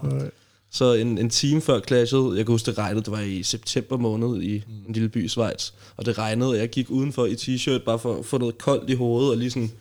Så 0.72 0.94
en, 0.94 1.18
en 1.18 1.30
time 1.30 1.62
før 1.62 1.80
clashet, 1.88 2.38
jeg 2.38 2.46
kan 2.46 2.54
huske, 2.54 2.66
det 2.66 2.78
regnede, 2.78 3.04
det 3.04 3.12
var 3.12 3.22
i 3.22 3.44
september 3.44 3.98
måned 3.98 4.42
i 4.42 4.56
en 4.56 4.94
lille 4.94 5.10
by 5.10 5.26
i 5.26 5.28
Schweiz, 5.28 5.72
og 5.98 6.06
det 6.06 6.18
regnede, 6.18 6.50
og 6.50 6.58
jeg 6.58 6.70
gik 6.70 6.90
udenfor 6.90 7.26
i 7.26 7.34
t-shirt, 7.34 7.84
bare 7.86 8.00
for 8.00 8.20
at 8.20 8.26
få 8.26 8.38
noget 8.38 8.58
koldt 8.58 8.90
i 8.90 8.94
hovedet, 8.94 9.32
og 9.32 9.38
lige 9.38 9.52
sådan 9.52 9.72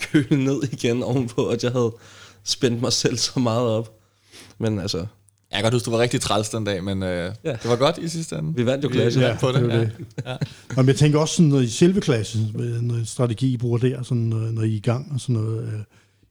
køle 0.00 0.44
ned 0.44 0.62
igen 0.72 1.02
ovenpå, 1.02 1.46
at 1.46 1.64
jeg 1.64 1.72
havde 1.72 1.92
spændt 2.44 2.80
mig 2.80 2.92
selv 2.92 3.16
så 3.16 3.40
meget 3.40 3.68
op. 3.68 3.92
Men 4.58 4.78
altså, 4.78 5.06
Jeg 5.54 5.62
kan 5.62 5.62
godt 5.62 5.74
huske, 5.74 5.86
du 5.86 5.90
var 5.90 5.98
rigtig 5.98 6.20
træls 6.20 6.48
den 6.48 6.64
dag, 6.64 6.84
men 6.84 7.02
øh, 7.02 7.32
ja. 7.44 7.50
det 7.52 7.70
var 7.70 7.76
godt 7.76 7.98
i 7.98 8.08
sidste 8.08 8.36
ende. 8.36 8.54
vi 8.56 8.66
vandt 8.66 8.84
jo 8.84 8.90
clashet. 8.92 9.22
vandt 9.22 9.40
på 9.40 9.52
det. 9.52 9.62
det 9.62 9.72
er 9.72 9.78
ja. 9.78 10.36
det. 10.38 10.48
Og 10.78 10.86
jeg 10.86 10.96
tænker 10.96 11.18
også 11.18 11.34
sådan 11.34 11.48
noget 11.48 11.64
i 11.64 11.68
selve 11.70 12.00
klassen, 12.00 12.50
noget 12.82 13.08
strategi 13.08 13.52
I 13.52 13.56
bruger 13.56 13.78
der, 13.78 14.02
sådan, 14.02 14.16
når, 14.22 14.38
når 14.38 14.62
I 14.62 14.72
er 14.72 14.76
i 14.76 14.78
gang 14.78 15.10
og 15.14 15.20
sådan 15.20 15.34
noget. 15.34 15.62
øh, 15.64 15.72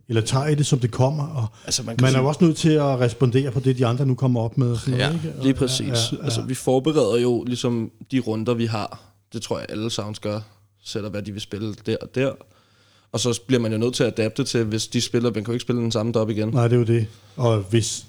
Eller 0.10 0.22
tager 0.22 0.48
I 0.48 0.56
det, 0.56 0.66
som 0.66 0.80
det 0.80 0.92
kommer? 0.92 1.28
Og 1.28 1.48
Altså, 1.66 1.84
man 1.84 1.96
man 2.00 2.06
er 2.06 2.10
sige- 2.12 2.22
jo 2.22 2.28
også 2.28 2.44
nødt 2.44 2.58
til 2.58 2.70
at 2.70 3.00
respondere 3.00 3.52
på 3.52 3.60
det, 3.60 3.78
de 3.78 3.86
andre 3.86 4.06
nu 4.06 4.16
kommer 4.16 4.42
op 4.42 4.58
med. 4.58 4.72
Og 4.72 4.78
sådan 4.78 5.00
Ja, 5.00 5.06
noget, 5.08 5.24
ikke? 5.26 5.38
Og- 5.38 5.44
Lige 5.44 5.54
præcis. 5.54 5.80
Ja, 5.88 5.94
Ja, 5.94 6.00
ja, 6.12 6.18
ja. 6.20 6.24
Altså, 6.24 6.42
vi 6.42 6.54
forbereder 6.54 7.18
jo 7.22 7.44
ligesom 7.44 7.92
de 8.12 8.20
runder, 8.20 8.54
vi 8.54 8.66
har. 8.66 9.00
Det 9.34 9.42
tror 9.42 9.58
jeg, 9.58 9.66
alle 9.70 9.90
sounds 9.90 10.20
gør. 10.20 10.40
Sætter, 10.86 11.10
hvad 11.10 11.22
de 11.22 11.32
vil 11.32 11.42
spille 11.42 11.74
der 11.86 11.98
og 12.02 12.16
der. 12.16 12.32
Og 13.12 13.20
så 13.20 13.42
bliver 13.48 13.60
man 13.62 13.72
jo 13.72 13.78
nødt 13.78 13.94
til 13.94 14.04
at 14.04 14.20
adapte 14.20 14.44
til, 14.44 14.64
hvis 14.64 14.88
de 14.88 15.02
spiller, 15.02 15.32
man 15.32 15.44
kan 15.44 15.46
jo 15.46 15.54
ikke 15.54 15.62
spille 15.62 15.82
den 15.82 15.92
samme 15.92 16.12
dub 16.12 16.30
igen. 16.30 16.50
Nej, 16.50 16.68
det 16.68 16.76
er 16.76 16.80
jo 16.80 16.86
det. 16.86 17.08
Og 17.36 17.58
hvis 17.60 18.00
øh, 18.00 18.06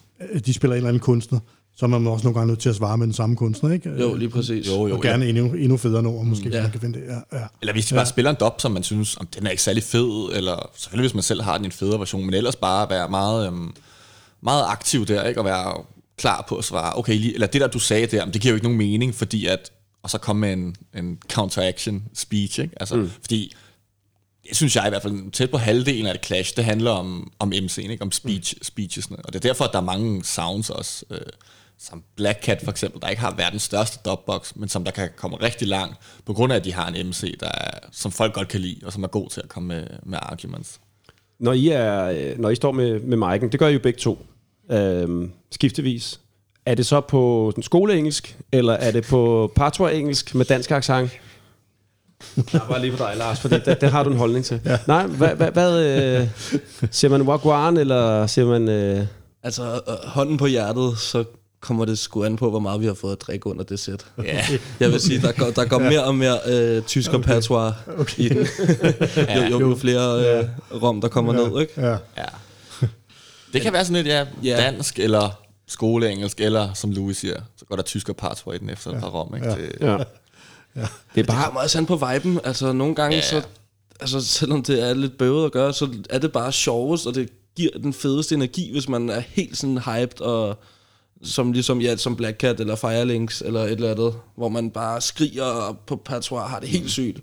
de 0.47 0.55
spiller 0.55 0.75
en 0.75 0.77
eller 0.77 0.89
anden 0.89 1.01
kunstner, 1.01 1.39
så 1.77 1.87
er 1.87 1.89
man 1.89 2.07
også 2.07 2.25
nogle 2.25 2.39
gange 2.39 2.49
nødt 2.49 2.61
til 2.61 2.69
at 2.69 2.77
svare 2.77 2.99
med 2.99 3.07
den 3.07 3.15
samme 3.15 3.37
kunstner, 3.37 3.73
ikke? 3.73 3.91
Jo, 4.01 4.15
lige 4.15 4.29
præcis. 4.29 4.69
Jo, 4.69 4.87
jo. 4.87 4.95
Og 4.95 5.03
gerne 5.03 5.29
endnu, 5.29 5.53
endnu 5.53 5.77
federe 5.77 6.03
nummer, 6.03 6.23
måske, 6.23 6.49
ja. 6.49 6.57
Ja. 6.57 6.63
man 6.63 6.71
kan 6.71 6.81
finde 6.81 6.99
det. 6.99 7.07
Ja, 7.07 7.39
ja. 7.39 7.47
Eller 7.61 7.73
hvis 7.73 7.87
de 7.87 7.95
bare 7.95 8.07
spiller 8.07 8.31
en 8.31 8.37
dub, 8.41 8.61
som 8.61 8.73
man 8.73 8.83
synes, 8.83 9.17
om 9.17 9.27
den 9.27 9.47
er 9.47 9.51
ikke 9.51 9.63
særlig 9.63 9.83
fed, 9.83 10.37
eller 10.37 10.71
selvfølgelig 10.77 11.09
hvis 11.09 11.15
man 11.15 11.23
selv 11.23 11.43
har 11.43 11.57
den 11.57 11.65
i 11.65 11.67
en 11.67 11.73
federe 11.73 11.99
version, 11.99 12.25
men 12.25 12.35
ellers 12.35 12.57
bare 12.57 12.91
være 12.91 13.09
meget, 13.09 13.47
øhm, 13.47 13.75
meget 14.43 14.65
aktiv 14.69 15.07
der, 15.07 15.25
ikke? 15.25 15.41
og 15.41 15.45
være 15.45 15.85
klar 16.19 16.45
på 16.49 16.57
at 16.57 16.65
svare, 16.65 16.99
okay, 16.99 17.15
lige, 17.19 17.35
eller 17.35 17.47
det 17.47 17.61
der 17.61 17.67
du 17.67 17.79
sagde 17.79 18.07
der, 18.07 18.25
det 18.25 18.41
giver 18.41 18.53
jo 18.53 18.57
ikke 18.57 18.67
nogen 18.67 18.79
mening, 18.79 19.15
fordi 19.15 19.47
at, 19.47 19.73
og 20.03 20.11
så 20.11 20.19
komme 20.19 20.41
med 20.41 20.53
en, 20.53 20.77
en 21.05 21.19
counteraction 21.33 22.03
speech, 22.15 22.61
ikke? 22.61 22.75
Altså, 22.81 22.97
mm. 22.97 23.11
fordi 23.21 23.55
det 24.49 24.57
synes 24.57 24.77
jeg 24.77 24.87
i 24.87 24.89
hvert 24.89 25.03
fald, 25.03 25.31
tæt 25.33 25.51
på 25.51 25.57
halvdelen 25.57 26.07
af 26.07 26.15
det 26.15 26.27
clash, 26.27 26.57
det 26.57 26.65
handler 26.65 26.91
om, 26.91 27.33
om 27.39 27.53
MC'en, 27.53 27.91
ikke? 27.91 28.03
om 28.03 28.13
speech, 28.13 28.55
speechesne. 28.63 29.17
Og 29.17 29.33
det 29.33 29.45
er 29.45 29.49
derfor, 29.49 29.65
at 29.65 29.71
der 29.73 29.79
er 29.79 29.85
mange 29.85 30.25
sounds 30.25 30.71
også, 30.71 31.05
øh, 31.11 31.21
som 31.79 32.03
Black 32.17 32.45
Cat 32.45 32.61
for 32.65 32.71
eksempel, 32.71 33.03
der 33.03 33.09
ikke 33.09 33.23
har 33.23 33.35
verdens 33.35 33.63
største 33.63 33.99
dubbox, 34.05 34.53
men 34.57 34.69
som 34.69 34.85
der 34.85 34.91
kan 34.91 35.09
komme 35.17 35.37
rigtig 35.37 35.69
langt, 35.69 35.97
på 36.27 36.33
grund 36.33 36.53
af, 36.53 36.57
at 36.57 36.65
de 36.65 36.73
har 36.73 36.89
en 36.89 37.09
MC, 37.09 37.39
der 37.41 37.49
er, 37.49 37.79
som 37.93 38.13
folk 38.13 38.35
godt 38.35 38.49
kan 38.49 38.61
lide, 38.61 38.87
og 38.87 38.93
som 38.93 39.03
er 39.03 39.09
god 39.09 39.29
til 39.29 39.41
at 39.41 39.49
komme 39.49 39.67
med, 39.67 39.87
med 40.03 40.19
arguments. 40.23 40.81
Når 41.39 41.53
I, 41.53 41.69
er, 41.69 42.05
øh, 42.05 42.39
når 42.39 42.51
I 42.51 42.55
står 42.55 42.73
med, 42.73 43.01
med 43.01 43.19
mic'en, 43.19 43.49
det 43.49 43.61
gør 43.61 43.69
I 43.69 43.73
jo 43.73 43.79
begge 43.79 43.99
to, 43.99 44.27
øhm, 44.71 45.33
skiftevis. 45.51 46.21
Er 46.67 46.75
det 46.75 46.87
så 46.87 47.01
på 47.01 47.51
sådan 47.51 47.63
skoleengelsk, 47.63 48.39
eller 48.53 48.73
er 48.73 48.91
det 48.91 49.05
på 49.05 49.53
patois-engelsk 49.57 50.35
med 50.35 50.45
dansk 50.45 50.71
accent? 50.71 51.11
Jeg 52.53 52.61
bare 52.69 52.81
lige 52.81 52.91
på 52.93 52.97
dig, 53.05 53.13
Lars, 53.17 53.41
fordi 53.41 53.55
det, 53.59 53.81
det 53.81 53.91
har 53.91 54.03
du 54.03 54.11
en 54.11 54.17
holdning 54.17 54.45
til. 54.45 54.61
Ja. 54.65 54.79
Nej, 54.87 55.07
hvad, 55.07 55.29
hvad, 55.29 55.51
hvad 55.51 55.83
øh, 56.21 56.29
siger 56.91 57.11
man 57.11 57.23
wagwan, 57.23 57.77
eller 57.77 58.27
siger 58.27 58.47
man... 58.47 58.69
Øh, 58.69 59.07
Altså, 59.43 59.63
øh, 59.89 59.95
hånden 60.05 60.37
på 60.37 60.47
hjertet, 60.47 60.99
så 60.99 61.25
kommer 61.61 61.85
det 61.85 61.99
sgu 61.99 62.25
an 62.25 62.37
på, 62.37 62.51
hvor 62.51 62.59
meget 62.59 62.81
vi 62.81 62.87
har 62.87 62.95
fået 62.95 63.13
at 63.13 63.21
drikke 63.21 63.47
under 63.47 63.65
det 63.65 63.79
sæt. 63.79 64.07
Ja. 64.25 64.45
Jeg 64.81 64.91
vil 64.93 65.01
sige, 65.01 65.21
der 65.21 65.33
går, 65.33 65.51
der 65.51 65.65
går 65.65 65.79
mere 65.79 66.05
og 66.05 66.15
mere 66.15 66.39
øh, 66.47 66.83
tysk 66.83 67.13
og 67.13 67.23
patois 67.23 67.75
okay. 67.99 68.19
i 68.19 68.29
den. 68.29 68.47
jo, 69.37 69.59
jo, 69.59 69.69
jo 69.69 69.77
flere 69.77 70.39
øh, 70.39 70.45
rom, 70.83 71.01
der 71.01 71.09
kommer 71.09 71.33
ned, 71.33 71.61
ikke? 71.61 71.81
Ja. 71.81 71.91
ja. 71.91 72.25
Det 73.53 73.63
kan 73.63 73.73
være 73.73 73.85
sådan 73.85 74.03
lidt, 74.03 74.07
ja, 74.07 74.27
Ja. 74.43 74.57
dansk, 74.57 74.99
eller 74.99 75.31
skoleengelsk, 75.69 76.41
eller 76.41 76.73
som 76.75 76.91
Louis 76.91 77.17
siger, 77.17 77.37
så 77.57 77.65
går 77.65 77.77
der 77.77 77.83
tysk 77.83 78.09
og 78.09 78.17
patois 78.17 78.57
i 78.57 78.59
den 78.59 78.71
efter 78.71 78.91
et 78.91 79.01
par 79.01 79.09
rom, 79.09 79.35
ikke? 79.35 79.49
Ja. 79.49 79.55
Det, 79.55 79.73
ja. 79.81 79.97
Det 80.75 80.83
er 80.83 80.89
Det 81.15 81.27
bare... 81.27 81.45
kommer 81.45 81.61
også 81.61 81.79
an 81.79 81.87
på 81.87 81.97
viben. 81.97 82.41
Altså, 82.45 82.73
nogle 82.73 82.95
gange, 82.95 83.17
Ja. 83.17 83.23
så, 83.23 83.43
altså, 84.01 84.21
selvom 84.21 84.63
det 84.63 84.83
er 84.89 84.95
lidt 84.95 85.19
bøvet 85.19 85.45
at 85.47 85.53
gøre, 85.53 85.73
så 85.75 85.89
er 86.11 86.19
det 86.19 86.33
bare 86.33 86.53
sjovest, 86.53 87.07
og 87.07 87.15
det 87.15 87.29
giver 87.57 87.79
den 87.79 87.93
fedeste 87.93 88.35
energi, 88.35 88.73
hvis 88.73 88.89
man 88.89 89.09
er 89.11 89.21
helt 89.21 89.59
sådan 89.59 89.79
hyped, 89.79 90.21
og 90.21 90.59
som 91.23 91.53
ligesom 91.53 91.81
ja, 91.81 91.97
som 91.97 92.17
Black 92.17 92.41
Cat 92.41 92.61
eller 92.61 92.77
Firelinks 92.77 93.41
eller 93.47 93.61
et 93.61 93.71
eller 93.73 93.91
andet, 93.91 94.15
hvor 94.37 94.49
man 94.49 94.71
bare 94.71 95.01
skriger 95.01 95.43
og 95.45 95.79
på 95.79 95.97
patois, 95.97 96.51
har 96.51 96.61
det 96.61 96.69
helt 96.69 96.91
sygt. 96.91 97.19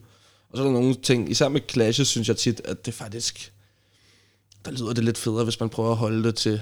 Og 0.52 0.58
så 0.58 0.64
er 0.64 0.68
der 0.68 0.74
nogle 0.74 0.93
ting, 0.95 1.32
især 1.32 1.49
med 1.49 1.62
clashes, 1.70 2.08
synes 2.08 2.28
jeg 2.28 2.38
tit, 2.38 2.62
at 2.66 2.86
det 2.86 2.93
faktisk, 2.93 3.54
der 4.66 4.72
lyder 4.72 4.93
det 4.93 5.04
lidt 5.04 5.18
federe, 5.18 5.43
hvis 5.43 5.60
man 5.60 5.70
prøver 5.70 5.91
at 5.91 5.97
holde 5.97 6.24
det 6.24 6.36
til 6.36 6.62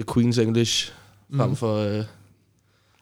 The 0.00 0.04
Queen's 0.10 0.40
English, 0.40 0.92
frem 1.36 1.56
for, 1.56 1.76
øh, 1.76 2.04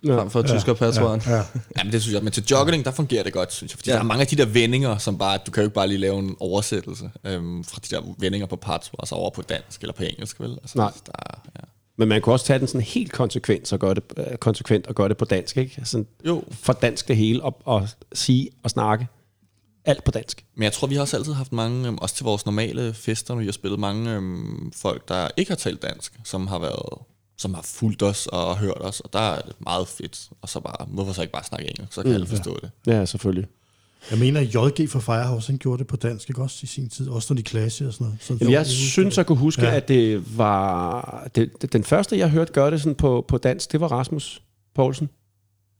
Ja. 0.04 0.18
frem 0.18 0.30
for 0.30 0.40
ja, 0.40 0.46
tysker 0.46 0.74
patoisen. 0.74 1.32
Ja, 1.32 1.36
ja. 1.36 1.42
Jamen 1.78 1.92
det 1.92 2.02
synes 2.02 2.14
jeg, 2.14 2.22
men 2.22 2.32
til 2.32 2.44
jogging, 2.50 2.84
der 2.84 2.90
fungerer 2.90 3.22
det 3.22 3.32
godt, 3.32 3.52
synes 3.52 3.72
jeg. 3.72 3.76
Fordi 3.78 3.90
Ja. 3.90 3.94
ja. 3.94 3.98
der 3.98 4.04
er 4.04 4.08
mange 4.08 4.20
af 4.20 4.26
de 4.26 4.36
der 4.36 4.46
vendinger, 4.46 4.98
som 4.98 5.18
bare, 5.18 5.38
du 5.46 5.50
kan 5.50 5.60
jo 5.62 5.66
ikke 5.66 5.74
bare 5.74 5.88
lige 5.88 5.98
lave 5.98 6.18
en 6.18 6.36
oversættelse 6.40 7.10
øhm, 7.24 7.64
fra 7.64 7.80
de 7.90 7.94
der 7.96 8.02
vendinger 8.18 8.46
på 8.46 8.56
parts, 8.56 8.90
altså 8.98 9.14
over 9.14 9.30
på 9.30 9.42
dansk 9.42 9.80
eller 9.80 9.92
på 9.94 10.02
engelsk, 10.02 10.40
vel? 10.40 10.50
Altså, 10.62 10.78
Nej. 10.78 10.92
Der, 11.06 11.12
er- 11.18 11.40
ja. 11.56 11.64
Men 11.96 12.08
man 12.08 12.22
kunne 12.22 12.34
også 12.34 12.46
tage 12.46 12.58
den 12.58 12.66
sådan 12.68 12.80
helt 12.80 13.12
konsekvent 13.12 13.72
og 13.72 13.78
gøre 13.78 13.94
det, 13.94 14.02
øh, 14.16 14.36
konsekvent 14.36 14.86
og 14.86 14.94
gøre 14.94 15.08
det 15.08 15.16
på 15.16 15.24
dansk, 15.24 15.56
ikke? 15.56 15.80
Sådan 15.84 16.06
Jo, 16.26 16.44
for 16.50 16.72
dansk 16.72 17.08
det 17.08 17.16
hele 17.16 17.42
og, 17.42 17.60
og 17.64 17.88
sige 18.12 18.50
og 18.62 18.70
snakke 18.70 19.06
alt 19.84 20.04
på 20.04 20.10
dansk. 20.10 20.44
men 20.54 20.62
jeg 20.64 20.72
tror, 20.72 20.86
vi 20.86 20.94
har 20.94 21.00
også 21.02 21.16
altid 21.16 21.32
haft 21.32 21.52
mange, 21.52 21.86
øhm, 21.86 21.98
også 21.98 22.14
til 22.14 22.24
vores 22.24 22.46
normale 22.46 22.94
fester, 22.94 23.34
når 23.34 23.38
vi 23.40 23.44
har 23.46 23.52
spillet 23.52 23.80
mange 23.80 24.10
øhm, 24.14 24.72
folk, 24.76 25.08
der 25.08 25.28
ikke 25.36 25.50
har 25.50 25.56
talt 25.56 25.82
dansk, 25.82 26.12
som 26.24 26.46
har 26.46 26.58
været 26.58 26.98
som 27.40 27.54
har 27.54 27.62
fulgt 27.62 28.02
os 28.02 28.26
og 28.26 28.58
hørt 28.58 28.80
os, 28.80 29.00
og 29.00 29.12
der 29.12 29.18
er 29.18 29.40
det 29.40 29.52
meget 29.60 29.88
fedt. 29.88 30.28
Og 30.42 30.48
så 30.48 30.60
bare, 30.60 30.86
hvorfor 30.88 31.12
så 31.12 31.22
ikke 31.22 31.32
bare 31.32 31.44
snakke 31.44 31.68
engelsk, 31.70 31.92
så 31.92 32.02
kan 32.02 32.10
mm, 32.10 32.14
alle 32.14 32.26
forstå 32.26 32.58
det. 32.62 32.70
Ja, 32.86 33.04
selvfølgelig. 33.04 33.46
Jeg 34.10 34.18
mener, 34.18 34.40
at 34.40 34.46
JG 34.46 34.88
fra 34.90 35.00
Firehouse, 35.00 35.46
han 35.52 35.58
gjorde 35.58 35.78
det 35.78 35.86
på 35.86 35.96
dansk, 35.96 36.28
ikke 36.30 36.42
også 36.42 36.58
i 36.62 36.66
sin 36.66 36.88
tid? 36.88 37.08
Også 37.08 37.34
når 37.34 37.36
de 37.36 37.42
klasse 37.42 37.86
og 37.86 37.92
sådan 37.92 38.04
noget. 38.04 38.18
Så 38.22 38.36
Jamen, 38.40 38.52
jeg 38.52 38.66
synes, 38.66 39.16
jeg 39.16 39.26
kunne 39.26 39.38
huske, 39.38 39.62
ja. 39.62 39.68
Ja. 39.70 39.76
at 39.76 39.88
det 39.88 40.38
var... 40.38 41.28
Det, 41.34 41.62
det, 41.62 41.72
den 41.72 41.84
første, 41.84 42.18
jeg 42.18 42.30
hørte 42.30 42.52
gøre 42.52 42.70
det 42.70 42.80
sådan 42.80 42.94
på, 42.94 43.24
på 43.28 43.38
dansk, 43.38 43.72
det 43.72 43.80
var 43.80 43.88
Rasmus 43.88 44.42
Poulsen. 44.74 45.08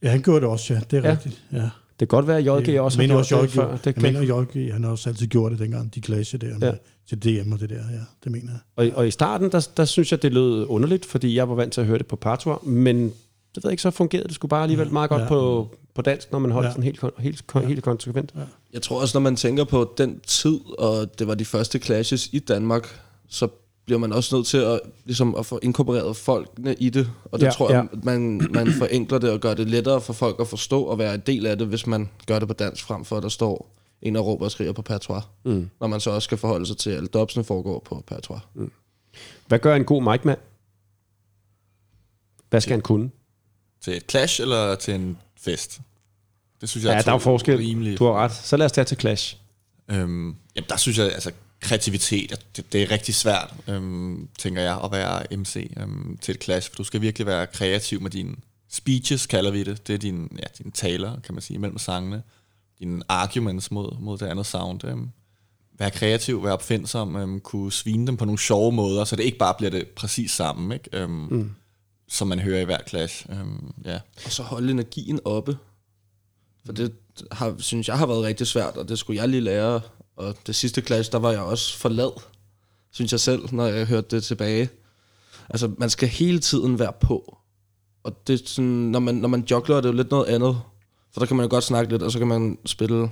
Ja, 0.03 0.11
han 0.11 0.23
gjorde 0.23 0.41
det 0.41 0.49
også, 0.49 0.75
ja. 0.75 0.81
Det 0.91 0.97
er 0.97 1.03
Ja. 1.03 1.09
ja. 1.09 1.13
rigtigt. 1.15 1.43
Ja. 1.53 1.69
Det 2.01 2.09
kan 2.09 2.17
godt 2.17 2.27
være, 2.27 2.39
at 2.39 2.45
JG 2.45 2.69
Jeg 2.73 2.81
også 2.81 2.99
har 2.99 3.03
mener 3.03 3.15
gjort 3.15 3.33
også, 3.33 3.43
det 3.43 3.51
før. 3.51 3.77
Det 3.77 3.87
jeg 3.87 3.95
kan, 3.95 4.03
mener, 4.03 4.21
JG, 4.23 4.73
han 4.73 4.85
har 4.85 4.91
også 4.91 5.09
altid 5.11 5.27
gjort 5.27 5.53
det 5.53 5.59
dengang, 5.61 5.95
de 5.95 6.01
klasse 6.01 6.39
der 6.39 6.59
med, 6.59 6.69
Ja. 6.69 6.73
til 7.09 7.19
DM 7.45 7.53
og 7.53 7.61
det 7.61 7.71
der. 7.71 7.77
Ja, 7.77 8.01
det 8.25 8.33
mener 8.33 8.51
jeg. 8.53 8.93
og, 8.93 8.97
og 8.99 9.09
i 9.09 9.11
starten, 9.11 9.53
der, 9.53 9.69
der 9.77 9.85
synes 9.85 10.13
jeg, 10.13 10.23
det 10.23 10.33
lød 10.33 10.67
underligt, 10.69 11.07
fordi 11.07 11.35
jeg 11.35 11.49
var 11.49 11.55
vant 11.55 11.73
til 11.73 11.81
at 11.81 11.87
høre 11.87 11.99
det 11.99 12.07
på 12.07 12.17
partour, 12.17 12.63
men 12.67 12.97
det 13.05 13.13
ved 13.57 13.63
jeg 13.65 13.71
ikke, 13.71 13.83
så 13.83 13.91
fungerede 13.91 14.27
det 14.29 14.35
skulle 14.35 14.51
bare 14.51 14.63
alligevel 14.63 14.93
meget 14.93 15.11
godt 15.11 15.23
Ja. 15.23 15.29
på, 15.29 15.69
på 15.95 16.03
dansk, 16.03 16.33
når 16.33 16.39
man 16.39 16.51
holdt 16.51 16.67
Ja. 16.67 16.71
sådan 16.71 16.85
helt, 16.85 17.01
helt, 17.19 17.45
kon- 17.53 17.67
helt 17.67 17.83
konsekvent. 17.83 18.35
Jeg 18.73 18.83
tror 18.83 19.01
også, 19.01 19.19
når 19.19 19.23
man 19.23 19.37
tænker 19.37 19.65
på 19.65 19.95
den 19.99 20.21
tid, 20.27 20.59
og 20.79 21.19
det 21.19 21.27
var 21.27 21.35
de 21.35 21.45
første 21.45 21.79
clashes 21.79 22.29
i 22.33 22.39
Danmark, 22.39 23.01
så 23.29 23.49
bliver 23.91 23.99
man 24.01 24.13
også 24.13 24.37
nødt 24.37 24.47
til 24.47 24.57
at, 24.59 24.81
ligesom 25.05 25.35
at 25.35 25.47
få 25.47 25.59
inkorporeret 25.63 26.17
folkene 26.17 26.75
i 26.75 26.91
det. 26.91 27.11
Og 27.25 27.41
det 27.41 27.47
Ja, 27.47 27.51
tror 27.51 27.71
jeg, 27.73 27.89
ja. 27.93 27.99
man, 28.03 28.47
man 28.51 28.73
forenkler 28.73 29.19
det 29.19 29.31
og 29.31 29.41
gør 29.41 29.55
det 29.55 29.69
lettere 29.71 30.01
for 30.01 30.13
folk 30.13 30.37
at 30.41 30.49
forstå 30.49 30.83
og 30.83 30.99
være 30.99 31.15
en 31.15 31.21
del 31.27 31.47
af 31.47 31.59
det, 31.59 31.67
hvis 31.67 31.87
man 31.87 32.09
gør 32.27 32.39
det 32.39 32.49
på 32.49 32.55
dansk, 32.55 32.85
frem 32.85 33.05
for 33.05 33.17
at 33.17 33.23
der 33.23 33.29
står 33.29 33.77
en 34.03 34.17
og 34.17 34.27
råber 34.27 34.45
og 34.45 34.51
skriger 34.51 34.73
på 34.73 34.83
patois. 34.83 35.23
Mm. 35.45 35.71
Når 35.81 35.87
man 35.87 36.01
så 36.01 36.11
også 36.11 36.25
skal 36.25 36.39
forholde 36.39 36.67
sig 36.67 36.77
til, 36.77 36.91
at 36.91 36.97
alle 36.97 37.09
dobsene 37.09 37.45
foregår 37.45 37.79
på 37.85 38.05
patois. 38.07 38.41
Hvad 39.49 39.59
gør 39.59 39.75
en 39.77 39.85
god 39.85 40.03
mic-mand? 40.13 40.39
Hvad 42.51 42.61
skal 42.61 42.73
han 42.73 42.81
kunne? 42.81 43.11
Til 43.81 43.97
et 43.97 44.05
clash 44.11 44.41
eller 44.43 44.75
til 44.75 44.95
en 44.95 45.19
fest? 45.41 45.81
Det 46.61 46.69
synes 46.69 46.85
jeg 46.85 46.93
Ja, 46.93 46.99
er 46.99 47.03
der 47.03 47.13
er 47.13 47.19
forskel. 47.19 47.57
rimelige- 47.57 47.97
Du 47.97 48.05
har 48.05 48.13
ret. 48.13 48.33
Så 48.33 48.57
lad 48.57 48.67
os 48.67 48.73
tage 48.73 48.85
til 48.85 48.97
Clash. 49.01 49.37
Øhm, 49.91 50.37
jamen, 50.57 50.69
der 50.69 50.77
synes 50.77 50.99
jeg, 50.99 51.13
altså 51.13 51.31
kreativitet, 51.61 52.33
at 52.33 52.57
det, 52.57 52.73
det 52.73 52.83
er 52.83 52.91
rigtig 52.91 53.15
svært, 53.15 53.55
øhm, 53.69 54.29
tænker 54.39 54.63
jeg, 54.63 54.81
at 54.85 54.93
være 54.93 55.37
MC 55.37 55.73
øhm, 55.77 56.19
til 56.23 56.35
et 56.35 56.45
clash, 56.45 56.71
for 56.71 56.77
du 56.77 56.85
skal 56.85 57.01
virkelig 57.01 57.27
være 57.27 57.47
kreativ 57.47 58.01
med 58.01 58.11
dine 58.11 58.37
speeches, 58.71 59.27
kalder 59.27 59.51
vi 59.51 59.63
det. 59.63 59.87
Det 59.87 59.95
er 59.95 59.99
dine, 59.99 60.29
ja, 60.39 60.45
dine 60.59 60.71
taler, 60.71 61.21
kan 61.21 61.35
man 61.35 61.43
sige, 61.43 61.59
mellem 61.59 61.79
sangene. 61.79 62.23
Dine 62.79 63.03
arguments 63.09 63.71
mod, 63.71 63.99
mod 64.01 64.19
det 64.19 64.27
andet 64.27 64.47
sound. 64.47 64.85
Øhm. 64.85 65.09
Være 65.79 65.91
kreativ, 65.91 66.45
være 66.45 66.53
opfindsom, 66.53 67.17
øhm, 67.17 67.41
kunne 67.41 67.73
svine 67.73 68.07
dem 68.07 68.17
på 68.17 68.25
nogle 68.25 68.39
sjove 68.39 68.73
måder, 68.73 69.05
så 69.05 69.17
det 69.17 69.23
ikke 69.23 69.39
bare 69.39 69.55
bliver 69.59 69.71
det 69.71 69.89
præcis 69.89 70.31
sammen, 70.31 70.73
ikke? 70.73 70.91
Øhm, 70.93 71.11
mm. 71.11 71.51
som 72.09 72.29
man 72.29 72.39
hører 72.39 72.61
i 72.61 72.65
hver 72.65 72.79
clash. 72.89 73.27
Øhm, 73.31 73.75
ja. 73.85 73.99
Og 74.25 74.33
så 74.33 74.43
holde 74.43 74.71
energien 74.71 75.21
oppe. 75.25 75.59
For 76.67 76.73
det 76.73 76.93
har, 77.33 77.55
synes 77.59 77.89
jeg 77.89 77.99
har 77.99 78.07
været 78.07 78.23
rigtig 78.23 78.47
svært, 78.47 78.77
og 78.77 78.89
det 78.89 78.99
skulle 78.99 79.21
jeg 79.21 79.29
lige 79.29 79.41
lære. 79.41 79.81
Og 80.21 80.35
det 80.47 80.55
sidste 80.57 80.81
clash, 80.81 81.13
der 81.13 81.19
var 81.19 81.31
jeg 81.31 81.41
også 81.41 81.79
for 81.79 81.89
lad, 81.89 82.21
synes 82.93 83.13
jeg 83.13 83.21
selv, 83.21 83.53
når 83.53 83.67
jeg 83.67 83.87
hørte 83.87 84.17
det 84.17 84.25
tilbage. 84.25 84.69
Altså, 85.51 85.71
man 85.79 85.91
skal 85.91 86.09
hele 86.09 86.39
tiden 86.39 86.79
være 86.79 86.93
på. 87.01 87.37
Og 88.05 88.27
det 88.27 88.41
er 88.41 88.47
sådan, 88.47 88.65
når 88.71 88.99
man, 88.99 89.15
når 89.15 89.29
man 89.29 89.45
jogler, 89.51 89.77
er 89.77 89.81
det 89.81 89.89
jo 89.89 89.93
lidt 89.95 90.11
noget 90.11 90.27
andet. 90.27 90.61
For 91.13 91.21
der 91.21 91.27
kan 91.27 91.37
man 91.37 91.45
jo 91.45 91.51
godt 91.51 91.65
snakke 91.65 91.93
lidt, 91.93 92.03
og 92.03 92.13
så 92.13 92.19
kan 92.19 92.29
man 92.29 92.59
spille. 92.67 93.11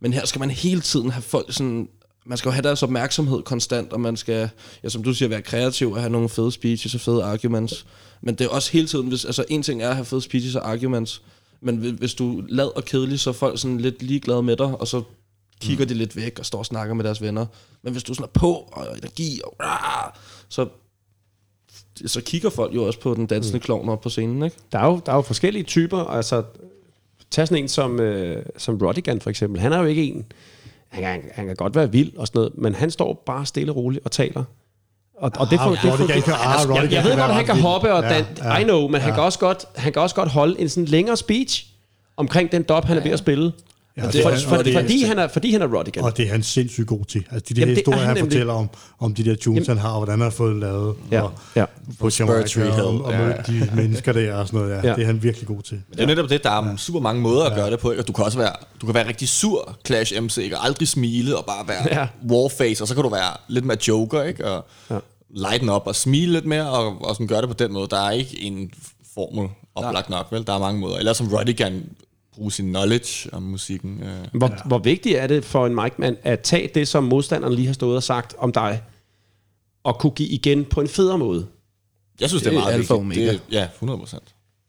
Men 0.00 0.12
her 0.12 0.26
skal 0.26 0.38
man 0.38 0.50
hele 0.50 0.80
tiden 0.80 1.10
have 1.10 1.22
folk 1.22 1.52
sådan... 1.52 1.88
Man 2.26 2.38
skal 2.38 2.48
jo 2.48 2.52
have 2.52 2.62
deres 2.62 2.82
opmærksomhed 2.82 3.42
konstant, 3.42 3.92
og 3.92 4.00
man 4.00 4.16
skal, 4.16 4.50
ja, 4.84 4.88
som 4.88 5.02
du 5.02 5.14
siger, 5.14 5.28
være 5.28 5.42
kreativ 5.42 5.90
og 5.92 6.00
have 6.00 6.10
nogle 6.10 6.28
fede 6.28 6.52
speeches 6.52 6.94
og 6.94 7.00
fede 7.00 7.24
arguments. 7.24 7.86
Men 8.20 8.34
det 8.34 8.44
er 8.44 8.48
også 8.48 8.72
hele 8.72 8.86
tiden, 8.86 9.08
hvis, 9.08 9.24
altså 9.24 9.44
en 9.48 9.62
ting 9.62 9.82
er 9.82 9.88
at 9.88 9.94
have 9.94 10.04
fede 10.04 10.20
speeches 10.22 10.54
og 10.56 10.70
arguments, 10.70 11.22
men 11.60 11.76
hvis- 11.76 12.14
du 12.14 12.42
lad 12.48 12.76
og 12.76 12.84
kedelig, 12.84 13.20
så 13.20 13.30
er 13.30 13.34
folk 13.34 13.60
sådan 13.60 13.78
lidt 13.78 14.02
ligeglade 14.02 14.42
med 14.42 14.56
dig, 14.56 14.80
og 14.80 14.88
så 14.88 15.02
kigger 15.60 15.84
mm. 15.84 15.88
de 15.88 15.94
lidt 15.94 16.16
væk 16.16 16.38
og 16.38 16.46
står 16.46 16.58
og 16.58 16.66
snakker 16.66 16.94
med 16.94 17.04
deres 17.04 17.22
venner. 17.22 17.46
Men 17.82 17.92
hvis 17.92 18.02
du 18.02 18.14
sådan 18.14 18.24
er 18.34 18.38
på 18.40 18.52
og 18.72 18.98
energi, 18.98 19.40
og, 19.44 19.56
rah, 19.60 20.12
så, 20.48 20.66
så 22.06 22.20
kigger 22.20 22.50
folk 22.50 22.74
jo 22.74 22.86
også 22.86 23.00
på 23.00 23.14
den 23.14 23.26
dansende 23.26 23.58
mm. 23.58 23.62
klovn 23.62 23.88
op 23.88 24.00
på 24.00 24.08
scenen, 24.08 24.42
ikke? 24.42 24.56
Der 24.72 24.78
er 24.78 24.86
jo, 24.86 25.00
der 25.06 25.12
er 25.12 25.16
jo 25.16 25.22
forskellige 25.22 25.62
typer. 25.64 25.98
Altså, 26.04 26.42
tag 27.30 27.48
sådan 27.48 27.62
en 27.62 27.68
som, 27.68 28.00
øh, 28.00 28.44
som 28.56 28.78
Rodigan 28.82 29.20
for 29.20 29.30
eksempel. 29.30 29.60
Han 29.60 29.72
er 29.72 29.78
jo 29.78 29.84
ikke 29.84 30.02
en... 30.04 30.24
Han 30.88 31.02
kan, 31.02 31.30
han 31.32 31.46
kan 31.46 31.56
godt 31.56 31.74
være 31.74 31.92
vild 31.92 32.16
og 32.16 32.26
sådan 32.26 32.38
noget, 32.38 32.58
men 32.58 32.74
han 32.74 32.90
står 32.90 33.22
bare 33.26 33.46
stille 33.46 33.72
og 33.72 33.76
roligt 33.76 34.04
og 34.04 34.10
taler. 34.10 34.44
Og, 35.16 35.30
og 35.36 35.50
det 35.50 35.58
får, 35.58 35.64
Ah, 35.70 35.72
det 35.72 35.80
får, 35.80 35.96
kan- 35.96 36.34
ah, 36.34 36.60
jeg, 36.60 36.68
Rodigan 36.68 36.92
jeg 36.92 37.04
ved 37.04 37.10
godt, 37.10 37.18
være 37.18 37.34
han 37.34 37.44
kan 37.46 37.60
hoppe 37.60 37.92
og 37.94 38.02
dan, 38.02 38.24
Ja, 38.38 38.58
I 38.58 38.64
know, 38.64 38.88
men 38.88 39.00
han, 39.00 39.10
ja. 39.10 39.14
kan 39.14 39.24
også 39.24 39.38
godt, 39.38 39.64
han 39.76 39.92
kan 39.92 40.02
også 40.02 40.14
godt 40.14 40.28
holde 40.28 40.60
en 40.60 40.68
sådan 40.68 40.84
længere 40.84 41.16
speech 41.16 41.66
omkring 42.16 42.52
den 42.52 42.62
dop, 42.62 42.84
han 42.84 42.96
er 42.96 43.02
ved 43.02 43.10
at 43.10 43.18
spille. 43.18 43.52
Ja, 43.96 44.04
For, 44.04 44.10
det, 44.10 44.22
for, 44.22 44.30
for, 44.48 44.56
og 44.56 44.64
det, 44.64 44.74
fordi, 44.74 45.02
han 45.02 45.18
er, 45.18 45.28
fordi 45.28 45.52
han 45.52 45.62
er 45.62 45.66
Rodigan. 45.78 46.04
og 46.04 46.16
det 46.16 46.26
er 46.26 46.30
han 46.30 46.42
sindssygt 46.42 46.86
god 46.86 47.04
til. 47.04 47.24
Altså 47.30 47.46
de 47.48 47.54
der 47.54 47.60
Jamen, 47.60 47.76
det 47.76 47.80
er 47.80 47.80
historier, 47.80 47.98
han 47.98 48.06
han, 48.08 48.16
nemlig. 48.16 48.32
fortæller 48.32 48.52
om, 48.54 48.68
om 49.00 49.14
de 49.14 49.24
der 49.24 49.34
tunes, 49.34 49.66
han 49.66 49.78
har, 49.78 49.88
og 49.90 49.96
hvordan 49.98 50.12
han 50.12 50.20
har 50.20 50.30
fået 50.30 50.56
lavet. 50.56 50.96
Ja, 51.10 51.20
og, 51.22 51.32
ja. 51.56 51.64
på 51.98 52.10
Jamaica, 52.18 52.46
Spiritual 52.46 52.68
og, 52.68 52.74
Hill, 52.74 53.02
og 53.02 53.12
ja, 53.12 53.18
møde 53.18 53.34
de 53.46 53.70
mennesker 53.76 54.12
der 54.12 54.34
og 54.34 54.46
sådan 54.46 54.60
noget. 54.60 54.72
Ja, 54.74 54.80
Ja. 54.80 54.88
ja. 54.88 54.94
Det 54.94 55.02
er 55.02 55.06
han 55.06 55.22
virkelig 55.22 55.46
god 55.48 55.62
til. 55.62 55.82
Det 55.92 56.00
er 56.00 56.06
netop 56.06 56.28
det, 56.30 56.42
der 56.44 56.50
er 56.50 56.76
super 56.76 57.00
mange 57.00 57.22
måder 57.22 57.44
at 57.44 57.54
gøre 57.54 57.70
det 57.70 57.78
på, 57.78 57.90
ikke? 57.90 58.02
og 58.02 58.08
du 58.08 58.12
kan 58.12 58.24
også 58.24 58.38
være, 58.38 58.52
du 58.80 58.86
kan 58.86 58.94
være 58.94 59.08
rigtig 59.08 59.28
sur 59.28 59.76
Clash 59.86 60.20
MC, 60.22 60.38
ikke? 60.38 60.56
og 60.58 60.64
aldrig 60.66 60.88
smile 60.88 61.36
og 61.38 61.44
bare 61.44 61.68
være 61.68 61.86
Ja. 61.90 62.00
ja. 62.00 62.06
warface, 62.30 62.84
og 62.84 62.88
så 62.88 62.94
kan 62.94 63.02
du 63.04 63.08
være 63.10 63.36
lidt 63.48 63.64
mere 63.64 63.78
joker, 63.88 64.22
ikke? 64.22 64.50
og 64.50 64.66
Ja. 64.90 64.94
ja. 64.94 65.00
lighten 65.30 65.68
op 65.68 65.86
og 65.86 65.96
smile 65.96 66.32
lidt 66.32 66.46
mere, 66.46 66.70
og, 66.70 67.04
og 67.04 67.14
sådan 67.14 67.26
gøre 67.26 67.40
det 67.40 67.48
på 67.48 67.54
den 67.58 67.72
måde. 67.72 67.88
Der 67.90 68.00
er 68.06 68.10
ikke 68.10 68.42
en 68.42 68.70
formel 69.14 69.48
oplagt 69.74 70.10
nok, 70.10 70.26
vel? 70.30 70.46
Der 70.46 70.52
er 70.54 70.58
mange 70.58 70.80
måder. 70.80 70.96
Eller 70.96 71.12
som 71.12 71.28
Rodigan 71.28 71.82
bruge 72.40 72.52
sin 72.52 72.66
knowledge 72.68 73.28
om 73.34 73.42
musikken. 73.42 74.02
Øh. 74.02 74.38
Hvor, 74.38 74.48
ja. 74.48 74.54
hvor 74.66 74.78
vigtigt 74.78 75.16
er 75.18 75.26
det 75.26 75.44
for 75.44 75.66
en 75.66 75.74
mic-mand 75.74 76.16
at 76.22 76.40
tage 76.40 76.70
det, 76.74 76.88
som 76.88 77.04
modstanderen 77.04 77.54
lige 77.54 77.66
har 77.66 77.74
stået 77.74 77.96
og 77.96 78.02
sagt 78.02 78.34
om 78.38 78.52
dig, 78.52 78.82
og 79.84 79.98
kunne 79.98 80.10
give 80.12 80.28
igen 80.28 80.64
på 80.64 80.80
en 80.80 80.88
federe 80.88 81.18
måde? 81.18 81.46
Jeg 82.20 82.28
synes, 82.28 82.42
det, 82.42 82.52
Det 82.52 82.56
er 82.58 82.60
meget 82.60 82.74
alfa 82.74 82.94
vigtigt. 82.94 83.20
omega. 83.20 83.32
Det, 83.32 83.40
ja, 83.52 83.64
100 83.74 83.98
procent. 83.98 84.22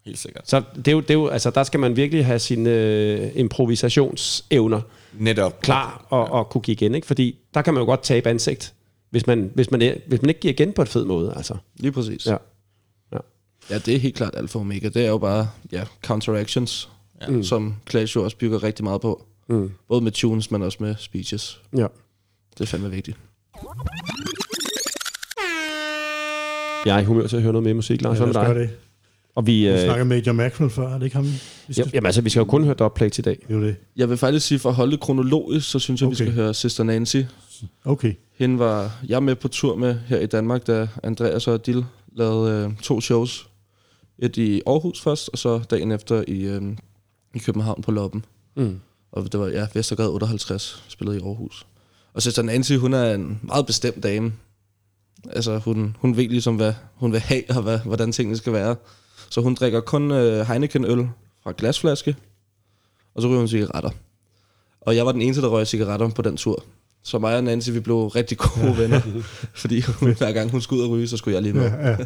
Helt 0.06 0.20
sikkert. 0.20 0.50
Så 0.50 0.64
det 0.76 0.88
er 0.88 0.92
jo, 0.92 1.00
det 1.00 1.10
er 1.10 1.14
jo, 1.14 1.28
altså, 1.28 1.50
der 1.50 1.64
skal 1.64 1.80
man 1.80 1.96
virkelig 1.96 2.26
have 2.26 2.40
sine 2.40 2.70
øh, 2.70 3.32
improvisationsevner 3.36 4.82
Netop. 5.14 5.62
klar 5.62 6.06
og, 6.10 6.32
og 6.32 6.50
kunne 6.50 6.62
give 6.62 6.74
igen, 6.74 6.96
ikke? 6.96 7.08
Fordi 7.08 7.36
der 7.54 7.62
kan 7.62 7.74
man 7.74 7.82
jo 7.82 7.86
godt 7.86 8.04
tabe 8.04 8.30
ansigt, 8.30 8.74
hvis 9.10 9.28
man, 9.28 9.52
hvis 9.56 9.72
man, 9.72 9.82
er- 9.82 9.96
hvis 10.08 10.22
man 10.22 10.30
ikke 10.30 10.40
giver 10.42 10.54
igen 10.54 10.74
på 10.74 10.82
et 10.82 10.88
fed 10.90 11.06
måde. 11.06 11.34
Altså. 11.36 11.56
Lige 11.76 11.92
præcis. 11.92 12.26
Ja. 12.26 12.36
Ja. 13.14 13.18
ja, 13.70 13.78
det 13.78 13.96
er 13.96 14.00
helt 14.00 14.16
klart 14.16 14.36
alfa 14.38 14.58
og 14.58 14.62
omega. 14.62 14.88
Det 14.90 15.06
er 15.06 15.10
jo 15.10 15.18
bare 15.18 15.50
ja, 15.72 15.84
counteractions, 16.06 16.90
ja. 17.22 17.28
Mm. 17.30 17.44
som 17.44 17.76
Clash 17.90 18.16
jo 18.16 18.24
også 18.24 18.38
bygger 18.38 18.64
rigtig 18.64 18.84
meget 18.84 19.02
på. 19.02 19.26
Mm. 19.50 19.72
Både 19.88 20.02
med 20.02 20.12
tunes, 20.12 20.52
men 20.52 20.62
også 20.62 20.78
med 20.82 20.96
speeches. 21.00 21.62
Ja. 21.78 21.88
Det 22.58 22.62
er 22.62 22.66
fandme 22.66 22.92
vigtigt. 22.92 23.18
Jeg 26.86 26.96
er 26.96 27.00
i 27.02 27.04
humør 27.04 27.28
til 27.28 27.36
at 27.36 27.42
høre 27.42 27.54
noget 27.54 27.64
mere 27.64 27.74
musik, 27.74 28.02
Lars. 28.02 28.20
Ja, 28.20 28.26
med 28.26 28.36
os 28.36 28.46
gøre 28.46 28.60
dig? 28.60 28.62
det. 28.62 28.70
Og 29.36 29.48
vi, 29.48 29.52
Vi 29.52 29.68
øh, 29.68 29.80
snakker 29.80 30.04
med 30.04 30.16
Major 30.18 30.34
Maxwell 30.34 30.72
før, 30.72 30.90
er 30.90 30.98
det 30.98 31.06
ikke 31.06 31.16
ham? 31.16 31.26
Vi 31.68 31.74
skal, 31.74 31.90
jamen, 31.94 32.06
altså, 32.06 32.22
vi 32.22 32.30
skal 32.30 32.40
jo 32.40 32.46
kun 32.46 32.64
høre 32.64 32.74
dubplate 32.74 33.20
i 33.20 33.24
dag. 33.24 33.38
det 33.48 33.54
er 33.56 33.60
jo 33.60 33.64
det. 33.64 33.76
Jeg 33.96 34.10
vil 34.10 34.18
faktisk 34.18 34.48
sige, 34.48 34.60
for 34.60 34.70
at 34.70 34.76
holde 34.76 34.92
det 34.92 35.00
kronologisk, 35.00 35.72
så 35.72 35.80
synes 35.80 36.02
jeg, 36.02 36.08
okay. 36.08 36.12
vi 36.12 36.16
skal 36.16 36.34
høre 36.34 36.54
Sister 36.54 36.84
Nancy. 36.84 37.18
Okay. 37.86 38.14
Hende 38.38 38.60
var 38.60 39.00
jeg 39.08 39.24
med 39.24 39.36
på 39.36 39.48
tur 39.48 39.76
med 39.76 39.96
her 40.08 40.20
i 40.20 40.26
Danmark, 40.26 40.68
da 40.68 40.88
Andreas 41.04 41.48
og 41.48 41.54
Adil 41.54 41.86
lavede 42.16 42.66
øh, 42.66 42.78
to 42.78 43.02
shows. 43.02 43.48
Et 44.20 44.38
i 44.38 44.62
Aarhus 44.68 45.02
først, 45.02 45.30
og 45.34 45.38
så 45.38 45.60
dagen 45.70 45.92
efter 45.92 46.24
i, 46.28 46.42
øh, 46.42 46.62
i 47.34 47.40
København 47.40 47.82
på 47.82 47.92
Loppen. 47.92 48.26
Mm. 48.56 48.80
Og 49.12 49.32
det 49.32 49.40
var, 49.40 49.48
ja, 49.48 49.68
Vestergade 49.74 50.10
58, 50.10 50.84
spillede 50.88 51.18
i 51.18 51.22
Aarhus. 51.22 51.66
Og 52.14 52.22
Sister 52.22 52.42
Nancy, 52.42 52.74
hun 52.74 52.94
er 52.94 53.14
en 53.14 53.40
meget 53.44 53.66
bestemt 53.66 54.04
dame. 54.04 54.34
Altså, 55.30 55.58
hun, 55.58 55.96
hun 56.00 56.18
ved 56.18 56.30
ligesom, 56.30 56.56
hvad 56.56 56.74
hun 56.96 57.12
vil 57.12 57.20
have, 57.20 57.44
og 57.50 57.62
hvad, 57.62 57.80
hvordan 57.80 58.12
tingene 58.12 58.38
skal 58.38 58.54
være. 58.54 58.76
Så 59.30 59.42
hun 59.42 59.56
drikker 59.56 59.82
kun 59.82 60.12
øh, 60.12 60.48
Heineken-øl 60.48 61.10
fra 61.44 61.54
glasflaske, 61.58 62.16
og 63.16 63.22
så 63.22 63.28
ryger 63.28 63.40
hun 63.40 63.48
cigaretter. 63.48 63.90
Og 64.82 64.96
jeg 64.96 65.06
var 65.06 65.12
den 65.12 65.22
eneste, 65.22 65.42
der 65.42 65.50
røg 65.50 65.68
cigaretter 65.68 66.10
på 66.10 66.22
den 66.22 66.38
tur. 66.38 66.64
Så 67.04 67.20
mig 67.20 67.38
og 67.38 67.44
Nancy, 67.44 67.70
vi 67.70 67.80
blev 67.80 68.08
rigtig 68.08 68.38
gode 68.38 68.78
venner. 68.78 69.02
fordi 69.62 69.82
hun, 69.82 70.16
hver 70.18 70.32
gang 70.32 70.52
hun 70.52 70.62
skulle 70.62 70.80
ud 70.82 70.88
og 70.88 70.92
ryge, 70.92 71.08
så 71.08 71.18
skulle 71.18 71.36
jeg 71.36 71.42
lige 71.42 71.54
med. 71.54 71.64
Ja, 71.64 71.90
ja. 71.90 71.98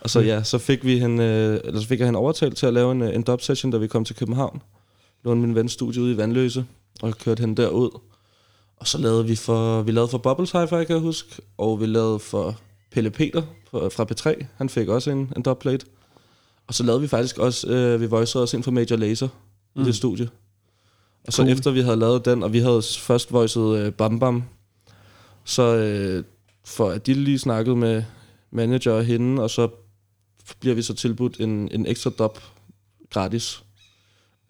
Og 0.00 0.10
så 0.10 0.20
ja, 0.20 0.42
så 0.42 0.58
fik, 0.58 0.84
vi 0.84 0.98
hende, 0.98 1.24
øh, 1.24 1.60
eller 1.64 1.80
så 1.80 1.88
fik 1.88 1.98
jeg 1.98 2.06
hende 2.06 2.18
overtalt 2.18 2.56
til 2.56 2.66
at 2.66 2.74
lave 2.74 2.92
en, 2.92 3.02
øh, 3.02 3.14
en 3.14 3.22
dub 3.22 3.40
session, 3.40 3.72
da 3.72 3.78
vi 3.78 3.86
kom 3.86 4.04
til 4.04 4.16
København. 4.16 4.62
Lånede 5.24 5.46
min 5.46 5.56
vens 5.56 5.72
studie 5.72 6.02
ude 6.02 6.12
i 6.12 6.16
Vandløse, 6.16 6.64
og 7.02 7.18
kørte 7.18 7.40
hende 7.40 7.62
derud. 7.62 8.00
Og 8.76 8.86
så 8.86 8.98
lavede 8.98 9.26
vi 9.26 9.36
for, 9.36 9.82
vi 9.82 9.92
lavede 9.92 10.10
for 10.10 10.18
Bubbles 10.18 10.50
Hi-Fi, 10.50 10.84
kan 10.84 10.88
jeg 10.88 10.98
huske, 10.98 11.42
og 11.58 11.80
vi 11.80 11.86
lavede 11.86 12.18
for 12.18 12.56
Pelle 12.90 13.10
Peter 13.10 13.42
fra 13.72 14.06
P3. 14.12 14.46
Han 14.56 14.68
fik 14.68 14.88
også 14.88 15.10
en, 15.10 15.32
en 15.36 15.42
dubplate. 15.42 15.86
Og 16.66 16.74
så 16.74 16.82
lavede 16.82 17.00
vi 17.00 17.08
faktisk 17.08 17.38
også, 17.38 17.68
øh, 17.68 18.00
vi 18.00 18.06
voiceede 18.06 18.42
os 18.42 18.54
ind 18.54 18.62
for 18.62 18.70
Major 18.70 18.96
Laser 18.96 19.28
mm. 19.76 19.82
i 19.82 19.84
det 19.84 19.96
studie. 19.96 20.28
Og 21.26 21.32
så 21.32 21.42
cool. 21.42 21.52
efter 21.52 21.70
vi 21.70 21.80
havde 21.80 21.96
lavet 21.96 22.24
den, 22.24 22.42
og 22.42 22.52
vi 22.52 22.58
havde 22.58 22.82
først 22.98 23.32
voicet 23.32 23.78
øh, 23.78 23.92
Bam 23.92 24.18
Bam, 24.18 24.42
så 25.44 25.76
øh, 25.76 26.24
for 26.64 26.90
at 26.90 27.06
de 27.06 27.14
lige 27.14 27.38
snakkede 27.38 27.76
med 27.76 28.02
manager 28.50 28.92
og 28.92 29.04
hende, 29.04 29.42
og 29.42 29.50
så 29.50 29.68
bliver 30.60 30.74
vi 30.74 30.82
så 30.82 30.94
tilbudt 30.94 31.40
en, 31.40 31.68
en 31.72 31.86
ekstra 31.86 32.10
dub 32.10 32.38
gratis. 33.10 33.62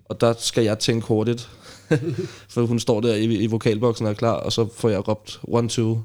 Og 0.05 0.21
der 0.21 0.35
skal 0.39 0.65
jeg 0.65 0.79
tænke 0.79 1.07
hurtigt, 1.07 1.51
for 2.53 2.67
hun 2.67 2.81
står 2.81 3.01
der 3.01 3.15
i, 3.15 3.25
i 3.25 3.47
vokalboksen 3.47 4.07
og 4.07 4.13
er 4.13 4.17
klar, 4.17 4.33
og 4.33 4.53
så 4.53 4.69
får 4.75 4.89
jeg 4.89 5.09
råbt 5.09 5.41
one, 5.43 5.69
two, 5.69 6.03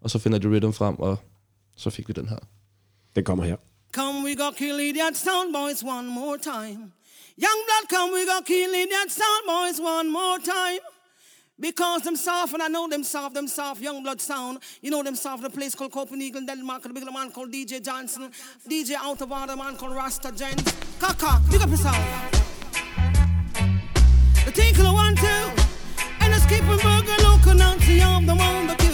og 0.00 0.10
så 0.10 0.18
finder 0.18 0.38
de 0.38 0.48
rhythm 0.48 0.72
frem, 0.72 0.98
og 0.98 1.16
så 1.76 1.90
fik 1.90 2.08
vi 2.08 2.12
den 2.12 2.28
her. 2.28 2.38
Den 3.16 3.24
kommer 3.24 3.44
her. 3.44 3.56
Come, 3.92 4.24
we 4.24 4.34
go 4.36 4.50
kill 4.56 4.80
idiot 4.80 5.16
sound 5.16 5.54
boys 5.54 5.82
one 5.82 6.08
more 6.08 6.38
time. 6.38 6.92
Young 7.44 7.60
blood, 7.66 7.84
come, 7.94 8.12
we 8.16 8.24
go 8.32 8.38
kill 8.46 8.72
idiot 8.82 9.10
sound 9.20 9.44
boys 9.54 9.78
one 9.96 10.08
more 10.10 10.38
time. 10.44 10.82
Because 11.62 12.02
them 12.02 12.16
soft, 12.16 12.54
and 12.54 12.62
I 12.64 12.66
know 12.66 12.88
them 12.88 13.04
soft, 13.04 13.36
them 13.36 13.46
soft, 13.46 13.80
young 13.80 14.02
blood 14.02 14.20
sound. 14.20 14.58
You 14.80 14.90
know 14.90 15.04
them 15.04 15.14
soft, 15.14 15.44
the 15.44 15.48
place 15.48 15.76
called 15.76 15.92
Copenhagen, 15.92 16.44
Denmark, 16.44 16.82
the 16.82 16.88
big 16.88 17.04
man 17.04 17.30
called 17.30 17.52
DJ 17.52 17.80
Johnson, 17.80 18.32
DJ 18.68 18.94
out 18.96 19.20
of 19.22 19.30
order, 19.30 19.54
man 19.54 19.76
called 19.76 19.94
Rasta 19.94 20.32
Jens. 20.32 20.60
Kaka, 20.98 21.40
big 21.48 21.62
up 21.62 21.68
yourself. 21.70 21.96
The 24.44 24.50
tinkle 24.50 24.92
one, 24.92 25.14
two, 25.14 25.24
and 26.18 26.32
the 26.34 26.40
skipping 26.40 26.66
burger, 26.82 27.22
local 27.22 27.54
Nancy 27.54 28.02
on 28.02 28.26
the 28.26 28.32
on 28.32 28.66
the 28.66 28.74
queue. 28.74 28.90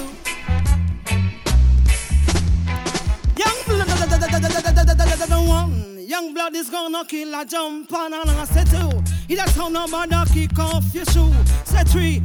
Young 3.38 3.56
blood, 3.64 5.48
one, 5.48 6.06
young 6.06 6.34
blood 6.34 6.54
is 6.54 6.68
gonna 6.68 7.02
kill 7.06 7.34
a 7.34 7.46
jump 7.46 7.90
and 7.94 8.14
I 8.14 8.44
said 8.44 8.66
two. 8.66 9.02
He 9.26 9.36
that's 9.36 9.56
how 9.56 9.70
nobody 9.70 10.14
kick 10.34 10.58
off 10.58 10.84
your 10.92 11.06
shoe. 11.06 11.32
Say 11.64 11.84
three. 11.84 12.22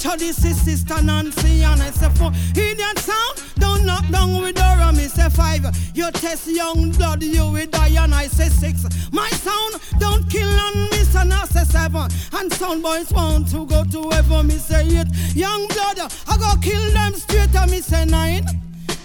So 0.00 0.16
this 0.16 0.42
is 0.46 0.58
Sister 0.58 1.02
Nancy 1.02 1.62
and 1.62 1.82
I 1.82 1.90
say 1.90 2.08
four. 2.14 2.32
Idiot 2.56 2.98
sound, 3.00 3.42
don't 3.58 3.84
knock 3.84 4.08
down 4.08 4.40
with 4.40 4.54
door 4.54 4.64
and 4.64 4.96
me 4.96 5.04
say 5.04 5.28
five. 5.28 5.62
You 5.94 6.10
test 6.10 6.46
young 6.46 6.90
blood, 6.92 7.22
you 7.22 7.46
will 7.52 7.66
die 7.66 8.02
and 8.02 8.14
I 8.14 8.26
say 8.28 8.48
six. 8.48 8.82
My 9.12 9.28
sound, 9.28 9.74
don't 9.98 10.26
kill 10.30 10.48
and 10.48 10.88
miss 10.88 11.14
and 11.14 11.34
I 11.34 11.44
say 11.44 11.64
seven. 11.64 12.08
And 12.32 12.50
sound 12.50 12.82
boys 12.82 13.12
want 13.12 13.50
to 13.50 13.66
go 13.66 13.84
to 13.84 14.08
heaven, 14.08 14.46
me 14.46 14.54
say 14.54 14.86
eight. 14.86 15.36
Young 15.36 15.68
blood, 15.68 15.98
I 16.26 16.36
go 16.38 16.58
kill 16.62 16.92
them 16.92 17.12
straight 17.12 17.54
and 17.54 17.70
me 17.70 17.82
say 17.82 18.06
nine. 18.06 18.46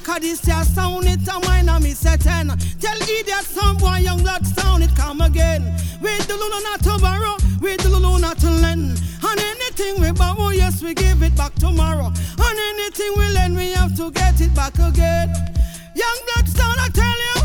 Cause 0.06 0.22
this 0.22 0.48
your 0.48 0.64
sound, 0.64 1.08
it 1.08 1.28
a 1.28 1.46
mine 1.46 1.68
and 1.68 1.84
me 1.84 1.91
say 1.91 2.16
ten. 2.16 2.48
Tell 2.80 3.02
idiot 3.02 3.43
some 3.43 3.76
boy, 3.76 3.98
young 3.98 4.22
blood 4.24 4.48
sound, 4.48 4.82
it 4.84 4.96
come 4.96 5.20
again. 5.20 5.62
We 6.02 6.18
do 6.20 6.38
not 6.38 6.80
to 6.84 6.98
borrow, 7.02 7.36
we 7.66 7.76
do 7.78 7.99
not 7.99 8.38
to 8.38 8.49
lend. 8.49 9.01
And 9.28 9.39
anything 9.39 9.99
we 9.99 10.11
borrow, 10.11 10.49
yes, 10.49 10.84
we 10.84 10.93
give 10.93 11.24
it 11.24 11.36
back 11.36 11.55
tomorrow. 11.55 12.07
And 12.45 12.59
anything 12.72 13.11
we 13.18 13.28
lend, 13.30 13.57
we 13.57 13.72
have 13.72 13.97
to 13.97 14.11
get 14.11 14.39
it 14.39 14.53
back 14.53 14.78
again. 14.78 15.34
Young 15.95 16.20
blood 16.28 16.47
sound, 16.47 16.80
I 16.80 16.89
tell 16.93 17.20
you. 17.28 17.38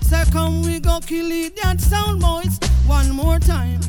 Say, 0.00 0.30
come, 0.30 0.62
we 0.62 0.78
go 0.78 1.00
kill 1.00 1.28
idiot 1.30 1.80
sound 1.80 2.20
boys 2.20 2.56
one 2.86 3.10
more 3.10 3.40
time. 3.40 3.80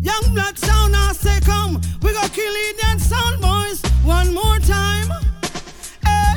Young 0.00 0.24
blood 0.32 0.56
sound, 0.56 0.94
I 0.94 1.12
say, 1.12 1.40
come, 1.40 1.80
we 2.02 2.12
go 2.12 2.22
kill 2.28 2.54
idiot 2.68 3.00
sound 3.00 3.40
boys 3.40 3.82
one 4.04 4.32
more 4.32 4.58
time. 4.60 5.08
Hey, 6.06 6.34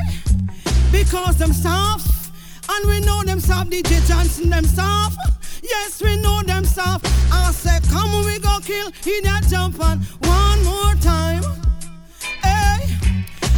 because 0.91 1.37
them 1.37 1.53
soft, 1.53 2.31
and 2.67 2.89
we 2.89 2.99
know 3.01 3.21
them 3.23 3.39
soft, 3.39 3.69
DJ 3.69 4.07
Johnson, 4.07 4.49
them 4.49 4.65
soft. 4.65 5.36
Yes, 5.61 6.01
we 6.01 6.15
know 6.21 6.41
them 6.43 6.65
soft. 6.65 7.05
I 7.31 7.51
say, 7.51 7.79
come 7.89 8.25
we 8.25 8.39
go 8.39 8.59
kill 8.61 8.87
in 8.87 9.23
that 9.23 9.45
jump 9.49 9.79
on 9.79 9.99
one 10.21 10.63
more 10.63 10.93
time. 11.01 11.43
Hey, 12.43 12.85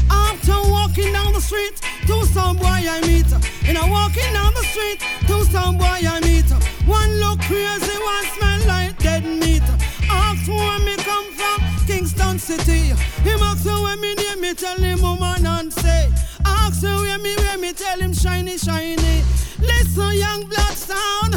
after 0.09 0.57
walking 0.69 1.11
down 1.13 1.33
the 1.33 1.41
street 1.41 1.75
to 2.07 2.25
some 2.27 2.57
boy 2.57 2.65
I 2.65 3.01
meet, 3.05 3.31
and 3.67 3.77
I 3.77 3.89
walking 3.89 4.31
down 4.33 4.53
the 4.53 4.63
street 4.63 4.99
to 5.27 5.43
some 5.51 5.77
boy 5.77 5.85
I 5.85 6.19
meet. 6.21 6.49
One 6.87 7.11
look 7.19 7.39
crazy, 7.41 7.97
one 7.99 8.25
smell 8.37 8.67
like 8.67 8.97
dead 8.99 9.23
meat. 9.25 9.63
Ask 10.09 10.47
where 10.47 10.79
me 10.79 10.95
come 10.97 11.31
from, 11.33 11.61
Kingston 11.85 12.39
City. 12.39 12.95
Him 13.23 13.39
ask 13.41 13.65
where 13.65 13.97
me 13.97 14.15
name, 14.15 14.41
me 14.41 14.53
tell 14.53 14.77
him 14.77 15.01
woman 15.01 15.45
and 15.45 15.73
say. 15.73 16.09
Ask 16.45 16.83
where 16.83 17.17
me, 17.19 17.35
where 17.35 17.57
me 17.57 17.73
tell 17.73 17.99
him 17.99 18.13
shiny, 18.13 18.57
shiny. 18.57 19.23
Listen, 19.59 20.13
young 20.17 20.43
blood 20.45 20.75
sound. 20.75 21.35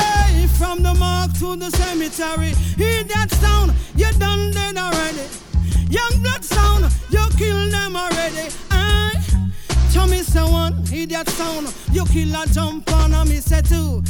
Hey, 0.00 0.46
from 0.58 0.82
the 0.82 0.94
mark 0.94 1.32
to 1.38 1.56
the 1.56 1.70
cemetery. 1.70 2.54
Hear 2.76 3.04
that 3.04 3.30
sound, 3.30 3.72
you 3.96 4.10
done 4.18 4.50
dead 4.52 4.76
already. 4.76 5.26
Young 5.90 6.22
blood 6.22 6.44
sound, 6.44 6.92
you 7.10 7.24
kill 7.36 7.70
them 7.70 7.96
already. 7.96 8.50
Hey, 8.70 9.12
tell 9.92 10.06
me 10.06 10.22
say 10.22 10.42
one, 10.42 10.84
hear 10.86 11.06
that 11.06 11.28
sound, 11.30 11.74
you 11.92 12.04
kill 12.06 12.34
a 12.34 12.46
jump 12.46 12.90
on, 12.92 13.10
me 13.28 13.36
say 13.36 13.62
two. 13.62 14.02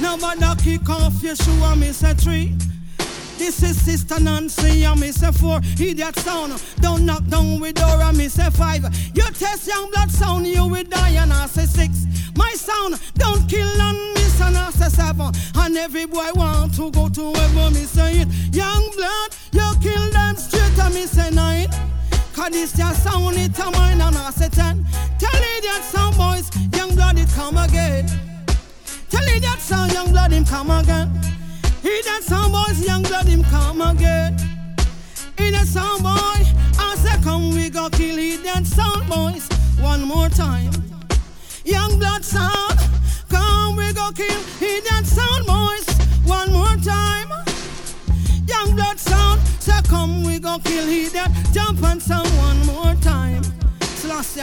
Nobody 0.00 0.62
kick 0.62 0.88
off 0.90 1.22
your 1.22 1.36
shoe, 1.36 1.64
and 1.64 1.80
me 1.80 1.92
say 1.92 2.14
three. 2.14 2.54
This 3.36 3.62
is 3.62 3.80
Sister 3.80 4.20
Nancy, 4.20 4.84
and 4.84 5.00
me 5.00 5.10
say 5.10 5.32
four. 5.32 5.60
That 5.60 6.16
sound, 6.18 6.62
don't 6.80 7.04
knock 7.04 7.26
down 7.26 7.60
with 7.60 7.74
door, 7.74 8.00
and 8.00 8.16
me 8.16 8.28
say 8.28 8.48
five. 8.50 8.84
You 9.14 9.24
test 9.32 9.66
young 9.66 9.90
blood 9.90 10.10
sound, 10.10 10.46
you 10.46 10.66
will 10.66 10.84
die, 10.84 11.10
and 11.10 11.32
I 11.32 11.46
say 11.46 11.66
six. 11.66 12.06
My 12.36 12.50
sound, 12.52 13.00
don't 13.14 13.48
kill 13.48 13.68
and 13.68 14.14
miss, 14.14 14.40
and 14.40 14.56
I 14.56 14.70
say 14.70 14.88
seven. 14.88 15.32
And 15.56 15.76
every 15.76 16.06
boy 16.06 16.30
want 16.34 16.74
to 16.76 16.90
go 16.90 17.08
to 17.08 17.32
heaven, 17.32 17.74
me 17.74 17.84
say 17.84 18.18
it. 18.20 18.28
Young 18.54 18.90
blood, 18.96 19.30
you 19.52 19.68
kill 19.82 20.10
them 20.10 20.36
straight, 20.36 20.94
me 20.94 21.06
say 21.06 21.30
nine. 21.30 21.68
Cause 22.34 22.50
this 22.50 22.72
just 22.76 23.04
sound 23.04 23.36
it 23.36 23.58
a 23.58 23.70
mine, 23.70 24.00
and 24.00 24.16
I 24.16 24.30
say 24.30 24.48
ten. 24.48 24.84
Tell 25.18 25.30
it 25.34 25.62
that 25.62 25.82
sound 25.92 26.16
boys, 26.16 26.50
young 26.76 26.94
blood 26.94 27.18
it 27.18 27.28
come 27.30 27.56
again. 27.56 28.06
Tell 29.10 29.22
it 29.22 29.42
that 29.42 29.58
sound, 29.60 29.92
young 29.92 30.10
blood 30.10 30.32
him 30.32 30.44
come 30.44 30.70
again. 30.70 31.33
He 31.84 32.00
that 32.00 32.22
sound 32.22 32.50
boys, 32.50 32.82
young 32.82 33.02
blood 33.02 33.26
him 33.26 33.44
come 33.44 33.82
again. 33.82 34.38
He 35.36 35.50
that 35.50 35.66
sound 35.66 36.02
boy, 36.02 36.40
I 36.80 36.96
say 36.96 37.22
come 37.22 37.50
we 37.50 37.68
go 37.68 37.90
kill 37.90 38.16
he 38.16 38.38
that 38.38 38.64
sound 38.66 39.06
boys 39.06 39.46
one 39.82 40.02
more 40.02 40.30
time. 40.30 40.72
Young 41.62 41.98
blood 41.98 42.24
sound, 42.24 42.78
come 43.28 43.76
we 43.76 43.92
go 43.92 44.10
kill 44.12 44.40
he 44.58 44.80
that 44.88 45.04
sound 45.04 45.44
boys 45.46 45.86
one 46.24 46.50
more 46.54 46.74
time. 46.82 47.28
Young 48.48 48.74
blood 48.74 48.98
sound, 48.98 49.42
say 49.60 49.82
come 49.86 50.22
we 50.24 50.38
go 50.38 50.58
kill 50.64 50.86
he 50.86 51.08
that 51.08 51.30
jump 51.52 51.82
and 51.82 52.00
sound 52.00 52.30
one 52.38 52.64
more 52.64 52.94
time. 53.02 53.42
Slash 53.82 54.38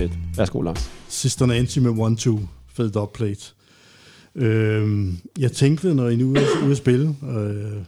fedt. 0.00 0.12
Værsgo, 0.36 0.60
Lars. 0.60 0.90
Sister 1.08 1.46
Nancy 1.46 1.78
med 1.78 1.90
One 1.90 2.16
Two, 2.16 2.40
fed 2.68 2.90
dubplate. 2.90 3.52
Øhm, 4.34 5.16
jeg 5.38 5.52
tænkte, 5.52 5.94
når 5.94 6.08
I 6.08 6.16
nu 6.16 6.34
er 6.34 6.62
ude 6.64 6.70
at 6.70 6.76
spille, 6.76 7.16
øh, 7.22 7.82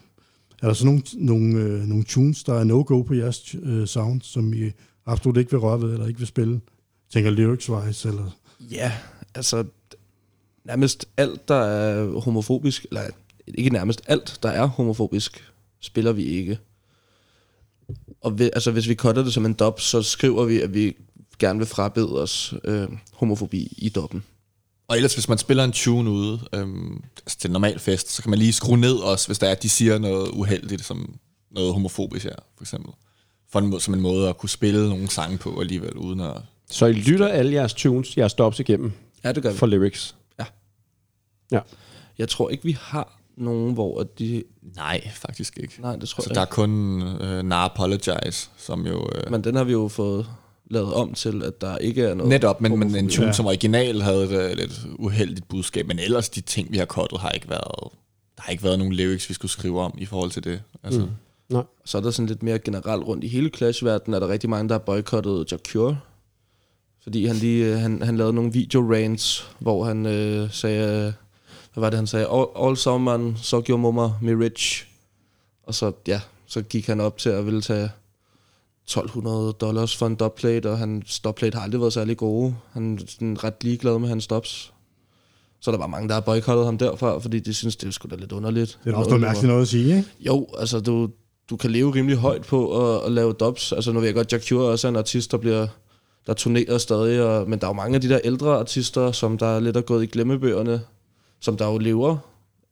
er 0.62 0.66
der 0.66 0.72
så 0.72 0.84
nogle, 0.84 1.02
nogle, 1.14 1.56
øh, 1.56 1.80
nogle 1.80 2.05
tunes, 2.05 2.44
der 2.44 2.55
er 2.55 2.64
no-go 2.64 3.02
på 3.02 3.14
jeres 3.14 3.56
øh, 3.62 3.86
sound, 3.86 4.20
som 4.22 4.52
I 4.52 4.70
absolut 5.06 5.36
ikke 5.36 5.51
vil 5.51 5.60
røre 5.60 5.82
ved, 5.82 5.93
eller 5.93 6.06
ikke 6.06 6.18
vil 6.18 6.26
spille? 6.26 6.60
Tænker 7.12 7.30
lyrics-wise, 7.30 8.09
eller... 8.09 8.39
Ja, 8.70 8.93
altså, 9.34 9.64
nærmest 10.64 11.06
alt, 11.16 11.48
der 11.48 11.55
er 11.64 12.20
homofobisk, 12.20 12.86
eller 12.90 13.02
ikke 13.47 13.70
nærmest 13.70 14.02
alt, 14.06 14.39
der 14.43 14.48
er 14.48 14.66
homofobisk, 14.66 15.44
spiller 15.80 16.12
vi 16.12 16.24
ikke. 16.24 16.59
Og 18.20 18.39
vi, 18.39 18.44
altså, 18.44 18.70
hvis 18.70 18.89
vi 18.89 18.94
cutter 18.94 19.24
det 19.24 19.32
som 19.32 19.47
en 19.47 19.55
dub, 19.55 19.80
så 19.80 20.02
skriver 20.02 20.44
vi, 20.44 20.60
at 20.60 20.74
vi 20.74 20.97
gerne 21.38 21.59
vil 21.59 21.68
frabede 21.68 22.22
os 22.22 22.54
øh, 22.64 22.88
homofobi 23.12 23.74
i 23.78 23.88
dubben. 23.88 24.24
Og 24.88 24.96
ellers, 24.96 25.14
hvis 25.14 25.28
man 25.28 25.38
spiller 25.38 25.64
en 25.64 25.72
tune 25.72 26.10
ude 26.10 26.40
øhm, 26.52 27.02
altså 27.26 27.38
til 27.38 27.48
en 27.48 27.52
normal 27.52 27.78
fest, 27.78 28.10
så 28.10 28.22
kan 28.22 28.30
man 28.30 28.38
lige 28.38 28.52
skrue 28.52 28.76
ned 28.78 28.94
også, 28.94 29.26
hvis 29.28 29.38
der 29.38 29.46
er, 29.46 29.52
at 29.52 29.62
de 29.62 29.68
siger 29.68 29.98
noget 29.98 30.28
uheldigt, 30.28 30.84
som 30.84 31.14
noget 31.50 31.72
homofobisk 31.72 32.24
her, 32.24 32.34
for 32.56 32.64
eksempel. 32.64 32.92
For 33.50 33.59
en, 33.59 33.66
må- 33.66 33.78
som 33.78 33.94
en 33.94 34.00
måde 34.00 34.28
at 34.28 34.38
kunne 34.38 34.50
spille 34.50 34.88
nogle 34.88 35.09
sange 35.09 35.38
på 35.38 35.60
alligevel, 35.60 35.92
uden 35.96 36.20
at... 36.20 36.36
Så 36.70 36.86
I 36.86 36.92
lytter 36.92 37.28
alle 37.28 37.52
jeres 37.52 37.74
tunes, 37.74 38.16
jeres 38.16 38.32
stops 38.32 38.60
igennem 38.60 38.92
Ja, 39.24 39.32
det 39.32 39.42
gør 39.42 39.50
vi. 39.52 39.59
for 39.59 39.66
lyrics. 39.66 40.14
Jeg 42.18 42.28
tror 42.28 42.50
ikke, 42.50 42.64
vi 42.64 42.76
har 42.80 43.20
nogen, 43.36 43.74
hvor 43.74 44.00
at 44.00 44.18
de... 44.18 44.42
Nej, 44.76 45.10
faktisk 45.14 45.59
ikke. 45.59 45.74
Nej, 45.80 45.96
det 45.96 46.09
tror 46.09 46.22
Så 46.22 46.26
jeg 46.30 46.34
der 46.34 46.40
er 46.40 46.44
kun 46.46 47.02
øh, 47.02 47.42
Nah 47.42 47.64
Apologize, 47.64 48.48
som 48.56 48.86
jo... 48.86 49.09
Øh, 49.16 49.30
Men 49.30 49.44
den 49.44 49.54
har 49.54 49.64
vi 49.64 49.72
jo 49.72 49.88
fået 49.88 50.26
lavet 50.73 50.94
om 50.94 51.15
til, 51.15 51.43
at 51.44 51.61
der 51.61 51.78
ikke 51.78 52.03
er 52.03 52.15
noget... 52.15 52.31
Netop, 52.31 52.61
men, 52.61 52.78
men 52.78 52.97
en 52.97 53.09
tune 53.09 53.27
ja. 53.27 53.32
som 53.32 53.47
original 53.47 54.03
havde 54.03 54.24
et 54.24 54.51
øh, 54.51 54.57
lidt 54.57 54.81
uheldigt 54.99 55.49
budskab, 55.49 55.86
men 55.86 55.99
ellers 55.99 56.28
de 56.28 56.40
ting, 56.40 56.73
vi 56.73 56.78
har 56.78 56.85
kottet, 56.85 57.20
har 57.20 57.31
ikke 57.31 57.51
været... 57.51 57.93
Der 58.36 58.43
har 58.43 58.51
ikke 58.51 58.65
været 58.65 58.78
nogen 58.78 58.94
lyrics, 58.94 59.28
vi 59.28 59.35
skulle 59.35 59.53
skrive 59.53 59.81
om 59.81 59.94
i 59.99 60.05
forhold 60.05 60.31
til 60.31 60.44
det. 60.44 60.62
Altså, 60.82 61.01
mm. 61.01 61.11
Så 61.85 61.99
er 61.99 62.03
der 62.03 62.11
sådan 62.11 62.27
lidt 62.27 62.43
mere 62.43 62.59
generelt 62.59 63.07
rundt 63.07 63.24
i 63.24 63.28
hele 63.28 63.51
Clash-verdenen, 63.57 64.15
er 64.15 64.20
der 64.20 64.28
rigtig 64.28 64.51
mange, 64.51 64.69
der 64.69 64.74
har 64.74 64.78
boykottet 64.78 65.53
Jacure. 65.53 65.99
Fordi 67.03 67.27
han 67.27 67.36
lige 67.36 67.66
øh, 67.66 67.78
han, 67.78 68.03
han 68.03 68.16
lavede 68.16 68.32
nogle 68.32 68.53
video 68.53 68.93
rants, 68.93 69.51
hvor 69.59 69.85
han 69.85 70.07
øh, 70.07 70.51
sagde, 70.51 71.15
hvad 71.73 71.81
var 71.81 71.90
det 71.90 71.97
han 71.97 72.07
sagde, 72.07 72.27
all, 72.27 72.47
all 72.57 72.77
someone, 72.77 73.39
so 73.39 73.62
your 73.69 73.78
mama 73.78 74.11
me 74.20 74.44
rich. 74.44 74.86
Og 75.62 75.74
så, 75.74 75.93
ja, 76.07 76.20
så 76.47 76.62
gik 76.62 76.86
han 76.86 77.01
op 77.01 77.19
til 77.19 77.31
at 77.31 77.47
ville 77.47 77.62
tage 77.62 77.90
1200 78.84 79.52
dollars 79.52 79.96
for 79.96 80.06
en 80.06 80.14
dubplate, 80.14 80.70
og 80.70 80.78
hans 80.78 81.20
dubplate 81.20 81.56
har 81.56 81.62
aldrig 81.64 81.80
været 81.80 81.92
særlig 81.92 82.16
gode. 82.16 82.54
Han 82.72 82.94
er 82.94 83.02
sådan 83.06 83.44
ret 83.44 83.64
ligeglad 83.64 83.98
med 83.98 84.09
hans 84.09 84.24
stops. 84.24 84.72
Så 85.60 85.70
er 85.70 85.72
der 85.72 85.78
var 85.78 85.86
mange, 85.86 86.09
der 86.09 86.14
har 86.14 86.20
boykottet 86.20 86.64
ham 86.64 86.78
derfra, 86.78 87.18
fordi 87.18 87.40
de 87.40 87.54
synes, 87.54 87.76
det 87.76 87.86
er 87.86 87.90
sgu 87.90 88.09
da 88.10 88.16
lidt 88.16 88.32
underligt. 88.32 88.78
Det 88.84 88.92
er 88.92 88.96
også 88.96 89.10
noget 89.10 89.20
mærkeligt 89.20 89.48
noget 89.48 89.62
at 89.62 89.68
sige, 89.68 89.96
ikke? 89.96 90.09
Jo, 90.20 90.46
altså 90.59 90.80
du, 90.80 91.09
du 91.50 91.56
kan 91.56 91.70
leve 91.70 91.94
rimelig 91.94 92.16
højt 92.16 92.42
på 92.42 92.94
at, 92.94 93.06
at 93.06 93.12
lave 93.12 93.32
dubs. 93.32 93.72
Altså 93.72 93.92
nu 93.92 94.00
ved 94.00 94.06
jeg 94.06 94.14
godt, 94.14 94.32
Jack 94.32 94.48
Cure 94.48 94.68
også 94.68 94.86
er 94.86 94.90
en 94.90 94.96
artist, 94.96 95.32
der 95.32 95.38
bliver 95.38 95.66
der 96.26 96.34
turnerer 96.34 96.78
stadig, 96.78 97.22
og, 97.22 97.50
men 97.50 97.59
der 97.59 97.66
er 97.66 97.68
jo 97.68 97.74
mange 97.74 97.94
af 97.94 98.00
de 98.00 98.09
der 98.09 98.20
ældre 98.24 98.59
artister, 98.59 99.12
som 99.12 99.38
der 99.38 99.46
er 99.46 99.60
lidt 99.60 99.76
er 99.76 99.80
gået 99.80 100.02
i 100.02 100.06
glemmebøgerne, 100.06 100.80
som 101.40 101.56
der 101.56 101.66
jo 101.66 101.78
lever 101.78 102.16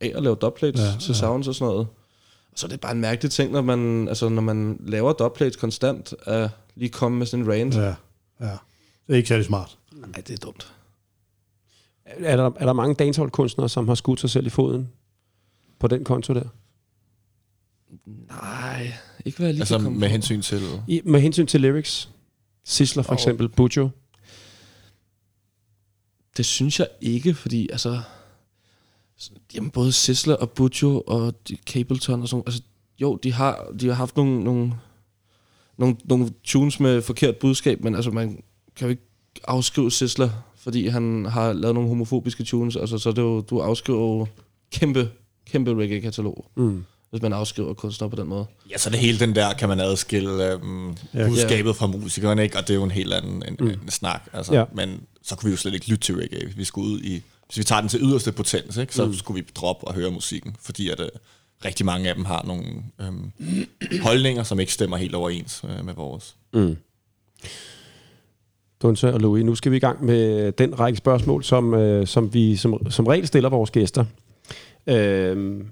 af 0.01 0.13
at 0.15 0.23
lave 0.23 0.35
dubplates 0.35 0.81
ja, 0.81 1.01
til 1.01 1.13
ja. 1.13 1.19
sounds 1.19 1.49
og 1.49 1.55
sådan 1.55 1.73
noget. 1.73 1.87
Så 2.55 2.67
det 2.67 2.73
er 2.73 2.79
bare 2.79 2.93
en 2.93 3.01
mærkelig 3.01 3.31
ting, 3.33 3.53
når 3.53 3.63
man, 3.63 4.09
altså, 4.09 4.29
når 4.29 4.43
man 4.43 4.81
laver 4.87 5.13
dubplates 5.13 5.57
konstant, 5.57 6.15
at 6.27 6.51
lige 6.75 6.89
komme 6.91 7.19
med 7.19 7.27
sådan 7.27 7.45
en 7.45 7.53
rant. 7.53 7.75
Ja. 7.75 7.95
Ja. 8.41 8.57
Det 9.07 9.13
er 9.13 9.15
ikke 9.15 9.29
særlig 9.29 9.47
smart. 9.47 9.79
Nej, 9.93 10.11
det 10.27 10.31
er 10.31 10.37
dumt. 10.37 10.73
Er 12.05 12.37
der, 12.37 12.45
er 12.57 12.67
der 12.67 12.73
mange 12.73 12.95
dancehall-kunstnere, 12.95 13.69
som 13.69 13.89
har 13.89 13.95
skudt 13.95 14.21
sig 14.21 14.31
selv 14.31 14.47
i 14.47 14.51
foden 14.51 14.89
på 15.79 15.89
den 15.89 16.05
konto 16.05 16.35
der? 16.35 16.49
Nej, 18.07 18.93
ikke 19.25 19.39
hvad 19.39 19.47
jeg 19.47 19.55
lige 19.55 19.63
altså 19.63 19.77
kan 19.77 19.85
komme 19.85 19.99
med 19.99 20.09
på. 20.09 20.13
hensyn 20.13 20.43
til... 20.43 20.63
I, 20.89 21.01
med 21.05 21.21
hensyn 21.21 21.47
til 21.47 21.61
lyrics. 21.61 22.11
Sisler 22.65 23.03
for 23.03 23.11
Og- 23.11 23.15
eksempel, 23.15 23.49
Bujo. 23.49 23.89
Det 26.37 26.47
synes 26.47 26.79
jeg 26.79 26.89
ikke, 27.01 27.35
fordi 27.35 27.69
altså... 27.73 28.01
Jamen, 29.55 29.71
både 29.71 29.93
Sisler 29.93 30.35
og 30.35 30.51
Bujo 30.51 31.01
og 31.07 31.35
de- 31.49 31.57
Capleton 31.67 32.23
og 32.23 32.29
sådan 32.29 32.43
altså, 32.47 32.63
jo, 33.01 33.17
de 33.17 33.33
har, 33.33 33.67
de 33.81 33.87
har 33.87 33.95
haft 33.95 34.17
nogle, 34.17 34.45
nogle, 34.45 34.73
nogle, 35.79 35.97
nogle 36.05 36.31
tunes 36.45 36.81
med 36.81 37.03
forkert 37.03 37.37
budskab, 37.37 37.81
men 37.85 37.95
altså, 37.95 38.11
man 38.11 38.43
kan 38.77 38.87
jo 38.87 38.91
ikke 38.91 39.03
afskrive 39.45 39.91
Sisler, 39.91 40.31
fordi 40.57 40.87
han 40.87 41.25
har 41.27 41.53
lavet 41.53 41.75
nogle 41.75 41.89
homofobiske 41.89 42.45
tunes. 42.45 42.77
Altså, 42.77 42.99
så 42.99 43.09
er 43.09 43.13
det 43.13 43.23
jo, 43.23 43.41
du 43.41 43.59
afskriver 43.61 44.01
jo 44.01 44.27
kæmpe, 44.73 45.11
kæmpe 45.47 45.75
reggae-katalog, 45.75 46.47
Mm. 46.57 46.85
hvis 47.11 47.23
man 47.23 47.33
afskriver 47.33 47.75
kunstnere 47.75 48.11
på 48.11 48.17
den 48.17 48.27
måde. 48.29 48.47
Ja, 48.71 48.79
så 48.79 48.91
det 48.91 48.99
hele 48.99 49.19
den 49.19 49.35
der, 49.35 49.53
kan 49.55 49.69
man 49.69 49.81
adskille 49.81 50.53
øhm, 50.53 50.89
Ja. 51.15 51.29
budskabet 51.29 51.77
fra 51.77 51.87
musikerne, 51.87 52.43
ikke? 52.43 52.57
Og 52.59 52.63
det 52.69 52.71
er 52.75 52.79
jo 52.79 52.85
en 52.85 52.91
helt 52.91 53.13
anden 53.13 53.43
en, 53.49 53.57
mm. 53.61 53.67
en 53.69 53.91
snak. 53.91 54.23
Altså, 54.33 54.53
Ja. 54.53 54.59
ja. 54.59 54.65
Men 54.75 55.01
så 55.23 55.37
kunne 55.37 55.49
vi 55.49 55.51
jo 55.51 55.57
slet 55.57 55.75
ikke 55.75 55.89
lytte 55.89 56.05
til 56.05 56.15
reggae, 56.17 56.45
hvis 56.45 56.57
vi 56.57 56.65
skulle 56.65 56.89
ud 56.95 57.01
i... 57.01 57.23
Hvis 57.51 57.59
vi 57.59 57.65
tager 57.65 57.81
den 57.81 57.89
til 57.89 58.01
yderste 58.03 58.33
potens, 58.33 58.77
ikke? 58.77 58.95
så 58.95 59.07
mm. 59.07 59.15
skulle 59.15 59.45
vi 59.45 59.51
droppe 59.55 59.87
og 59.87 59.95
høre 59.95 60.11
musikken, 60.11 60.57
fordi 60.61 60.89
at, 60.89 61.01
øh, 61.01 61.09
rigtig 61.65 61.87
mange 61.87 62.09
af 62.09 62.15
dem 62.15 62.25
har 62.25 62.45
nogle 62.47 62.65
øhm, 63.01 63.33
holdninger, 64.03 64.43
som 64.43 64.61
ikke 64.61 64.73
stemmer 64.73 64.97
helt 64.97 65.15
overens 65.15 65.65
øh, 65.69 65.85
med 65.85 65.95
vores. 65.95 66.37
Mm. 66.53 66.77
Dunse 68.83 69.15
og 69.15 69.21
Louis, 69.21 69.45
nu 69.45 69.55
skal 69.55 69.73
vi 69.73 69.77
i 69.77 69.81
gang 69.81 70.05
med 70.05 70.53
den 70.53 70.81
række 70.81 70.97
spørgsmål, 70.97 71.45
som, 71.45 71.75
øh, 71.75 72.07
som 72.07 72.35
vi 72.35 72.57
som, 72.57 72.91
som 72.91 73.07
regel 73.07 73.27
stiller 73.27 73.49
vores 73.49 73.71
gæster. 73.71 74.05
Øhm, 74.87 75.67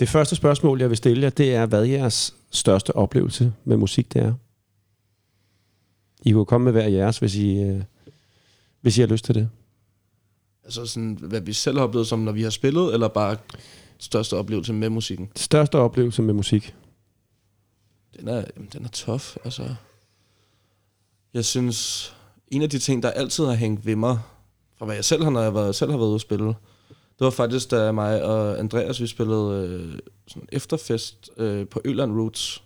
det 0.00 0.08
første 0.08 0.36
spørgsmål, 0.36 0.80
jeg 0.80 0.88
vil 0.88 0.96
stille 0.96 1.22
jer, 1.22 1.30
det 1.30 1.54
er, 1.54 1.66
hvad 1.66 1.84
jeres 1.84 2.34
største 2.50 2.96
oplevelse 2.96 3.52
med 3.64 3.76
musik 3.76 4.12
det 4.12 4.22
er. 4.22 4.34
I 6.22 6.32
kunne 6.32 6.46
komme 6.46 6.64
med 6.64 6.72
hver 6.72 6.88
jeres, 6.88 7.18
hvis 7.18 7.36
I, 7.36 7.62
øh, 7.62 7.82
hvis 8.80 8.98
I 8.98 9.00
har 9.00 9.08
lyst 9.08 9.24
til 9.24 9.34
det. 9.34 9.48
Altså 10.70 10.86
sådan, 10.86 11.18
hvad 11.20 11.40
vi 11.40 11.52
selv 11.52 11.76
har 11.78 11.84
oplevet 11.84 12.06
som, 12.06 12.18
når 12.18 12.32
vi 12.32 12.42
har 12.42 12.50
spillet, 12.50 12.94
eller 12.94 13.08
bare 13.08 13.36
største 13.98 14.36
oplevelse 14.36 14.72
med 14.72 14.90
musikken. 14.90 15.30
Største 15.36 15.78
oplevelse 15.78 16.22
med 16.22 16.34
musik. 16.34 16.74
Den 18.16 18.28
er, 18.28 18.44
jamen, 18.56 18.68
den 18.72 18.84
er 18.84 18.88
tough, 18.88 19.24
altså. 19.44 19.74
Jeg 21.34 21.44
synes, 21.44 22.12
en 22.48 22.62
af 22.62 22.70
de 22.70 22.78
ting, 22.78 23.02
der 23.02 23.10
altid 23.10 23.44
har 23.44 23.54
hængt 23.54 23.86
ved 23.86 23.96
mig, 23.96 24.18
fra 24.78 24.86
hvad 24.86 24.94
jeg 24.94 25.04
selv 25.04 25.22
har, 25.22 25.30
når 25.30 25.42
jeg 25.42 25.54
var, 25.54 25.72
selv 25.72 25.90
har 25.90 25.98
været 25.98 26.08
ude 26.08 26.14
at 26.14 26.20
spille, 26.20 26.46
det 26.46 27.24
var 27.24 27.30
faktisk, 27.30 27.70
da 27.70 27.92
mig 27.92 28.24
og 28.24 28.58
Andreas, 28.58 29.00
vi 29.00 29.06
spillede 29.06 29.68
øh, 29.68 29.98
sådan 30.26 30.48
efterfest 30.52 31.30
øh, 31.36 31.68
på 31.68 31.80
Øland 31.84 32.12
Roots, 32.12 32.62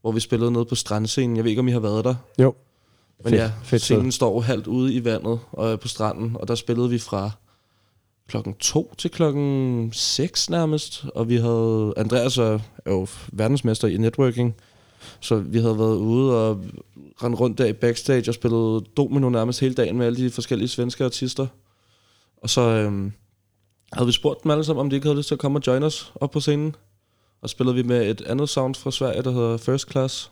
hvor 0.00 0.12
vi 0.12 0.20
spillede 0.20 0.50
nede 0.50 0.64
på 0.64 0.74
strandscenen. 0.74 1.36
Jeg 1.36 1.44
ved 1.44 1.50
ikke, 1.50 1.60
om 1.60 1.68
I 1.68 1.72
har 1.72 1.80
været 1.80 2.04
der. 2.04 2.14
Jo. 2.38 2.54
Men 3.24 3.30
Fedt, 3.30 3.42
ja, 3.42 3.52
fedt 3.62 3.82
scenen 3.82 4.12
står 4.12 4.40
halvt 4.40 4.66
ude 4.66 4.94
i 4.94 5.04
vandet 5.04 5.38
og 5.52 5.80
på 5.80 5.88
stranden, 5.88 6.36
og 6.40 6.48
der 6.48 6.54
spillede 6.54 6.90
vi 6.90 6.98
fra 6.98 7.30
klokken 8.28 8.54
to 8.54 8.94
til 8.98 9.10
klokken 9.10 9.90
6 9.92 10.50
nærmest, 10.50 11.04
og 11.14 11.28
vi 11.28 11.36
havde, 11.36 11.94
Andreas 11.96 12.38
er 12.38 12.58
jo 12.86 13.06
verdensmester 13.32 13.88
i 13.88 13.96
networking, 13.96 14.54
så 15.20 15.36
vi 15.36 15.58
havde 15.58 15.78
været 15.78 15.96
ude 15.96 16.48
og 16.48 16.64
rendt 17.22 17.40
rundt 17.40 17.58
der 17.58 17.66
i 17.66 17.72
backstage 17.72 18.30
og 18.30 18.34
spillet 18.34 18.96
domino 18.96 19.28
nærmest 19.28 19.60
hele 19.60 19.74
dagen 19.74 19.98
med 19.98 20.06
alle 20.06 20.24
de 20.24 20.30
forskellige 20.30 20.68
svenske 20.68 21.04
artister. 21.04 21.46
Og 22.42 22.50
så 22.50 22.60
øhm, 22.60 23.12
havde 23.92 24.06
vi 24.06 24.12
spurgt 24.12 24.42
dem 24.42 24.50
alle 24.50 24.64
sammen, 24.64 24.80
om 24.80 24.90
de 24.90 24.96
ikke 24.96 25.06
havde 25.06 25.16
lyst 25.16 25.28
til 25.28 25.34
at 25.34 25.38
komme 25.38 25.58
og 25.58 25.66
join 25.66 25.82
os 25.82 26.12
op 26.14 26.30
på 26.30 26.40
scenen. 26.40 26.76
Og 27.42 27.50
spillede 27.50 27.76
vi 27.76 27.82
med 27.82 28.10
et 28.10 28.20
andet 28.20 28.48
sound 28.48 28.74
fra 28.74 28.90
Sverige, 28.90 29.22
der 29.22 29.30
hedder 29.30 29.56
First 29.56 29.90
Class. 29.90 30.30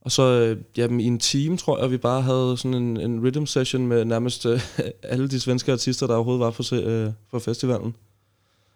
Og 0.00 0.12
så 0.12 0.22
øh, 0.22 0.56
jamen, 0.76 1.00
i 1.00 1.04
en 1.04 1.18
time, 1.18 1.56
tror 1.56 1.78
jeg, 1.80 1.90
vi 1.90 1.96
bare 1.96 2.22
havde 2.22 2.56
sådan 2.56 2.74
en, 2.74 2.96
en 3.00 3.22
rhythm 3.26 3.46
session 3.46 3.86
med 3.86 4.04
nærmest 4.04 4.46
øh, 4.46 4.60
alle 5.02 5.28
de 5.28 5.40
svenske 5.40 5.72
artister, 5.72 6.06
der 6.06 6.14
overhovedet 6.14 6.40
var 6.40 6.50
på, 6.50 6.62
se- 6.62 6.76
øh, 6.76 7.12
på 7.30 7.38
festivalen. 7.38 7.94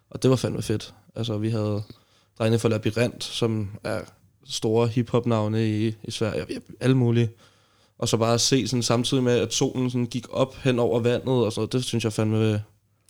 Og 0.09 0.23
det 0.23 0.29
var 0.29 0.35
fandme 0.35 0.61
fedt. 0.61 0.93
Altså, 1.15 1.37
vi 1.37 1.49
havde 1.49 1.83
drengene 2.39 2.59
fra 2.59 2.69
Labyrint, 2.69 3.23
som 3.23 3.69
er 3.83 3.99
store 4.45 4.87
hiphop-navne 4.87 5.69
i, 5.69 5.95
i 6.03 6.11
Sverige, 6.11 6.45
ja, 6.49 6.55
alle 6.79 6.97
mulige. 6.97 7.29
Og 7.97 8.07
så 8.09 8.17
bare 8.17 8.33
at 8.33 8.41
se 8.41 8.67
sådan, 8.67 8.83
samtidig 8.83 9.23
med, 9.23 9.33
at 9.39 9.53
solen 9.53 9.89
sådan 9.89 10.05
gik 10.05 10.25
op 10.31 10.55
hen 10.55 10.79
over 10.79 10.99
vandet, 10.99 11.27
og 11.45 11.53
så, 11.53 11.65
det 11.65 11.83
synes 11.83 12.03
jeg 12.03 12.13
fandme... 12.13 12.61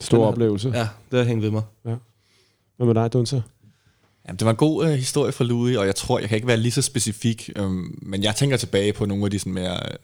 Stor 0.02 0.18
Den 0.18 0.24
er- 0.24 0.28
oplevelse. 0.28 0.70
Ja, 0.76 0.88
det 1.12 1.20
har 1.20 1.26
hængt 1.26 1.44
ved 1.44 1.52
mig. 1.52 1.62
Hvad 2.78 2.86
med 2.88 2.94
dig, 2.96 3.14
Dunse? 3.14 3.44
Jamen, 4.28 4.40
det 4.40 4.46
var 4.46 4.52
en 4.52 4.58
god 4.58 4.86
øh, 4.86 4.92
historie 4.92 5.32
for 5.32 5.44
Louis, 5.44 5.78
og 5.78 5.86
jeg 5.86 5.96
tror, 5.96 6.20
jeg 6.20 6.30
kan 6.30 6.36
ikke 6.36 6.48
være 6.48 6.58
lige 6.58 6.72
så 6.72 6.82
specifik, 6.82 7.50
øh, 7.56 7.72
men 8.02 8.24
jeg 8.24 8.36
tænker 8.36 8.58
tilbage 8.58 8.94
på 8.94 9.06
nogle 9.06 9.26
af 9.26 9.32
de 9.32 9.40
sådan 9.40 9.54
mere 9.54 9.80
øh, 9.92 9.98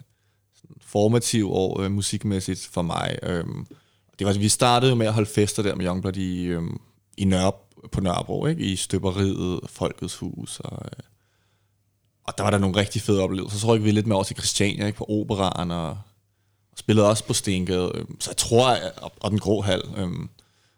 formative 0.82 1.48
år 1.48 1.82
øh, 1.82 1.92
musikmæssigt 1.92 2.70
for 2.72 2.82
mig. 2.82 3.20
Øh, 3.24 3.46
det 4.20 4.28
var, 4.28 4.34
vi 4.34 4.50
startede 4.50 4.90
jo 4.90 4.96
med 4.96 5.08
at 5.08 5.14
holde 5.14 5.30
fester 5.30 5.64
der 5.64 5.76
med 5.76 5.86
Youngblood 5.86 6.18
i, 6.18 6.44
øh, 6.44 6.64
i 7.18 7.26
Nørre, 7.26 7.52
på 7.92 8.02
Nørrebro, 8.02 8.46
ikke? 8.46 8.64
i 8.64 8.76
Støberiet, 8.76 9.60
Folkets 9.66 10.16
Hus, 10.16 10.60
og, 10.60 10.86
øh, 10.86 11.04
og 12.28 12.34
der 12.38 12.44
var 12.44 12.52
der 12.52 12.58
nogle 12.58 12.76
rigtig 12.76 13.02
fede 13.02 13.22
oplevelser. 13.22 13.58
Så 13.58 13.62
tror 13.66 13.76
jeg, 13.76 13.84
vi 13.84 13.92
lidt 13.92 14.08
med 14.08 14.16
over 14.16 14.24
til 14.24 14.36
Christiania, 14.36 14.86
ikke? 14.86 14.98
på 14.98 15.06
Operaren, 15.10 15.72
og, 15.72 15.90
og 16.72 16.78
spillede 16.78 17.10
også 17.10 17.26
på 17.26 17.34
Stengade. 17.34 17.92
øh, 17.96 18.06
så 18.20 18.30
jeg 18.30 18.38
tror, 18.38 18.72
jeg, 18.72 18.92
og, 18.98 19.12
og 19.20 19.32
Den 19.32 19.40
Grå 19.40 19.62
Hal. 19.62 19.82
Øh, 19.98 20.10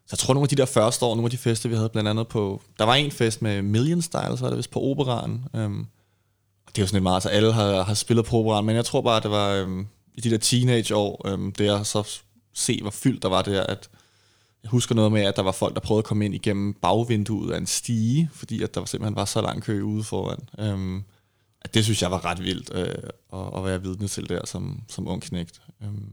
så 0.08 0.10
jeg 0.12 0.20
tror, 0.20 0.34
nogle 0.34 0.46
af 0.46 0.50
de 0.50 0.56
der 0.56 0.66
første 0.66 1.06
år, 1.06 1.16
nogle 1.16 1.26
af 1.26 1.32
de 1.32 1.38
fester, 1.38 1.70
vi 1.70 1.76
havde 1.76 1.90
blandt 1.90 2.10
andet 2.10 2.28
på... 2.28 2.62
Der 2.80 2.86
var 2.86 2.96
en 2.96 3.12
fest 3.12 3.42
med 3.42 3.62
Million 3.62 4.02
Style, 4.02 4.38
så 4.38 4.42
var 4.42 4.50
det 4.50 4.58
vist 4.58 4.72
på 4.72 4.80
Operaren. 4.82 5.46
Øhm, 5.56 5.86
det 6.68 6.78
er 6.78 6.82
jo 6.82 6.88
sådan 6.88 6.96
lidt 6.96 7.04
meget, 7.04 7.24
så 7.24 7.30
alle 7.30 7.54
har, 7.54 7.84
har 7.84 7.94
spillet 7.94 8.26
på 8.26 8.38
Operaren, 8.38 8.66
men 8.66 8.76
jeg 8.76 8.86
tror 8.86 9.02
bare, 9.02 9.22
det 9.22 9.32
var 9.32 9.50
øhm, 9.50 9.88
i 10.14 10.22
de 10.22 10.30
der 10.30 10.38
teenageår, 10.38 11.28
øhm, 11.28 11.52
der 11.52 11.84
så 11.84 12.22
se, 12.54 12.82
hvor 12.82 12.92
fyldt 12.92 13.24
der 13.24 13.30
var 13.30 13.42
der, 13.42 13.64
at 13.64 13.90
jeg 14.64 14.70
husker 14.70 14.96
noget 14.96 15.12
med, 15.12 15.22
at 15.22 15.36
der 15.36 15.42
var 15.42 15.52
folk, 15.52 15.76
der 15.76 15.82
prøvede 15.82 16.00
at 16.00 16.06
komme 16.06 16.26
ind 16.26 16.36
igennem 16.36 16.74
bagvinduet 16.74 17.54
af 17.54 17.58
en 17.58 17.68
stige, 17.68 18.30
fordi 18.34 18.64
at 18.64 18.76
der 18.76 18.86
simpelthen 18.86 19.16
var 19.16 19.26
så 19.26 19.42
lang 19.42 19.64
kø 19.64 19.82
ude 19.82 20.04
foran. 20.04 20.40
Øhm, 20.60 21.04
at 21.62 21.74
det 21.74 21.84
synes 21.84 22.02
jeg 22.02 22.12
var 22.12 22.26
ret 22.26 22.44
vildt 22.44 22.72
øh, 22.74 23.10
at, 23.34 23.58
at 23.58 23.66
være 23.66 23.82
vidne 23.82 24.08
til 24.08 24.30
der 24.30 24.46
som, 24.46 24.82
som 24.88 25.08
ung 25.08 25.22
knægt. 25.22 25.62
Øhm, 25.84 26.12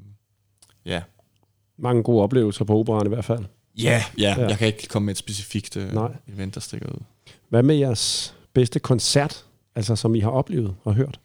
ja. 0.84 1.02
Mange 1.78 2.02
gode 2.02 2.22
oplevelser 2.22 2.64
på 2.64 2.78
operan 2.78 3.06
i 3.06 3.08
hvert 3.08 3.24
fald. 3.24 3.44
Ja, 3.78 4.04
ja, 4.18 4.34
Ja. 4.38 4.48
jeg 4.48 4.58
kan 4.58 4.66
ikke 4.66 4.86
komme 4.88 5.06
med 5.06 5.14
et 5.14 5.18
specifikt 5.18 5.76
øh, 5.76 5.92
Nej. 5.92 6.16
event, 6.28 6.54
der 6.54 6.60
stikker 6.60 6.88
ud. 6.92 7.00
Hvad 7.48 7.62
med 7.62 7.76
jeres 7.76 8.34
bedste 8.52 8.78
koncert, 8.78 9.44
altså 9.74 9.96
som 9.96 10.14
I 10.14 10.20
har 10.20 10.30
oplevet 10.30 10.74
og 10.84 10.94
hørt? 10.94 11.20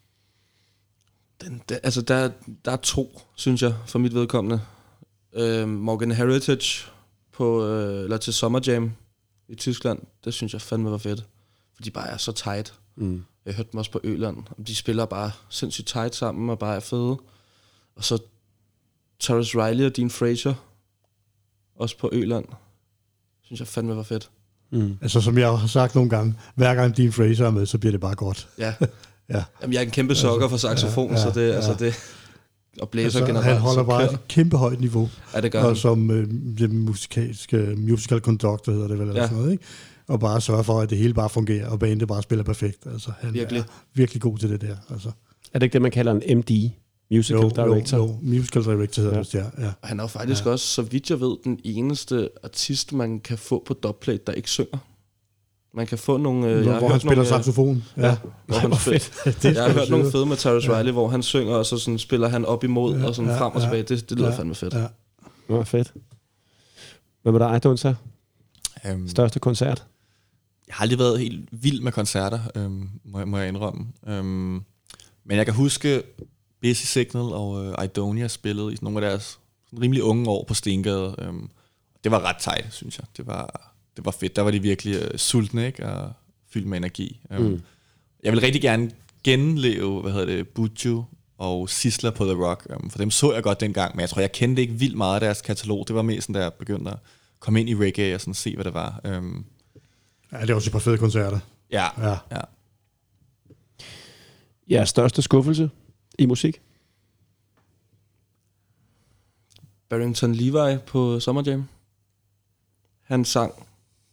Den, 1.42 1.62
der, 1.70 1.78
altså, 1.84 2.02
der, 2.02 2.32
der 2.66 2.72
er 2.72 2.76
to, 2.78 3.22
synes 3.36 3.62
jeg, 3.62 3.74
for 3.88 4.00
mit 4.00 4.14
vedkommende. 4.14 4.62
Øh, 5.34 5.68
Morgan 5.70 6.12
Heritage 6.12 6.86
på, 7.32 7.66
øh, 7.68 8.04
eller 8.04 8.18
til 8.18 8.34
Summer 8.34 8.60
Jam 8.68 8.92
i 9.48 9.56
Tyskland, 9.56 10.00
det 10.26 10.34
synes 10.34 10.54
jeg 10.54 10.62
fandme 10.62 10.92
var 10.92 10.98
fedt. 10.98 11.26
For 11.76 11.84
de 11.84 11.92
bare 11.92 12.10
er 12.10 12.18
så 12.18 12.32
tight. 12.32 12.74
Mm. 12.96 13.26
Jeg 13.46 13.54
hørte 13.56 13.70
dem 13.72 13.78
også 13.78 13.92
på 13.92 14.00
Øland. 14.04 14.38
De 14.68 14.76
spiller 14.76 15.06
bare 15.06 15.32
sindssygt 15.50 15.88
tight 15.88 16.16
sammen 16.16 16.50
og 16.50 16.60
bare 16.60 16.76
er 16.76 16.80
fede. 16.80 17.18
Og 17.96 18.04
så 18.04 18.20
Torres 19.20 19.56
Riley 19.56 19.86
og 19.86 19.96
Dean 19.96 20.10
Fraser, 20.10 20.54
også 21.80 21.98
på 21.98 22.10
Øland, 22.14 22.46
synes 23.44 23.60
jeg 23.60 23.68
fandme 23.68 23.96
var 23.96 24.04
fedt. 24.04 24.30
Mm. 24.72 24.98
Altså, 25.02 25.22
som 25.22 25.38
jeg 25.38 25.58
har 25.58 25.68
sagt 25.68 25.96
nogle 25.96 26.10
gange, 26.10 26.34
hver 26.56 26.76
gang 26.76 26.98
din 26.98 27.12
Fraser 27.12 27.46
er 27.46 27.52
med, 27.52 27.66
så 27.66 27.78
bliver 27.78 27.92
det 27.92 28.02
bare 28.02 28.16
godt. 28.16 28.48
Ja. 28.60 28.74
Ja. 29.30 29.44
Jamen, 29.62 29.74
jeg 29.74 29.80
er 29.82 29.86
en 29.86 29.92
kæmpe 29.92 30.16
sokker 30.16 30.48
for 30.48 30.58
saxofon, 30.58 31.12
ja, 31.12 31.18
så 31.18 31.32
det, 31.36 31.48
ja. 31.50 31.54
altså 31.54 31.74
det, 31.80 31.96
og 32.82 32.90
blæser 32.90 33.06
Altså, 33.06 33.26
generelt. 33.26 33.46
han 33.48 33.58
holder 33.58 33.84
bare 33.84 34.02
kører- 34.02 34.14
et 34.14 34.28
kæmpe 34.28 34.58
højt 34.58 34.80
niveau. 34.80 35.10
Ja, 35.36 35.42
det 35.42 35.52
gør 35.52 35.60
og 35.60 35.66
han. 35.68 35.76
som 35.76 36.12
øh, 36.12 36.30
det 36.58 36.72
musikalske, 36.72 37.58
musical 37.78 38.20
conductor 38.20 38.72
hedder 38.72 38.88
det 38.88 39.00
vel, 39.00 39.08
eller 39.08 39.22
Ja. 39.22 39.28
sådan 39.28 39.38
noget, 39.38 39.52
ikke? 39.52 39.64
Og 40.08 40.20
bare 40.20 40.42
sørge 40.42 40.64
for, 40.64 40.82
at 40.82 40.90
det 40.90 40.98
hele 40.98 41.14
bare 41.14 41.30
fungerer, 41.30 41.70
og 41.70 41.80
bandet 41.80 42.08
bare 42.08 42.24
spiller 42.24 42.44
perfekt. 42.44 42.86
Altså, 42.94 43.12
han 43.20 43.34
Virkelig. 43.34 43.60
er 43.60 43.64
virkelig 43.94 44.22
god 44.22 44.38
til 44.38 44.50
det 44.50 44.62
der. 44.62 44.76
Altså. 44.90 45.12
Er 45.54 45.60
det 45.60 45.64
ikke 45.66 45.74
det, 45.74 45.82
man 45.82 45.92
kalder 45.92 46.12
en 46.22 46.38
MD? 46.38 46.70
Musical 47.12 47.42
Jo, 47.44 47.50
Director? 47.50 47.98
jo, 47.98 48.06
jo, 48.06 48.18
musical 48.22 48.64
director 48.64 49.02
hedder 49.04 49.18
Ja. 49.18 49.24
det, 49.24 49.34
ja. 49.34 49.64
ja. 49.66 49.72
Og 49.82 49.88
han 49.88 50.00
er 50.00 50.08
faktisk 50.08 50.46
ja. 50.46 50.52
også, 50.52 50.68
så 50.68 50.82
vidt 50.82 51.10
jeg 51.10 51.20
ved, 51.20 51.38
den 51.44 51.60
eneste 51.64 52.30
artist, 52.44 52.94
man 52.94 53.20
kan 53.20 53.38
få 53.38 53.64
på 53.68 53.74
dubplate, 53.74 54.24
der 54.28 54.34
ikke 54.34 54.50
synger. 54.50 54.78
Man 55.74 55.88
kan 55.88 55.98
få 55.98 56.18
nogle... 56.18 56.48
Øh, 56.48 56.64
Hvor, 56.64 56.72
har 56.72 56.80
hvor 56.80 56.88
hørt 56.88 56.92
han 56.92 57.00
spiller 57.00 57.16
nogle, 57.16 57.30
øh, 57.38 57.44
saxofon. 57.44 57.84
Ja. 57.98 58.08
Ja, 58.08 58.18
hvor 58.48 58.58
han 58.58 58.70
hvor 58.70 58.78
spiller. 58.78 59.00
fedt. 59.00 59.42
det 59.44 59.56
Jeg 59.56 59.64
har 59.64 59.72
hørt 59.72 59.90
nogle 59.90 60.12
fede. 60.12 60.26
med 60.26 60.38
Tyrus 60.38 60.70
Riley, 60.70 60.92
hvor 60.92 61.08
han 61.10 61.24
synger, 61.24 61.56
og 61.56 61.66
så 61.66 61.78
sådan 61.78 61.98
spiller 62.00 62.28
han 62.28 62.46
op 62.46 62.64
imod, 62.64 62.98
Ja, 63.00 63.06
og 63.08 63.16
sådan 63.16 63.32
ja, 63.32 63.40
frem 63.40 63.52
og 63.54 63.60
ja. 63.62 63.66
tilbage. 63.66 63.84
Det, 63.84 64.10
det 64.10 64.18
lyder 64.18 64.30
Ja, 64.32 64.38
fandme 64.38 64.56
fedt. 64.56 64.74
Ja. 64.74 64.86
Nå, 65.50 65.64
fedt. 65.64 65.94
Hvad 67.22 67.32
med 67.32 67.40
dig, 67.40 67.64
Dunsa? 67.64 67.94
Øhm, 68.86 69.08
Største 69.08 69.40
koncert? 69.40 69.86
Jeg 70.68 70.76
har 70.76 70.82
aldrig 70.84 71.00
været 71.00 71.20
helt 71.20 71.50
vild 71.52 71.82
med 71.82 71.92
koncerter, 71.92 72.40
øhm, 72.56 72.90
må, 73.06 73.18
jeg, 73.20 73.28
må 73.28 73.38
jeg 73.38 73.48
indrømme. 73.48 73.86
Øhm, 74.08 74.26
men 75.26 75.38
jeg 75.38 75.46
kan 75.46 75.54
huske 75.56 76.04
Busy 76.66 76.84
Signal 76.86 77.24
og 77.24 77.66
øh, 77.66 77.84
Idonia 77.86 78.28
spillede 78.28 78.74
i 78.74 78.78
nogle 78.82 78.98
af 79.06 79.10
deres 79.12 79.40
sådan 79.66 79.82
rimelig 79.82 80.04
unge 80.04 80.30
år 80.30 80.44
på 80.48 80.54
Stengade. 80.54 81.16
Øhm, 81.20 81.50
det 82.04 82.12
var 82.12 82.22
ret 82.22 82.38
tight, 82.38 82.74
synes 82.74 82.98
jeg. 82.98 83.06
Det 83.18 83.28
var, 83.28 83.72
det 83.98 84.06
var 84.06 84.12
fedt. 84.12 84.36
Der 84.36 84.42
var 84.42 84.52
de 84.52 84.60
virkelig 84.62 84.96
øh, 84.96 85.18
sultne 85.18 85.66
ikke? 85.68 85.86
og 85.90 86.14
fyldt 86.50 86.68
med 86.68 86.78
energi. 86.78 87.20
Øhm, 87.32 87.44
Mm. 87.44 87.62
Jeg 88.24 88.32
vil 88.34 88.42
rigtig 88.42 88.62
gerne 88.62 88.92
genleve, 89.24 90.02
hvad 90.02 90.12
hedder 90.12 90.26
det, 90.26 90.48
Buju 90.48 91.04
og 91.38 91.70
Sisla 91.70 92.10
på 92.10 92.26
The 92.26 92.34
Rock. 92.34 92.68
Um, 92.76 92.90
for 92.90 92.98
dem 92.98 93.12
så 93.12 93.34
jeg 93.34 93.44
godt 93.44 93.60
dengang, 93.60 93.96
men 93.96 94.02
jeg 94.02 94.10
tror, 94.10 94.20
jeg 94.22 94.32
kendte 94.32 94.62
ikke 94.62 94.74
vildt 94.74 94.98
meget 94.98 95.14
af 95.16 95.20
deres 95.20 95.42
katalog. 95.42 95.88
Det 95.88 95.96
var 95.96 96.02
mest 96.02 96.24
sådan, 96.24 96.34
da 96.36 96.42
jeg 96.42 96.54
begyndte 96.54 96.92
at 96.92 96.98
komme 97.40 97.60
ind 97.60 97.70
i 97.70 97.76
reggae 97.76 98.16
og 98.16 98.22
sådan 98.22 98.34
se, 98.34 98.56
hvad 98.56 98.66
det 98.66 98.74
var. 98.74 99.02
Um, 99.18 99.46
ja, 100.32 100.42
det 100.42 100.50
er 100.50 100.56
også 100.56 100.70
et 100.70 100.72
par 100.72 100.80
fede 100.80 100.98
koncerter. 100.98 101.40
ja, 101.72 101.88
Ja. 102.10 102.18
ja. 102.32 102.42
Jeres 104.70 104.90
største 104.90 105.22
skuffelse 105.22 105.70
i 106.20 106.26
musik? 106.26 106.62
Barrington 109.90 110.36
Levi 110.36 110.78
på 110.88 111.20
Summer 111.20 111.44
Jam. 111.46 111.64
Han 113.04 113.26
sang 113.26 113.54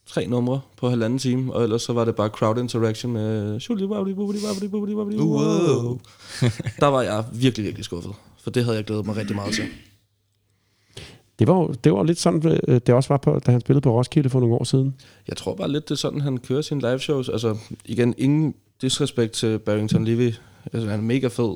tre 0.05 0.27
numre 0.27 0.61
på 0.77 0.89
halvanden 0.89 1.19
time, 1.19 1.53
og 1.53 1.63
ellers 1.63 1.81
så 1.81 1.93
var 1.93 2.05
det 2.05 2.15
bare 2.15 2.29
crowd 2.29 2.57
interaction 2.57 3.11
med... 3.13 3.59
Wow. 5.23 5.99
Der 6.79 6.87
var 6.87 7.01
jeg 7.01 7.25
virkelig, 7.33 7.65
virkelig 7.65 7.85
skuffet, 7.85 8.13
for 8.43 8.51
det 8.51 8.63
havde 8.63 8.77
jeg 8.77 8.85
glædet 8.85 9.05
mig 9.05 9.15
rigtig 9.15 9.35
meget 9.35 9.53
til. 9.53 9.63
Det 11.39 11.47
var, 11.47 11.53
jo- 11.53 11.73
det 11.83 11.93
var 11.93 12.03
lidt 12.03 12.19
sådan, 12.19 12.59
øh, 12.67 12.81
det 12.85 12.89
også 12.89 13.09
var, 13.09 13.17
på, 13.17 13.39
da 13.39 13.51
han 13.51 13.61
spillede 13.61 13.81
på 13.81 13.97
Roskilde 13.97 14.29
for 14.29 14.39
nogle 14.39 14.55
år 14.55 14.63
siden. 14.63 14.95
Jeg 15.27 15.37
tror 15.37 15.55
bare 15.55 15.71
lidt, 15.71 15.83
det 15.89 15.91
er 15.91 15.95
sådan, 15.99 16.21
han 16.21 16.37
kører 16.37 16.61
sine 16.61 16.81
live 16.81 16.99
shows. 16.99 17.29
Altså, 17.29 17.57
igen, 17.85 18.15
ingen 18.17 18.55
disrespekt 18.81 19.33
til 19.33 19.59
Barrington 19.59 20.05
Levy. 20.05 20.33
Altså, 20.73 20.89
han 20.89 20.99
er 20.99 21.03
mega 21.03 21.27
fed, 21.27 21.55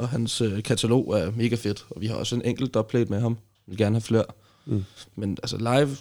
og 0.00 0.08
hans 0.08 0.40
øh, 0.40 0.62
katalog 0.62 1.18
er 1.18 1.30
mega 1.36 1.54
fedt. 1.56 1.86
Og 1.90 2.00
vi 2.00 2.06
har 2.06 2.14
også 2.14 2.34
en 2.36 2.42
enkelt 2.44 2.74
dubplate 2.74 3.10
med 3.10 3.20
ham. 3.20 3.34
Vi 3.34 3.70
vil 3.70 3.76
gerne 3.78 3.94
have 3.94 4.02
flere. 4.02 4.24
Mm. 4.66 4.84
Men 5.16 5.38
altså, 5.42 5.56
live... 5.58 5.96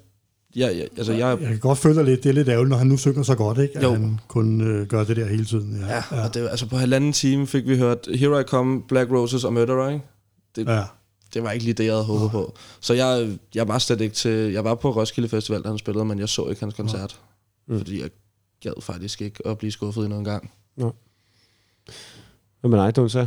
Ja, 0.56 0.68
ja, 0.68 0.82
altså, 0.98 1.14
jeg, 1.14 1.38
Jeg 1.42 1.48
kan 1.50 1.60
godt 1.60 1.78
føle 1.78 1.96
dig 1.96 2.06
lidt, 2.06 2.24
det 2.24 2.30
er 2.30 2.34
lidt 2.34 2.50
ærgerligt, 2.50 2.70
når 2.70 2.78
han 2.78 2.88
nu 2.88 2.98
synger 2.98 3.24
så 3.24 3.36
godt, 3.36 3.58
ikke? 3.58 3.78
At 3.78 3.84
Jo. 3.84 3.92
han 3.92 4.20
kun 4.28 4.62
øh, 4.62 4.88
gør 4.88 5.04
det 5.04 5.16
der 5.16 5.26
hele 5.26 5.46
tiden. 5.46 5.80
Ja, 5.80 6.04
ja, 6.12 6.26
og 6.26 6.34
det, 6.34 6.50
altså 6.50 6.70
på 6.70 6.78
halvanden 6.78 7.14
time 7.14 7.48
fik 7.48 7.68
vi 7.68 7.78
hørt 7.78 8.08
Here 8.16 8.42
I 8.42 8.44
Come, 8.44 8.82
Black 8.88 9.12
Roses 9.12 9.44
og 9.44 9.54
Murderer, 9.54 9.90
ikke? 9.90 10.06
Det, 10.56 10.68
ja. 10.68 10.84
det 11.34 11.44
var 11.44 11.52
ikke 11.52 11.66
lige 11.66 11.74
det, 11.74 11.86
jeg 11.86 11.94
havde 11.94 12.06
håbet 12.06 12.32
på. 12.32 12.56
Så 12.80 12.94
jeg, 12.94 13.38
jeg 13.56 13.68
var 13.68 13.80
slet 13.80 14.02
ikke 14.02 14.16
til... 14.16 14.32
Jeg 14.32 14.64
var 14.64 14.76
på 14.76 14.92
Roskilde 14.92 15.30
Festival, 15.30 15.62
da 15.64 15.68
han 15.68 15.78
spillede, 15.78 16.06
men 16.06 16.20
jeg 16.20 16.30
så 16.30 16.48
ikke 16.48 16.62
hans 16.62 16.74
koncert. 16.74 17.20
Mm. 17.68 17.74
Mm. 17.74 17.80
Fordi 17.80 18.02
jeg 18.02 18.10
gad 18.62 18.82
faktisk 18.82 19.22
ikke 19.22 19.48
at 19.48 19.58
blive 19.58 19.72
skuffet 19.72 20.04
endnu 20.04 20.20
en 20.20 20.26
gang. 20.26 20.52
Hvad 20.76 22.70
med 22.70 22.80
dig, 22.80 22.96
Dunsa? 22.96 23.26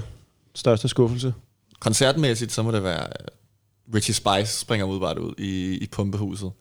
Største 0.54 0.88
skuffelse? 0.88 1.34
Koncertmæssigt, 1.80 2.52
så 2.52 2.62
må 2.62 2.72
det 2.72 2.82
være 2.82 3.06
øh, 3.06 3.94
Richie 3.94 4.14
Spice 4.14 4.58
springer 4.58 4.86
udbart 4.86 5.18
ud 5.18 5.34
i, 5.38 5.78
i 5.78 5.86
pumpehuset. 5.86 6.52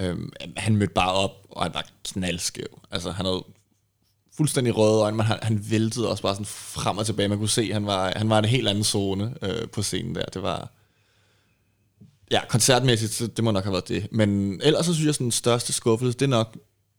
Øhm, 0.00 0.32
han 0.56 0.76
mødte 0.76 0.94
bare 0.94 1.12
op, 1.12 1.46
og 1.50 1.62
han 1.62 1.74
var 1.74 1.86
knaldskæv. 2.04 2.80
Altså, 2.90 3.10
han 3.10 3.26
havde 3.26 3.44
fuldstændig 4.36 4.76
røde 4.76 5.02
øjne, 5.02 5.16
men 5.16 5.26
han, 5.26 5.38
han 5.42 5.70
væltede 5.70 6.10
også 6.10 6.22
bare 6.22 6.34
sådan 6.34 6.46
frem 6.46 6.98
og 6.98 7.06
tilbage. 7.06 7.28
Man 7.28 7.38
kunne 7.38 7.48
se, 7.48 7.62
at 7.62 7.72
han 7.72 7.86
var, 7.86 8.12
han 8.16 8.30
var 8.30 8.38
en 8.38 8.44
helt 8.44 8.68
anden 8.68 8.84
zone 8.84 9.34
øh, 9.42 9.68
på 9.68 9.82
scenen 9.82 10.14
der. 10.14 10.24
Det 10.24 10.42
var... 10.42 10.72
Ja, 12.30 12.40
koncertmæssigt, 12.48 13.12
så 13.12 13.26
det 13.26 13.44
må 13.44 13.50
nok 13.50 13.64
have 13.64 13.72
været 13.72 13.88
det. 13.88 14.08
Men 14.12 14.60
ellers 14.64 14.86
så 14.86 14.94
synes 14.94 15.06
jeg, 15.06 15.14
sådan 15.14 15.24
den 15.24 15.32
største 15.32 15.72
skuffelse, 15.72 16.18
det 16.18 16.24
er 16.24 16.30
nok 16.30 16.56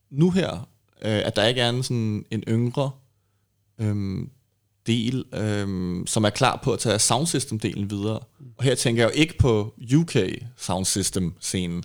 nu 0.09 0.31
her, 0.31 0.51
øh, 1.01 1.21
at 1.25 1.35
der 1.35 1.45
ikke 1.45 1.61
er 1.61 1.69
en, 1.69 1.83
sådan 1.83 2.25
en 2.31 2.43
yngre 2.47 2.91
øhm, 3.79 4.29
del, 4.87 5.25
øhm, 5.33 6.03
som 6.07 6.23
er 6.23 6.29
klar 6.29 6.59
på 6.63 6.73
at 6.73 6.79
tage 6.79 6.99
soundsystem-delen 6.99 7.89
videre. 7.89 8.19
Og 8.57 8.63
her 8.63 8.75
tænker 8.75 9.03
jeg 9.03 9.11
jo 9.15 9.19
ikke 9.21 9.37
på 9.37 9.73
UK 9.97 10.15
soundsystem-scenen, 10.57 11.83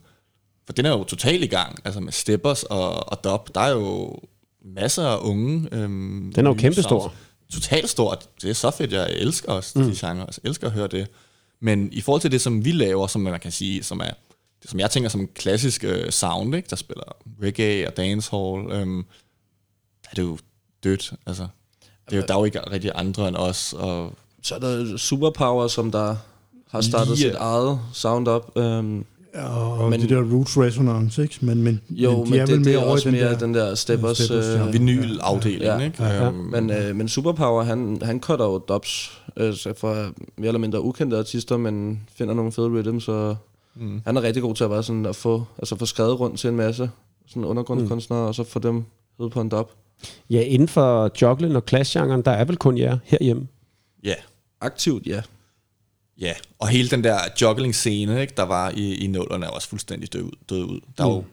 for 0.66 0.72
den 0.72 0.86
er 0.86 0.90
jo 0.90 1.04
totalt 1.04 1.44
i 1.44 1.46
gang, 1.46 1.78
altså 1.84 2.00
med 2.00 2.12
steppers 2.12 2.62
og, 2.62 3.12
og 3.12 3.24
dub. 3.24 3.54
Der 3.54 3.60
er 3.60 3.70
jo 3.70 4.18
masser 4.64 5.06
af 5.06 5.18
unge. 5.20 5.68
Øhm, 5.72 6.32
Den 6.34 6.46
er 6.46 6.50
jo 6.50 6.54
kæmpestor. 6.54 7.14
Totalt 7.52 7.90
stort. 7.90 8.28
Det 8.42 8.50
er 8.50 8.54
så 8.54 8.70
fedt, 8.70 8.92
jeg 8.92 9.10
elsker 9.10 9.52
også 9.52 9.78
mm. 9.78 9.84
de 9.84 9.96
genre. 9.96 10.26
Jeg 10.26 10.34
elsker 10.44 10.66
at 10.66 10.72
høre 10.72 10.86
det. 10.86 11.08
Men 11.60 11.92
i 11.92 12.00
forhold 12.00 12.20
til 12.20 12.32
det, 12.32 12.40
som 12.40 12.64
vi 12.64 12.72
laver, 12.72 13.06
som 13.06 13.20
man 13.22 13.40
kan 13.40 13.52
sige, 13.52 13.82
som 13.82 14.00
er 14.00 14.10
det, 14.62 14.70
som 14.70 14.80
jeg 14.80 14.90
tænker 14.90 15.08
som 15.08 15.20
en 15.20 15.28
klassisk 15.34 15.84
øh, 15.84 16.10
sound, 16.10 16.54
ikke? 16.54 16.68
der 16.70 16.76
spiller 16.76 17.04
reggae 17.42 17.86
og 17.86 17.96
dancehall, 17.96 18.72
øhm, 18.72 19.04
der 20.02 20.08
er 20.10 20.14
det 20.14 20.22
jo 20.22 20.38
dødt. 20.84 21.12
Altså, 21.26 21.48
det 22.10 22.12
er 22.12 22.16
jo, 22.16 22.24
der 22.28 22.34
er 22.34 22.38
jo 22.38 22.44
ikke 22.44 22.60
rigtig 22.70 22.90
andre 22.94 23.28
end 23.28 23.36
os. 23.36 23.74
Og, 23.78 24.12
Så 24.42 24.54
er 24.54 24.58
der 24.58 24.96
Superpower, 24.96 25.68
som 25.68 25.90
der 25.90 26.16
har 26.70 26.80
startet 26.80 27.08
Lige- 27.18 27.30
sit 27.30 27.34
eget 27.38 27.78
sound 27.92 28.28
up. 28.28 28.56
Um, 28.56 29.04
Og 29.34 29.78
Men- 29.80 29.90
men, 29.90 30.00
det 30.00 30.10
der 30.10 30.22
Roots 30.32 30.58
Resonance, 30.58 31.22
ikke? 31.22 31.38
Men, 31.40 31.62
men, 31.62 31.80
jo, 31.90 32.10
men 32.10 32.20
men, 32.20 32.32
de 32.32 32.38
er 32.38 32.46
vel 32.46 32.56
det, 32.58 32.64
det 32.64 32.72
mere 32.74 32.82
er 32.82 32.86
over 32.86 32.96
den 32.96 33.12
mere 33.12 33.30
der... 33.30 33.38
den 33.38 33.54
der 33.54 33.74
Steppers. 33.74 34.18
Steppers, 34.18 34.46
ja. 34.46 34.66
øh, 34.66 34.72
vinylafdeling, 34.72 35.62
Ja. 35.62 35.78
ikke? 35.78 36.02
Ja, 36.04 36.08
ja. 36.08 36.26
Øhm, 36.26 36.34
Men, 36.36 36.70
øh, 36.70 36.96
men 36.96 37.08
Superpower, 37.08 37.62
han, 37.62 37.98
han 38.02 38.20
cutter 38.20 38.44
jo 38.44 38.58
dubs 38.58 39.22
øh, 39.36 39.54
for 39.76 39.94
mere 40.36 40.48
eller 40.48 40.58
mindre 40.58 40.82
ukendte 40.82 41.18
artister, 41.18 41.56
men 41.56 42.00
finder 42.16 42.34
nogle 42.34 42.52
fede 42.52 42.66
rhythms, 42.68 43.08
og 43.08 43.36
mm. 43.74 44.02
han 44.06 44.16
er 44.16 44.22
rigtig 44.22 44.42
god 44.42 44.54
til 44.54 44.64
at, 44.64 44.70
være 44.70 44.82
sådan 44.82 45.06
at 45.06 45.16
få, 45.16 45.44
altså 45.58 45.76
få 45.76 45.86
skrevet 45.86 46.20
rundt 46.20 46.40
til 46.40 46.48
en 46.50 46.56
masse 46.56 46.90
sådan 47.26 47.44
undergrundskunstnere, 47.44 48.20
mm. 48.20 48.26
og 48.26 48.34
så 48.34 48.44
få 48.44 48.58
dem 48.58 48.84
ud 49.18 49.30
på 49.30 49.40
en 49.40 49.48
dub. 49.48 49.70
Ja, 50.30 50.40
inden 50.40 50.68
for 50.68 51.10
juggling 51.22 51.56
og 51.56 51.62
clash-genren, 51.68 52.22
der 52.22 52.30
er 52.30 52.44
vel 52.44 52.56
kun 52.56 52.78
jer 52.78 52.98
herhjemme. 53.04 53.46
Ja, 54.04 54.14
Aktivt, 54.64 55.06
ja. 55.06 55.22
ja. 56.20 56.32
Og 56.58 56.68
hele 56.68 56.90
den 56.90 57.04
der 57.04 57.18
juggling-scene, 57.42 58.20
ikke, 58.20 58.32
der 58.36 58.42
var 58.42 58.70
i, 58.70 58.94
i 58.94 59.06
nullerne, 59.06 59.46
er 59.46 59.50
også 59.50 59.68
fuldstændig 59.68 60.12
død, 60.12 60.30
død 60.48 60.64
ud. 60.64 60.80
Der 60.98 61.04
er 61.04 61.08
jo, 61.08 61.24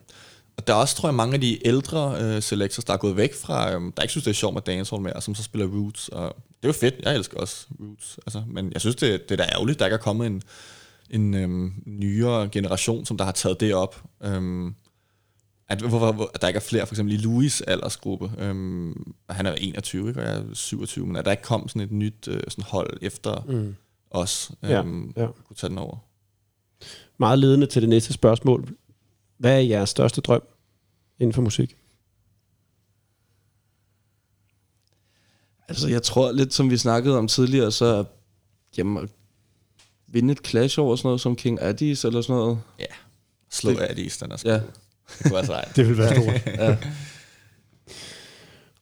og 0.57 0.68
der 0.68 0.73
er 0.73 0.77
også, 0.77 0.95
tror 0.95 1.10
jeg, 1.10 1.15
mange 1.15 1.34
af 1.34 1.41
de 1.41 1.68
ældre 1.68 2.15
øh, 2.22 2.41
selectors, 2.41 2.85
der 2.85 2.93
er 2.93 2.98
gået 2.98 3.18
væk 3.18 3.34
fra, 3.34 3.73
øh, 3.73 3.81
der 3.98 4.02
ikke 4.02 4.11
synes, 4.11 4.23
det 4.23 4.31
er 4.31 4.35
sjovt 4.35 4.53
med 4.53 4.61
dancehall 4.61 5.03
mere, 5.03 5.22
som 5.22 5.35
så 5.35 5.43
spiller 5.43 5.68
roots. 5.68 6.07
Og 6.07 6.35
det 6.48 6.64
er 6.64 6.68
jo 6.68 6.73
fedt, 6.73 6.95
jeg 7.03 7.15
elsker 7.15 7.38
også 7.38 7.65
roots. 7.80 8.19
Altså, 8.26 8.43
men 8.48 8.72
jeg 8.73 8.81
synes, 8.81 8.95
det, 8.95 9.30
det 9.30 9.39
er 9.39 9.45
da 9.45 9.52
ærgerligt, 9.52 9.80
der 9.80 9.85
ikke 9.85 9.95
er 9.95 9.98
kommet 9.98 10.27
en, 10.27 10.41
en 11.10 11.34
øhm, 11.34 11.73
nyere 11.85 12.49
generation, 12.49 13.06
som 13.06 13.18
der 13.18 13.26
har 13.26 13.31
taget 13.31 13.60
det 13.60 13.73
op. 13.73 14.03
Øhm, 14.23 14.76
at, 15.72 15.81
hvor, 15.81 16.11
hvor, 16.11 16.31
at 16.34 16.41
der 16.41 16.48
ikke 16.48 16.57
er 16.57 16.61
flere, 16.61 16.88
for 16.88 16.93
eksempel 16.93 17.14
i 17.14 17.18
Louis 17.18 17.61
aldersgruppe, 17.61 18.31
øhm, 18.38 19.14
og 19.27 19.35
han 19.35 19.45
er 19.45 19.53
21, 19.53 20.07
ikke, 20.07 20.22
og 20.22 20.27
jeg 20.27 20.38
er 20.38 20.53
27, 20.53 21.07
men 21.07 21.15
at 21.15 21.26
der 21.26 21.31
ikke 21.31 21.43
kom 21.43 21.68
sådan 21.68 21.81
et 21.81 21.91
nyt 21.91 22.27
øh, 22.27 22.41
sådan 22.48 22.64
hold 22.64 22.98
efter 23.02 23.43
mm. 23.48 23.76
os, 24.10 24.52
øhm, 24.64 25.14
Ja, 25.15 25.22
ja. 25.22 25.27
kunne 25.48 25.56
tage 25.56 25.69
den 25.69 25.77
over. 25.77 25.98
Meget 27.18 27.39
ledende 27.39 27.68
til 27.68 27.81
det 27.81 27.89
næste 27.89 28.14
spørgsmål. 28.14 28.76
Hvad 29.38 29.56
er 29.56 29.60
jeres 29.60 29.89
største 29.89 30.22
drøm 30.22 30.41
inden 31.19 31.34
for 31.34 31.41
musik? 31.41 31.77
Altså, 35.68 35.88
jeg 35.88 36.03
tror 36.03 36.31
lidt, 36.31 36.53
som 36.53 36.69
vi 36.69 36.77
snakkede 36.77 37.18
om 37.18 37.27
tidligere, 37.27 37.72
så 37.72 37.85
er, 37.85 38.03
jamen, 38.77 39.10
vinde 40.07 40.31
et 40.31 40.48
clash 40.48 40.80
over 40.80 40.95
sådan 40.95 41.07
noget 41.07 41.22
som 41.22 41.35
King 41.35 41.61
Addis 41.61 42.06
eller 42.06 42.22
sådan 42.22 42.35
noget. 42.35 42.60
Ja, 42.80 42.85
slå 43.49 43.72
det 43.72 43.99
i 43.99 44.10
stand 44.10 44.45
Ja, 44.45 44.61
Det 45.18 45.24
kunne 45.24 45.34
være 45.34 45.46
sejt. 45.46 45.76
Det 45.76 45.88
vil 45.88 45.98
være 45.98 46.16
stort. 46.16 46.46
ja. 46.60 46.78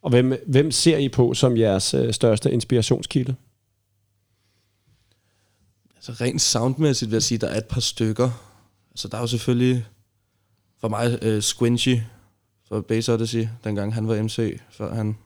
Og 0.02 0.10
hvem, 0.10 0.44
hvem 0.48 0.72
ser 0.72 0.98
I 0.98 1.10
på 1.10 1.34
som 1.34 1.58
jeres 1.58 1.94
øh, 1.94 2.14
største 2.14 2.52
inspirationskilde? 2.52 3.36
Altså 5.96 6.12
rent 6.12 6.42
soundmæssigt 6.42 7.12
vil 7.12 7.16
jeg 7.16 7.24
sige, 7.24 7.38
der 7.38 7.48
er 7.48 7.58
et 7.58 7.66
par 7.66 7.82
stykker. 7.82 8.32
Altså 8.92 9.08
der 9.08 9.18
er 9.18 9.22
jo 9.22 9.28
selvfølgelig 9.28 9.86
for 10.80 10.88
mig 10.88 11.20
uh, 11.26 11.40
Squinchy 11.40 11.98
fra 12.68 12.82
Bass 12.82 13.10
Odyssey, 13.10 13.48
dengang 13.64 13.94
han 13.94 14.08
var 14.08 14.24
MC, 14.24 14.60
før 14.72 14.94
han 14.96 15.18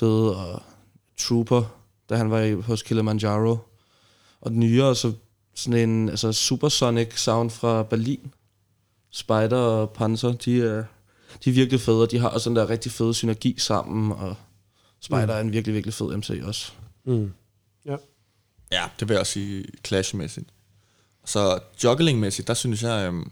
døde, 0.00 0.36
og 0.36 0.62
Trooper, 1.18 1.62
da 2.08 2.16
han 2.16 2.30
var 2.30 2.40
i, 2.40 2.52
hos 2.52 2.82
Kilimanjaro. 2.82 3.58
Og 4.40 4.50
den 4.50 4.60
nyere, 4.60 4.96
så 4.96 5.12
sådan 5.54 5.88
en 5.88 6.08
altså 6.08 6.32
supersonic 6.32 7.18
sound 7.18 7.50
fra 7.50 7.82
Berlin. 7.82 8.32
Spider 9.10 9.56
og 9.56 9.90
Panzer, 9.90 10.32
de 10.32 10.62
er, 10.62 10.84
de 11.44 11.50
er 11.50 11.54
virkelig 11.54 11.80
fede, 11.80 12.02
og 12.02 12.10
de 12.10 12.18
har 12.18 12.28
også 12.28 12.50
den 12.50 12.56
der 12.56 12.70
rigtig 12.70 12.92
fede 12.92 13.14
synergi 13.14 13.54
sammen, 13.58 14.12
og 14.12 14.36
Spider 15.00 15.24
mm. 15.24 15.30
er 15.30 15.38
en 15.40 15.52
virkelig, 15.52 15.74
virkelig 15.74 15.94
fed 15.94 16.16
MC 16.16 16.40
også. 16.44 16.72
Mm. 17.04 17.32
Ja, 18.72 18.84
det 19.00 19.08
vil 19.08 19.14
jeg 19.14 19.20
også 19.20 19.32
sige 19.32 19.64
clashmæssigt. 19.84 20.48
Så 21.24 21.58
jugglingmæssigt, 21.84 22.48
der 22.48 22.54
synes 22.54 22.82
jeg, 22.82 23.06
øhm, 23.06 23.30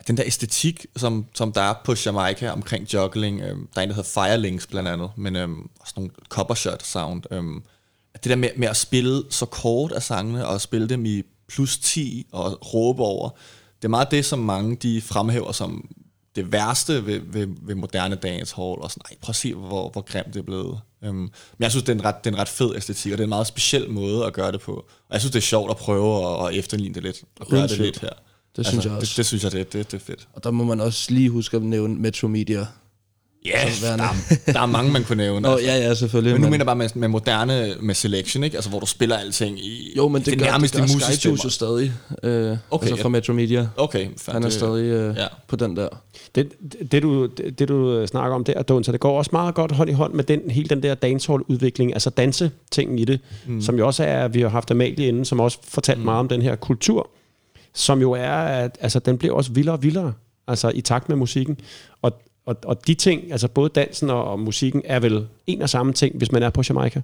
at 0.00 0.08
den 0.08 0.16
der 0.16 0.22
æstetik, 0.26 0.86
som, 0.96 1.26
som 1.34 1.52
der 1.52 1.60
er 1.60 1.74
på 1.84 1.94
Jamaica 2.06 2.50
omkring 2.50 2.94
juggling, 2.94 3.40
øhm, 3.40 3.68
der 3.74 3.80
er 3.80 3.82
en, 3.82 3.88
der 3.88 3.94
hedder 3.94 4.10
Firelinks 4.10 4.66
blandt 4.66 4.88
andet, 4.88 5.10
men 5.16 5.36
øhm, 5.36 5.70
også 5.80 5.92
nogle 5.96 6.10
copper 6.28 6.54
shot 6.54 6.82
sound, 6.82 7.22
øhm, 7.30 7.62
at 8.14 8.24
det 8.24 8.30
der 8.30 8.36
med, 8.36 8.50
med 8.56 8.68
at 8.68 8.76
spille 8.76 9.22
så 9.30 9.46
kort 9.46 9.92
af 9.92 10.02
sangene, 10.02 10.46
og 10.46 10.60
spille 10.60 10.88
dem 10.88 11.06
i 11.06 11.22
plus 11.48 11.78
10 11.78 12.26
og 12.32 12.74
råbe 12.74 13.02
over, 13.02 13.30
det 13.76 13.84
er 13.84 13.88
meget 13.88 14.10
det, 14.10 14.24
som 14.24 14.38
mange 14.38 14.76
de 14.76 15.02
fremhæver 15.02 15.52
som 15.52 15.88
det 16.36 16.52
værste 16.52 17.06
ved, 17.06 17.20
ved, 17.24 17.48
ved 17.62 17.74
moderne 17.74 18.14
dancehall, 18.14 18.80
og 18.80 18.90
sådan, 18.90 19.02
nej, 19.10 19.16
prøv 19.20 19.30
at 19.30 19.36
se, 19.36 19.54
hvor, 19.54 19.90
hvor 19.90 20.00
grimt 20.00 20.26
det 20.26 20.36
er 20.36 20.42
blevet. 20.42 20.80
Um, 21.08 21.14
men 21.14 21.30
jeg 21.60 21.70
synes, 21.70 21.84
det 21.84 21.92
er, 21.92 21.96
en 21.96 22.04
ret, 22.04 22.24
det 22.24 22.30
er 22.30 22.34
en 22.34 22.40
ret 22.40 22.48
fed 22.48 22.76
æstetik, 22.76 23.12
og 23.12 23.18
det 23.18 23.22
er 23.22 23.26
en 23.26 23.28
meget 23.28 23.46
speciel 23.46 23.90
måde 23.90 24.24
at 24.24 24.32
gøre 24.32 24.52
det 24.52 24.60
på. 24.60 24.72
Og 24.72 25.12
jeg 25.12 25.20
synes, 25.20 25.32
det 25.32 25.38
er 25.38 25.42
sjovt 25.42 25.70
at 25.70 25.76
prøve 25.76 26.26
at, 26.26 26.48
at 26.48 26.58
efterligne 26.58 26.94
det 26.94 27.02
lidt, 27.02 27.22
og 27.40 27.46
gøre 27.46 27.68
det 27.68 27.78
lidt 27.78 28.00
her. 28.00 28.10
Det 28.56 28.66
synes 28.66 28.84
jeg 28.84 28.92
også. 28.92 29.10
Det, 29.10 29.16
det 29.16 29.26
synes 29.26 29.44
jeg, 29.44 29.52
det, 29.52 29.72
det, 29.72 29.92
det 29.92 30.00
er 30.00 30.04
fedt. 30.04 30.28
Og 30.32 30.44
der 30.44 30.50
må 30.50 30.64
man 30.64 30.80
også 30.80 31.12
lige 31.12 31.30
huske 31.30 31.56
at 31.56 31.62
nævne 31.62 31.94
Metro 31.94 32.28
Media. 32.28 32.66
Ja, 33.46 33.70
Som 33.72 33.98
der, 33.98 34.04
er- 34.04 34.52
der 34.52 34.60
er 34.60 34.66
mange, 34.66 34.92
man 34.92 35.04
kunne 35.04 35.16
nævne. 35.16 35.40
Nå, 35.48 35.58
ja, 35.58 35.76
ja, 35.76 35.94
selvfølgelig. 35.94 36.32
Men 36.34 36.40
nu 36.42 36.46
mener 36.46 36.58
jeg 36.58 36.66
bare 36.66 36.76
med, 36.76 36.88
med 36.94 37.08
moderne, 37.08 37.74
med 37.80 37.94
selection, 37.94 38.44
ikke? 38.44 38.56
Altså, 38.56 38.70
hvor 38.70 38.80
du 38.80 38.86
spiller 38.86 39.16
alting 39.16 39.58
i 39.58 39.92
jo, 39.96 40.08
men 40.08 40.22
det, 40.22 40.26
det 40.32 40.38
gør, 40.38 40.46
nærmeste 40.46 40.82
det 40.82 40.90
gør. 40.90 41.12
Skyjuice 41.14 41.44
jo 41.44 41.50
stadig. 41.50 41.92
Øh, 42.22 42.56
Okay, 42.70 42.86
altså 42.86 43.02
fra 43.02 43.08
Metro 43.08 43.32
Media. 43.32 43.68
Okay, 43.76 44.06
fair, 44.18 44.32
Han 44.32 44.42
er 44.42 44.46
det- 44.46 44.52
stadig 44.58 44.84
øh, 44.84 45.16
ja. 45.16 45.26
på 45.48 45.56
den 45.56 45.76
der. 45.76 45.88
Det, 46.34 46.48
det, 46.92 47.02
du, 47.02 47.26
det, 47.26 47.58
det 47.58 47.68
du 47.68 48.06
snakker 48.06 48.34
om 48.34 48.44
der, 48.44 48.62
Don, 48.62 48.84
så 48.84 48.92
det 48.92 49.00
går 49.00 49.18
også 49.18 49.30
meget 49.32 49.54
godt 49.54 49.72
hånd 49.72 49.90
i 49.90 49.92
hånd 49.92 50.12
med 50.14 50.24
den, 50.24 50.40
hele 50.50 50.68
den 50.68 50.82
der 50.82 50.94
dancehall-udvikling, 50.94 51.92
altså 51.92 52.10
dansetingen 52.10 52.98
i 52.98 53.04
det, 53.04 53.20
mm. 53.46 53.62
som 53.62 53.78
jo 53.78 53.86
også 53.86 54.04
er, 54.04 54.28
vi 54.28 54.40
har 54.40 54.48
haft 54.48 54.70
Amalie 54.70 55.08
inden, 55.08 55.24
som 55.24 55.40
også 55.40 55.58
fortalt 55.68 55.98
mm. 55.98 56.04
meget 56.04 56.18
om 56.18 56.28
den 56.28 56.42
her 56.42 56.56
kultur, 56.56 57.10
som 57.74 58.00
jo 58.00 58.12
er, 58.12 58.30
at 58.32 58.78
altså, 58.80 58.98
den 58.98 59.18
bliver 59.18 59.34
også 59.34 59.52
vildere 59.52 59.74
og 59.76 59.82
vildere, 59.82 60.12
altså 60.48 60.72
i 60.74 60.80
takt 60.80 61.08
med 61.08 61.16
musikken. 61.16 61.58
Og, 62.02 62.22
og, 62.46 62.56
og 62.64 62.86
de 62.86 62.94
ting, 62.94 63.32
altså 63.32 63.48
både 63.48 63.68
dansen 63.68 64.10
og, 64.10 64.24
og 64.24 64.40
musikken, 64.40 64.82
er 64.84 65.00
vel 65.00 65.28
en 65.46 65.62
og 65.62 65.70
samme 65.70 65.92
ting, 65.92 66.16
hvis 66.16 66.32
man 66.32 66.42
er 66.42 66.50
på 66.50 66.62
Jamaica. 66.68 67.02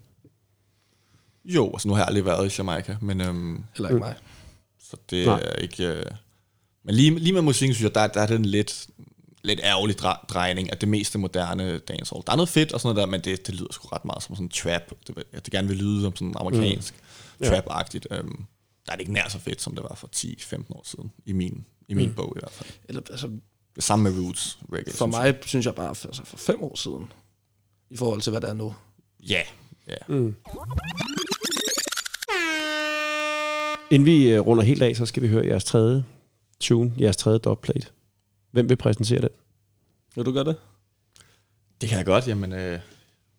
Jo, 1.44 1.70
altså 1.73 1.89
nu 1.89 1.94
har 1.94 2.01
jeg 2.01 2.09
aldrig 2.09 2.24
været 2.24 2.52
i 2.52 2.55
Jamaica, 2.59 2.97
men 3.01 3.20
øhm, 3.20 3.64
Heller 3.74 3.89
ikke 3.89 3.98
mig. 3.98 4.14
så 4.78 4.97
det 5.10 5.27
Nej. 5.27 5.40
er 5.44 5.52
ikke... 5.52 5.86
Øh, 5.89 6.05
men 6.85 6.94
lige, 6.94 7.19
lige 7.19 7.32
med 7.32 7.43
musikken, 7.43 7.74
synes 7.74 7.85
jeg, 7.85 7.94
der, 7.94 8.06
der 8.06 8.20
er 8.20 8.27
det 8.27 8.36
en 8.36 8.44
lidt, 8.44 8.86
lidt 9.43 9.60
ærgerlig 9.62 9.97
dre- 10.01 10.27
drejning 10.27 10.70
af 10.70 10.78
det 10.78 10.89
meste 10.89 11.19
moderne 11.19 11.78
dancehall. 11.78 12.23
Der 12.27 12.32
er 12.32 12.36
noget 12.36 12.48
fedt 12.48 12.73
og 12.73 12.81
sådan 12.81 12.94
noget 12.94 13.06
der, 13.06 13.10
men 13.10 13.20
det, 13.20 13.47
det 13.47 13.55
lyder 13.55 13.73
sgu 13.73 13.89
ret 13.89 14.05
meget 14.05 14.23
som 14.23 14.35
sådan 14.35 14.48
trap. 14.48 14.82
Det, 15.06 15.24
jeg 15.32 15.44
det 15.44 15.52
gerne 15.52 15.69
vil 15.69 15.77
lyde 15.77 16.02
som 16.02 16.16
sådan 16.16 16.35
amerikansk 16.36 16.94
mm. 16.94 17.44
Ja. 17.47 17.51
trap-agtigt. 17.51 18.06
Øhm, 18.10 18.44
der 18.86 18.93
er 18.93 18.97
det 18.97 19.01
ikke 19.01 19.12
nær 19.12 19.28
så 19.28 19.39
fedt, 19.39 19.62
som 19.62 19.74
det 19.74 19.82
var 19.82 19.94
for 19.94 20.10
10-15 20.16 20.62
år 20.70 20.82
siden, 20.85 21.12
i 21.27 21.32
min, 21.32 21.64
i 21.89 21.94
min 21.94 22.09
mm. 22.09 22.14
bog 22.14 22.32
i 22.36 22.40
hvert 22.40 22.52
fald. 22.52 22.70
Eller, 22.89 23.02
altså, 23.10 23.31
Det 23.77 23.85
samme 23.85 24.11
med 24.11 24.24
roots 24.24 24.59
reggae. 24.73 24.94
for 24.94 25.07
synes 25.07 25.16
mig 25.16 25.39
synes 25.47 25.66
jeg 25.66 25.74
bare, 25.74 25.89
altså 25.89 26.23
for 26.24 26.36
fem 26.36 26.62
år 26.62 26.77
siden, 26.77 27.12
i 27.90 27.97
forhold 27.97 28.20
til, 28.20 28.31
hvad 28.31 28.40
der 28.40 28.49
er 28.49 28.55
nu. 28.55 28.74
jeg. 29.28 29.44
Ja, 29.89 29.93
ja. 29.93 29.97
Mm. 30.15 30.35
Inden 33.90 34.07
vi 34.07 34.31
øh, 34.31 34.40
runder 34.40 34.65
helt 34.65 34.82
af, 34.82 34.97
så 34.97 35.07
skal 35.07 35.23
vi 35.23 35.28
høre 35.28 35.47
jeres 35.47 35.65
tredje 35.65 36.05
tune, 36.61 36.93
jeres 37.01 37.16
tredje 37.16 37.39
dubplate. 37.39 37.86
Hvem 38.51 38.69
vil 38.69 38.77
præsentere 38.77 39.20
den? 39.20 39.28
Vil 40.15 40.24
du 40.24 40.32
gøre 40.32 40.44
det? 40.44 40.57
Det 41.81 41.89
kan 41.89 41.99
jeg 41.99 42.07
godt, 42.07 42.28
jamen... 42.28 42.53
Øh, 42.53 42.81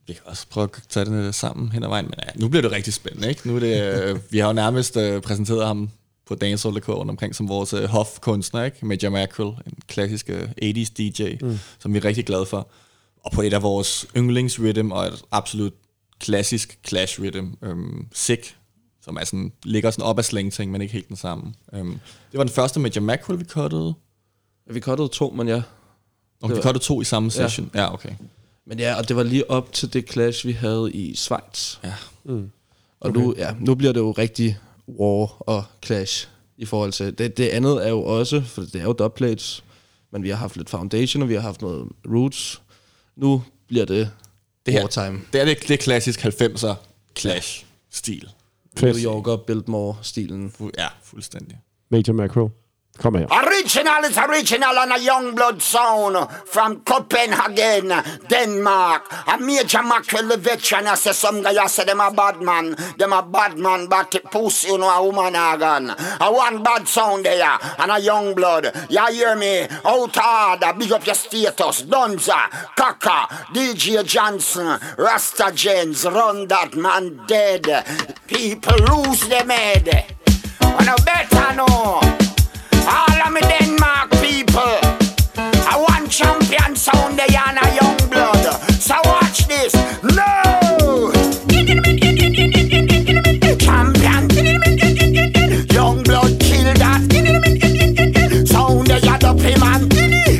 vi 0.07 0.13
kan 0.13 0.21
også 0.25 0.47
prøve 0.49 0.63
at 0.63 0.83
tage 0.89 1.05
det 1.05 1.35
sammen 1.35 1.71
hen 1.71 1.83
ad 1.83 1.87
vejen, 1.87 2.05
men 2.05 2.13
ja, 2.25 2.31
nu 2.35 2.47
bliver 2.47 2.61
det 2.61 2.71
rigtig 2.71 2.93
spændende, 2.93 3.29
ikke? 3.29 3.47
Nu 3.47 3.55
er 3.55 3.59
det, 3.59 4.03
øh, 4.03 4.19
vi 4.29 4.39
har 4.39 4.47
jo 4.47 4.53
nærmest 4.53 4.97
øh, 4.97 5.21
præsenteret 5.21 5.67
ham 5.67 5.89
på 6.25 6.35
Dancehall.dk 6.35 6.89
rundt 6.89 7.11
omkring 7.11 7.35
som 7.35 7.49
vores 7.49 7.73
øh, 7.73 7.83
hofkunstner, 7.83 8.63
ikke? 8.63 8.85
Med 8.85 8.97
Jam 8.97 9.11
Mackerel, 9.11 9.47
en 9.47 9.77
klassisk 9.87 10.29
øh, 10.29 10.49
80's 10.61 10.93
DJ, 10.97 11.45
mm. 11.45 11.59
som 11.79 11.93
vi 11.93 11.97
er 11.97 12.05
rigtig 12.05 12.25
glade 12.25 12.45
for. 12.45 12.67
Og 13.23 13.31
på 13.31 13.41
et 13.41 13.53
af 13.53 13.61
vores 13.61 14.05
yndlingsrhythm, 14.17 14.91
og 14.91 15.05
et 15.05 15.23
absolut 15.31 15.73
klassisk 16.19 16.79
clash 16.87 17.21
rhythm, 17.21 17.47
øhm, 17.61 18.07
Sick, 18.13 18.55
som 19.01 19.15
er 19.15 19.25
sådan, 19.25 19.51
ligger 19.63 19.91
sådan 19.91 20.05
op 20.05 20.19
ad 20.19 20.23
slængting, 20.23 20.71
men 20.71 20.81
ikke 20.81 20.93
helt 20.93 21.07
den 21.07 21.15
samme. 21.15 21.53
Øhm, 21.73 21.99
det 22.31 22.37
var 22.37 22.43
den 22.43 22.53
første 22.53 22.79
med 22.79 22.91
Jam 22.91 23.03
Mackerel, 23.03 23.39
vi 23.39 23.45
cuttede. 23.45 23.93
Vi 24.69 24.79
cuttede 24.79 25.07
to, 25.07 25.29
men 25.29 25.47
ja. 25.47 25.61
Og 26.41 26.49
Det 26.49 26.57
vi 26.57 26.61
cuttede 26.61 26.83
to 26.83 27.01
i 27.01 27.03
samme 27.03 27.31
session. 27.31 27.71
Ja, 27.73 27.81
ja 27.81 27.93
okay. 27.93 28.09
Men 28.65 28.79
ja, 28.79 28.95
og 28.95 29.07
det 29.07 29.15
var 29.15 29.23
lige 29.23 29.51
op 29.51 29.73
til 29.73 29.93
det 29.93 30.11
clash, 30.11 30.47
vi 30.47 30.51
havde 30.51 30.91
i 30.93 31.15
Schweiz. 31.15 31.77
Ja. 31.83 31.93
Mm. 32.23 32.51
Og 32.99 33.09
okay. 33.09 33.21
nu, 33.21 33.35
ja, 33.37 33.55
nu 33.59 33.75
bliver 33.75 33.93
det 33.93 33.99
jo 33.99 34.11
rigtig 34.11 34.57
war 34.87 35.41
og 35.49 35.63
clash 35.85 36.27
i 36.57 36.65
forhold 36.65 36.91
til... 36.91 37.17
Det, 37.17 37.37
det 37.37 37.49
andet 37.49 37.85
er 37.85 37.89
jo 37.89 38.03
også, 38.03 38.41
for 38.41 38.61
det 38.61 38.75
er 38.75 38.83
jo 38.83 38.93
dubplates, 38.93 39.63
men 40.11 40.23
vi 40.23 40.29
har 40.29 40.35
haft 40.35 40.57
lidt 40.57 40.69
foundation, 40.69 41.23
og 41.23 41.29
vi 41.29 41.33
har 41.33 41.41
haft 41.41 41.61
noget 41.61 41.87
roots. 42.07 42.61
Nu 43.15 43.43
bliver 43.67 43.85
det, 43.85 43.97
Det 43.97 44.09
det 44.65 44.73
her- 44.73 44.81
wartime. 44.81 45.21
Det 45.33 45.41
er 45.41 45.45
det, 45.45 45.57
det 45.61 45.71
er 45.71 45.77
klassisk 45.77 46.25
90'er 46.25 46.73
clash-stil. 47.19 48.29
New 48.81 48.93
Yorker, 48.97 49.35
Biltmore-stilen. 49.37 50.53
Fu- 50.59 50.69
Ja, 50.77 50.87
fuldstændig. 51.03 51.57
Major 51.89 52.13
Macro. 52.13 52.49
Kom 52.99 53.15
her. 53.15 53.25
Original 53.25 54.03
is 54.03 54.17
original 54.19 54.77
on 54.77 54.91
a 54.91 54.99
young 54.99 55.33
blood 55.33 55.59
sound 55.63 56.29
from 56.45 56.81
Copenhagen, 56.81 57.91
Denmark. 58.29 59.11
A 59.27 59.37
major 59.39 59.81
mackerel 59.81 60.37
veteran. 60.37 60.85
I 60.85 60.93
say 60.93 61.11
some 61.11 61.41
guy 61.41 61.61
I 61.61 61.65
say 61.65 61.85
them 61.85 61.99
a 61.99 62.11
bad 62.11 62.39
man. 62.43 62.75
Them 62.99 63.13
a 63.13 63.23
bad 63.23 63.57
man, 63.57 63.87
but 63.87 64.15
pussy 64.31 64.67
you 64.67 64.77
know 64.77 64.89
a 64.89 65.03
woman 65.03 65.35
organ. 65.35 65.89
A 65.89 66.31
one 66.31 66.61
bad 66.61 66.87
sound 66.87 67.25
there 67.25 67.57
and 67.79 67.91
a 67.91 67.99
young 67.99 68.35
blood. 68.35 68.71
You 68.91 69.07
hear 69.07 69.35
me? 69.35 69.61
Out 69.83 70.17
order, 70.17 70.73
big 70.77 70.91
up 70.91 71.05
your 71.07 71.15
status. 71.15 71.81
Donza, 71.81 72.47
Kaka, 72.75 73.27
DJ 73.55 74.05
Johnson, 74.05 74.79
Rasta 74.99 75.51
Jens, 75.55 76.05
run 76.05 76.47
that 76.47 76.75
man 76.75 77.19
dead. 77.25 77.63
People 78.27 78.77
lose 78.77 79.27
their 79.27 79.47
head. 79.47 80.15
I 80.61 80.85
know 80.85 80.95
better 81.03 81.55
know. 81.55 82.32
All 82.87 83.21
of 83.25 83.33
me 83.33 83.41
Denmark 83.41 84.11
people. 84.21 84.79
I 85.37 85.75
want 85.77 86.11
champion 86.11 86.75
sound 86.75 87.17
they 87.17 87.35
and 87.35 87.57
a 87.61 87.75
young 87.79 87.97
blood. 88.09 88.45
So 88.79 88.95
watch 89.05 89.47
this. 89.47 89.73
No! 90.03 91.11
Champion. 93.59 94.23
Young 95.69 96.03
blood 96.03 96.39
kill 96.39 96.73
that. 96.81 97.01
Sound 98.47 98.87
they 98.87 99.01
add 99.07 99.23
up 99.23 99.37
man. 99.37 99.89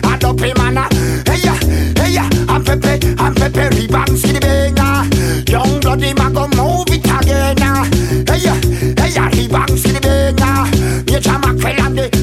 Add 0.04 0.24
up 0.24 0.40
man. 0.40 0.78
Uh. 0.78 0.90
Hey 1.26 1.40
ya, 1.46 1.54
hey 1.98 2.12
ya. 2.14 2.24
I'm 2.50 2.64
pepe, 2.64 3.16
I'm 3.18 3.34
pepe. 3.36 3.64
Rebound 3.76 4.18
skiddy 4.18 4.40
banger. 4.40 4.82
Uh. 4.82 5.04
Young 5.48 5.80
blood 5.80 6.02
him 6.02 6.18
a 6.18 6.30
go 6.32 6.48
move 6.50 6.90
it 6.90 7.06
again. 7.06 7.62
Uh. 7.62 7.84
Hey 8.28 8.40
ya, 8.40 8.54
hey 9.02 9.10
ya. 9.10 9.26
Rebound 9.28 9.80
banger. 10.02 10.84
me 11.64 11.74
that 11.78 11.96
book. 11.96 12.03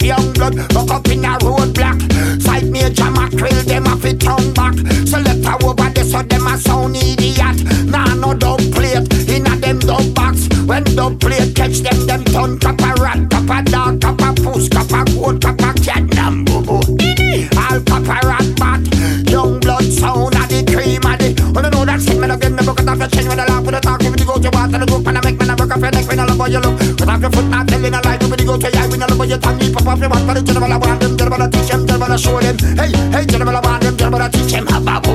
up 0.00 0.06
young 0.06 0.32
blood, 0.32 0.56
buck 0.72 0.90
up 0.90 1.08
in 1.08 1.24
a 1.24 1.36
road 1.44 1.74
block. 1.74 2.00
Sight 2.40 2.64
me 2.64 2.80
a 2.82 2.90
jam 2.90 3.16
a 3.16 3.28
quill, 3.28 3.62
them 3.64 3.86
a 3.86 3.96
fit 3.96 4.20
turn 4.20 4.52
back. 4.54 4.74
Select 5.06 5.44
a 5.44 5.64
over 5.64 5.90
this 5.90 6.12
so 6.12 6.22
them 6.22 6.46
a 6.46 6.56
sound 6.58 6.96
idiot. 6.96 7.64
Nah, 7.86 8.14
no 8.14 8.34
dub 8.34 8.60
plate 8.72 9.08
in 9.28 9.46
a 9.46 9.56
them 9.56 9.78
dub 9.78 10.14
box. 10.14 10.48
When 10.66 10.84
dub 10.84 11.20
plate 11.20 11.54
catch 11.54 11.78
them, 11.80 12.06
them 12.06 12.24
turn 12.24 12.58
a 12.62 12.94
rat, 13.00 13.18
a 13.18 13.62
dog, 13.70 14.04
a 14.04 14.32
puss, 14.42 14.68
a 14.68 15.04
goat, 15.14 15.44
a 15.44 15.54
cat, 15.54 16.04
nam 16.14 16.44
boo 16.44 16.62
boo. 16.62 16.80
All 17.56 17.76
a 17.76 18.20
rat 18.26 18.48
bat. 18.56 18.80
Young 19.28 19.60
blood 19.60 19.84
sound 19.84 20.34
of 20.34 20.48
the 20.48 20.64
cream 20.66 21.04
of 21.04 21.18
the. 21.18 21.30
When 21.52 21.64
I 21.64 21.70
know 21.70 21.84
that 21.84 22.00
shit, 22.00 22.18
man, 22.18 22.30
again, 22.30 22.56
the 22.56 22.62
book 22.62 22.80
off 22.80 22.98
your 22.98 23.08
chin 23.08 23.28
when 23.28 23.40
I 23.40 23.46
laugh 23.46 23.64
with 23.64 23.74
the 23.74 23.80
talk. 23.80 24.02
If 24.02 24.18
you 24.18 24.26
go 24.26 24.38
to 24.38 24.50
water, 24.50 24.78
the 24.78 24.86
group 24.86 25.06
and 25.06 25.18
when 26.10 26.18
I 26.18 26.24
love 26.26 26.38
how 26.38 26.46
you 26.46 26.58
look. 26.58 26.78
Cut 26.98 27.08
off 27.08 27.20
your 27.20 27.30
foot, 27.30 27.46
not 27.46 27.68
telling 27.68 27.94
a 27.94 28.00
lie. 28.02 28.18
You 28.20 28.46
go 28.46 28.58
to 28.58 28.70
your 28.70 28.82
eye, 28.82 28.88
when 28.88 29.02
I 29.02 29.06
love 29.06 29.18
how 29.18 29.24
you 29.24 29.38
tongue, 29.38 29.60
you 29.60 29.72
pop 29.72 29.86
off 29.86 30.00
your 30.00 30.08
mouth, 30.08 30.26
but 30.26 30.34
the 30.34 30.42
general 30.42 30.72
I 30.72 30.76
want 30.76 31.00
them, 31.00 31.16
general 31.16 31.42
I 31.42 31.48
teach 31.48 31.68
them, 31.70 31.86
general 31.86 32.12
I 32.12 32.16
show 32.16 32.40
them. 32.40 32.56
Hey, 32.76 32.90
hey, 33.14 33.24
general 33.26 33.56
I 33.56 33.60
want 33.60 33.82
them, 33.82 33.96
general 33.96 34.22
I 34.22 34.28
teach 34.28 34.52
them, 34.52 34.66
how 34.66 34.82
about 34.82 35.09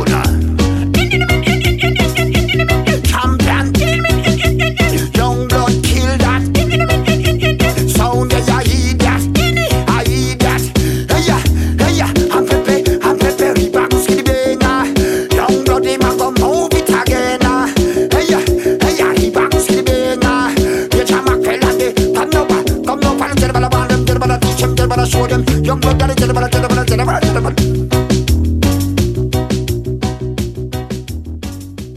about 25.06 25.12
show 25.12 25.28
them. 25.28 25.66
Young 25.66 25.82
blood, 25.82 26.00
gotta 26.00 26.16
tell 26.16 26.28
them 26.28 26.38
about, 26.38 26.52
tell 26.52 26.62
them 26.62 26.72
about, 27.10 27.22
tell 27.24 27.34
them 27.34 27.46
tell. 27.46 27.56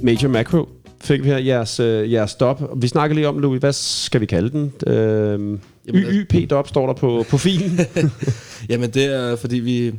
Major 0.02 0.28
Macro 0.28 0.68
fik 1.01 1.24
vi 1.24 1.28
her 1.28 1.39
jeres, 1.39 1.80
øh, 1.80 2.12
jeres 2.12 2.30
stop. 2.30 2.62
Vi 2.76 2.89
snakker 2.89 3.14
lige 3.14 3.28
om, 3.28 3.39
Louis, 3.39 3.60
hvad 3.60 3.72
skal 3.72 4.20
vi 4.20 4.26
kalde 4.26 4.51
den? 4.51 4.72
Øh, 4.86 5.59
YYP-dop 5.94 6.68
står 6.68 6.86
der 6.86 6.94
på 6.94 7.24
profilen. 7.30 7.80
Jamen 8.70 8.90
det 8.90 9.05
er 9.05 9.36
fordi 9.36 9.56
vi, 9.59 9.94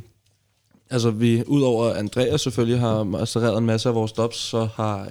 altså 0.90 1.10
vi, 1.10 1.42
udover 1.46 1.94
Andreas 1.94 2.40
selvfølgelig 2.40 2.80
har 2.80 3.02
mastereret 3.02 3.58
en 3.58 3.66
masse 3.66 3.88
af 3.88 3.94
vores 3.94 4.10
stops, 4.10 4.36
så 4.36 4.68
har 4.74 5.00
øh, 5.00 5.06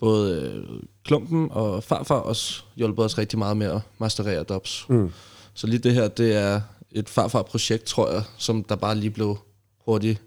både 0.00 0.40
øh, 0.42 0.64
Klumpen 1.04 1.48
og 1.50 1.84
Farfar 1.84 2.14
også 2.14 2.62
hjulpet 2.76 3.04
os 3.04 3.18
rigtig 3.18 3.38
meget 3.38 3.56
med 3.56 3.66
at 3.66 3.80
masterere 3.98 4.42
dops. 4.42 4.86
Mm. 4.88 5.10
Så 5.54 5.66
lige 5.66 5.78
det 5.78 5.94
her, 5.94 6.08
det 6.08 6.36
er 6.36 6.60
et 6.94 7.08
Farfar-projekt, 7.08 7.84
tror 7.84 8.10
jeg, 8.12 8.22
som 8.38 8.64
der 8.64 8.76
bare 8.76 8.94
lige 8.94 9.10
blev 9.10 9.36
hurtigt, 9.86 10.22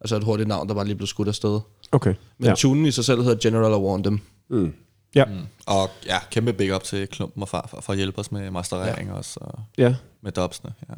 altså 0.00 0.16
et 0.16 0.24
hurtigt 0.24 0.48
navn, 0.48 0.68
der 0.68 0.74
bare 0.74 0.84
lige 0.84 0.96
blev 0.96 1.06
skudt 1.06 1.28
afsted. 1.28 1.60
Okay. 1.92 2.14
Men 2.38 2.48
Ja. 2.48 2.54
tunen 2.54 2.86
i 2.86 2.90
sig 2.90 3.04
selv 3.04 3.22
hedder 3.22 3.38
General 3.42 3.72
I 3.72 3.74
Want 3.84 4.04
Them. 4.04 4.20
Mm. 4.50 4.72
Ja. 5.14 5.24
Mm. 5.24 5.32
Og 5.66 5.88
ja, 6.06 6.16
kæmpe 6.30 6.52
big 6.52 6.74
up 6.74 6.82
til 6.82 7.06
Klumpen 7.08 7.42
og 7.42 7.48
Farfar 7.48 7.80
for 7.80 7.92
at 7.92 7.96
hjælpe 7.96 8.18
os 8.18 8.32
med 8.32 8.50
masterering 8.50 9.08
ja. 9.08 9.14
også, 9.14 9.38
og 9.42 9.58
Ja. 9.78 9.94
med 10.22 10.32
dubsene. 10.32 10.72
Ja. 10.88 10.94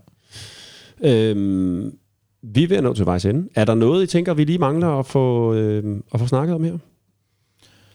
Øhm, 1.31 1.99
vi 2.43 2.65
er 2.65 2.69
ved 2.69 2.77
at 2.77 2.83
nå 2.83 2.95
til 2.95 3.07
vejs 3.07 3.25
ende. 3.25 3.49
Er 3.55 3.65
der 3.65 3.75
noget, 3.75 4.03
I 4.03 4.07
tænker, 4.07 4.35
vi 4.35 4.45
lige 4.45 4.59
mangler 4.59 4.89
at 4.89 5.07
få, 5.07 5.55
øh, 5.55 6.01
at 6.15 6.21
få 6.21 6.27
snakket 6.27 6.55
om 6.55 6.65
her? 6.65 6.79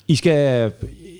I 0.07 0.15
skal, 0.15 0.71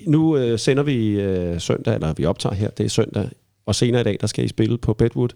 nu 0.06 0.36
øh, 0.36 0.58
sender 0.58 0.82
vi 0.82 1.06
øh, 1.20 1.60
søndag, 1.60 1.94
eller 1.94 2.12
vi 2.12 2.24
optager 2.24 2.54
her, 2.54 2.70
det 2.70 2.86
er 2.86 2.90
søndag, 2.90 3.28
og 3.66 3.74
senere 3.74 4.00
i 4.00 4.04
dag, 4.04 4.16
der 4.20 4.26
skal 4.26 4.44
I 4.44 4.48
spille 4.48 4.78
på 4.78 4.94
Bedwood. 4.94 5.28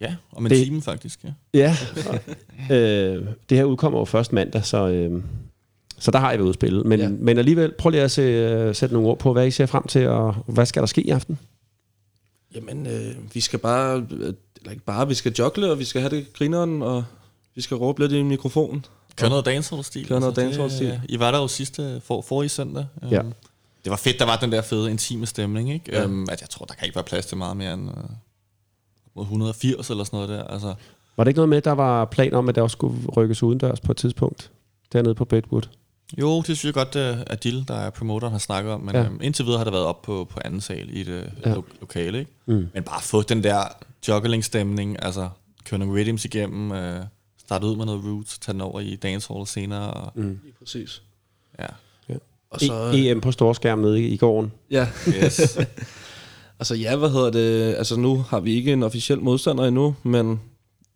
ja, 0.00 0.14
om 0.32 0.46
en 0.46 0.50
Det- 0.50 0.64
time 0.64 0.82
faktisk. 0.82 1.24
Ja. 1.24 1.32
Ja. 1.54 1.76
øh, 2.76 3.26
det 3.48 3.56
her 3.58 3.64
udkommer 3.64 3.98
jo 3.98 4.04
først 4.04 4.32
mandag, 4.32 4.64
så, 4.64 4.88
øh, 4.88 5.22
så 5.98 6.10
der 6.10 6.18
har 6.18 6.30
jeg 6.30 6.38
været 6.38 6.44
ude 6.44 6.48
at 6.50 6.54
spille. 6.54 6.82
Men, 6.82 7.00
ja. 7.00 7.08
Men 7.08 7.38
alligevel, 7.38 7.72
prøv 7.78 7.90
lige 7.90 8.02
at 8.02 8.10
se, 8.10 8.22
øh, 8.22 8.74
sætte 8.74 8.92
nogle 8.94 9.08
ord 9.08 9.18
på, 9.18 9.32
hvad 9.32 9.46
I 9.46 9.50
ser 9.50 9.66
frem 9.66 9.86
til, 9.86 10.08
og 10.08 10.34
hvad 10.46 10.66
skal 10.66 10.80
der 10.82 10.86
ske 10.86 11.02
i 11.02 11.10
aften? 11.10 11.38
Jamen, 12.54 12.86
øh, 12.86 13.14
vi 13.34 13.40
skal 13.40 13.58
bare, 13.58 14.06
øh, 14.10 14.32
eller 14.60 14.70
ikke 14.70 14.84
bare, 14.84 15.08
vi 15.08 15.14
skal 15.14 15.32
joggle, 15.32 15.70
og 15.70 15.78
vi 15.78 15.84
skal 15.84 16.00
have 16.00 16.16
det 16.16 16.32
grineren, 16.32 16.82
og 16.82 17.04
vi 17.54 17.60
skal 17.60 17.76
råbe 17.76 18.00
lidt 18.02 18.12
i 18.12 18.22
mikrofonen. 18.22 18.84
Kør 19.16 19.28
noget 19.28 19.44
dancehall-stil. 19.46 20.06
Kør 20.08 20.18
noget 20.18 20.30
altså, 20.38 20.40
dancehall-stil. 20.42 20.86
det- 20.86 21.00
I 21.08 21.18
var 21.18 21.30
der 21.30 21.38
jo 21.38 21.48
sidste, 21.48 22.00
for, 22.04 22.20
forrige 22.22 22.48
søndag. 22.48 22.86
Øhm, 23.02 23.12
Ja. 23.12 23.22
Det 23.84 23.90
var 23.90 23.96
fedt, 23.96 24.18
der 24.18 24.24
var 24.24 24.36
den 24.36 24.52
der 24.52 24.62
fede, 24.62 24.90
intime 24.90 25.26
stemning, 25.26 25.72
ikke? 25.72 25.84
Ja. 25.92 26.04
Øhm, 26.04 26.26
at 26.30 26.40
jeg 26.40 26.48
tror, 26.50 26.64
der 26.66 26.74
kan 26.74 26.84
ikke 26.84 26.94
være 26.94 27.04
plads 27.04 27.26
til 27.26 27.36
meget 27.36 27.56
mere 27.56 27.74
end 27.74 27.88
øh, 27.88 28.04
mod 29.16 29.22
180 29.24 29.90
eller 29.90 30.04
sådan 30.04 30.16
noget 30.16 30.28
der. 30.28 30.44
Altså, 30.44 30.74
Var 31.16 31.24
det 31.24 31.28
ikke 31.30 31.38
noget 31.38 31.48
med, 31.48 31.56
at 31.58 31.64
der 31.64 31.72
var 31.72 32.04
planer 32.04 32.38
om, 32.38 32.48
at 32.48 32.54
der 32.54 32.62
også 32.62 32.74
skulle 32.74 33.06
rykkes 33.08 33.42
udendørs 33.42 33.80
på 33.80 33.92
et 33.92 33.96
tidspunkt? 33.98 34.50
Dernede 34.92 35.14
på 35.14 35.24
Bedwood. 35.24 35.62
jo, 36.20 36.36
det 36.36 36.44
synes 36.44 36.64
jeg 36.64 36.74
godt, 36.74 36.96
at 36.96 37.24
Adil, 37.32 37.68
der 37.68 37.74
er 37.74 37.90
promoteren, 37.90 38.32
har 38.32 38.38
snakket 38.38 38.72
om. 38.72 38.80
Men 38.80 38.94
Ja. 38.94 39.04
øhm, 39.04 39.20
indtil 39.22 39.44
videre 39.44 39.58
har 39.58 39.64
det 39.64 39.72
været 39.72 39.84
op 39.86 40.02
på, 40.02 40.24
på 40.30 40.40
anden 40.44 40.60
sal 40.60 40.96
i 40.96 41.02
det 41.02 41.32
Ja. 41.44 41.48
ja. 41.48 41.54
lo- 41.54 41.62
lokale, 41.80 42.18
ikke? 42.18 42.30
Mm. 42.46 42.68
Men 42.74 42.82
bare 42.82 43.02
få 43.02 43.22
den 43.22 43.42
der 43.44 43.60
juggling-stemning, 44.08 45.02
altså 45.04 45.28
køre 45.64 45.78
nogle 45.78 45.94
rhythms 46.00 46.24
igennem, 46.24 46.72
øh, 46.72 47.00
starte 47.38 47.66
ud 47.66 47.76
med 47.76 47.86
noget 47.86 48.04
roots, 48.04 48.38
tage 48.38 48.52
den 48.52 48.60
over 48.60 48.80
i 48.80 48.96
dancehall 48.96 49.46
senere. 49.46 49.90
Og, 49.90 50.12
Mm. 50.14 50.40
Præcis. 50.58 51.02
ja. 51.58 51.66
Og 52.50 52.60
Så, 52.60 52.90
e- 52.92 52.96
EM 52.96 53.20
på 53.20 53.32
storskærm 53.32 53.78
nede 53.78 54.00
i, 54.02 54.06
i 54.08 54.16
gården. 54.16 54.52
ja, 54.70 54.88
Yes. 55.08 55.58
altså 56.60 56.74
ja, 56.74 56.96
hvad 56.96 57.10
hedder 57.10 57.30
det? 57.30 57.74
Altså 57.74 57.96
nu 57.96 58.18
har 58.28 58.40
vi 58.40 58.54
ikke 58.54 58.72
en 58.72 58.82
officiel 58.82 59.20
modstander 59.20 59.64
endnu, 59.64 59.94
men 60.02 60.40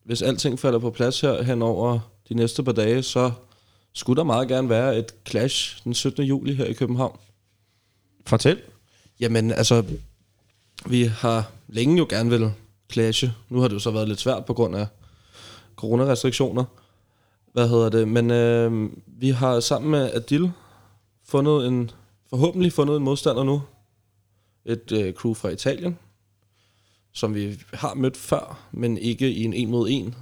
hvis 0.04 0.22
alting 0.22 0.58
falder 0.60 0.78
på 0.78 0.90
plads 0.90 1.20
her 1.20 1.42
hen 1.42 1.62
over 1.62 1.98
de 2.28 2.34
næste 2.34 2.62
par 2.62 2.72
dage, 2.72 3.02
så 3.02 3.30
skulle 3.94 4.16
der 4.16 4.24
meget 4.24 4.48
gerne 4.48 4.68
være 4.68 4.98
et 4.98 5.14
clash 5.28 5.84
den 5.84 5.94
17. 5.94 6.24
juli 6.24 6.54
her 6.54 6.64
i 6.64 6.72
København. 6.72 7.18
Fortæl. 8.26 8.58
Jamen, 9.20 9.52
altså, 9.52 9.84
vi 10.86 11.02
har 11.04 11.50
længe 11.68 11.98
jo 11.98 12.06
gerne 12.10 12.30
vil 12.30 12.50
clashe. 12.92 13.32
Nu 13.48 13.60
har 13.60 13.68
det 13.68 13.74
jo 13.74 13.78
så 13.80 13.90
været 13.90 14.08
lidt 14.08 14.20
svært 14.20 14.44
på 14.44 14.54
grund 14.54 14.76
af 14.76 14.86
coronarestriktioner. 15.76 16.64
Hvad 17.52 17.68
hedder 17.68 17.88
det? 17.88 18.08
Men 18.08 18.30
øh, 18.30 18.90
vi 19.06 19.30
har 19.30 19.60
sammen 19.60 19.90
med 19.90 20.10
Adil 20.14 20.50
fundet 21.32 21.66
en, 21.66 21.90
forhåbentlig 22.30 22.72
fundet 22.72 22.96
en 22.96 23.02
modstander 23.02 23.44
nu. 23.44 23.62
Et 24.64 24.92
øh, 24.92 25.12
crew 25.12 25.34
fra 25.34 25.48
Italien, 25.48 25.98
som 27.12 27.34
vi 27.34 27.58
har 27.72 27.94
mødt 27.94 28.16
før, 28.16 28.68
men 28.72 28.98
ikke 28.98 29.30
i 29.30 29.44
en 29.44 29.52
en 29.52 29.70
mod 29.70 29.88
en. 29.90 30.14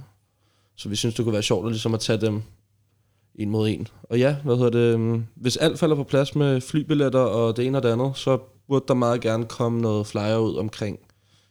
Så 0.75 0.89
vi 0.89 0.95
synes, 0.95 1.15
det 1.15 1.25
kunne 1.25 1.33
være 1.33 1.43
sjovt 1.43 1.65
at, 1.65 1.71
ligesom 1.71 1.93
at 1.93 1.99
tage 1.99 2.21
dem 2.21 2.41
en 3.35 3.49
mod 3.49 3.69
en. 3.69 3.87
Og 4.03 4.19
ja, 4.19 4.35
hvad 4.43 4.55
hedder 4.55 4.69
det? 4.69 4.93
øhm, 4.93 5.25
Hvis 5.35 5.57
alt 5.57 5.79
falder 5.79 5.95
på 5.95 6.03
plads 6.03 6.35
med 6.35 6.61
flybilletter 6.61 7.19
og 7.19 7.57
det 7.57 7.65
ene 7.65 7.77
og 7.77 7.83
det 7.83 7.89
andet, 7.89 8.11
så 8.17 8.37
burde 8.67 8.85
der 8.87 8.93
meget 8.93 9.21
gerne 9.21 9.45
komme 9.45 9.81
noget 9.81 10.07
flyer 10.07 10.37
ud 10.37 10.55
omkring, 10.55 10.99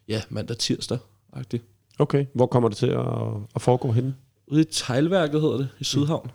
ja, 0.09 0.23
mandag 0.29 0.57
tirsdag 0.59 0.99
-agtigt. 1.37 1.95
Okay. 1.99 2.27
Hvor 2.35 2.47
kommer 2.47 2.69
det 2.69 2.79
til 2.79 2.87
at, 2.87 3.07
at 3.55 3.63
foregå 3.63 3.93
henne? 3.93 4.15
Ude 4.47 4.61
i 4.61 4.65
Teglværket 4.65 5.41
hedder 5.41 5.57
det, 5.57 5.69
i 5.81 5.85
Sydhavn. 5.85 6.31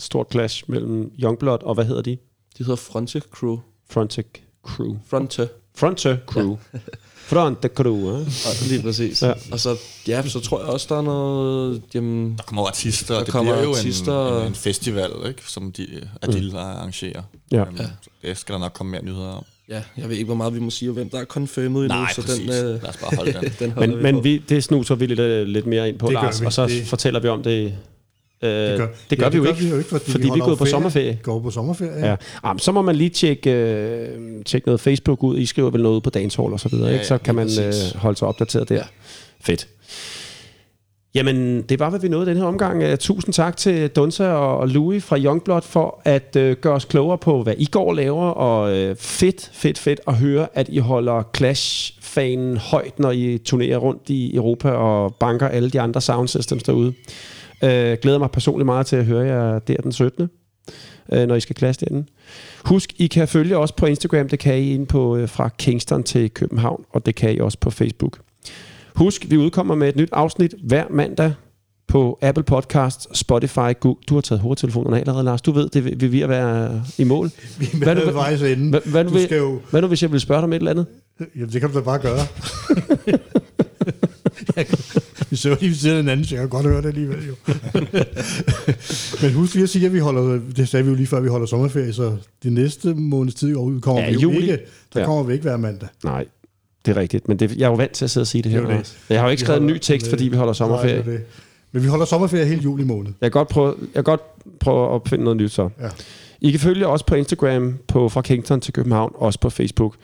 Stort 0.00 0.26
clash 0.32 0.64
mellem 0.66 1.10
Youngblood 1.22 1.58
og 1.62 1.74
hvad 1.74 1.84
hedder 1.84 2.02
de? 2.02 2.10
De 2.58 2.64
hedder 2.64 2.76
Fronte 2.76 3.20
Crew. 3.20 3.58
Frontic 3.90 4.26
Crew. 4.66 4.96
Fronte. 5.06 5.48
Fronte 5.76 6.18
Crew. 6.26 6.56
Ja. 6.74 6.78
Fronte 7.28 7.68
Crew, 7.68 7.96
eh? 8.08 8.20
Og 8.20 8.68
lige 8.68 8.82
præcis. 8.82 9.22
Ja. 9.22 9.26
ja. 9.28 9.34
Og 9.52 9.60
så, 9.60 9.76
ja, 10.08 10.28
så 10.28 10.40
tror 10.40 10.58
jeg 10.60 10.68
også, 10.68 10.86
der 10.90 10.96
er 10.98 11.02
noget, 11.02 11.82
jamen, 11.94 12.34
Der 12.36 12.42
kommer 12.42 12.66
artister, 12.66 13.14
Der 13.14 13.20
og 13.20 13.26
det 13.26 13.32
kommer 13.32 13.52
bliver 13.52 13.64
jo 13.64 13.70
artister. 13.76 14.36
en, 14.36 14.40
en, 14.42 14.46
en 14.46 14.54
festival, 14.54 15.10
ikke, 15.28 15.42
som 15.46 15.72
de, 15.72 16.08
Adil 16.22 16.50
mm. 16.50 16.56
arrangerer. 16.56 17.22
Ja. 17.52 17.60
Øhm, 17.64 17.76
så 17.76 17.84
Det 18.22 18.36
skal 18.38 18.52
der 18.52 18.58
nok 18.58 18.72
komme 18.72 18.90
mere 18.90 19.04
nyheder 19.04 19.28
om. 19.28 19.44
ja, 19.68 19.82
jeg 19.96 20.08
ved 20.08 20.16
ikke, 20.16 20.24
hvor 20.26 20.34
meget 20.34 20.54
vi 20.54 20.60
må 20.60 20.70
sige, 20.70 20.90
og 20.90 20.94
hvem 20.94 21.10
der 21.10 21.18
er 21.20 21.24
confirmed 21.24 21.66
endnu, 21.82 21.88
Nej, 21.88 22.12
så 22.14 22.22
præcis. 22.22 22.50
den, 22.50 22.64
øh, 22.64 22.82
Lad 22.82 22.88
os 22.88 22.96
bare 22.96 23.16
holde 23.16 23.32
den. 23.32 23.52
den 23.60 23.72
Men, 23.76 24.02
men 24.02 24.14
på. 24.14 24.20
vi, 24.20 24.38
det 24.48 24.64
snuser 24.64 24.94
vi 24.94 25.06
lidt, 25.06 25.20
øh, 25.20 25.46
lidt 25.46 25.66
mere 25.66 25.88
ind 25.88 25.98
på, 25.98 26.06
Det 26.06 26.14
Lars, 26.14 26.40
vi. 26.40 26.46
og 26.46 26.52
så 26.52 26.66
Det- 26.66 26.86
fortæller 26.86 27.20
vi 27.20 27.28
om 27.28 27.42
det. 27.42 27.74
Øh, 28.42 28.50
det 28.50 28.78
gør, 28.78 28.86
det 29.10 29.18
gør 29.18 29.24
ja, 29.26 29.30
vi 29.30 29.36
jo 29.36 29.44
det 29.44 29.48
ikke, 29.48 29.60
gør 29.60 29.64
vi 29.64 29.70
jo 29.70 29.78
ikke, 29.78 29.88
fordi, 29.88 30.10
fordi 30.10 30.22
vi 30.22 30.28
er 30.28 30.30
holder 30.30 30.44
gået 30.44 30.52
jo 30.52 30.56
på 30.56 30.64
ferie. 30.64 30.70
sommerferie. 30.70 31.18
Går 31.22 31.40
på 31.40 31.50
sommerferie. 31.50 32.06
Ja. 32.06 32.16
Jamen, 32.44 32.58
så 32.58 32.72
må 32.72 32.82
man 32.82 32.96
lige 32.96 33.10
tjekke, 33.10 33.50
øh, 33.50 34.44
tjekke 34.44 34.68
noget 34.68 34.80
Facebook 34.80 35.22
ud. 35.22 35.38
I 35.38 35.46
skriver 35.46 35.70
vel 35.70 35.82
noget 35.82 35.96
ud 35.96 36.00
på 36.00 36.10
Dancehall 36.10 36.52
og 36.52 36.60
så 36.60 36.68
videre, 36.68 36.86
Ja, 36.86 36.92
ikke? 36.92 37.06
Så 37.06 37.14
ja, 37.14 37.18
kan 37.18 37.34
man 37.34 37.48
øh, 37.66 37.72
holde 37.94 38.18
sig 38.18 38.28
opdateret 38.28 38.68
der. 38.68 38.74
Ja. 38.74 38.80
Ja. 38.80 38.86
Fedt. 39.40 39.68
Jamen, 41.14 41.62
det 41.62 41.78
var, 41.78 41.90
hvad 41.90 42.00
vi 42.00 42.08
nåede 42.08 42.26
den 42.26 42.36
her 42.36 42.44
omgang. 42.44 42.84
Uh, 42.84 42.96
tusind 42.96 43.34
tak 43.34 43.56
til 43.56 43.88
Dunsa 43.88 44.28
og, 44.28 44.68
Louis 44.68 45.04
fra 45.04 45.18
Youngblood 45.18 45.62
for 45.62 46.00
at 46.04 46.36
uh, 46.36 46.50
gøre 46.50 46.74
os 46.74 46.84
klogere 46.84 47.18
på, 47.18 47.42
hvad 47.42 47.54
I 47.58 47.64
går 47.64 47.92
laver. 47.92 48.26
Og 48.30 48.90
uh, 48.90 48.96
fedt, 48.96 49.50
fedt, 49.52 49.78
fedt 49.78 50.00
at 50.06 50.14
høre, 50.14 50.48
at 50.54 50.68
I 50.68 50.78
holder 50.78 51.22
Clash-fanen 51.36 52.56
højt, 52.56 52.98
når 52.98 53.10
I 53.10 53.38
turnerer 53.44 53.78
rundt 53.78 54.02
i 54.06 54.36
Europa 54.36 54.70
og 54.70 55.14
banker 55.14 55.48
alle 55.48 55.70
de 55.70 55.80
andre 55.80 56.00
sound 56.00 56.28
systems 56.28 56.62
derude. 56.62 56.92
Uh, 57.62 57.68
glæder 58.02 58.18
mig 58.18 58.30
personligt 58.30 58.66
meget 58.66 58.86
til 58.86 58.96
at 58.96 59.04
høre 59.04 59.26
jer 59.26 59.58
der 59.58 59.76
den 59.76 59.92
17 59.92 60.28
øh, 61.12 61.28
når 61.28 61.34
I 61.34 61.40
skal 61.40 61.56
klasse 61.56 61.80
derinde. 61.80 62.06
Husk, 62.64 62.92
I 62.96 63.06
kan 63.06 63.28
følge 63.28 63.58
os 63.58 63.72
på 63.72 63.86
Instagram, 63.86 64.28
det 64.28 64.38
kan 64.38 64.58
I 64.58 64.74
ind 64.74 64.86
på 64.86 65.16
øh, 65.16 65.28
fra 65.28 65.48
Kingston 65.48 66.02
til 66.02 66.30
København, 66.30 66.84
og 66.90 67.06
det 67.06 67.14
kan 67.14 67.34
I 67.34 67.38
også 67.38 67.58
på 67.60 67.70
Facebook. 67.70 68.18
Husk, 68.94 69.26
vi 69.30 69.36
udkommer 69.36 69.74
med 69.74 69.88
et 69.88 69.96
nyt 69.96 70.08
afsnit 70.12 70.54
hver 70.62 70.84
mandag 70.90 71.32
på 71.88 72.18
Apple 72.22 72.44
Podcasts, 72.44 73.18
Spotify, 73.18 73.72
Google. 73.80 74.00
Du 74.08 74.14
har 74.14 74.20
taget 74.20 74.40
hovedtelefonen 74.40 74.94
af 74.94 74.98
allerede, 74.98 75.24
Lars. 75.24 75.42
Du 75.42 75.52
ved, 75.52 75.68
det 75.68 76.00
vil 76.00 76.12
vi 76.12 76.22
at 76.22 76.28
være 76.28 76.82
i 76.98 77.04
mål. 77.04 77.30
Vi 77.58 77.66
er 77.72 77.84
hvad, 77.84 77.96
du, 77.96 78.12
vejs 78.12 78.42
ende. 78.42 78.70
Hvad, 78.70 78.80
hvad, 78.90 79.04
du 79.04 79.10
vil, 79.10 79.22
skal 79.22 79.38
jo... 79.38 79.60
hvad 79.70 79.82
nu, 79.82 79.88
hvis 79.88 80.02
jeg 80.02 80.12
vil 80.12 80.20
spørge 80.20 80.38
dig 80.38 80.44
om 80.44 80.52
et 80.52 80.56
eller 80.56 80.70
andet? 80.70 80.86
Jamen, 81.34 81.52
det 81.52 81.60
kan 81.60 81.70
du 81.70 81.78
da 81.78 81.82
bare 81.82 81.98
gøre. 81.98 82.18
vi 85.30 85.36
så 85.36 85.56
lige 85.60 85.68
ved 85.70 85.76
siden 85.76 86.08
af 86.08 86.12
anden, 86.12 86.26
så 86.26 86.34
jeg 86.34 86.42
kan 86.42 86.48
godt 86.48 86.66
høre 86.66 86.82
det 86.82 86.88
alligevel 86.88 87.26
jo. 87.28 87.34
Men 89.22 89.32
husk 89.32 89.54
lige 89.54 89.62
at 89.62 89.68
sige, 89.70 89.86
at 89.86 89.92
vi 89.92 89.98
holder, 89.98 90.40
det 90.56 90.68
sagde 90.68 90.84
vi 90.84 90.90
jo 90.90 90.96
lige 90.96 91.06
før, 91.06 91.20
vi 91.20 91.28
holder 91.28 91.46
sommerferie, 91.46 91.92
så 91.92 92.16
det 92.42 92.52
næste 92.52 92.94
måneds 92.94 93.34
tid 93.34 93.54
kommer 93.80 94.02
Ja, 94.02 94.08
vi 94.08 94.12
jo 94.14 94.20
juli. 94.20 94.40
ikke, 94.42 94.58
der 94.94 95.00
Ja. 95.00 95.06
kommer 95.06 95.22
vi 95.22 95.32
ikke 95.32 95.42
hver 95.42 95.56
mandag. 95.56 95.88
Nej, 96.04 96.24
det 96.86 96.96
er 96.96 97.00
rigtigt. 97.00 97.28
Men 97.28 97.38
det, 97.38 97.56
jeg 97.56 97.64
er 97.64 97.68
jo 97.70 97.74
vant 97.74 97.92
til 97.92 98.04
at 98.04 98.10
sidde 98.10 98.22
og 98.22 98.26
sige 98.26 98.42
det 98.42 98.52
her. 98.52 98.60
Det 98.60 98.68
Lars. 98.68 98.96
Jeg 99.10 99.18
har 99.20 99.26
jo 99.26 99.30
ikke 99.30 99.40
Vi 99.40 99.44
skrevet 99.44 99.60
en 99.60 99.66
ny 99.66 99.78
tekst, 99.78 100.08
fordi 100.08 100.28
vi 100.28 100.36
holder 100.36 100.52
sommerferie. 100.52 100.94
Nej, 100.94 101.02
det 101.04 101.12
det. 101.12 101.24
Men 101.72 101.82
vi 101.82 101.88
holder 101.88 102.04
sommerferie 102.06 102.44
hele 102.46 102.62
juli 102.62 102.84
måned. 102.84 103.12
Jeg 103.20 103.32
kan 103.32 103.38
godt 103.38 103.48
prøve, 103.48 103.74
jeg 103.80 103.88
kan 103.94 104.04
godt 104.04 104.20
prøve 104.60 104.94
at 104.94 105.00
finde 105.08 105.24
noget 105.24 105.36
nyt 105.36 105.52
så. 105.52 105.68
Ja. 105.80 105.88
I 106.40 106.50
kan 106.50 106.60
følge 106.60 106.86
os 106.86 107.02
på 107.02 107.14
Instagram, 107.14 107.74
på 107.88 108.08
fra 108.08 108.22
Kingston 108.22 108.60
til 108.60 108.72
København, 108.72 109.12
også 109.14 109.40
på 109.40 109.50
Facebook. 109.50 109.94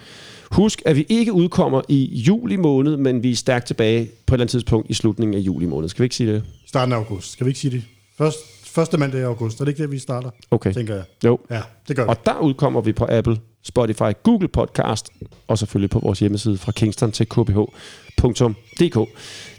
Husk, 0.55 0.82
at 0.85 0.97
vi 0.97 1.06
ikke 1.09 1.32
udkommer 1.32 1.82
i 1.89 2.22
juli 2.26 2.56
måned, 2.56 2.97
men 2.97 3.22
vi 3.22 3.31
er 3.31 3.36
stærkt 3.36 3.66
tilbage 3.66 4.05
på 4.05 4.10
et 4.10 4.36
eller 4.36 4.43
andet 4.43 4.51
tidspunkt 4.51 4.90
i 4.90 4.94
slutningen 4.94 5.35
af 5.35 5.39
juli 5.40 5.66
måned. 5.66 5.89
Skal 5.89 6.02
vi 6.02 6.05
ikke 6.05 6.16
sige 6.16 6.32
det? 6.32 6.43
Starten 6.66 6.93
af 6.93 6.97
august. 6.97 7.32
Skal 7.32 7.47
vi 7.47 7.51
ikke 7.51 7.60
sige 7.60 7.70
det? 7.70 7.82
Først, 8.18 8.39
første 8.64 8.98
mandag 8.98 9.20
i 9.20 9.22
august. 9.22 9.60
Er 9.60 9.64
det 9.64 9.72
ikke 9.72 9.82
det, 9.82 9.90
vi 9.90 9.98
starter? 9.98 10.31
Okay. 10.51 10.72
Tænker 10.72 10.94
jeg. 10.94 11.05
Jo. 11.24 11.39
Ja, 11.51 11.60
det 11.89 11.97
gør 11.97 12.05
vi. 12.05 12.09
Og 12.09 12.26
der 12.26 12.39
udkommer 12.39 12.81
vi 12.81 12.93
på 12.93 13.06
Apple, 13.10 13.36
Spotify, 13.62 14.12
Google 14.22 14.48
Podcast, 14.48 15.09
og 15.48 15.59
selvfølgelig 15.59 15.90
på 15.90 15.98
vores 15.98 16.18
hjemmeside 16.18 16.59
fra 16.59 16.72
Kingston 16.72 17.12
til 17.12 17.26
kbh.dk. 17.28 19.09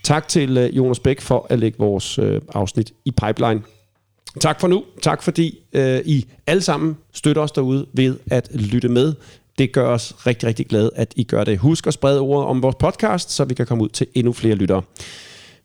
Tak 0.03 0.27
til 0.27 0.57
øh, 0.57 0.77
Jonas 0.77 0.99
Bæk 0.99 1.21
for 1.21 1.47
at 1.49 1.59
lægge 1.59 1.77
vores 1.79 2.19
øh, 2.19 2.41
afsnit 2.53 2.93
i 3.05 3.11
pipeline. 3.11 3.61
Tak 4.39 4.59
for 4.61 4.67
nu. 4.67 4.83
Tak 5.01 5.23
fordi 5.23 5.59
øh, 5.73 5.99
I 6.05 6.25
alle 6.47 6.61
sammen 6.61 6.97
støtter 7.13 7.41
os 7.41 7.51
derude 7.51 7.85
ved 7.93 8.17
at 8.31 8.49
lytte 8.53 8.89
med. 8.89 9.13
Det 9.57 9.71
gør 9.71 9.87
os 9.87 10.27
rigtig, 10.27 10.49
rigtig 10.49 10.67
glade, 10.67 10.91
at 10.95 11.13
I 11.15 11.23
gør 11.23 11.43
det. 11.43 11.57
Husk 11.57 11.87
at 11.87 11.93
sprede 11.93 12.19
ordet 12.19 12.47
om 12.47 12.61
vores 12.61 12.75
podcast, 12.79 13.31
så 13.31 13.45
vi 13.45 13.53
kan 13.53 13.65
komme 13.65 13.83
ud 13.83 13.89
til 13.89 14.07
endnu 14.13 14.33
flere 14.33 14.55
lyttere. 14.55 14.81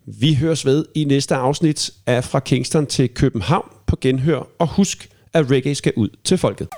Vi 0.06 0.34
høres 0.34 0.66
ved 0.66 0.84
i 0.94 1.04
næste 1.04 1.34
afsnit 1.34 1.90
af 2.06 2.24
Fra 2.24 2.40
Kingston 2.40 2.86
til 2.86 3.08
København 3.08 3.68
på 3.86 3.96
genhør. 4.00 4.48
Og 4.58 4.66
husk, 4.66 5.08
at 5.32 5.50
reggae 5.50 5.74
skal 5.74 5.92
ud 5.96 6.08
til 6.24 6.38
folket. 6.38 6.68